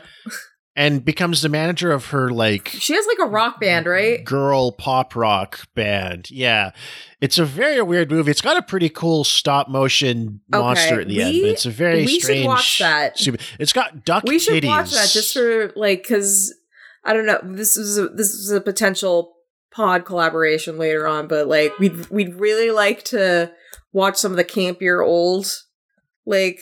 and 0.76 1.04
becomes 1.04 1.40
the 1.42 1.48
manager 1.48 1.92
of 1.92 2.06
her 2.06 2.30
like 2.30 2.68
she 2.68 2.94
has 2.94 3.06
like 3.06 3.18
a 3.20 3.30
rock 3.30 3.60
band, 3.60 3.86
right? 3.86 4.24
girl 4.24 4.72
pop 4.72 5.14
rock 5.14 5.68
band. 5.74 6.30
Yeah. 6.30 6.70
It's 7.20 7.38
a 7.38 7.44
very 7.44 7.80
weird 7.80 8.10
movie. 8.10 8.30
It's 8.30 8.40
got 8.40 8.56
a 8.56 8.62
pretty 8.62 8.88
cool 8.88 9.24
stop 9.24 9.68
motion 9.68 10.40
monster 10.50 11.00
at 11.00 11.08
the 11.08 11.22
end, 11.22 11.38
but 11.42 11.50
it's 11.50 11.64
a 11.66 11.70
very 11.70 12.00
we 12.04 12.14
should 12.14 12.22
strange. 12.24 12.46
watch 12.46 12.78
that. 12.80 13.18
super- 13.18 13.38
It's 13.58 13.72
got 13.72 14.04
duck 14.04 14.24
We 14.24 14.38
should 14.38 14.62
titties. 14.62 14.66
watch 14.68 14.90
that 14.92 15.08
just 15.08 15.32
for 15.32 15.72
like 15.76 16.02
because 16.02 16.52
I 17.04 17.12
don't 17.12 17.26
know. 17.26 17.40
This 17.44 17.76
is 17.76 17.96
a, 17.98 18.08
this 18.08 18.30
is 18.34 18.50
a 18.50 18.60
potential 18.60 19.32
pod 19.70 20.04
collaboration 20.04 20.76
later 20.78 21.06
on, 21.06 21.28
but 21.28 21.46
like 21.48 21.78
we'd 21.78 22.08
we'd 22.10 22.34
really 22.34 22.70
like 22.70 23.04
to 23.04 23.52
watch 23.92 24.16
some 24.16 24.32
of 24.32 24.36
the 24.36 24.44
campier 24.44 25.04
old 25.06 25.46
like 26.26 26.58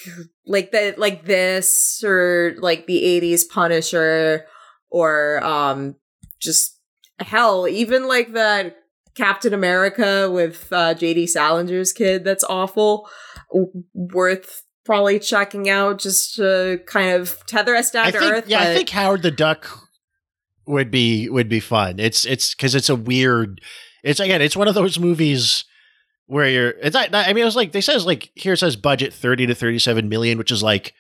like 0.47 0.73
the 0.73 0.95
like 0.99 1.25
this 1.25 2.03
or 2.05 2.55
like 2.59 2.87
the 2.87 3.03
80s 3.03 3.49
Punisher 3.49 4.47
or 4.91 5.43
um 5.45 5.97
just 6.41 6.79
hell 7.21 7.69
even 7.69 8.09
like 8.09 8.33
that 8.33 8.77
Captain 9.15 9.53
America 9.53 10.31
with 10.31 10.73
uh, 10.73 10.95
JD 10.95 11.25
Salinger's 11.25 11.93
kid 11.93 12.25
that's 12.25 12.45
awful 12.45 13.09
worth 13.95 14.63
probably 14.85 15.19
checking 15.19 15.69
out 15.69 15.99
just 15.99 16.35
to 16.37 16.81
kind 16.87 17.11
of 17.11 17.45
tether 17.47 17.77
us 17.77 17.91
down 17.91 18.07
I 18.07 18.11
to 18.11 18.19
think, 18.19 18.33
earth. 18.33 18.49
yeah, 18.49 18.61
I 18.61 18.75
think 18.75 18.89
Howard 18.91 19.23
the 19.23 19.31
Duck 19.31 19.69
would 20.67 20.91
be 20.91 21.29
would 21.29 21.49
be 21.49 21.61
fun. 21.61 21.99
It's 21.99 22.25
it's 22.25 22.55
because 22.55 22.75
it's 22.75 22.89
a 22.89 22.97
weird. 22.97 23.61
It's 24.03 24.19
again, 24.21 24.43
it's 24.43 24.57
one 24.57 24.69
of 24.69 24.75
those 24.75 24.99
movies 24.99 25.65
where 26.33 26.49
you're. 26.49 26.71
It's 26.71 26.95
not. 26.95 27.15
I 27.15 27.29
mean, 27.33 27.43
it 27.43 27.45
was 27.45 27.57
like 27.57 27.73
they 27.73 27.81
says 27.81 28.07
like 28.07 28.31
here 28.35 28.55
it 28.55 28.59
says 28.59 28.75
budget 28.77 29.13
thirty 29.13 29.47
to 29.47 29.55
thirty 29.55 29.79
seven 29.79 30.09
million, 30.09 30.39
which 30.39 30.51
is 30.51 30.63
like 30.63 30.95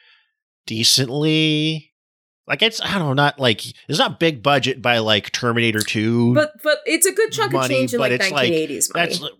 decently. 0.66 1.92
Like 2.46 2.60
it's 2.62 2.80
I 2.82 2.98
don't 2.98 3.06
know, 3.08 3.12
not 3.14 3.38
like 3.38 3.64
it's 3.88 3.98
not 3.98 4.18
big 4.20 4.42
budget 4.42 4.82
by 4.82 4.98
like 4.98 5.30
Terminator 5.32 5.80
Two. 5.80 6.34
but 6.34 6.52
but 6.62 6.78
it's 6.86 7.06
a 7.06 7.12
good 7.12 7.32
chunk 7.32 7.54
of 7.54 7.68
change 7.68 7.94
in 7.94 7.98
but 7.98 8.10
like 8.10 8.20
it's 8.20 8.30
like- 8.30 8.52
1980s 8.52 8.94
money. 9.20 9.30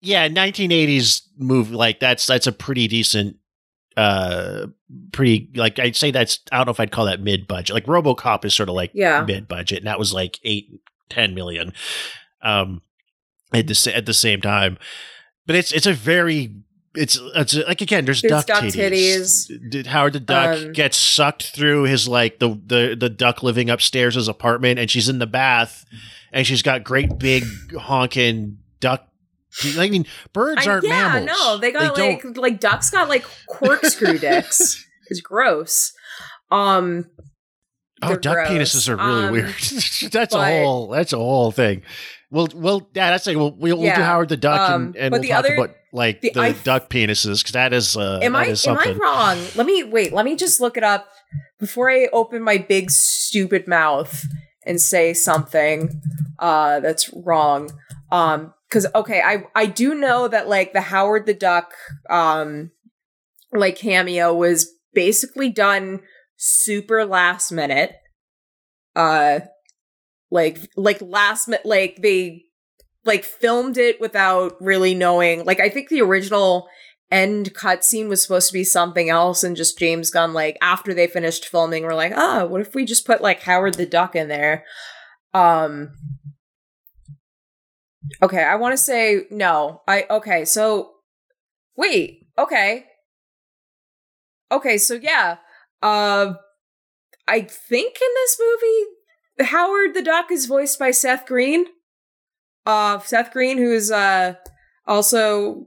yeah, 0.00 0.28
nineteen 0.28 0.72
eighties 0.72 1.22
move 1.36 1.70
like 1.70 2.00
that's 2.00 2.26
that's 2.26 2.46
a 2.46 2.52
pretty 2.52 2.88
decent 2.88 3.36
uh 3.96 4.66
pretty 5.12 5.50
like 5.54 5.78
I'd 5.78 5.96
say 5.96 6.10
that's 6.10 6.40
I 6.52 6.56
don't 6.56 6.66
know 6.66 6.72
if 6.72 6.80
I'd 6.80 6.90
call 6.90 7.06
that 7.06 7.20
mid 7.20 7.46
budget. 7.46 7.74
Like 7.74 7.86
RoboCop 7.86 8.44
is 8.44 8.54
sort 8.54 8.68
of 8.68 8.74
like 8.74 8.90
Yeah. 8.94 9.22
mid 9.26 9.46
budget, 9.46 9.78
and 9.78 9.86
that 9.86 9.98
was 9.98 10.12
like 10.14 10.38
eight 10.42 10.68
ten 11.08 11.34
million 11.34 11.72
um 12.42 12.80
at 13.52 13.66
the 13.66 13.92
at 13.94 14.06
the 14.06 14.14
same 14.14 14.40
time. 14.40 14.78
But 15.46 15.56
it's 15.56 15.72
it's 15.72 15.86
a 15.86 15.92
very 15.92 16.54
it's 16.94 17.18
it's 17.34 17.54
like 17.54 17.80
again 17.80 18.04
there's, 18.06 18.22
There's 18.22 18.44
duck, 18.44 18.46
duck 18.46 18.64
titties. 18.64 19.50
titties. 19.50 19.70
Did 19.70 19.86
Howard 19.88 20.14
the 20.14 20.20
Duck 20.20 20.58
Um, 20.58 20.72
gets 20.72 20.96
sucked 20.96 21.44
through 21.54 21.84
his 21.84 22.08
like 22.08 22.38
the 22.38 22.48
the 22.66 22.96
the 22.98 23.10
duck 23.10 23.42
living 23.42 23.68
upstairs 23.70 24.14
his 24.14 24.28
apartment 24.28 24.78
and 24.78 24.90
she's 24.90 25.08
in 25.08 25.18
the 25.18 25.26
bath 25.26 25.84
and 26.32 26.46
she's 26.46 26.62
got 26.62 26.84
great 26.84 27.18
big 27.18 27.44
honking 27.78 28.58
duck 28.80 29.06
I 29.78 29.88
mean 29.88 30.06
birds 30.32 30.66
aren't 30.66 30.84
yeah, 30.84 31.08
mammals. 31.12 31.26
no, 31.38 31.56
they 31.58 31.70
got 31.72 31.94
don't- 31.96 32.24
like 32.24 32.36
like 32.36 32.60
ducks 32.60 32.90
got 32.90 33.08
like 33.08 33.24
corkscrew 33.48 34.18
dicks. 34.18 34.84
It's 35.08 35.20
gross. 35.20 35.92
Um 36.50 37.06
Oh, 38.02 38.14
duck 38.16 38.34
gross. 38.34 38.48
penises 38.50 38.88
are 38.90 38.96
really 38.96 39.24
Um, 39.26 39.32
weird. 39.32 39.48
that's 40.12 40.34
a 40.34 40.44
whole. 40.44 40.88
That's 40.88 41.14
a 41.14 41.16
whole 41.16 41.50
thing. 41.50 41.80
We'll, 42.30 42.48
we'll, 42.54 42.88
yeah, 42.92 43.10
that's 43.10 43.26
like 43.26 43.36
we'll, 43.36 43.52
we'll, 43.52 43.78
we'll 43.78 43.94
do 43.94 44.02
Howard 44.02 44.28
the 44.28 44.36
Duck 44.36 44.68
um, 44.70 44.86
and, 44.86 44.96
and 44.96 45.12
we'll 45.12 45.22
talk 45.22 45.38
other- 45.44 45.54
about 45.54 45.70
like 45.92 46.20
the- 46.20 46.30
the, 46.30 46.40
I- 46.40 46.52
duck 46.52 46.90
penises 46.90 47.38
because 47.40 47.52
that 47.52 47.72
is 47.72 47.96
uh, 47.96 48.18
am 48.22 48.32
that 48.32 48.38
I 48.38 48.46
is 48.46 48.66
am 48.66 48.76
I 48.78 48.92
wrong? 48.92 49.38
Let 49.54 49.64
me 49.66 49.84
wait, 49.84 50.12
let 50.12 50.24
me 50.24 50.34
just 50.34 50.60
look 50.60 50.76
it 50.76 50.82
up 50.82 51.08
before 51.60 51.88
I 51.90 52.08
open 52.12 52.42
my 52.42 52.58
big 52.58 52.90
stupid 52.90 53.68
mouth 53.68 54.24
and 54.66 54.80
say 54.80 55.14
something 55.14 56.02
uh 56.40 56.80
that's 56.80 57.08
wrong. 57.14 57.70
Um 58.10 58.52
cuz 58.70 58.86
okay, 58.94 59.22
I 59.24 59.44
I 59.54 59.66
do 59.66 59.94
know 59.94 60.26
that 60.26 60.48
like 60.48 60.72
the 60.72 60.80
Howard 60.82 61.26
the 61.26 61.32
Duck 61.34 61.72
um 62.10 62.72
like 63.52 63.76
cameo 63.76 64.34
was 64.34 64.68
basically 64.92 65.48
done 65.48 66.00
super 66.36 67.04
last 67.06 67.52
minute. 67.52 67.92
Uh 68.96 69.40
like 70.30 70.58
like 70.76 71.00
last 71.00 71.48
like 71.64 71.96
they 72.02 72.44
like 73.04 73.24
filmed 73.24 73.78
it 73.78 74.00
without 74.00 74.56
really 74.60 74.94
knowing 74.94 75.44
like 75.44 75.60
I 75.60 75.68
think 75.68 75.88
the 75.88 76.02
original 76.02 76.68
end 77.10 77.54
cutscene 77.54 78.08
was 78.08 78.20
supposed 78.22 78.48
to 78.48 78.52
be 78.52 78.64
something 78.64 79.08
else 79.08 79.44
and 79.44 79.56
just 79.56 79.78
James 79.78 80.10
Gunn 80.10 80.32
like 80.34 80.58
after 80.60 80.92
they 80.92 81.06
finished 81.06 81.46
filming 81.46 81.84
we're 81.84 81.94
like, 81.94 82.12
"Oh, 82.16 82.46
what 82.46 82.60
if 82.60 82.74
we 82.74 82.84
just 82.84 83.06
put 83.06 83.20
like 83.22 83.42
Howard 83.42 83.74
the 83.74 83.86
Duck 83.86 84.16
in 84.16 84.28
there?" 84.28 84.64
Um 85.32 85.92
Okay, 88.22 88.42
I 88.42 88.54
want 88.56 88.72
to 88.72 88.76
say 88.76 89.22
no. 89.30 89.82
I 89.86 90.06
okay, 90.10 90.44
so 90.44 90.92
wait. 91.76 92.26
Okay. 92.38 92.86
Okay, 94.50 94.78
so 94.78 94.94
yeah. 94.94 95.36
Uh 95.82 96.34
I 97.28 97.40
think 97.40 97.96
in 98.00 98.08
this 98.14 98.40
movie 98.40 98.95
Howard 99.40 99.94
the 99.94 100.02
Duck 100.02 100.30
is 100.30 100.46
voiced 100.46 100.78
by 100.78 100.90
Seth 100.90 101.26
Green. 101.26 101.66
Uh 102.64 102.98
Seth 103.00 103.32
Green 103.32 103.58
who 103.58 103.72
is 103.72 103.90
uh 103.90 104.34
also 104.86 105.66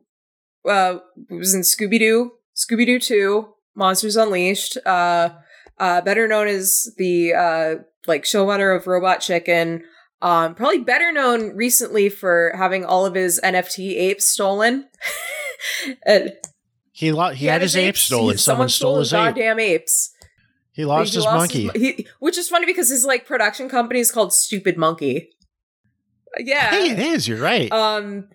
uh 0.68 1.00
was 1.30 1.54
in 1.54 1.62
Scooby 1.62 2.00
Doo, 2.00 2.32
Scooby 2.56 2.86
Doo 2.86 3.00
2, 3.00 3.48
Monsters 3.76 4.16
Unleashed, 4.18 4.78
uh 4.86 5.30
uh 5.78 6.02
better 6.02 6.28
known 6.28 6.48
as 6.48 6.94
the 6.98 7.34
uh 7.34 7.76
like 8.08 8.24
showrunner 8.24 8.76
of 8.76 8.88
Robot 8.88 9.22
Chicken. 9.22 9.84
Um 10.22 10.56
probably 10.56 10.80
better 10.80 11.12
known 11.12 11.56
recently 11.56 12.10
for 12.10 12.54
having 12.58 12.84
all 12.84 13.06
of 13.06 13.16
his 13.16 13.40
NFT 13.44 13.96
apes 13.96 14.26
stolen. 14.26 14.88
and 16.06 16.34
he 16.92 17.14
lo- 17.14 17.30
he, 17.32 17.46
had, 17.46 17.62
his 17.62 17.78
apes 17.78 18.02
stolen. 18.02 18.38
Someone, 18.38 18.68
stole 18.68 19.00
his 19.00 19.14
ape. 19.14 19.36
goddamn 19.36 19.60
apes. 19.60 20.14
He 20.80 20.86
lost 20.86 21.12
He 21.12 21.18
his 21.18 21.26
monkey. 21.26 21.66
mon- 21.66 21.76
he- 21.76 22.08
which 22.20 22.38
is 22.38 22.48
funny 22.48 22.66
because 22.66 22.88
his 22.88 23.04
like 23.04 23.26
production 23.26 23.68
company 23.68 24.00
is 24.00 24.12
called 24.12 24.32
Stupid 24.32 24.78
Monkey. 24.78 25.30
Yeah. 26.38 26.70
hey, 26.70 26.92
it 26.92 27.00
is. 27.00 27.28
You're 27.28 27.42
right. 27.42 27.70
Um. 27.70 28.30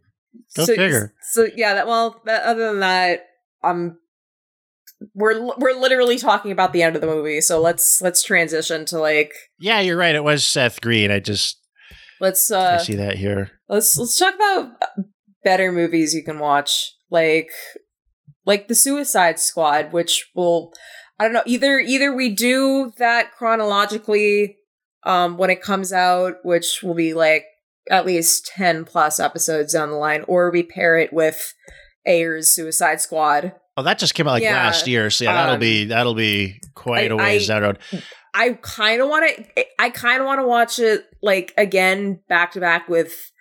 Go 0.54 0.66
so, 0.66 0.74
figure. 0.76 1.14
So 1.32 1.48
yeah. 1.56 1.72
That 1.72 1.86
well. 1.86 2.20
That, 2.26 2.42
other 2.44 2.68
than 2.68 2.80
that, 2.80 3.24
um, 3.62 3.96
we're 5.14 5.40
we're 5.56 5.72
literally 5.72 6.18
talking 6.18 6.50
about 6.52 6.74
the 6.74 6.82
end 6.82 6.96
of 6.96 7.00
the 7.00 7.08
movie. 7.08 7.40
So 7.40 7.62
let's 7.62 8.02
let's 8.02 8.22
transition 8.22 8.84
to 8.86 8.98
like 8.98 9.32
yeah, 9.58 9.80
you're 9.80 9.96
right. 9.96 10.14
It 10.14 10.22
was 10.22 10.44
Seth 10.46 10.82
Green. 10.82 11.10
I 11.10 11.20
just 11.20 11.58
let's 12.20 12.50
uh, 12.50 12.58
I 12.58 12.74
uh 12.74 12.78
see 12.80 12.96
that 12.96 13.16
here. 13.16 13.52
let's 13.70 13.96
let's 13.96 14.18
talk 14.18 14.34
about 14.34 14.72
better 15.42 15.72
movies 15.72 16.12
you 16.12 16.22
can 16.22 16.38
watch 16.38 16.92
like 17.10 17.48
like 18.44 18.68
the 18.68 18.74
suicide 18.74 19.38
squad 19.38 19.92
which 19.92 20.28
will 20.34 20.74
i 21.18 21.24
don't 21.24 21.32
know 21.32 21.42
either 21.46 21.78
either 21.78 22.14
we 22.14 22.28
do 22.30 22.92
that 22.98 23.32
chronologically 23.32 24.56
um 25.04 25.36
when 25.36 25.50
it 25.50 25.60
comes 25.62 25.92
out 25.92 26.36
which 26.44 26.82
will 26.82 26.94
be 26.94 27.14
like 27.14 27.44
at 27.90 28.06
least 28.06 28.46
10 28.56 28.84
plus 28.84 29.20
episodes 29.20 29.72
down 29.74 29.90
the 29.90 29.96
line 29.96 30.24
or 30.28 30.50
we 30.50 30.62
pair 30.62 30.96
it 30.96 31.12
with 31.12 31.54
ayer's 32.06 32.50
suicide 32.50 33.00
squad 33.00 33.52
Oh, 33.76 33.82
that 33.82 33.98
just 33.98 34.14
came 34.14 34.28
out 34.28 34.34
like 34.34 34.44
Yeah, 34.44 34.52
last 34.54 34.86
year. 34.86 35.10
So 35.10 35.24
yeah, 35.24 35.32
that'll 35.32 35.54
um, 35.54 35.58
be 35.60 35.86
that'll 35.86 36.14
be 36.14 36.60
quite 36.76 37.10
I- 37.10 37.14
a 37.14 37.16
ways 37.16 37.50
I- 37.50 37.54
down 37.54 37.62
road. 37.62 37.78
I 38.32 38.50
kind 38.62 39.02
of 39.02 39.08
want 39.08 39.36
to. 39.36 39.64
I 39.80 39.90
kind 39.90 40.20
of 40.20 40.26
want 40.26 40.40
to 40.40 40.46
watch 40.46 40.78
it 40.78 41.04
like 41.22 41.52
again 41.58 42.20
back 42.28 42.52
to 42.52 42.60
back 42.60 42.88
with 42.88 43.32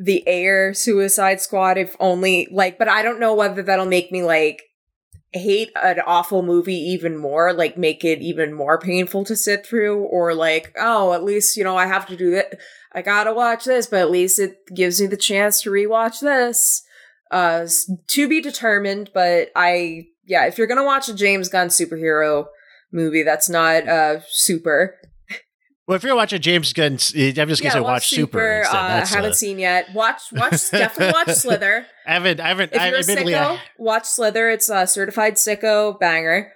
the 0.00 0.24
Ayer 0.28 0.74
Suicide 0.74 1.40
Squad. 1.40 1.78
If 1.78 1.94
only 2.00 2.48
like, 2.50 2.78
but 2.78 2.88
I 2.88 3.02
don't 3.02 3.20
know 3.20 3.32
whether 3.34 3.62
that'll 3.62 3.86
make 3.86 4.10
me 4.10 4.24
like 4.24 4.62
hate 5.32 5.70
an 5.76 6.00
awful 6.06 6.42
movie 6.42 6.74
even 6.76 7.16
more, 7.16 7.52
like 7.52 7.78
make 7.78 8.04
it 8.04 8.20
even 8.20 8.52
more 8.52 8.78
painful 8.78 9.24
to 9.24 9.36
sit 9.36 9.64
through, 9.64 10.02
or 10.04 10.34
like, 10.34 10.74
oh, 10.78 11.12
at 11.12 11.24
least 11.24 11.56
you 11.56 11.64
know 11.64 11.76
I 11.76 11.86
have 11.86 12.06
to 12.06 12.16
do 12.16 12.32
that. 12.32 12.58
I 12.92 13.02
gotta 13.02 13.32
watch 13.32 13.64
this, 13.64 13.86
but 13.86 14.00
at 14.00 14.10
least 14.10 14.38
it 14.38 14.58
gives 14.74 15.00
me 15.00 15.06
the 15.06 15.16
chance 15.16 15.62
to 15.62 15.70
rewatch 15.70 16.20
this. 16.20 16.82
Uh, 17.30 17.66
to 18.08 18.28
be 18.28 18.40
determined, 18.40 19.10
but 19.14 19.50
I 19.54 20.06
yeah, 20.24 20.46
if 20.46 20.58
you're 20.58 20.66
gonna 20.66 20.84
watch 20.84 21.08
a 21.08 21.14
James 21.14 21.48
Gunn 21.48 21.68
superhero 21.68 22.46
movie 22.92 23.22
that's 23.22 23.48
not 23.48 23.88
uh 23.88 24.20
super. 24.28 24.96
Well, 25.90 25.96
if 25.96 26.04
you're 26.04 26.14
watching 26.14 26.40
James 26.40 26.72
Gunn, 26.72 26.92
I'm 26.92 26.98
just 26.98 27.12
gonna 27.12 27.48
yeah, 27.62 27.70
say 27.70 27.80
watch 27.80 28.10
Super. 28.10 28.58
instead. 28.58 28.76
Uh, 28.76 28.88
That's, 28.88 29.12
haven't 29.12 29.30
uh, 29.32 29.34
seen 29.34 29.58
yet. 29.58 29.92
Watch, 29.92 30.22
watch, 30.30 30.70
definitely 30.70 31.12
watch 31.12 31.30
Slither. 31.36 31.84
I 32.06 32.12
haven't. 32.12 32.38
I 32.38 32.46
haven't. 32.46 32.72
If 32.72 32.80
I 32.80 32.86
you're 32.90 32.98
a 32.98 33.00
admittedly, 33.00 33.32
sicko, 33.32 33.56
I- 33.56 33.60
watch 33.76 34.04
Slither. 34.04 34.50
It's 34.50 34.68
a 34.68 34.86
certified 34.86 35.34
sicko 35.34 35.98
banger. 35.98 36.52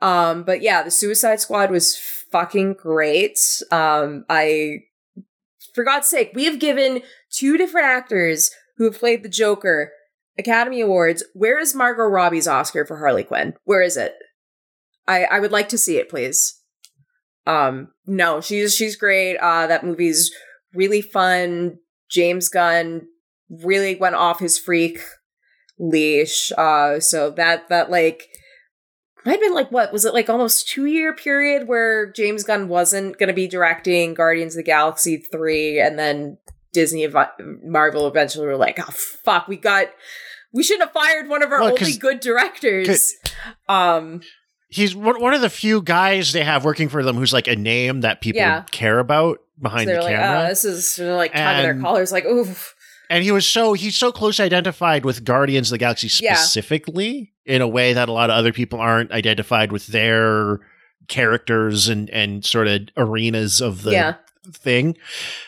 Um, 0.00 0.42
but 0.42 0.62
yeah, 0.62 0.82
the 0.82 0.90
Suicide 0.90 1.38
Squad 1.38 1.70
was 1.70 1.98
fucking 2.32 2.76
great. 2.80 3.38
Um, 3.70 4.24
I, 4.30 4.78
for 5.74 5.84
God's 5.84 6.08
sake, 6.08 6.32
we 6.34 6.46
have 6.46 6.58
given 6.58 7.02
two 7.30 7.58
different 7.58 7.88
actors 7.88 8.50
who 8.78 8.84
have 8.84 8.98
played 8.98 9.22
the 9.22 9.28
Joker 9.28 9.92
Academy 10.38 10.80
Awards. 10.80 11.22
Where 11.34 11.58
is 11.58 11.74
Margot 11.74 12.04
Robbie's 12.04 12.48
Oscar 12.48 12.86
for 12.86 12.96
Harley 12.96 13.24
Quinn? 13.24 13.52
Where 13.64 13.82
is 13.82 13.98
it? 13.98 14.14
I 15.06 15.24
I 15.24 15.40
would 15.40 15.52
like 15.52 15.68
to 15.68 15.76
see 15.76 15.98
it, 15.98 16.08
please. 16.08 16.57
Um, 17.48 17.88
no, 18.06 18.40
she's 18.40 18.74
she's 18.74 18.94
great. 18.96 19.36
Uh, 19.38 19.66
that 19.66 19.84
movie's 19.84 20.30
really 20.74 21.00
fun. 21.00 21.78
James 22.10 22.48
Gunn 22.48 23.08
really 23.48 23.96
went 23.96 24.14
off 24.14 24.40
his 24.40 24.58
freak 24.58 25.00
leash. 25.78 26.52
Uh, 26.56 27.00
so 27.00 27.30
that 27.30 27.68
that 27.70 27.90
like 27.90 28.28
might 29.24 29.32
have 29.32 29.40
been 29.40 29.54
like 29.54 29.72
what 29.72 29.92
was 29.92 30.04
it 30.04 30.14
like 30.14 30.28
almost 30.28 30.68
two 30.68 30.84
year 30.86 31.14
period 31.14 31.66
where 31.66 32.12
James 32.12 32.44
Gunn 32.44 32.68
wasn't 32.68 33.18
going 33.18 33.28
to 33.28 33.34
be 33.34 33.48
directing 33.48 34.14
Guardians 34.14 34.54
of 34.54 34.58
the 34.58 34.62
Galaxy 34.64 35.16
three, 35.16 35.80
and 35.80 35.98
then 35.98 36.36
Disney 36.72 37.04
ev- 37.04 37.16
Marvel 37.64 38.06
eventually 38.06 38.46
were 38.46 38.56
like, 38.56 38.78
oh 38.78 38.92
fuck, 39.24 39.48
we 39.48 39.56
got 39.56 39.88
we 40.52 40.62
shouldn't 40.62 40.90
have 40.90 40.92
fired 40.92 41.28
one 41.28 41.42
of 41.42 41.52
our 41.52 41.60
Well, 41.60 41.70
only 41.78 41.96
good 41.96 42.20
directors. 42.20 43.14
Um, 43.68 44.20
he's 44.68 44.94
one 44.94 45.34
of 45.34 45.40
the 45.40 45.50
few 45.50 45.80
guys 45.82 46.32
they 46.32 46.44
have 46.44 46.64
working 46.64 46.88
for 46.88 47.02
them 47.02 47.16
who's 47.16 47.32
like 47.32 47.48
a 47.48 47.56
name 47.56 48.02
that 48.02 48.20
people 48.20 48.40
Yeah. 48.40 48.64
care 48.70 48.98
about 48.98 49.38
so 49.38 49.42
behind 49.62 49.88
they're 49.88 49.96
the 49.96 50.02
like, 50.02 50.14
camera. 50.16 50.44
oh, 50.44 50.48
this 50.48 50.64
is 50.64 50.98
like 50.98 51.32
tugging 51.32 51.62
their 51.62 51.70
And- 51.72 51.82
collars, 51.82 52.12
like, 52.12 52.24
oof. 52.26 52.74
and 53.10 53.24
he 53.24 53.32
was 53.32 53.46
so 53.46 53.72
he's 53.72 53.96
so 53.96 54.12
close 54.12 54.38
identified 54.40 55.04
with 55.04 55.24
Guardians 55.24 55.68
of 55.68 55.72
the 55.76 55.78
Galaxy 55.78 56.08
Yeah. 56.22 56.34
specifically 56.34 57.32
in 57.46 57.62
a 57.62 57.68
way 57.68 57.94
that 57.94 58.08
a 58.08 58.12
lot 58.12 58.28
of 58.30 58.36
other 58.36 58.52
people 58.52 58.78
aren't 58.78 59.10
identified 59.10 59.72
with 59.72 59.86
their 59.88 60.60
characters 61.08 61.88
and 61.88 62.10
and 62.10 62.44
sort 62.44 62.68
of 62.68 62.82
arenas 62.96 63.60
of 63.62 63.82
the 63.82 63.92
Yeah. 63.92 64.14
thing. 64.52 64.96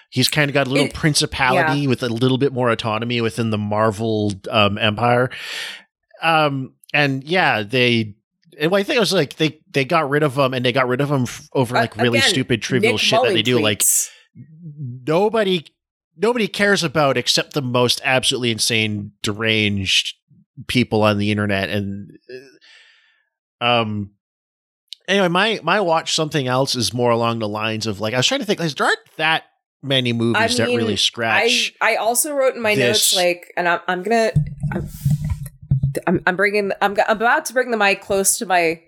He's 0.08 0.28
kind 0.28 0.48
of 0.50 0.54
got 0.54 0.66
a 0.66 0.70
little 0.70 0.86
It- 0.86 0.94
principality 0.94 1.80
yeah. 1.82 1.88
with 1.88 2.02
a 2.02 2.08
little 2.08 2.38
bit 2.38 2.52
more 2.52 2.70
autonomy 2.70 3.20
within 3.20 3.50
the 3.50 3.58
Marvel 3.58 4.32
um, 4.50 4.78
empire. 4.78 5.30
Um, 6.22 6.72
and 6.92 7.22
yeah, 7.24 7.62
they. 7.62 8.14
And 8.60 8.74
I 8.74 8.82
think 8.82 8.96
it 8.96 9.00
was 9.00 9.12
like 9.12 9.36
they 9.36 9.60
they 9.70 9.84
got 9.84 10.10
rid 10.10 10.22
of 10.22 10.34
them, 10.34 10.54
and 10.54 10.64
they 10.64 10.72
got 10.72 10.86
rid 10.86 11.00
of 11.00 11.08
them 11.08 11.22
f- 11.22 11.48
over 11.52 11.74
like 11.74 11.96
really 11.96 12.18
Again, 12.18 12.30
stupid 12.30 12.62
trivial 12.62 12.92
Nick 12.92 13.00
shit 13.00 13.22
that 13.22 13.32
they 13.32 13.42
do. 13.42 13.58
Like 13.58 13.82
nobody 15.06 15.64
nobody 16.16 16.46
cares 16.46 16.84
about 16.84 17.16
except 17.16 17.54
the 17.54 17.62
most 17.62 18.00
absolutely 18.04 18.50
insane 18.50 19.12
deranged 19.22 20.14
people 20.66 21.02
on 21.02 21.16
the 21.16 21.30
internet 21.30 21.70
and 21.70 22.18
uh, 23.62 23.64
um 23.64 24.10
anyway 25.08 25.28
my 25.28 25.58
my 25.62 25.80
watch 25.80 26.14
something 26.14 26.46
else 26.46 26.76
is 26.76 26.92
more 26.92 27.10
along 27.10 27.38
the 27.38 27.48
lines 27.48 27.86
of 27.86 27.98
like 27.98 28.12
i 28.12 28.18
was 28.18 28.26
trying 28.26 28.40
to 28.40 28.46
think 28.46 28.60
like 28.60 28.70
there 28.74 28.86
aren't 28.86 28.98
that 29.16 29.44
many 29.82 30.12
movies 30.12 30.58
that 30.58 30.66
really 30.66 30.96
scratch 30.96 31.72
I, 31.80 31.92
I 31.92 31.96
also 31.96 32.34
wrote 32.34 32.54
in 32.54 32.60
my 32.60 32.74
notes 32.74 33.16
like, 33.16 33.50
and 33.56 33.66
I'm, 33.66 33.80
I'm 33.88 34.02
gonna, 34.02 34.32
I'm, 34.72 34.88
I'm, 36.06 36.20
I'm 36.26 36.36
bringing, 36.36 36.72
I'm, 36.80 36.96
I'm 37.08 37.16
about 37.16 37.44
to 37.46 37.52
bring 37.52 37.70
the 37.70 37.76
mic 37.76 38.00
close 38.00 38.38
to 38.38 38.46
my, 38.46 38.80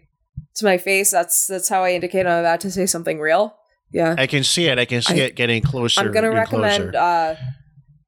to 0.56 0.64
my 0.64 0.78
face. 0.78 1.10
That's 1.10 1.46
that's 1.46 1.68
how 1.68 1.82
I 1.82 1.92
indicate 1.92 2.26
I'm 2.26 2.40
about 2.40 2.60
to 2.60 2.70
say 2.70 2.86
something 2.86 3.18
real. 3.20 3.56
Yeah, 3.90 4.14
i 4.16 4.26
can 4.26 4.42
see 4.42 4.68
it 4.68 4.78
i 4.78 4.86
can 4.86 5.02
see 5.02 5.20
I- 5.20 5.26
it 5.26 5.36
getting 5.36 5.60
closer 5.62 6.00
I'm 6.00 6.12
gonna 6.12 6.30
recommend 6.30 6.92
closer. 6.92 7.36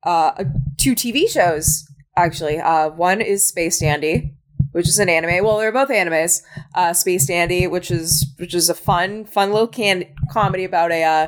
uh, 0.02 0.08
uh, 0.08 0.44
two 0.78 0.94
TV 0.94 1.28
shows 1.28 1.84
actually. 2.16 2.58
Uh, 2.58 2.88
one 2.88 3.20
is 3.20 3.46
Space 3.46 3.80
Dandy, 3.80 4.34
which 4.72 4.88
is 4.88 4.98
an 4.98 5.08
anime. 5.10 5.44
Well, 5.44 5.58
they're 5.58 5.72
both 5.72 5.90
animes. 5.90 6.40
Uh, 6.74 6.92
Space 6.94 7.26
Dandy, 7.26 7.66
which 7.66 7.90
is 7.90 8.26
which 8.38 8.54
is 8.54 8.70
a 8.70 8.74
fun, 8.74 9.24
fun 9.26 9.52
little 9.52 9.68
can- 9.68 10.06
comedy 10.30 10.64
about 10.64 10.90
a 10.90 11.02
uh, 11.02 11.26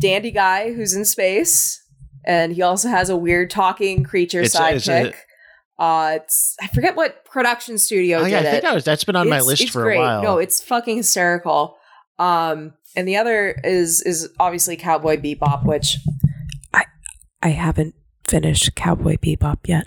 dandy 0.00 0.30
guy 0.30 0.72
who's 0.72 0.94
in 0.94 1.04
space, 1.04 1.82
and 2.24 2.52
he 2.52 2.62
also 2.62 2.88
has 2.88 3.08
a 3.08 3.16
weird 3.16 3.50
talking 3.50 4.04
creature 4.04 4.40
It's- 4.40 4.54
it's 4.76 4.86
a- 4.88 4.90
sidekick. 4.90 5.14
Uh, 5.80 6.18
it's 6.22 6.54
I 6.62 6.66
forget 6.68 6.94
what 6.94 7.24
production 7.24 7.78
studio 7.78 8.18
oh 8.18 8.24
did 8.24 8.30
yeah 8.30 8.38
i 8.38 8.40
it. 8.42 8.50
think 8.50 8.62
that 8.62 8.74
was, 8.74 8.84
that's 8.84 9.02
been 9.04 9.16
on 9.16 9.28
my 9.28 9.40
list 9.40 9.62
it's 9.62 9.70
for 9.72 9.82
great. 9.82 9.96
a 9.96 10.00
while 10.00 10.22
No, 10.22 10.38
it's 10.38 10.60
fucking 10.62 10.98
hysterical. 10.98 11.76
Um, 12.18 12.74
and 12.94 13.08
the 13.08 13.16
other 13.16 13.58
is 13.64 14.02
is 14.02 14.28
obviously 14.38 14.76
Cowboy 14.76 15.16
Bebop, 15.16 15.64
which 15.64 15.96
I 16.74 16.84
I 17.42 17.48
haven't 17.48 17.94
finished 18.28 18.74
Cowboy 18.76 19.16
Bebop 19.16 19.58
yet. 19.66 19.86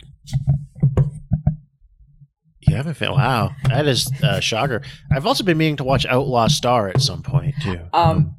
you 2.61 2.75
haven't 2.75 2.95
found 2.95 3.13
wow 3.15 3.51
that 3.67 3.85
is 3.85 4.09
uh 4.23 4.39
shocker 4.39 4.81
i've 5.13 5.25
also 5.27 5.43
been 5.43 5.57
meaning 5.57 5.75
to 5.75 5.83
watch 5.83 6.05
outlaw 6.05 6.47
star 6.47 6.87
at 6.89 7.01
some 7.01 7.21
point 7.21 7.53
too 7.61 7.79
Um, 7.93 8.35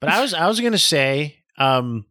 But 0.00 0.08
I 0.10 0.20
was 0.20 0.34
I 0.34 0.46
was 0.48 0.60
gonna 0.60 0.78
say, 0.78 1.38
um, 1.58 2.04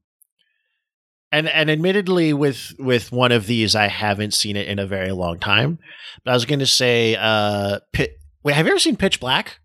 and 1.34 1.50
and 1.50 1.70
admittedly, 1.72 2.32
with 2.32 2.74
with 2.78 3.12
one 3.12 3.32
of 3.32 3.48
these, 3.48 3.76
I 3.76 3.88
haven't 3.88 4.34
seen 4.34 4.56
it 4.56 4.68
in 4.68 4.78
a 4.78 4.86
very 4.86 5.12
long 5.12 5.40
time. 5.40 5.80
But 6.24 6.32
I 6.32 6.34
was 6.36 6.46
gonna 6.46 6.68
say, 6.68 7.18
uh, 7.20 7.80
Pit. 7.92 8.18
Wait, 8.44 8.54
have 8.54 8.68
you 8.68 8.72
ever 8.72 8.80
seen 8.80 8.96
Pitch 8.96 9.20
Black? 9.20 9.60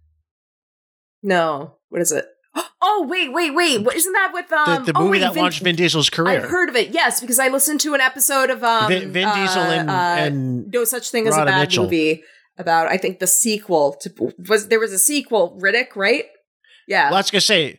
no, 1.22 1.76
what 1.90 2.00
is 2.00 2.10
it? 2.12 2.26
Oh 2.80 3.06
wait, 3.08 3.32
wait, 3.32 3.52
wait! 3.54 3.82
What 3.82 3.96
isn't 3.96 4.12
that 4.12 4.30
with 4.32 4.48
The, 4.48 4.56
um 4.56 4.84
the 4.84 4.92
oh, 4.94 5.00
movie 5.00 5.10
wait, 5.12 5.18
that 5.20 5.34
Vin- 5.34 5.42
launched 5.42 5.62
Vin 5.62 5.76
Diesel's 5.76 6.08
career. 6.10 6.42
I've 6.42 6.48
heard 6.48 6.68
of 6.68 6.76
it. 6.76 6.90
Yes, 6.90 7.20
because 7.20 7.38
I 7.38 7.48
listened 7.48 7.80
to 7.80 7.94
an 7.94 8.00
episode 8.00 8.50
of 8.50 8.64
um 8.64 8.88
Vin, 8.88 9.12
Vin 9.12 9.28
Diesel 9.34 9.62
uh, 9.62 9.66
and, 9.66 9.90
uh, 9.90 9.92
and 9.92 10.72
no 10.72 10.84
such 10.84 11.10
thing 11.10 11.26
as 11.26 11.36
a 11.36 11.44
bad 11.44 11.60
Mitchell. 11.60 11.84
movie 11.84 12.22
about 12.56 12.88
I 12.88 12.96
think 12.96 13.18
the 13.18 13.26
sequel 13.26 13.94
to 14.00 14.32
was 14.48 14.68
there 14.68 14.80
was 14.80 14.92
a 14.92 14.98
sequel 14.98 15.58
Riddick 15.60 15.96
right? 15.96 16.24
Yeah. 16.86 17.06
Well, 17.10 17.16
I 17.16 17.18
was 17.18 17.30
gonna 17.30 17.40
say. 17.40 17.78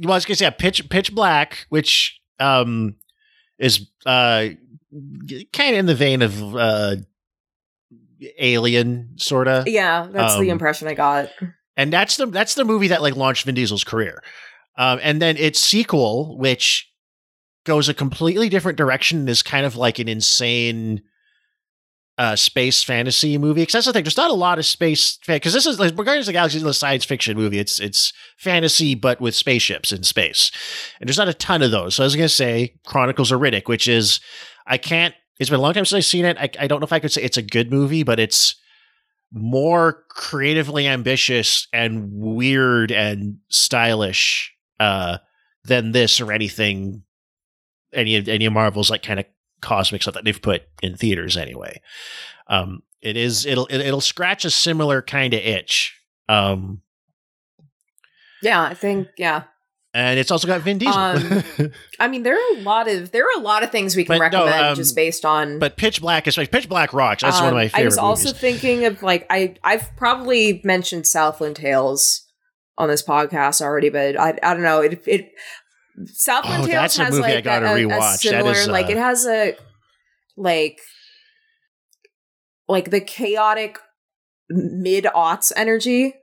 Well, 0.00 0.12
I 0.12 0.16
was 0.16 0.26
gonna 0.26 0.36
say 0.36 0.50
Pitch 0.50 0.88
Pitch 0.88 1.14
Black, 1.14 1.66
which 1.70 2.17
um 2.40 2.96
is 3.58 3.88
uh 4.06 4.48
kind 5.52 5.74
of 5.74 5.78
in 5.78 5.86
the 5.86 5.94
vein 5.94 6.22
of 6.22 6.56
uh 6.56 6.96
Alien, 8.38 9.10
sort 9.16 9.46
of. 9.46 9.68
yeah, 9.68 10.08
that's 10.10 10.34
the 10.34 10.40
Um, 10.40 10.50
impression 10.50 10.88
I 10.88 10.94
got. 10.94 11.30
and 11.76 11.92
that's 11.92 12.16
the 12.16 12.26
that's 12.26 12.54
the 12.56 12.64
movie 12.64 12.88
that 12.88 13.00
like 13.02 13.14
launched 13.14 13.44
Vin 13.44 13.54
Diesel's 13.54 13.84
career. 13.84 14.22
Um, 14.76 14.98
and 15.02 15.22
then 15.22 15.36
its 15.36 15.58
sequel, 15.60 16.36
which 16.36 16.92
goes 17.64 17.88
a 17.88 17.94
completely 17.94 18.48
different 18.48 18.76
direction, 18.78 19.28
is 19.28 19.42
kind 19.42 19.64
of 19.66 19.76
like 19.76 19.98
an 20.00 20.08
insane 20.08 21.02
uh, 22.18 22.34
space 22.34 22.82
fantasy 22.82 23.38
movie. 23.38 23.62
Because 23.62 23.74
that's 23.74 23.86
the 23.86 23.92
thing, 23.92 24.04
there's 24.04 24.16
not 24.16 24.30
a 24.30 24.34
lot 24.34 24.58
of 24.58 24.66
space 24.66 25.18
because 25.26 25.52
this 25.52 25.66
is 25.66 25.78
like 25.78 25.92
of 25.92 25.96
the 25.96 26.32
Galaxy 26.32 26.58
is 26.58 26.64
a 26.64 26.74
science 26.74 27.04
fiction 27.04 27.36
movie. 27.36 27.58
It's 27.58 27.78
it's 27.78 28.12
fantasy 28.36 28.94
but 28.94 29.20
with 29.20 29.34
spaceships 29.34 29.92
in 29.92 30.02
space, 30.02 30.50
and 31.00 31.08
there's 31.08 31.18
not 31.18 31.28
a 31.28 31.34
ton 31.34 31.62
of 31.62 31.70
those. 31.70 31.94
So 31.94 32.02
I 32.02 32.06
was 32.06 32.16
gonna 32.16 32.28
say 32.28 32.74
Chronicles 32.84 33.32
of 33.32 33.40
Riddick, 33.40 33.68
which 33.68 33.86
is 33.88 34.20
I 34.66 34.76
can't. 34.76 35.14
It's 35.38 35.48
been 35.48 35.60
a 35.60 35.62
long 35.62 35.74
time 35.74 35.84
since 35.84 35.98
I've 35.98 36.04
seen 36.04 36.24
it. 36.24 36.36
I, 36.36 36.50
I 36.58 36.66
don't 36.66 36.80
know 36.80 36.84
if 36.84 36.92
I 36.92 36.98
could 36.98 37.12
say 37.12 37.22
it's 37.22 37.36
a 37.36 37.42
good 37.42 37.70
movie, 37.70 38.02
but 38.02 38.18
it's 38.18 38.56
more 39.32 40.04
creatively 40.10 40.88
ambitious 40.88 41.68
and 41.72 42.10
weird 42.12 42.90
and 42.90 43.38
stylish 43.48 44.52
uh, 44.80 45.18
than 45.64 45.92
this 45.92 46.20
or 46.20 46.32
anything 46.32 47.04
any 47.92 48.16
of 48.16 48.28
any 48.28 48.46
of 48.46 48.52
Marvel's 48.52 48.90
like 48.90 49.02
kind 49.02 49.20
of 49.20 49.26
cosmic 49.60 50.02
stuff 50.02 50.14
that 50.14 50.24
they've 50.24 50.40
put 50.42 50.62
in 50.82 50.96
theaters 50.96 51.36
anyway. 51.36 51.80
Um, 52.48 52.82
it 53.02 53.16
is 53.16 53.46
it'll 53.46 53.66
it, 53.66 53.80
it'll 53.80 54.00
scratch 54.00 54.44
a 54.44 54.50
similar 54.50 55.02
kind 55.02 55.34
of 55.34 55.40
itch. 55.40 55.98
Um, 56.28 56.82
Yeah, 58.42 58.62
I 58.62 58.74
think 58.74 59.08
yeah. 59.16 59.44
and 59.94 60.18
it's 60.18 60.30
also 60.30 60.46
got 60.46 60.60
Vin 60.60 60.78
Diesel. 60.78 60.94
Um, 60.94 61.42
I 62.00 62.08
mean, 62.08 62.22
there 62.22 62.34
are 62.34 62.56
a 62.56 62.60
lot 62.62 62.88
of 62.88 63.10
there 63.10 63.24
are 63.24 63.38
a 63.40 63.42
lot 63.42 63.62
of 63.62 63.70
things 63.70 63.96
we 63.96 64.04
can 64.04 64.18
But 64.18 64.32
no, 64.32 64.44
recommend 64.44 64.66
um, 64.66 64.74
just 64.76 64.94
based 64.94 65.24
on. 65.24 65.58
but 65.58 65.76
Pitch 65.76 66.00
Black 66.00 66.26
is 66.28 66.36
like 66.36 66.50
Pitch 66.52 66.68
Black 66.68 66.92
rocks. 66.92 67.22
That's 67.22 67.38
one 67.38 67.48
of 67.48 67.52
Um, 67.52 67.56
my 67.58 67.68
favorite 67.68 67.82
I 67.82 67.84
was 67.86 67.98
also 67.98 68.28
movies. 68.28 68.40
thinking 68.40 68.84
of 68.84 69.02
like 69.02 69.26
I 69.30 69.54
I've 69.64 69.94
probably 69.96 70.60
mentioned 70.64 71.06
Southland 71.06 71.56
Tales 71.56 72.26
on 72.76 72.88
this 72.88 73.02
podcast 73.02 73.60
already, 73.60 73.88
but 73.88 74.18
I 74.18 74.38
I 74.42 74.54
don't 74.54 74.62
know 74.62 74.80
it 74.80 75.02
it 75.06 75.30
Southland 76.06 76.64
Oh, 76.64 76.66
Tales 76.66 76.96
has 76.96 77.10
movie 77.14 77.24
I 77.24 77.34
like 77.34 77.44
gotta 77.44 77.66
a, 77.66 77.72
a 77.74 77.76
rewatch. 77.76 77.98
That 78.00 78.20
similar 78.20 78.52
is, 78.52 78.68
like 78.68 78.86
uh, 78.86 78.90
it 78.90 78.96
has 78.98 79.26
a 79.26 79.56
like 80.36 80.78
like 82.68 82.90
the 82.90 83.00
chaotic 83.00 83.78
mid 84.50 85.04
aughts 85.04 85.52
energy 85.56 86.14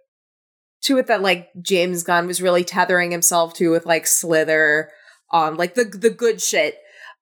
to 0.84 0.98
it 0.98 1.08
that 1.08 1.22
like 1.22 1.50
James 1.62 2.04
Gunn 2.04 2.28
was 2.28 2.42
really 2.42 2.64
tethering 2.64 3.12
himself 3.12 3.54
to 3.56 3.72
with 3.72 3.86
like 3.86 4.06
Slither, 4.08 4.90
um, 5.34 5.58
like 5.58 5.76
the 5.76 5.86
the 5.86 6.10
good 6.10 6.42
shit. 6.42 6.78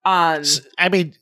Um, 0.05 0.43
I 0.77 0.89
mean, 0.89 1.13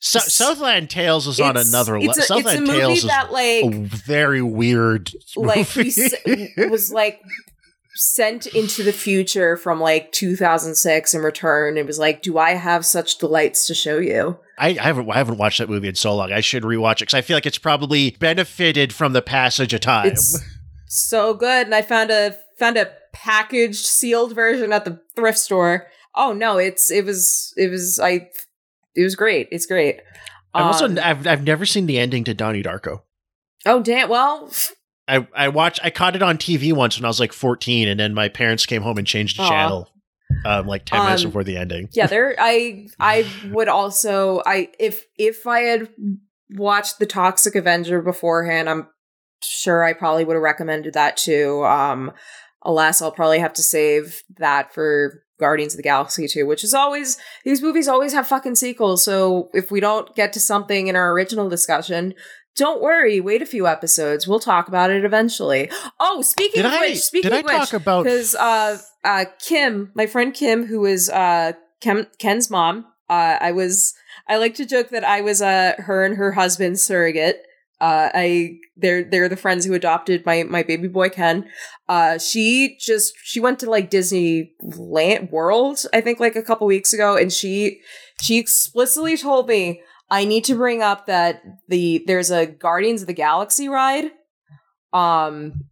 so, 0.00 0.20
Southland 0.20 0.88
Tales 0.88 1.26
is 1.26 1.38
on 1.38 1.58
another 1.58 2.00
level. 2.00 2.08
a- 2.08 2.10
it's 2.10 2.18
a 2.18 2.22
Southland 2.22 2.60
movie 2.66 2.78
Tales 2.78 2.98
is 2.98 3.04
that, 3.04 3.30
like- 3.30 3.64
a 3.64 3.70
very 3.84 4.40
weird 4.40 5.12
like 5.36 5.76
movie. 5.76 5.88
s- 5.90 6.14
was 6.70 6.90
like 6.92 7.20
sent 7.94 8.46
into 8.46 8.82
the 8.82 8.92
future 8.92 9.56
from 9.56 9.80
like 9.80 10.12
2006 10.12 11.12
and 11.14 11.24
returned 11.24 11.76
and 11.76 11.86
was 11.86 11.98
like 11.98 12.22
do 12.22 12.38
i 12.38 12.50
have 12.52 12.86
such 12.86 13.18
delights 13.18 13.66
to 13.66 13.74
show 13.74 13.98
you 13.98 14.38
I, 14.58 14.68
I 14.68 14.82
haven't 14.82 15.10
I 15.10 15.16
haven't 15.18 15.38
watched 15.38 15.58
that 15.58 15.70
movie 15.70 15.88
in 15.88 15.94
so 15.94 16.14
long. 16.14 16.32
I 16.32 16.40
should 16.40 16.64
rewatch 16.64 16.96
it 16.96 17.00
because 17.00 17.14
I 17.14 17.22
feel 17.22 17.34
like 17.34 17.46
it's 17.46 17.56
probably 17.56 18.10
benefited 18.10 18.92
from 18.92 19.14
the 19.14 19.22
passage 19.22 19.72
of 19.72 19.80
time. 19.80 20.08
it's 20.08 20.38
so 20.86 21.32
good 21.32 21.64
and 21.66 21.74
i 21.74 21.80
found 21.82 22.10
a 22.10 22.36
found 22.58 22.76
a 22.76 22.92
packaged 23.14 23.86
sealed 23.86 24.34
version 24.34 24.70
at 24.72 24.84
the 24.84 25.00
thrift 25.16 25.38
store 25.38 25.86
oh 26.14 26.32
no 26.34 26.58
it's 26.58 26.90
it 26.90 27.04
was 27.06 27.54
it 27.56 27.70
was 27.70 27.98
i 28.00 28.28
it 28.94 29.02
was 29.02 29.14
great 29.14 29.48
it's 29.50 29.64
great 29.66 30.00
I've 30.52 30.66
also 30.66 30.86
Um, 30.86 30.98
I've 31.02 31.26
I've 31.26 31.44
never 31.44 31.64
seen 31.64 31.86
the 31.86 31.98
ending 31.98 32.24
to 32.24 32.34
Donnie 32.34 32.62
Darko. 32.62 33.02
oh 33.66 33.80
damn 33.82 34.08
well 34.10 34.52
I 35.18 35.26
I 35.34 35.48
watched 35.48 35.80
I 35.82 35.90
caught 35.90 36.16
it 36.16 36.22
on 36.22 36.38
TV 36.38 36.72
once 36.72 36.96
when 36.98 37.04
I 37.04 37.08
was 37.08 37.20
like 37.20 37.32
14, 37.32 37.88
and 37.88 37.98
then 37.98 38.14
my 38.14 38.28
parents 38.28 38.66
came 38.66 38.82
home 38.82 38.98
and 38.98 39.06
changed 39.06 39.38
the 39.38 39.42
Aw. 39.42 39.48
channel 39.48 39.90
um, 40.46 40.66
like 40.66 40.84
10 40.86 41.02
minutes 41.04 41.22
Um, 41.24 41.28
before 41.30 41.44
the 41.44 41.56
ending. 41.58 41.88
yeah 41.92 42.06
there 42.06 42.34
i 42.38 42.86
i 42.98 43.24
would 43.44 43.68
also 43.68 44.40
i 44.46 44.68
if 44.78 45.04
if 45.18 45.46
i 45.46 45.60
had 45.60 45.88
watched 46.50 46.98
the 46.98 47.06
toxic 47.06 47.54
avenger 47.54 48.00
beforehand 48.00 48.68
i'm 48.70 48.86
sure 49.42 49.82
i 49.84 49.92
probably 49.92 50.24
would 50.24 50.34
have 50.34 50.42
recommended 50.42 50.94
that 50.94 51.16
too 51.16 51.62
um 51.64 52.10
alas 52.62 53.02
i'll 53.02 53.12
probably 53.12 53.38
have 53.38 53.52
to 53.54 53.62
save 53.62 54.22
that 54.38 54.72
for 54.72 55.22
guardians 55.38 55.72
of 55.74 55.76
the 55.78 55.82
galaxy 55.82 56.26
2 56.28 56.46
which 56.46 56.62
is 56.64 56.74
always 56.74 57.18
these 57.44 57.62
movies 57.62 57.88
always 57.88 58.12
have 58.12 58.26
fucking 58.26 58.54
sequels 58.54 59.04
so 59.04 59.48
if 59.54 59.70
we 59.70 59.80
don't 59.80 60.14
get 60.14 60.32
to 60.32 60.40
something 60.40 60.86
in 60.88 60.96
our 60.96 61.12
original 61.12 61.48
discussion 61.48 62.14
don't 62.60 62.80
worry 62.82 63.18
wait 63.20 63.42
a 63.42 63.46
few 63.54 63.66
episodes 63.66 64.28
we'll 64.28 64.38
talk 64.52 64.68
about 64.68 64.90
it 64.90 65.04
eventually 65.04 65.70
oh 65.98 66.20
speaking 66.22 66.62
Did 66.62 66.66
of 66.66 66.72
I- 66.72 66.80
which 66.90 66.98
speaking 67.00 67.30
did 67.30 67.46
I 67.46 67.54
of 67.54 67.60
which 67.60 67.72
about- 67.80 68.04
because 68.04 68.34
uh 68.34 68.78
uh 69.04 69.24
kim 69.48 69.90
my 69.94 70.06
friend 70.06 70.32
kim 70.40 70.66
who 70.66 70.84
is 70.94 71.08
uh 71.10 71.52
Ken, 71.80 72.06
ken's 72.18 72.50
mom 72.50 72.76
Uh, 73.08 73.36
I 73.48 73.52
was. 73.52 73.94
I 74.28 74.36
like 74.36 74.54
to 74.56 74.66
joke 74.66 74.90
that 74.90 75.02
I 75.02 75.20
was 75.22 75.40
uh, 75.42 75.72
her 75.78 76.04
and 76.06 76.14
her 76.16 76.30
husband's 76.32 76.80
surrogate. 76.82 77.38
Uh, 77.80 78.08
I 78.14 78.58
they're 78.76 79.02
they're 79.10 79.28
the 79.30 79.36
friends 79.44 79.64
who 79.64 79.74
adopted 79.74 80.24
my 80.26 80.44
my 80.44 80.62
baby 80.62 80.86
boy 80.88 81.08
Ken. 81.08 81.48
Uh, 81.88 82.18
she 82.18 82.76
just 82.78 83.14
she 83.24 83.40
went 83.40 83.58
to 83.60 83.70
like 83.70 83.90
Disney 83.90 84.52
Land 84.62 85.30
World, 85.32 85.78
I 85.92 86.00
think, 86.02 86.20
like 86.20 86.36
a 86.36 86.42
couple 86.48 86.66
weeks 86.68 86.92
ago, 86.92 87.16
and 87.16 87.32
she 87.32 87.80
she 88.20 88.36
explicitly 88.38 89.16
told 89.16 89.48
me 89.48 89.80
I 90.10 90.24
need 90.24 90.44
to 90.44 90.54
bring 90.56 90.82
up 90.82 91.06
that 91.06 91.42
the 91.68 92.02
there's 92.06 92.30
a 92.30 92.46
Guardians 92.46 93.02
of 93.02 93.06
the 93.06 93.12
Galaxy 93.14 93.68
ride. 93.68 94.10
Um, 94.92 95.66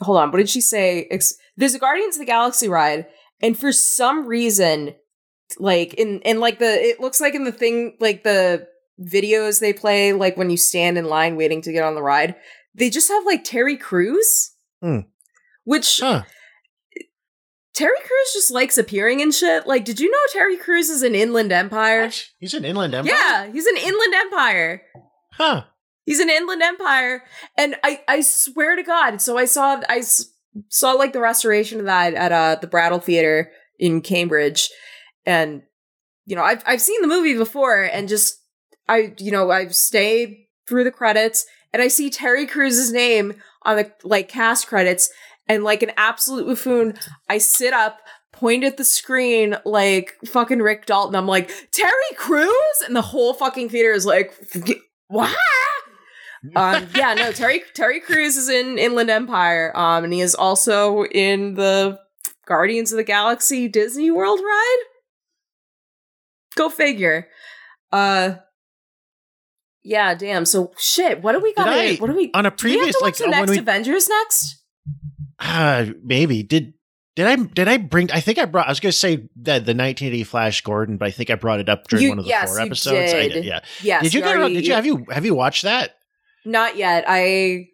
hold 0.00 0.18
on, 0.18 0.30
what 0.30 0.38
did 0.38 0.48
she 0.48 0.60
say? 0.60 1.06
Ex- 1.10 1.34
there's 1.56 1.74
a 1.74 1.78
Guardians 1.78 2.16
of 2.16 2.20
the 2.20 2.26
Galaxy 2.26 2.68
ride, 2.68 3.06
and 3.42 3.58
for 3.58 3.70
some 3.72 4.26
reason, 4.26 4.94
like 5.58 5.94
in 5.94 6.20
in 6.20 6.40
like 6.40 6.58
the 6.58 6.72
it 6.82 7.00
looks 7.00 7.20
like 7.20 7.34
in 7.34 7.44
the 7.44 7.52
thing 7.52 7.96
like 8.00 8.22
the 8.24 8.66
videos 9.00 9.60
they 9.60 9.72
play 9.72 10.12
like 10.12 10.36
when 10.36 10.48
you 10.50 10.56
stand 10.56 10.96
in 10.96 11.06
line 11.06 11.34
waiting 11.36 11.60
to 11.62 11.72
get 11.72 11.84
on 11.84 11.94
the 11.94 12.02
ride, 12.02 12.34
they 12.74 12.88
just 12.88 13.08
have 13.08 13.26
like 13.26 13.44
Terry 13.44 13.76
Crews, 13.76 14.52
Hmm. 14.80 15.00
which. 15.64 16.00
Terry 17.74 17.96
Crews 17.98 18.30
just 18.34 18.50
likes 18.50 18.76
appearing 18.76 19.20
in 19.20 19.30
shit. 19.32 19.66
Like, 19.66 19.84
did 19.84 19.98
you 19.98 20.10
know 20.10 20.18
Terry 20.32 20.56
Crews 20.58 20.90
is 20.90 21.02
an 21.02 21.14
Inland 21.14 21.52
Empire? 21.52 22.10
He's 22.38 22.54
an 22.54 22.64
Inland 22.64 22.94
Empire. 22.94 23.14
Yeah, 23.14 23.50
he's 23.50 23.66
an 23.66 23.76
Inland 23.78 24.14
Empire. 24.14 24.82
Huh. 25.32 25.64
He's 26.04 26.20
an 26.20 26.28
Inland 26.30 26.62
Empire, 26.62 27.22
and 27.56 27.76
I 27.84 28.00
I 28.08 28.20
swear 28.22 28.74
to 28.76 28.82
God. 28.82 29.20
So 29.22 29.38
I 29.38 29.44
saw 29.44 29.80
I 29.88 29.98
s- 29.98 30.26
saw 30.68 30.92
like 30.92 31.12
the 31.12 31.20
restoration 31.20 31.78
of 31.78 31.86
that 31.86 32.12
at 32.14 32.32
uh 32.32 32.56
the 32.60 32.66
Brattle 32.66 32.98
Theater 32.98 33.50
in 33.78 34.00
Cambridge, 34.00 34.68
and 35.24 35.62
you 36.26 36.34
know 36.34 36.42
I've 36.42 36.62
I've 36.66 36.80
seen 36.82 37.00
the 37.02 37.08
movie 37.08 37.36
before, 37.38 37.84
and 37.84 38.08
just 38.08 38.36
I 38.88 39.14
you 39.18 39.30
know 39.30 39.50
I've 39.52 39.76
stayed 39.76 40.38
through 40.68 40.82
the 40.84 40.90
credits, 40.90 41.46
and 41.72 41.80
I 41.80 41.86
see 41.88 42.10
Terry 42.10 42.46
Crews' 42.48 42.92
name 42.92 43.34
on 43.62 43.76
the 43.76 43.92
like 44.02 44.28
cast 44.28 44.66
credits, 44.66 45.08
and 45.48 45.64
like 45.64 45.82
an 45.82 45.92
absolute 45.96 46.46
buffoon, 46.46 46.94
I 47.28 47.38
sit 47.38 47.72
up. 47.72 48.00
Point 48.32 48.64
at 48.64 48.76
the 48.78 48.84
screen 48.84 49.56
like 49.64 50.14
fucking 50.26 50.60
Rick 50.60 50.86
Dalton. 50.86 51.14
I'm 51.14 51.28
like, 51.28 51.50
Terry 51.70 51.92
Crews? 52.16 52.82
And 52.86 52.96
the 52.96 53.02
whole 53.02 53.34
fucking 53.34 53.68
theater 53.68 53.92
is 53.92 54.06
like, 54.06 54.34
what? 55.06 55.36
um 56.56 56.88
yeah 56.96 57.14
no 57.14 57.30
terry 57.30 57.62
terry 57.72 58.00
Crews 58.00 58.36
is 58.36 58.48
in 58.48 58.76
inland 58.76 59.08
empire 59.10 59.70
um 59.76 60.02
and 60.02 60.12
he 60.12 60.20
is 60.20 60.34
also 60.34 61.04
in 61.04 61.54
the 61.54 61.96
guardians 62.46 62.90
of 62.90 62.96
the 62.96 63.04
galaxy 63.04 63.68
disney 63.68 64.10
world 64.10 64.40
ride 64.40 64.82
go 66.56 66.68
figure 66.68 67.28
uh 67.92 68.34
yeah 69.84 70.14
damn 70.16 70.44
so 70.44 70.72
shit 70.76 71.22
what 71.22 71.30
do 71.32 71.38
we 71.40 71.54
got 71.54 71.68
what 72.00 72.10
do 72.10 72.16
we 72.16 72.32
on 72.34 72.44
a 72.44 72.50
do 72.50 72.64
we 72.64 72.72
have 72.72 72.80
previous- 72.80 72.98
to 72.98 73.04
like, 73.04 73.12
watch 73.12 73.18
the 73.18 73.26
uh, 73.26 73.30
next 73.30 73.50
we- 73.50 73.58
avengers 73.58 74.08
next 74.08 74.61
Uh, 75.44 75.86
maybe 76.04 76.42
did 76.42 76.74
did 77.16 77.26
I 77.26 77.36
did 77.36 77.68
I 77.68 77.76
bring? 77.78 78.10
I 78.12 78.20
think 78.20 78.38
I 78.38 78.44
brought. 78.44 78.66
I 78.66 78.70
was 78.70 78.80
going 78.80 78.92
to 78.92 78.96
say 78.98 79.16
that 79.16 79.66
the 79.66 79.74
1980 79.74 80.24
Flash 80.24 80.60
Gordon, 80.62 80.96
but 80.96 81.08
I 81.08 81.10
think 81.10 81.30
I 81.30 81.34
brought 81.34 81.60
it 81.60 81.68
up 81.68 81.88
during 81.88 82.04
You- 82.04 82.08
one 82.10 82.18
of 82.20 82.24
the 82.24 82.28
yes, 82.30 82.48
four 82.50 82.60
episodes. 82.60 83.12
I 83.12 83.28
did. 83.28 83.44
yeah. 83.44 83.60
Yes, 83.82 84.02
Did 84.04 84.14
you 84.14 84.20
you 84.20 84.26
get? 84.26 84.36
already- 84.36 84.54
Did 84.54 84.66
you 84.66 84.74
have 84.74 84.86
you 84.86 85.04
have 85.10 85.24
you 85.24 85.34
watched 85.34 85.64
that? 85.64 85.96
not 86.44 86.76
yet 86.76 87.04
i 87.06 87.66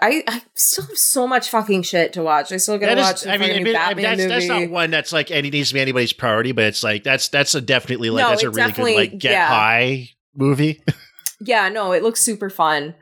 I, 0.00 0.22
I 0.28 0.42
still 0.54 0.84
have 0.86 0.96
so 0.98 1.26
much 1.26 1.48
fucking 1.50 1.82
shit 1.82 2.12
to 2.12 2.22
watch. 2.22 2.52
I 2.52 2.56
still 2.58 2.78
gotta 2.78 3.00
watch. 3.00 3.26
I 3.26 3.36
mean, 3.36 3.50
I 3.50 3.60
mean, 3.60 3.72
Batman 3.72 4.02
that's, 4.04 4.18
movie. 4.18 4.28
that's 4.28 4.46
not 4.46 4.70
one 4.70 4.90
that's 4.90 5.12
like 5.12 5.30
any 5.32 5.50
needs 5.50 5.68
to 5.68 5.74
be 5.74 5.80
anybody's 5.80 6.12
priority, 6.12 6.52
but 6.52 6.64
it's 6.64 6.84
like 6.84 7.02
that's 7.02 7.28
that's 7.28 7.54
a 7.56 7.60
definitely 7.60 8.10
like 8.10 8.22
No, 8.22 8.28
that's 8.30 8.42
a 8.44 8.50
really 8.50 8.72
good 8.72 8.94
like 8.96 9.18
get 9.18 9.32
yeah. 9.32 9.48
high 9.48 10.08
movie. 10.34 10.80
yeah 11.40 11.68
no 11.68 11.92
it 11.92 12.02
looks 12.02 12.20
super 12.20 12.50
fun 12.50 12.94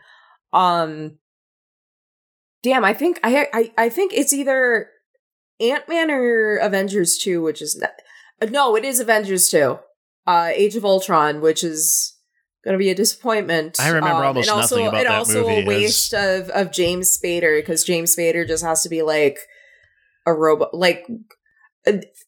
um 0.53 1.19
damn 2.67 2.85
i 2.85 2.93
think 2.93 3.19
i 3.23 3.47
i, 3.53 3.73
I 3.85 3.89
think 3.89 4.13
it's 4.13 4.33
either 4.33 4.89
ant-man 5.61 6.11
or 6.11 6.57
avengers 6.57 7.17
2 7.19 7.41
which 7.43 7.63
is 7.63 7.77
not, 7.77 7.93
no 8.51 8.77
it 8.77 8.85
is 8.85 8.99
avengers 9.01 9.49
2 9.49 9.79
uh 10.27 10.51
age 10.53 10.75
of 10.77 10.85
ultron 10.85 11.41
which 11.41 11.63
is 11.63 12.13
gonna 12.65 12.79
be 12.79 12.91
a 12.91 12.97
disappointment. 12.97 13.77
I 13.79 13.91
remember 13.91 14.17
Um, 14.25 14.27
almost 14.27 14.49
and 14.51 14.61
also, 14.61 14.75
nothing 14.75 14.89
about 14.89 14.99
and 14.99 15.07
that 15.07 15.19
also 15.19 15.41
movie 15.43 15.55
a 15.55 15.61
as- 15.61 15.67
waste 15.69 16.13
of 16.15 16.51
of 16.51 16.73
james 16.73 17.17
spader 17.17 17.57
because 17.61 17.85
james 17.85 18.17
spader 18.17 18.45
just 18.47 18.65
has 18.65 18.83
to 18.83 18.89
be 18.89 19.03
like 19.03 19.39
a 20.27 20.35
robot 20.35 20.75
like 20.75 21.07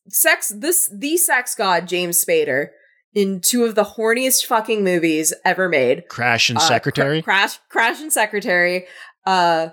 sex 0.09 0.52
this 0.56 0.89
the 0.97 1.16
sex 1.16 1.56
god 1.56 1.89
james 1.89 2.24
spader 2.24 2.69
in 3.15 3.40
two 3.40 3.65
of 3.65 3.74
the 3.74 3.82
horniest 3.98 4.47
fucking 4.47 4.85
movies 4.85 5.32
ever 5.44 5.69
made. 5.69 6.06
Crash 6.09 6.51
and 6.51 6.59
uh, 6.59 6.60
Secretary. 6.60 7.20
crash 7.23 7.59
crash 7.69 8.01
and 8.01 8.12
secretary. 8.12 8.86
Uh 9.27 9.70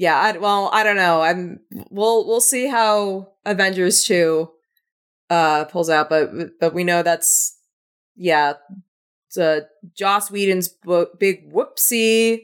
yeah 0.00 0.16
I, 0.18 0.38
well 0.38 0.70
i 0.72 0.80
don't 0.82 0.96
know. 1.04 1.20
I'm 1.28 1.60
we'll 1.90 2.26
we'll 2.26 2.40
see 2.40 2.66
how 2.66 3.28
avengers 3.44 4.02
2 4.04 4.48
uh 5.30 5.64
pulls 5.66 5.90
out 5.90 6.08
but 6.08 6.30
but 6.58 6.74
we 6.74 6.82
know 6.84 7.02
that's 7.02 7.56
yeah 8.16 8.54
it's 9.28 9.36
uh 9.38 9.60
joss 9.96 10.30
whedon's 10.30 10.68
bo- 10.68 11.12
big 11.18 11.36
whoopsie. 11.52 12.42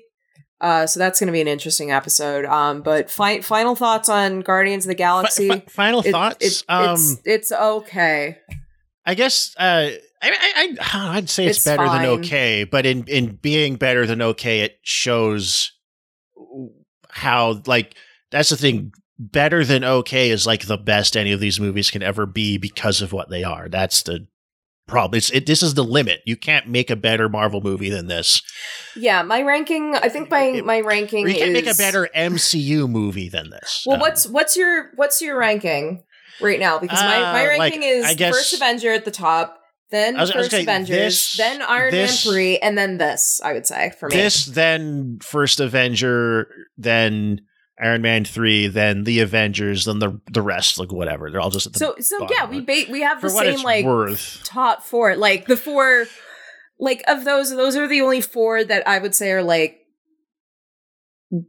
Uh 0.60 0.86
so 0.86 1.00
that's 1.00 1.18
gonna 1.20 1.32
be 1.32 1.40
an 1.40 1.48
interesting 1.48 1.90
episode. 1.90 2.44
Um 2.44 2.82
but 2.82 3.10
fi- 3.10 3.40
final 3.40 3.74
thoughts 3.74 4.08
on 4.08 4.40
guardians 4.40 4.84
of 4.86 4.88
the 4.88 4.94
galaxy 4.94 5.48
fi- 5.48 5.64
final 5.68 6.00
It- 6.00 6.12
thoughts? 6.12 6.36
it- 6.40 6.46
it's 6.46 6.64
Um, 6.68 7.18
it's 7.24 7.52
okay. 7.52 8.38
I 9.08 9.14
guess 9.14 9.54
uh, 9.58 9.90
I, 10.22 10.30
I, 10.30 10.76
I 10.80 11.16
I'd 11.16 11.30
say 11.30 11.46
it's, 11.46 11.58
It's 11.58 11.64
better 11.66 11.84
than 11.88 12.04
okay, 12.20 12.64
but 12.64 12.86
in 12.86 13.04
in 13.06 13.36
being 13.36 13.76
better 13.76 14.04
than 14.06 14.20
okay, 14.22 14.60
it 14.60 14.78
shows 14.82 15.72
how 17.16 17.62
like 17.66 17.94
that's 18.30 18.50
the 18.50 18.56
thing. 18.56 18.92
Better 19.18 19.64
than 19.64 19.82
okay 19.82 20.30
is 20.30 20.46
like 20.46 20.66
the 20.66 20.76
best 20.76 21.16
any 21.16 21.32
of 21.32 21.40
these 21.40 21.58
movies 21.58 21.90
can 21.90 22.02
ever 22.02 22.26
be 22.26 22.58
because 22.58 23.00
of 23.00 23.12
what 23.14 23.30
they 23.30 23.42
are. 23.42 23.66
That's 23.70 24.02
the 24.02 24.26
problem. 24.86 25.16
It's 25.16 25.30
it. 25.30 25.46
This 25.46 25.62
is 25.62 25.72
the 25.72 25.82
limit. 25.82 26.20
You 26.26 26.36
can't 26.36 26.68
make 26.68 26.90
a 26.90 26.96
better 26.96 27.26
Marvel 27.30 27.62
movie 27.62 27.88
than 27.88 28.08
this. 28.08 28.42
yeah 28.94 29.22
my 29.22 29.40
ranking 29.42 29.94
i 29.96 30.08
think 30.08 30.30
my 30.30 30.60
my 30.64 30.80
ranking 30.80 31.26
you 31.28 31.34
can't 31.34 31.50
is 31.50 31.64
make 31.64 31.66
a 31.74 31.76
better 31.78 32.08
MCU 32.14 32.86
movie 32.88 33.30
than 33.30 33.48
this. 33.48 33.84
Well, 33.86 33.94
Um, 33.96 34.00
what's 34.00 34.26
what's 34.28 34.54
your 34.54 34.90
what's 34.96 35.22
your 35.22 35.38
ranking 35.38 36.02
right 36.42 36.60
now? 36.60 36.78
Because 36.78 37.00
my, 37.00 37.16
Uh, 37.16 37.32
my 37.32 37.42
like, 37.56 37.58
ranking 37.72 37.82
is 37.84 38.04
I 38.04 38.12
guess- 38.14 38.34
first 38.34 38.52
Avenger 38.52 38.92
at 38.92 39.06
the 39.06 39.10
top, 39.10 39.58
then 39.90 40.16
was- 40.16 40.32
first 40.32 40.52
Avengers, 40.52 40.88
this- 40.88 41.32
then 41.36 41.62
Iron 41.62 41.90
this- 41.90 42.24
Man 42.24 42.32
three, 42.32 42.58
and 42.58 42.76
then 42.76 42.98
this. 42.98 43.40
I 43.44 43.52
would 43.52 43.66
say 43.66 43.92
for 43.98 44.08
me. 44.08 44.16
this 44.16 44.44
then 44.46 45.18
first 45.22 45.60
Avenger, 45.60 46.48
then 46.76 47.40
Iron 47.80 48.02
Man 48.02 48.24
three, 48.24 48.66
then 48.68 49.04
the 49.04 49.20
Avengers, 49.20 49.84
then 49.84 49.98
the 49.98 50.20
the 50.32 50.42
rest, 50.42 50.78
like 50.78 50.90
whatever. 50.92 51.30
They're 51.30 51.40
all 51.40 51.50
just 51.50 51.66
at 51.66 51.72
the 51.74 51.78
so 51.78 51.94
so 52.00 52.26
yeah, 52.30 52.48
we 52.48 52.60
ba- 52.60 52.90
we 52.90 53.02
have 53.02 53.20
the 53.20 53.30
same 53.30 53.62
like 53.62 53.84
worth. 53.84 54.40
top 54.44 54.82
four, 54.82 55.14
like 55.14 55.46
the 55.46 55.56
four, 55.58 56.06
like 56.80 57.02
of 57.06 57.24
those. 57.24 57.50
Those 57.50 57.76
are 57.76 57.86
the 57.86 58.00
only 58.00 58.20
four 58.22 58.64
that 58.64 58.88
I 58.88 58.98
would 58.98 59.14
say 59.14 59.30
are 59.32 59.42
like 59.42 59.78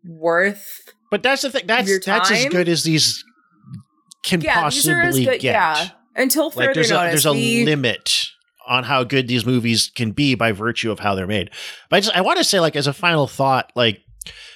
worth. 0.03 0.81
But 1.09 1.23
that's 1.23 1.41
the 1.43 1.49
thing. 1.49 1.65
That's 1.65 2.05
that's 2.05 2.31
as 2.31 2.45
good 2.45 2.67
as 2.67 2.83
these 2.83 3.23
can 4.23 4.41
Yeah, 4.41 4.69
these 4.69 4.87
are 4.89 4.99
as 5.01 5.05
possibly 5.05 5.25
good. 5.25 5.39
get. 5.39 5.53
Yeah, 5.53 5.87
until 6.17 6.49
further 6.49 6.67
Like 6.67 6.75
there's 6.75 6.91
a 6.91 6.93
notice, 6.95 7.11
there's 7.11 7.25
a 7.27 7.33
we- 7.33 7.63
limit 7.65 8.27
on 8.67 8.83
how 8.83 9.03
good 9.05 9.27
these 9.29 9.45
movies 9.45 9.89
can 9.95 10.11
be 10.11 10.35
by 10.35 10.51
virtue 10.51 10.91
of 10.91 10.99
how 10.99 11.15
they're 11.15 11.25
made. 11.27 11.49
But 11.89 11.97
I 11.97 11.99
just 12.01 12.15
I 12.17 12.21
want 12.21 12.37
to 12.39 12.43
say 12.43 12.59
like 12.59 12.75
as 12.75 12.87
a 12.87 12.93
final 12.93 13.27
thought, 13.27 13.71
like 13.75 14.01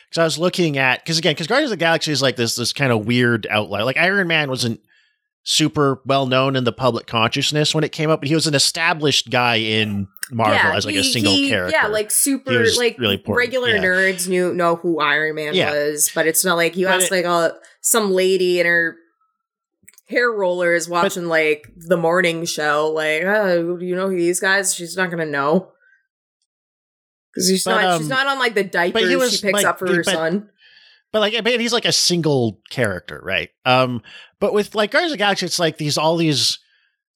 because 0.09 0.17
I 0.17 0.23
was 0.25 0.38
looking 0.38 0.77
at 0.77 1.01
because 1.03 1.17
again 1.17 1.31
because 1.33 1.47
Guardians 1.47 1.71
of 1.71 1.77
the 1.79 1.83
Galaxy 1.85 2.11
is 2.11 2.21
like 2.21 2.35
this 2.35 2.55
this 2.55 2.73
kind 2.73 2.91
of 2.91 3.05
weird 3.05 3.47
outlier. 3.49 3.85
Like 3.85 3.95
Iron 3.97 4.27
Man 4.27 4.49
wasn't 4.49 4.81
super 5.43 6.01
well 6.05 6.25
known 6.27 6.55
in 6.55 6.65
the 6.65 6.71
public 6.73 7.07
consciousness 7.07 7.73
when 7.73 7.83
it 7.83 7.91
came 7.91 8.09
up, 8.09 8.21
but 8.21 8.27
he 8.27 8.35
was 8.35 8.47
an 8.47 8.53
established 8.53 9.29
guy 9.31 9.55
in 9.55 10.07
Marvel 10.29 10.55
Yeah, 10.55 10.75
as 10.75 10.85
like 10.85 10.95
a 10.95 11.03
single 11.03 11.33
he- 11.33 11.49
character. 11.49 11.77
Yeah, 11.81 11.88
like 11.88 12.11
super, 12.11 12.51
like 12.77 12.97
really 12.99 13.15
important, 13.15 13.38
regular 13.38 13.69
yeah. 13.69 13.81
nerds 13.81 14.27
knew 14.27 14.53
know 14.53 14.75
who 14.75 14.99
Iron 14.99 15.35
Man 15.35 15.53
Yeah. 15.55 15.71
was, 15.71 16.11
but 16.13 16.27
it's 16.27 16.45
not 16.45 16.55
like 16.57 16.75
you 16.75 16.85
But 16.88 16.95
ask 17.01 17.05
it- 17.05 17.11
like 17.11 17.25
a 17.25 17.55
some 17.81 18.11
lady 18.11 18.59
in 18.59 18.65
her 18.67 18.97
hair 20.11 20.29
rollers 20.31 20.88
watching 20.88 21.25
like 21.25 21.67
the 21.75 21.97
morning 21.97 22.45
show, 22.45 22.91
like, 22.93 23.23
oh, 23.23 23.77
do 23.77 23.85
you 23.85 23.95
know 23.95 24.09
who 24.09 24.15
these 24.17 24.39
guys? 24.39 24.75
She's 24.75 24.95
not 24.95 25.09
gonna 25.09 25.25
know 25.25 25.71
because 27.33 27.49
she's 27.49 27.63
But, 27.63 27.81
not. 27.81 27.97
she's 27.97 28.05
um, 28.05 28.09
not 28.09 28.27
on 28.27 28.39
like 28.39 28.53
the 28.53 28.63
diapers 28.63 29.09
he 29.09 29.15
was, 29.15 29.38
she 29.38 29.41
picks 29.41 29.53
like, 29.53 29.65
up 29.65 29.79
for 29.79 29.88
her 29.88 30.03
but- 30.03 30.13
son. 30.13 30.49
But 31.13 31.19
like, 31.19 31.43
but 31.43 31.59
he's 31.59 31.73
like 31.73 31.83
a 31.83 31.91
single 31.91 32.61
character, 32.69 33.19
right? 33.21 33.49
Um, 33.65 34.01
but 34.39 34.53
with 34.53 34.75
like 34.75 34.91
Guardians 34.91 35.11
of 35.11 35.17
the 35.17 35.21
Galaxy, 35.21 35.45
it's 35.45 35.59
like 35.59 35.77
these 35.77 35.97
all 35.97 36.15
these 36.15 36.57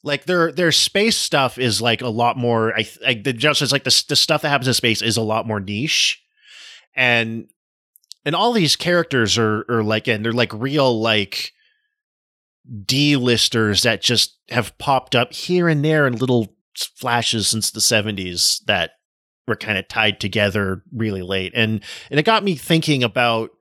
like 0.03 0.25
their 0.25 0.51
their 0.51 0.73
space 0.73 1.15
stuff 1.15 1.57
is 1.57 1.81
like 1.81 2.01
a 2.01 2.09
lot 2.09 2.37
more. 2.37 2.77
I 2.77 2.85
like 3.01 3.23
the 3.23 3.31
just 3.31 3.71
like 3.71 3.85
the 3.85 4.03
the 4.09 4.17
stuff 4.17 4.41
that 4.41 4.49
happens 4.49 4.67
in 4.67 4.73
space 4.73 5.01
is 5.01 5.15
a 5.15 5.21
lot 5.21 5.47
more 5.47 5.61
niche, 5.61 6.21
and 6.93 7.47
and 8.25 8.35
all 8.35 8.51
these 8.51 8.75
characters 8.75 9.37
are 9.37 9.63
are 9.69 9.81
like 9.81 10.09
and 10.09 10.25
they're 10.25 10.33
like 10.33 10.51
real 10.53 10.99
like 10.99 11.53
D-listers 12.85 13.83
that 13.83 14.01
just 14.01 14.37
have 14.49 14.77
popped 14.77 15.15
up 15.15 15.33
here 15.33 15.67
and 15.67 15.83
there 15.83 16.07
in 16.07 16.15
little 16.15 16.55
flashes 16.95 17.47
since 17.47 17.71
the 17.71 17.79
70s 17.79 18.63
that 18.65 18.91
were 19.47 19.55
kind 19.55 19.77
of 19.77 19.87
tied 19.87 20.19
together 20.19 20.83
really 20.93 21.21
late. 21.21 21.53
And 21.55 21.81
and 22.09 22.19
it 22.19 22.23
got 22.23 22.43
me 22.43 22.55
thinking 22.55 23.03
about 23.03 23.51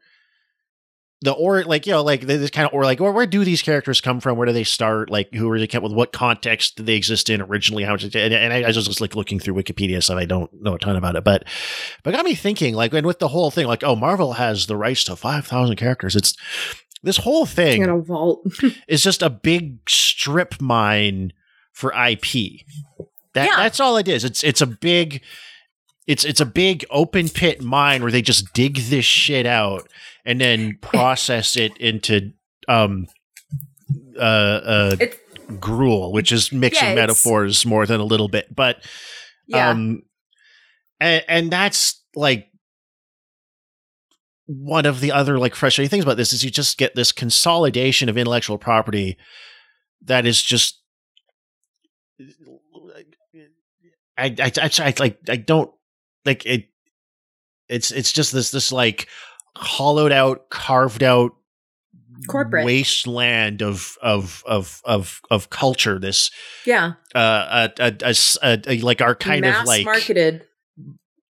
the 1.25 1.33
or 1.33 1.65
like 1.65 1.87
you 1.87 1.93
know 1.93 2.03
like 2.03 2.21
this 2.23 2.51
kind 2.51 2.67
of 2.69 2.75
or 2.75 2.85
like 2.85 3.01
where, 3.01 3.13
where 3.13 3.27
do 3.27 3.45
these 3.45 3.63
characters 3.63 4.01
come 4.01 4.21
from? 4.21 4.37
Where 4.37 4.47
do 4.47 4.53
they 4.53 4.65
start? 4.65 5.11
Like 5.11 5.33
who 5.33 5.51
are 5.51 5.59
they 5.59 5.67
kept 5.67 5.83
with? 5.83 5.93
What 5.93 6.13
context 6.13 6.77
did 6.77 6.87
they 6.87 6.97
exist 6.97 7.31
in 7.31 7.41
originally? 7.41 7.83
How 7.83 7.93
much 7.93 8.05
and, 8.05 8.15
and 8.15 8.53
I, 8.53 8.63
I 8.63 8.67
was 8.67 8.87
just 8.87 9.01
like 9.01 9.17
looking 9.17 9.39
through 9.39 9.55
wikipedia 9.55 10.03
stuff. 10.03 10.19
I 10.19 10.27
don't 10.27 10.51
know 10.63 10.75
a 10.75 10.79
ton 10.79 10.97
about 10.97 11.17
it 11.17 11.25
but 11.25 11.45
but 12.03 12.13
it 12.13 12.17
got 12.17 12.27
me 12.27 12.35
thinking 12.35 12.75
like 12.75 12.93
and 12.93 13.07
with 13.07 13.21
the 13.21 13.29
whole 13.29 13.51
thing 13.51 13.67
like 13.67 13.83
oh 13.83 13.97
marvel 13.97 14.35
has 14.35 14.67
the 14.67 14.77
rights 14.77 15.05
to 15.05 15.17
5000 15.17 15.77
characters. 15.77 16.15
It's 16.15 16.37
this 17.05 17.19
whole 17.19 17.47
thing 17.47 17.83
in 17.83 17.89
a 17.91 17.99
vault 17.99 18.45
is 18.89 19.03
just 19.03 19.23
a 19.23 19.31
big 19.31 19.79
strip 19.89 20.61
mine 20.61 21.33
for 21.73 21.93
ip 21.93 22.23
that 23.35 23.47
Yeah. 23.47 23.57
that's 23.57 23.79
all 23.81 23.97
it 23.97 24.09
is 24.09 24.25
it's 24.25 24.43
it's 24.43 24.61
a 24.61 24.67
big 24.67 25.23
it's 26.07 26.25
it's 26.25 26.41
a 26.41 26.47
big 26.47 26.85
open 26.91 27.29
pit 27.29 27.63
mine 27.63 28.03
where 28.03 28.11
they 28.13 28.23
just 28.23 28.53
dig 28.55 28.77
this 28.77 29.05
shit 29.05 29.47
out 29.47 29.89
and 30.25 30.41
then 30.41 30.79
process 30.83 31.57
it 31.57 31.77
into 31.79 32.33
um 32.69 33.07
uh 34.19 34.23
uh 34.23 34.97
gruel 35.61 36.13
which 36.13 36.33
is 36.33 36.53
mixing 36.53 36.89
Yeah, 36.91 36.95
metaphors 36.95 37.67
more 37.67 37.87
than 37.87 38.01
a 38.01 38.05
little 38.05 38.29
bit 38.29 38.55
but 38.55 38.79
Yeah. 39.47 39.71
um 39.71 40.03
and, 41.01 41.25
and 41.29 41.51
that's 41.51 42.03
like 42.15 42.49
one 44.47 44.85
of 44.87 45.01
the 45.01 45.11
other 45.13 45.39
like 45.39 45.55
frustrating 45.55 45.89
things 45.89 46.05
about 46.05 46.17
this 46.17 46.33
is 46.33 46.45
you 46.45 46.51
just 46.51 46.77
get 46.79 46.95
this 46.95 47.13
consolidation 47.13 48.09
of 48.09 48.19
intellectual 48.19 48.59
property 48.59 49.17
that 50.03 50.27
is 50.27 50.43
just 50.43 50.81
I 54.17 54.35
I, 54.39 54.53
I, 54.61 54.71
I 54.79 54.95
like 54.99 55.19
I 55.29 55.37
don't 55.37 55.73
like 56.25 56.45
it 56.47 56.69
it's 57.69 57.91
it's 57.91 58.13
just 58.13 58.33
this 58.33 58.51
this 58.51 58.71
like 58.71 59.09
hollowed 59.57 60.13
out 60.13 60.51
carved 60.51 61.03
out 61.03 61.33
Corporate. 62.29 62.65
wasteland 62.65 63.61
of 63.63 63.97
of 64.01 64.43
of 64.47 64.81
of 64.85 65.21
of 65.31 65.51
culture 65.51 65.99
this 65.99 66.31
yeah 66.65 66.93
uh 67.15 67.69
a, 67.79 67.93
a, 68.03 68.15
a 68.43 68.61
a- 68.67 68.81
like 68.81 69.03
our 69.03 69.15
kind 69.15 69.41
mass 69.41 69.63
of 69.63 69.67
like 69.67 69.85
marketed 69.85 70.45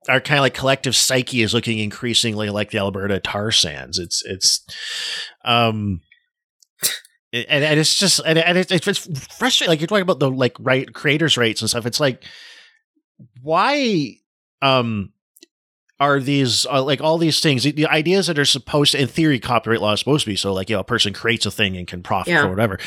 our 0.09 0.21
kind 0.21 0.39
of 0.39 0.43
like 0.43 0.55
collective 0.55 0.95
psyche 0.97 1.43
is 1.43 1.55
looking 1.55 1.79
increasingly 1.79 2.51
like 2.51 2.71
the 2.71 2.79
Alberta 2.79 3.21
tar 3.21 3.51
sands. 3.51 3.99
It's 3.99 4.23
it's 4.25 4.65
um 5.45 6.01
and, 7.33 7.65
and 7.65 7.81
it's 7.81 7.99
just 7.99 8.21
and, 8.25 8.39
and 8.39 8.57
it's, 8.57 8.73
it's 8.73 9.37
frustrating. 9.37 9.71
Like 9.71 9.81
you're 9.81 9.89
talking 9.89 10.03
about 10.03 10.21
the 10.21 10.31
like 10.31 10.57
right 10.61 10.93
creators 10.93 11.37
rights 11.37 11.61
and 11.61 11.69
stuff. 11.71 11.87
It's 11.87 12.01
like 12.01 12.25
why 13.43 14.17
um 14.63 15.13
are 15.99 16.21
these 16.21 16.67
uh, 16.67 16.83
like 16.83 17.01
all 17.01 17.17
these 17.17 17.41
things 17.41 17.63
the, 17.63 17.87
ideas 17.87 18.27
that 18.27 18.39
are 18.39 18.45
supposed 18.45 18.93
to 18.93 19.01
in 19.01 19.09
theory 19.09 19.41
copyright 19.41 19.81
law 19.81 19.93
is 19.95 19.99
supposed 19.99 20.25
to 20.25 20.31
be 20.31 20.37
so 20.37 20.53
like 20.53 20.69
you 20.69 20.77
know 20.77 20.81
a 20.81 20.85
person 20.85 21.15
creates 21.15 21.47
a 21.47 21.51
thing 21.51 21.75
and 21.77 21.89
can 21.89 22.03
profit 22.03 22.35
Yeah. 22.35 22.45
or 22.45 22.51
whatever 22.51 22.79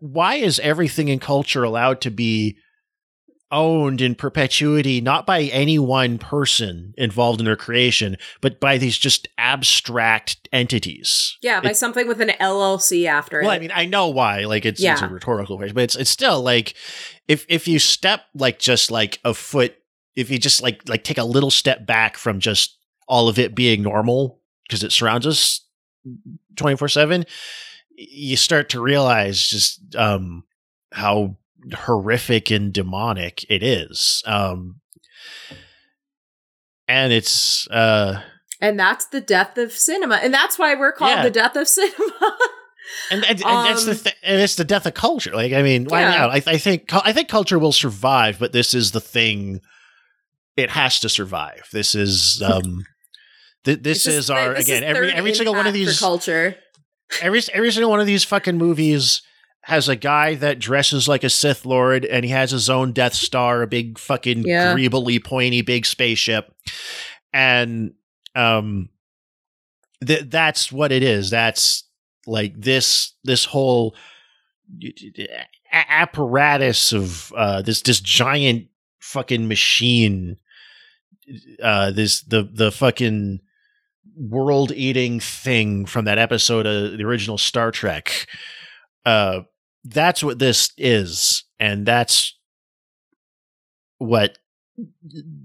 why 0.00 0.34
is 0.36 0.58
everything 0.58 1.06
in 1.08 1.20
culture 1.20 1.62
allowed 1.62 2.00
to 2.00 2.10
be 2.10 2.56
owned 3.52 4.00
in 4.00 4.14
perpetuity 4.14 5.00
not 5.00 5.26
by 5.26 5.42
any 5.42 5.78
one 5.78 6.18
person 6.18 6.94
involved 6.96 7.40
in 7.40 7.44
their 7.44 7.56
creation 7.56 8.16
but 8.40 8.60
by 8.60 8.78
these 8.78 8.96
just 8.96 9.26
abstract 9.38 10.48
entities 10.52 11.36
yeah 11.42 11.60
by 11.60 11.70
It- 11.70 11.76
something 11.76 12.06
with 12.06 12.20
an 12.20 12.30
llc 12.40 13.06
after 13.06 13.38
well, 13.38 13.42
it 13.42 13.46
Well, 13.48 13.56
I 13.56 13.58
mean, 13.58 13.72
I 13.74 13.84
know 13.86 14.08
why. 14.08 14.44
Like, 14.44 14.64
it's, 14.64 14.82
it's 14.82 15.02
a 15.02 15.08
rhetorical 15.08 15.56
question, 15.56 15.74
but 15.74 15.84
it's 15.84 15.96
it's 15.96 16.10
still 16.10 16.42
like 16.42 16.74
if 17.28 17.44
if 17.48 17.66
you 17.68 17.78
step 17.78 18.22
like 18.34 18.58
just 18.58 18.90
like 18.90 19.18
a 19.24 19.34
foot, 19.34 19.74
if 20.16 20.30
you 20.30 20.38
just 20.38 20.62
like 20.62 20.88
like 20.88 21.04
take 21.04 21.18
a 21.18 21.24
little 21.24 21.50
step 21.50 21.86
back 21.86 22.16
from 22.16 22.40
just 22.40 22.78
all 23.08 23.28
of 23.28 23.38
it 23.38 23.54
being 23.54 23.82
normal 23.82 24.40
because 24.66 24.82
it 24.84 24.92
surrounds 24.92 25.26
us 25.26 25.64
twenty 26.56 26.76
four 26.76 26.88
seven, 26.88 27.24
you 27.96 28.36
start 28.36 28.68
to 28.70 28.80
realize 28.80 29.42
just 29.42 29.94
um 29.96 30.44
how 30.92 31.36
horrific 31.74 32.50
and 32.50 32.72
demonic 32.72 33.44
it 33.50 33.62
is. 33.62 34.22
Um, 34.26 34.80
and 36.88 37.12
it's 37.12 37.68
uh 37.68 38.20
and 38.60 38.78
that's 38.78 39.06
the 39.06 39.20
death 39.20 39.56
of 39.58 39.72
cinema 39.72 40.16
and 40.16 40.34
that's 40.34 40.58
why 40.58 40.74
we're 40.74 40.92
called 40.92 41.12
Yeah. 41.12 41.22
the 41.22 41.30
death 41.30 41.56
of 41.56 41.68
cinema 41.68 42.36
and, 43.10 43.24
and, 43.24 43.42
and 43.44 43.66
that's 43.66 43.84
the 43.84 43.92
Um, 43.92 43.96
th- 43.98 44.16
and 44.22 44.40
it's 44.40 44.56
the 44.56 44.64
death 44.64 44.86
of 44.86 44.94
culture. 44.94 45.32
Like 45.34 45.52
I 45.52 45.62
mean, 45.62 45.84
why 45.86 46.00
Yeah. 46.02 46.16
not? 46.18 46.30
I, 46.30 46.42
I 46.54 46.58
think 46.58 46.92
I 46.92 47.12
think 47.12 47.28
culture 47.28 47.58
will 47.58 47.72
survive, 47.72 48.38
but 48.38 48.52
this 48.52 48.74
is 48.74 48.90
the 48.90 49.00
thing. 49.00 49.60
It 50.56 50.70
has 50.70 51.00
to 51.00 51.08
survive. 51.08 51.62
This 51.72 51.94
is 51.94 52.42
um, 52.42 52.84
th- 53.64 53.78
this 53.82 54.06
is 54.06 54.28
our 54.28 54.54
this 54.54 54.64
again 54.66 54.82
is 54.82 54.88
every 54.88 55.12
every 55.12 55.34
single 55.34 55.54
one 55.54 55.66
of 55.66 55.72
these 55.72 55.98
culture 56.00 56.56
every 57.22 57.40
every 57.52 57.70
single 57.70 57.90
one 57.90 58.00
of 58.00 58.06
these 58.06 58.24
fucking 58.24 58.58
movies 58.58 59.22
has 59.62 59.88
a 59.88 59.96
guy 59.96 60.34
that 60.36 60.58
dresses 60.58 61.06
like 61.06 61.22
a 61.24 61.30
Sith 61.30 61.66
Lord 61.66 62.04
and 62.04 62.24
he 62.24 62.30
has 62.30 62.50
his 62.50 62.70
own 62.70 62.92
Death 62.92 63.14
Star, 63.14 63.62
a 63.62 63.66
big 63.66 63.98
fucking 63.98 64.44
Yeah. 64.44 64.74
greebly 64.74 65.22
pointy 65.22 65.60
big 65.62 65.84
spaceship, 65.86 66.54
and 67.32 67.92
um, 68.34 68.88
th- 70.04 70.24
that's 70.28 70.72
what 70.72 70.92
it 70.92 71.02
is. 71.02 71.30
That's 71.30 71.84
like 72.26 72.54
this 72.60 73.12
this 73.24 73.44
whole 73.44 73.94
a- 74.82 75.28
apparatus 75.72 76.92
of 76.92 77.32
uh, 77.36 77.62
this 77.62 77.82
this 77.82 78.00
giant 78.00 78.68
fucking 79.00 79.46
machine. 79.48 80.36
Uh, 81.62 81.90
this 81.90 82.22
the 82.22 82.42
the 82.52 82.72
fucking 82.72 83.40
world 84.16 84.72
eating 84.72 85.20
thing 85.20 85.86
from 85.86 86.04
that 86.04 86.18
episode 86.18 86.66
of 86.66 86.96
the 86.98 87.04
original 87.04 87.38
Star 87.38 87.70
Trek. 87.70 88.26
Uh, 89.04 89.40
that's 89.84 90.22
what 90.22 90.38
this 90.38 90.72
is, 90.76 91.44
and 91.58 91.86
that's 91.86 92.36
what 93.98 94.38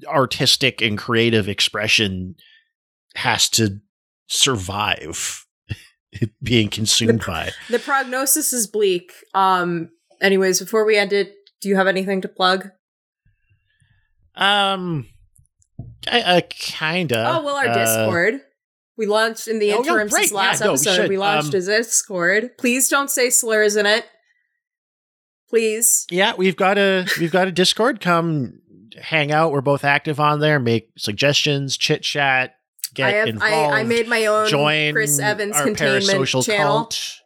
artistic 0.07 0.82
and 0.82 0.98
creative 0.98 1.48
expression 1.49 2.36
has 3.15 3.49
to 3.49 3.80
survive 4.27 5.45
being 6.44 6.69
consumed 6.69 7.23
by. 7.26 7.52
the 7.69 7.80
prognosis 7.80 8.53
is 8.53 8.65
bleak 8.68 9.11
um 9.34 9.90
anyways 10.22 10.60
before 10.60 10.86
we 10.86 10.95
end 10.98 11.11
it 11.11 11.34
do 11.61 11.68
you 11.69 11.76
have 11.76 11.88
anything 11.88 12.22
to 12.22 12.27
plug 12.30 12.69
Um, 14.36 15.07
I, 16.10 16.38
I 16.38 16.41
kinda. 16.41 17.26
oh 17.36 17.44
well 17.44 17.56
our 17.56 17.68
uh, 17.68 17.73
discord 17.73 18.41
we 18.97 19.05
launched 19.05 19.47
in 19.47 19.59
the 19.59 19.73
Oh, 19.73 19.77
interim 19.80 20.07
right. 20.07 20.22
since 20.23 20.31
last 20.31 20.59
Yeah, 20.61 20.67
no, 20.67 20.72
we 20.73 20.76
episode 20.77 21.09
we 21.09 21.17
launched 21.17 21.53
Um, 21.53 21.59
a 21.59 21.63
discord 21.63 22.57
please 22.57 22.88
don't 22.89 23.09
say 23.11 23.30
slurs 23.30 23.76
in 23.76 23.85
it 23.85 24.05
please 25.49 26.05
Yeah, 26.09 26.34
we've 26.38 26.55
got 26.55 26.77
a 26.77 27.05
we've 27.19 27.31
got 27.31 27.47
a 27.47 27.51
Discord. 27.51 28.01
Come 28.01 28.59
hang 28.99 29.31
out. 29.31 29.51
We're 29.51 29.61
both 29.61 29.84
active 29.84 30.19
on 30.19 30.39
there. 30.39 30.59
Make 30.59 30.89
suggestions, 30.97 31.77
chit 31.77 32.01
chat, 32.01 32.55
get 32.93 33.07
I, 33.13 33.17
have, 33.17 33.27
involved. 33.27 33.73
I, 33.73 33.80
I 33.81 33.84
made 33.84 34.07
my 34.07 34.26
own 34.26 34.47
join 34.49 34.93
Chris 34.93 35.19
Evans 35.19 35.55
our 35.55 35.63
containment 35.63 36.05
parasocial 36.05 36.45
channel. 36.45 36.65
cult. 36.85 37.19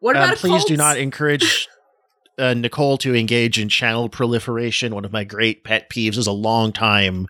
What 0.00 0.16
Um, 0.16 0.22
about 0.24 0.34
a 0.36 0.40
please 0.40 0.64
do 0.64 0.76
not 0.76 0.96
encourage 0.98 1.68
uh, 2.38 2.54
Nicole 2.54 2.98
to 2.98 3.14
engage 3.14 3.58
in 3.58 3.68
channel 3.68 4.08
proliferation. 4.08 4.94
One 4.94 5.04
of 5.04 5.12
my 5.12 5.24
great 5.24 5.64
pet 5.64 5.88
peeves 5.90 6.18
is 6.18 6.26
a 6.26 6.32
long 6.32 6.72
time 6.72 7.28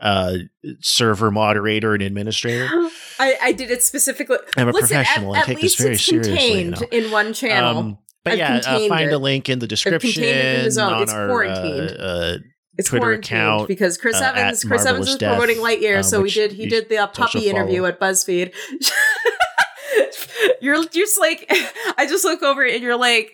uh, 0.00 0.34
server 0.80 1.30
moderator 1.30 1.94
and 1.94 2.02
administrator. 2.02 2.66
I, 3.18 3.36
I 3.42 3.52
did 3.52 3.70
it 3.70 3.82
specifically. 3.82 4.38
I'm 4.56 4.68
a 4.68 4.72
Listen, 4.72 4.96
professional. 4.96 5.36
At, 5.36 5.42
I 5.42 5.46
take 5.46 5.62
least 5.62 5.78
this 5.78 5.84
very 5.84 5.94
it's 5.94 6.04
seriously, 6.04 6.32
you 6.32 6.38
contained 6.72 6.80
know. 6.80 6.86
in 6.90 7.10
one 7.10 7.32
channel. 7.32 7.78
Um, 7.78 7.98
but 8.24 8.32
I've 8.34 8.38
yeah, 8.38 8.60
uh, 8.66 8.88
find 8.88 9.10
it. 9.10 9.14
a 9.14 9.18
link 9.18 9.48
in 9.48 9.58
the 9.58 9.66
description 9.66 10.22
in 10.22 10.66
on 10.78 11.02
It's 11.02 11.12
our 11.12 11.28
quarantined. 11.28 11.90
uh, 11.98 12.02
uh, 12.02 12.36
It's 12.76 12.88
Twitter 12.88 13.04
quarantined 13.04 13.24
account 13.24 13.68
because 13.68 13.96
Chris 13.98 14.16
uh, 14.20 14.32
Evans, 14.34 14.64
Chris 14.64 14.84
Evans 14.84 15.08
is 15.08 15.16
Death, 15.16 15.36
promoting 15.36 15.62
Lightyear, 15.62 15.98
uh, 15.98 16.02
so 16.02 16.22
he 16.24 16.30
did 16.30 16.52
he 16.52 16.66
did 16.66 16.88
the 16.88 16.98
uh, 16.98 17.06
puppy 17.06 17.48
interview 17.48 17.78
follow. 17.78 17.88
at 17.88 18.00
BuzzFeed. 18.00 18.52
you're 20.60 20.84
just 20.84 21.18
like 21.18 21.46
I 21.96 22.06
just 22.08 22.24
look 22.24 22.42
over 22.42 22.64
and 22.64 22.82
you're 22.82 22.96
like 22.96 23.32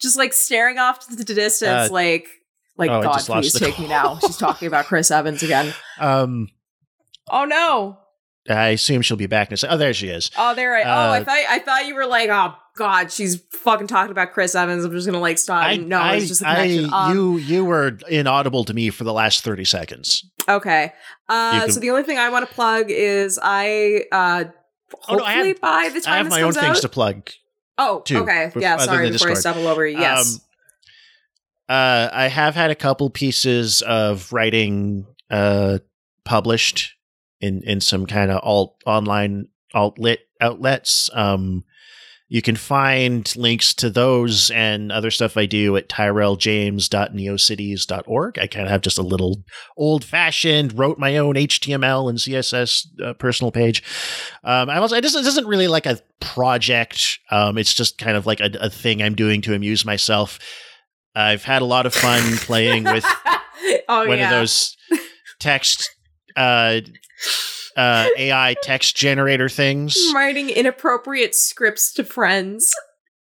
just 0.00 0.16
like 0.16 0.32
staring 0.32 0.78
off 0.78 1.06
to 1.08 1.16
the 1.16 1.24
distance, 1.24 1.90
like 1.90 2.26
like 2.76 2.90
oh, 2.90 3.02
God, 3.02 3.18
please 3.20 3.52
take 3.52 3.78
me 3.78 3.86
now. 3.88 4.18
She's 4.20 4.36
talking 4.36 4.66
about 4.68 4.86
Chris 4.86 5.10
Evans 5.10 5.42
again. 5.42 5.72
Um, 6.00 6.48
Oh 7.30 7.44
no! 7.44 7.98
I 8.50 8.68
assume 8.70 9.00
she'll 9.02 9.16
be 9.16 9.26
back 9.26 9.48
in 9.48 9.54
a 9.54 9.56
second. 9.56 9.74
Oh, 9.74 9.78
there 9.78 9.94
she 9.94 10.08
is. 10.08 10.30
Oh, 10.36 10.54
there 10.54 10.74
I. 10.76 10.82
oh, 10.82 10.86
I 11.12 11.20
Uh, 11.20 11.24
thought 11.24 11.38
I 11.48 11.58
thought 11.60 11.86
you 11.86 11.94
were 11.94 12.04
like, 12.06 12.28
oh 12.30 12.54
God, 12.76 13.10
she's 13.10 13.40
fucking 13.52 13.86
talking 13.86 14.10
about 14.10 14.32
Chris 14.32 14.54
Evans. 14.54 14.84
I'm 14.84 14.90
just 14.92 15.06
gonna 15.06 15.20
like 15.20 15.38
stop. 15.38 15.64
I, 15.64 15.76
no, 15.76 15.98
I, 15.98 16.16
it's 16.16 16.28
just 16.28 16.42
a 16.42 16.48
I, 16.48 16.54
connection. 16.66 16.90
um, 16.92 17.14
you, 17.16 17.36
you 17.38 17.64
were 17.64 17.96
inaudible 18.10 18.64
to 18.64 18.74
me 18.74 18.90
for 18.90 19.04
the 19.04 19.12
last 19.12 19.42
thirty 19.44 19.64
seconds. 19.64 20.22
Okay. 20.48 20.92
Uh, 21.28 21.60
can- 21.60 21.70
so 21.70 21.80
the 21.80 21.90
only 21.90 22.02
thing 22.02 22.18
I 22.18 22.28
want 22.28 22.46
to 22.46 22.54
plug 22.54 22.86
is 22.90 23.38
I 23.42 24.04
uh 24.12 24.44
Oh, 25.08 25.18
hopefully 25.18 25.18
no, 25.18 25.24
I 25.24 25.32
have- 25.48 25.60
by 25.62 25.88
the 25.92 25.98
I 25.98 26.00
time 26.00 26.16
have 26.16 26.26
this 26.26 26.30
my 26.30 26.42
own 26.42 26.52
comes 26.52 26.66
things 26.66 26.80
to 26.80 26.88
plug. 26.90 27.30
Oh, 27.78 28.00
too, 28.00 28.18
okay. 28.18 28.52
Yeah, 28.56 28.76
sorry. 28.76 29.10
Before 29.10 29.28
I 29.30 29.34
Discord. 29.34 29.56
all 29.56 29.66
over 29.68 29.86
you. 29.86 29.98
Yes. 29.98 30.34
Um, 30.34 30.40
uh, 31.68 32.08
I 32.12 32.28
have 32.28 32.54
had 32.54 32.70
a 32.70 32.74
couple 32.74 33.08
pieces 33.10 33.82
of 33.82 34.32
writing 34.32 35.06
uh, 35.30 35.78
published 36.24 36.94
in 37.40 37.62
in 37.64 37.80
some 37.80 38.06
kind 38.06 38.30
of 38.30 38.40
alt 38.42 38.82
online 38.86 39.48
alt 39.74 39.98
lit 39.98 40.20
outlets. 40.40 41.10
Um, 41.12 41.64
you 42.28 42.42
can 42.42 42.56
find 42.56 43.32
links 43.36 43.74
to 43.74 43.90
those 43.90 44.50
and 44.50 44.90
other 44.90 45.10
stuff 45.10 45.36
I 45.36 45.44
do 45.46 45.76
at 45.76 45.88
tyrelljames.neocities.org. 45.88 48.38
I 48.38 48.46
kind 48.46 48.64
of 48.64 48.70
have 48.70 48.80
just 48.80 48.96
a 48.98 49.02
little 49.02 49.44
old 49.76 50.04
fashioned, 50.04 50.78
wrote 50.78 50.98
my 50.98 51.18
own 51.18 51.34
HTML 51.34 52.08
and 52.08 52.18
CSS 52.18 52.86
uh, 53.00 53.12
personal 53.14 53.52
page. 53.52 53.82
Um, 54.42 54.70
I 54.70 54.78
also, 54.78 54.96
it 54.96 55.02
doesn't, 55.02 55.20
it 55.20 55.28
isn't 55.28 55.46
really 55.46 55.68
like 55.68 55.86
a 55.86 56.00
project. 56.20 57.20
Um, 57.30 57.58
it's 57.58 57.74
just 57.74 57.98
kind 57.98 58.16
of 58.16 58.26
like 58.26 58.40
a, 58.40 58.50
a 58.60 58.70
thing 58.70 59.02
I'm 59.02 59.14
doing 59.14 59.42
to 59.42 59.54
amuse 59.54 59.84
myself. 59.84 60.38
I've 61.14 61.44
had 61.44 61.62
a 61.62 61.64
lot 61.64 61.86
of 61.86 61.94
fun 61.94 62.36
playing 62.38 62.84
with 62.84 63.04
oh 63.88 64.06
one 64.06 64.18
yeah. 64.18 64.24
of 64.24 64.30
those 64.30 64.76
text 65.38 65.94
uh, 66.36 66.80
uh, 67.76 68.08
AI 68.16 68.54
text 68.62 68.96
generator 68.96 69.48
things. 69.48 69.96
writing 70.14 70.50
inappropriate 70.50 71.34
scripts 71.34 71.92
to 71.94 72.04
friends. 72.04 72.74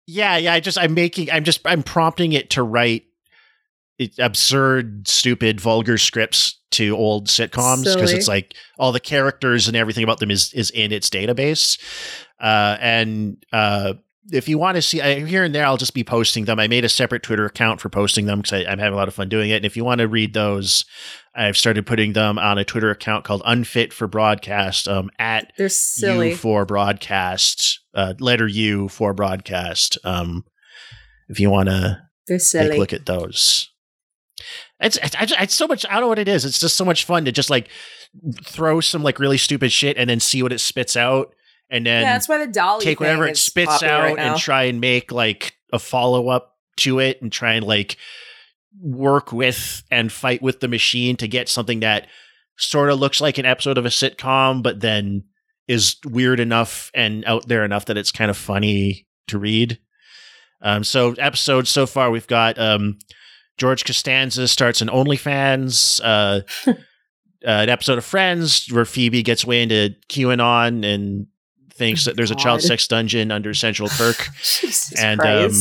Yeah, 0.05 0.37
yeah. 0.37 0.53
I 0.53 0.59
just 0.59 0.77
I'm 0.77 0.93
making 0.93 1.31
I'm 1.31 1.43
just 1.43 1.61
I'm 1.65 1.83
prompting 1.83 2.33
it 2.33 2.49
to 2.51 2.63
write 2.63 3.03
absurd, 4.19 5.07
stupid, 5.07 5.61
vulgar 5.61 5.97
scripts 5.97 6.59
to 6.71 6.95
old 6.97 7.27
sitcoms 7.27 7.93
because 7.93 8.11
it's 8.11 8.27
like 8.27 8.55
all 8.79 8.91
the 8.91 8.99
characters 8.99 9.67
and 9.67 9.77
everything 9.77 10.03
about 10.03 10.19
them 10.19 10.31
is 10.31 10.53
is 10.53 10.71
in 10.71 10.91
its 10.91 11.09
database. 11.09 11.79
Uh, 12.39 12.77
and 12.79 13.43
uh, 13.53 13.93
if 14.31 14.47
you 14.47 14.57
want 14.57 14.75
to 14.75 14.81
see 14.81 15.01
I, 15.01 15.25
here 15.25 15.43
and 15.43 15.53
there, 15.53 15.65
I'll 15.65 15.77
just 15.77 15.93
be 15.93 16.03
posting 16.03 16.45
them. 16.45 16.59
I 16.59 16.67
made 16.67 16.85
a 16.85 16.89
separate 16.89 17.23
Twitter 17.23 17.45
account 17.45 17.81
for 17.81 17.89
posting 17.89 18.25
them 18.25 18.41
because 18.41 18.65
I'm 18.67 18.79
having 18.79 18.93
a 18.93 18.97
lot 18.97 19.07
of 19.07 19.13
fun 19.13 19.29
doing 19.29 19.49
it. 19.49 19.57
And 19.57 19.65
if 19.65 19.75
you 19.75 19.83
want 19.83 19.99
to 19.99 20.07
read 20.07 20.33
those, 20.33 20.85
I've 21.35 21.57
started 21.57 21.85
putting 21.85 22.13
them 22.13 22.37
on 22.39 22.57
a 22.57 22.65
Twitter 22.65 22.91
account 22.91 23.25
called 23.25 23.41
Unfit 23.45 23.91
for 23.91 24.07
Broadcast. 24.07 24.87
Um, 24.87 25.09
at 25.19 25.51
They're 25.57 25.69
silly. 25.69 26.31
U 26.31 26.35
for 26.35 26.65
broadcast, 26.65 27.81
uh, 27.93 28.13
letter 28.19 28.47
U 28.47 28.87
for 28.87 29.13
broadcast. 29.13 29.97
Um, 30.03 30.45
if 31.27 31.39
you 31.39 31.49
want 31.49 31.69
to 31.69 32.01
take 32.27 32.73
a 32.73 32.77
look 32.77 32.93
at 32.93 33.05
those, 33.05 33.69
it's, 34.79 34.97
it's 34.97 35.15
it's 35.19 35.33
it's 35.39 35.55
so 35.55 35.67
much. 35.67 35.85
I 35.87 35.93
don't 35.93 36.01
know 36.01 36.07
what 36.07 36.19
it 36.19 36.27
is. 36.27 36.45
It's 36.45 36.59
just 36.59 36.77
so 36.77 36.85
much 36.85 37.05
fun 37.05 37.25
to 37.25 37.31
just 37.31 37.49
like 37.49 37.69
throw 38.43 38.79
some 38.79 39.03
like 39.03 39.19
really 39.19 39.37
stupid 39.37 39.71
shit 39.71 39.97
and 39.97 40.09
then 40.09 40.19
see 40.19 40.43
what 40.43 40.53
it 40.53 40.59
spits 40.59 40.95
out, 40.95 41.33
and 41.73 41.87
then 41.87 42.03
yeah, 42.03 42.13
that's 42.13 42.29
why 42.29 42.37
the 42.37 42.51
dolly 42.51 42.85
take 42.85 42.99
whatever 42.99 43.23
thing 43.23 43.31
it 43.31 43.37
spits 43.37 43.81
out 43.81 44.03
right 44.03 44.19
and 44.19 44.39
try 44.39 44.63
and 44.63 44.79
make 44.79 45.11
like 45.11 45.55
a 45.73 45.79
follow 45.79 46.29
up 46.29 46.55
to 46.77 46.99
it 46.99 47.19
and 47.21 47.31
try 47.31 47.53
and 47.53 47.65
like 47.65 47.97
work 48.79 49.33
with 49.33 49.81
and 49.89 50.11
fight 50.11 50.41
with 50.41 50.59
the 50.59 50.67
machine 50.67 51.15
to 51.17 51.27
get 51.27 51.49
something 51.49 51.79
that 51.79 52.07
sort 52.57 52.91
of 52.91 52.99
looks 52.99 53.19
like 53.19 53.39
an 53.39 53.45
episode 53.45 53.79
of 53.79 53.85
a 53.85 53.89
sitcom, 53.89 54.61
but 54.61 54.81
then 54.81 55.23
is 55.67 55.95
weird 56.05 56.39
enough 56.39 56.91
and 56.93 57.25
out 57.25 57.47
there 57.47 57.65
enough 57.65 57.85
that 57.85 57.97
it's 57.97 58.11
kind 58.11 58.29
of 58.29 58.37
funny 58.37 59.07
to 59.27 59.39
read. 59.39 59.79
Um, 60.61 60.83
so 60.83 61.13
episodes 61.13 61.71
so 61.71 61.87
far 61.87 62.11
we've 62.11 62.27
got 62.27 62.59
um, 62.59 62.99
George 63.57 63.83
Costanza 63.83 64.47
starts 64.47 64.81
an 64.81 64.89
OnlyFans. 64.89 65.99
Uh, 66.03 66.41
uh, 66.71 66.73
an 67.43 67.69
episode 67.69 67.97
of 67.97 68.05
Friends 68.05 68.67
where 68.71 68.85
Phoebe 68.85 69.23
gets 69.23 69.43
way 69.43 69.63
into 69.63 69.95
QAnon 70.09 70.85
and 70.85 71.27
thinks 71.75 72.05
that 72.05 72.15
there's 72.15 72.31
a 72.31 72.35
child 72.35 72.61
sex 72.61 72.87
dungeon 72.87 73.31
under 73.31 73.53
Central 73.53 73.89
Perk. 73.89 74.27
And 74.97 75.19
um, 75.21 75.51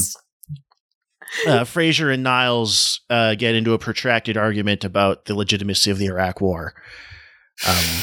uh, 1.47 1.65
Frasier 1.65 2.13
and 2.13 2.23
Niles 2.23 3.01
uh, 3.09 3.35
get 3.35 3.55
into 3.55 3.73
a 3.73 3.79
protracted 3.79 4.37
argument 4.37 4.85
about 4.85 5.25
the 5.25 5.35
legitimacy 5.35 5.91
of 5.91 5.99
the 5.99 6.07
Iraq 6.07 6.41
War. 6.41 6.75
Um, 7.67 7.75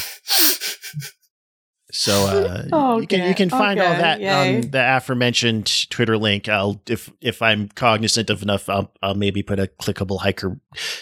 so 1.92 2.66
uh, 2.72 2.98
you 3.00 3.06
can 3.06 3.28
you 3.28 3.34
can 3.34 3.50
find 3.50 3.80
all 3.80 3.92
that 3.92 4.20
yay. 4.20 4.56
on 4.56 4.70
the 4.70 4.96
aforementioned 4.96 5.88
Twitter 5.90 6.18
link. 6.18 6.48
I'll 6.48 6.82
if 6.88 7.10
if 7.20 7.40
I'm 7.42 7.68
cognizant 7.68 8.30
of 8.30 8.42
enough, 8.42 8.68
I'll, 8.68 8.92
I'll 9.02 9.14
maybe 9.14 9.42
put 9.42 9.60
a 9.60 9.66
clickable 9.66 10.20
hiker 10.20 10.60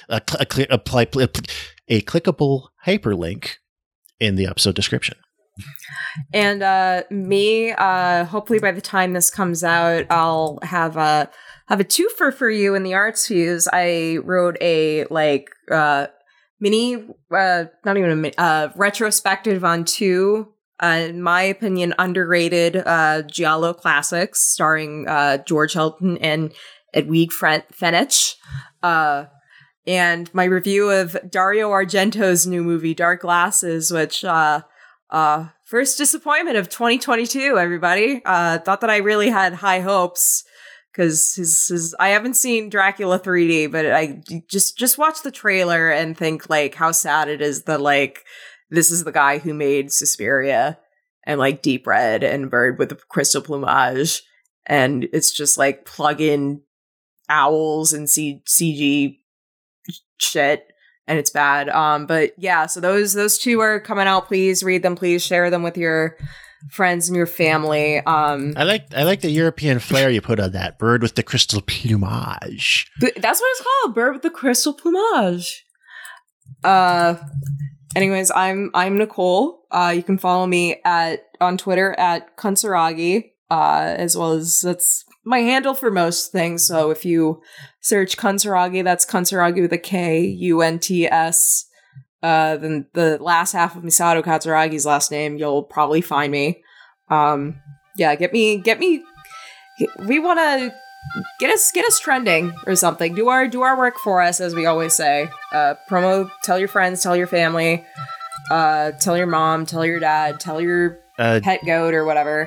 a, 0.09 0.21
cl- 0.29 0.41
a, 0.43 0.47
cli- 0.47 0.67
a, 0.71 0.79
pli- 0.79 1.29
a 1.89 2.01
clickable 2.03 2.69
hyperlink 2.87 3.57
in 4.21 4.37
the 4.37 4.47
episode 4.47 4.75
description. 4.75 5.17
And 6.33 6.63
uh 6.63 7.03
me, 7.11 7.73
uh 7.73 8.25
hopefully 8.25 8.59
by 8.59 8.73
the 8.73 8.81
time 8.81 9.13
this 9.13 9.31
comes 9.31 9.65
out, 9.65 10.07
I'll 10.11 10.59
have 10.63 10.97
a 10.97 11.31
have 11.69 11.81
a 11.81 11.85
twofer 11.85 12.33
for 12.33 12.49
you 12.51 12.75
in 12.75 12.83
the 12.83 12.95
arts 12.95 13.29
views. 13.29 13.69
I 13.73 14.19
wrote 14.25 14.57
a 14.61 15.05
like 15.11 15.51
uh 15.71 16.07
mini 16.61 17.07
uh 17.35 17.65
not 17.85 17.97
even 17.97 18.11
a 18.11 18.17
mi- 18.17 18.35
uh 18.39 18.69
retrospective 18.75 19.65
on 19.65 19.85
two 19.85 20.49
uh, 20.81 21.07
in 21.09 21.23
my 21.23 21.43
opinion 21.43 21.95
underrated 21.99 22.77
uh 22.77 23.23
giallo 23.23 23.75
classics 23.75 24.41
starring 24.41 25.07
uh 25.09 25.39
George 25.39 25.75
Hilton 25.75 26.19
and 26.19 26.53
Edwige 26.95 27.33
Fen- 27.33 27.65
Fenech. 27.73 28.35
Uh 28.83 29.27
and 29.87 30.33
my 30.35 30.45
review 30.45 30.91
of 30.91 31.17
Dario 31.31 31.71
Argento's 31.71 32.47
new 32.47 32.63
movie 32.63 32.95
Dark 32.95 33.21
Glasses 33.23 33.91
which 33.93 34.25
uh 34.25 34.63
uh, 35.11 35.49
first 35.65 35.99
disappointment 35.99 36.57
of 36.57 36.69
2022, 36.69 37.59
everybody. 37.59 38.23
Uh, 38.25 38.59
thought 38.59 38.81
that 38.81 38.91
I 38.91 38.99
really 38.99 39.31
had 39.31 39.55
high 39.55 39.81
hopes 39.81 40.45
because 40.93 41.35
his, 41.35 41.69
his 41.69 41.95
I 41.99 42.09
haven't 42.09 42.35
seen 42.35 42.69
Dracula 42.69 43.19
3D, 43.19 43.71
but 43.71 43.87
I 43.87 44.23
just 44.49 44.77
just 44.77 44.99
watch 44.99 45.23
the 45.23 45.31
trailer 45.31 45.91
and 45.91 46.17
think 46.17 46.51
like 46.51 46.75
how 46.75 46.93
sad 46.93 47.29
it 47.29 47.41
is 47.41 47.65
that 47.65 47.81
like 47.81 48.25
this 48.71 48.91
is 48.91 49.05
the 49.05 49.13
guy 49.13 49.39
who 49.39 49.55
made 49.55 49.93
Suspiria 49.93 50.79
and 51.25 51.39
like 51.39 51.63
Deep 51.63 51.87
Red 51.87 52.23
and 52.23 52.51
Bird 52.51 52.79
with 52.79 52.91
the 52.91 52.97
Crystal 52.97 53.43
Plumage, 53.43 54.23
and 54.67 55.09
it's 55.13 55.33
just 55.33 55.57
like 55.57 55.85
plug 55.85 56.21
in 56.21 56.63
owls 57.29 57.93
and 57.93 58.09
C- 58.09 58.43
CG 58.47 59.19
shit 60.19 60.73
and 61.09 61.19
it's 61.19 61.31
bad. 61.31 61.69
Um, 61.71 62.07
but 62.07 62.33
yeah, 62.39 62.67
so 62.67 62.81
those 62.81 63.15
those 63.15 63.39
two 63.39 63.61
are 63.61 63.81
coming 63.81 64.07
out. 64.07 64.29
Please 64.29 64.63
read 64.63 64.83
them. 64.83 64.95
Please 64.95 65.25
share 65.25 65.51
them 65.51 65.63
with 65.63 65.77
your 65.77 66.17
friends 66.71 67.09
and 67.09 67.17
your 67.17 67.27
family. 67.27 67.99
Um, 67.99 68.53
I 68.57 68.65
like 68.65 68.95
I 68.95 69.03
like 69.03 69.23
the 69.23 69.31
European 69.31 69.79
flair 69.79 70.11
you 70.11 70.21
put 70.21 70.39
on 70.39 70.53
that 70.53 70.79
bird 70.79 71.03
with 71.03 71.15
the 71.15 71.23
crystal 71.23 71.63
plumage. 71.63 72.91
that's 73.01 73.41
what 73.41 73.51
it's 73.51 73.63
called, 73.63 73.95
bird 73.95 74.13
with 74.13 74.23
the 74.23 74.31
crystal 74.31 74.75
plumage. 74.75 75.65
Uh, 76.63 77.17
anyways, 77.97 78.31
I'm 78.31 78.71
I'm 78.75 78.99
Nicole. 78.99 79.67
Uh, 79.71 79.93
you 79.97 80.03
can 80.03 80.19
follow 80.19 80.47
me 80.47 80.77
at 80.85 81.25
on 81.41 81.57
Twitter 81.59 81.99
at 81.99 82.37
Kuntsaragi. 82.37 83.33
Uh, 83.51 83.95
as 83.97 84.15
well 84.15 84.33
as 84.33 84.61
that's 84.61 85.07
my 85.29 85.41
handle 85.41 85.75
for 85.75 85.91
most 85.91 86.33
things. 86.33 86.67
So 86.67 86.91
if 86.91 87.05
you 87.05 87.43
search 87.81 88.17
Kuntsaragi, 88.17 88.83
that's 88.83 89.05
Kuntsaragi 89.05 89.61
with 89.61 89.73
a 89.75 89.79
K 89.79 90.25
U 90.25 90.63
N 90.63 90.79
T 90.79 91.07
S. 91.07 91.67
Uh, 92.23 92.57
then 92.57 92.87
the 92.95 93.19
last 93.21 93.53
half 93.53 93.77
of 93.77 93.83
Misato 93.83 94.23
Katsuragi's 94.23 94.87
last 94.87 95.11
name, 95.11 95.37
you'll 95.37 95.63
probably 95.63 96.01
find 96.01 96.33
me. 96.33 96.63
Um, 97.11 97.61
yeah, 97.97 98.15
get 98.15 98.33
me, 98.33 98.57
get 98.57 98.81
me. 98.81 99.05
We 100.07 100.19
want 100.19 100.39
to 100.41 100.75
get 101.39 101.51
us, 101.51 101.71
get 101.73 101.85
us 101.85 102.01
trending 102.01 102.55
or 102.67 102.75
something. 102.75 103.15
Do 103.15 103.29
our, 103.29 103.47
do 103.47 103.61
our 103.61 103.77
work 103.77 103.99
for 103.99 104.23
us, 104.23 104.41
as 104.41 104.55
we 104.55 104.65
always 104.65 104.95
say. 104.95 105.29
Uh, 105.53 105.75
promo. 105.91 106.31
Tell 106.43 106.59
your 106.59 106.69
friends, 106.69 107.03
tell 107.03 107.17
your 107.17 107.29
family, 107.29 107.85
uh, 108.51 108.93
tell 108.93 109.17
your 109.17 109.27
mom, 109.27 109.67
tell 109.67 109.85
your 109.85 110.01
dad, 110.01 110.41
tell 110.41 110.61
your 110.61 111.01
Uh, 111.19 111.41
pet 111.43 111.61
goat 111.67 111.95
or 111.95 112.05
whatever. 112.05 112.47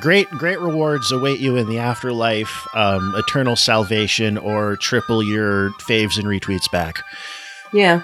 Great, 0.00 0.28
great 0.30 0.60
rewards 0.60 1.10
await 1.10 1.40
you 1.40 1.56
in 1.56 1.68
the 1.68 1.78
afterlife. 1.78 2.66
Um, 2.74 3.14
eternal 3.16 3.56
salvation 3.56 4.36
or 4.36 4.76
triple 4.76 5.22
your 5.22 5.70
faves 5.88 6.18
and 6.18 6.26
retweets 6.26 6.70
back. 6.70 7.02
Yeah. 7.72 8.02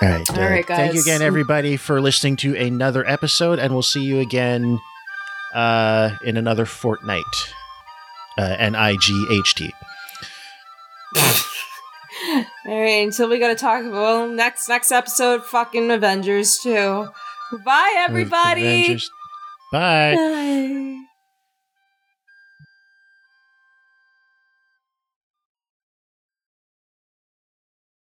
All 0.00 0.08
right. 0.08 0.38
All 0.38 0.44
right, 0.44 0.66
Thank 0.66 0.94
you 0.94 1.00
again, 1.02 1.20
everybody, 1.20 1.76
for 1.76 2.00
listening 2.00 2.36
to 2.36 2.56
another 2.56 3.06
episode, 3.06 3.58
and 3.58 3.74
we'll 3.74 3.82
see 3.82 4.02
you 4.02 4.20
again 4.20 4.80
uh, 5.54 6.16
in 6.24 6.38
another 6.38 6.64
fortnight. 6.64 7.24
Uh, 8.38 8.56
N 8.58 8.74
I 8.74 8.96
G 8.96 9.26
H 9.30 9.54
T. 9.56 9.70
All 12.66 12.80
right, 12.80 13.04
until 13.04 13.28
we 13.28 13.38
gotta 13.38 13.54
talk 13.54 13.80
about 13.82 13.92
well, 13.92 14.28
next 14.28 14.68
next 14.68 14.92
episode, 14.92 15.44
fucking 15.44 15.90
Avengers 15.90 16.58
too. 16.58 17.08
Bye, 17.64 17.94
everybody. 17.98 18.84
Avengers. 18.84 19.10
Bye. 19.70 20.16
Bye. 20.16 21.06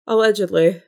Allegedly. 0.06 0.82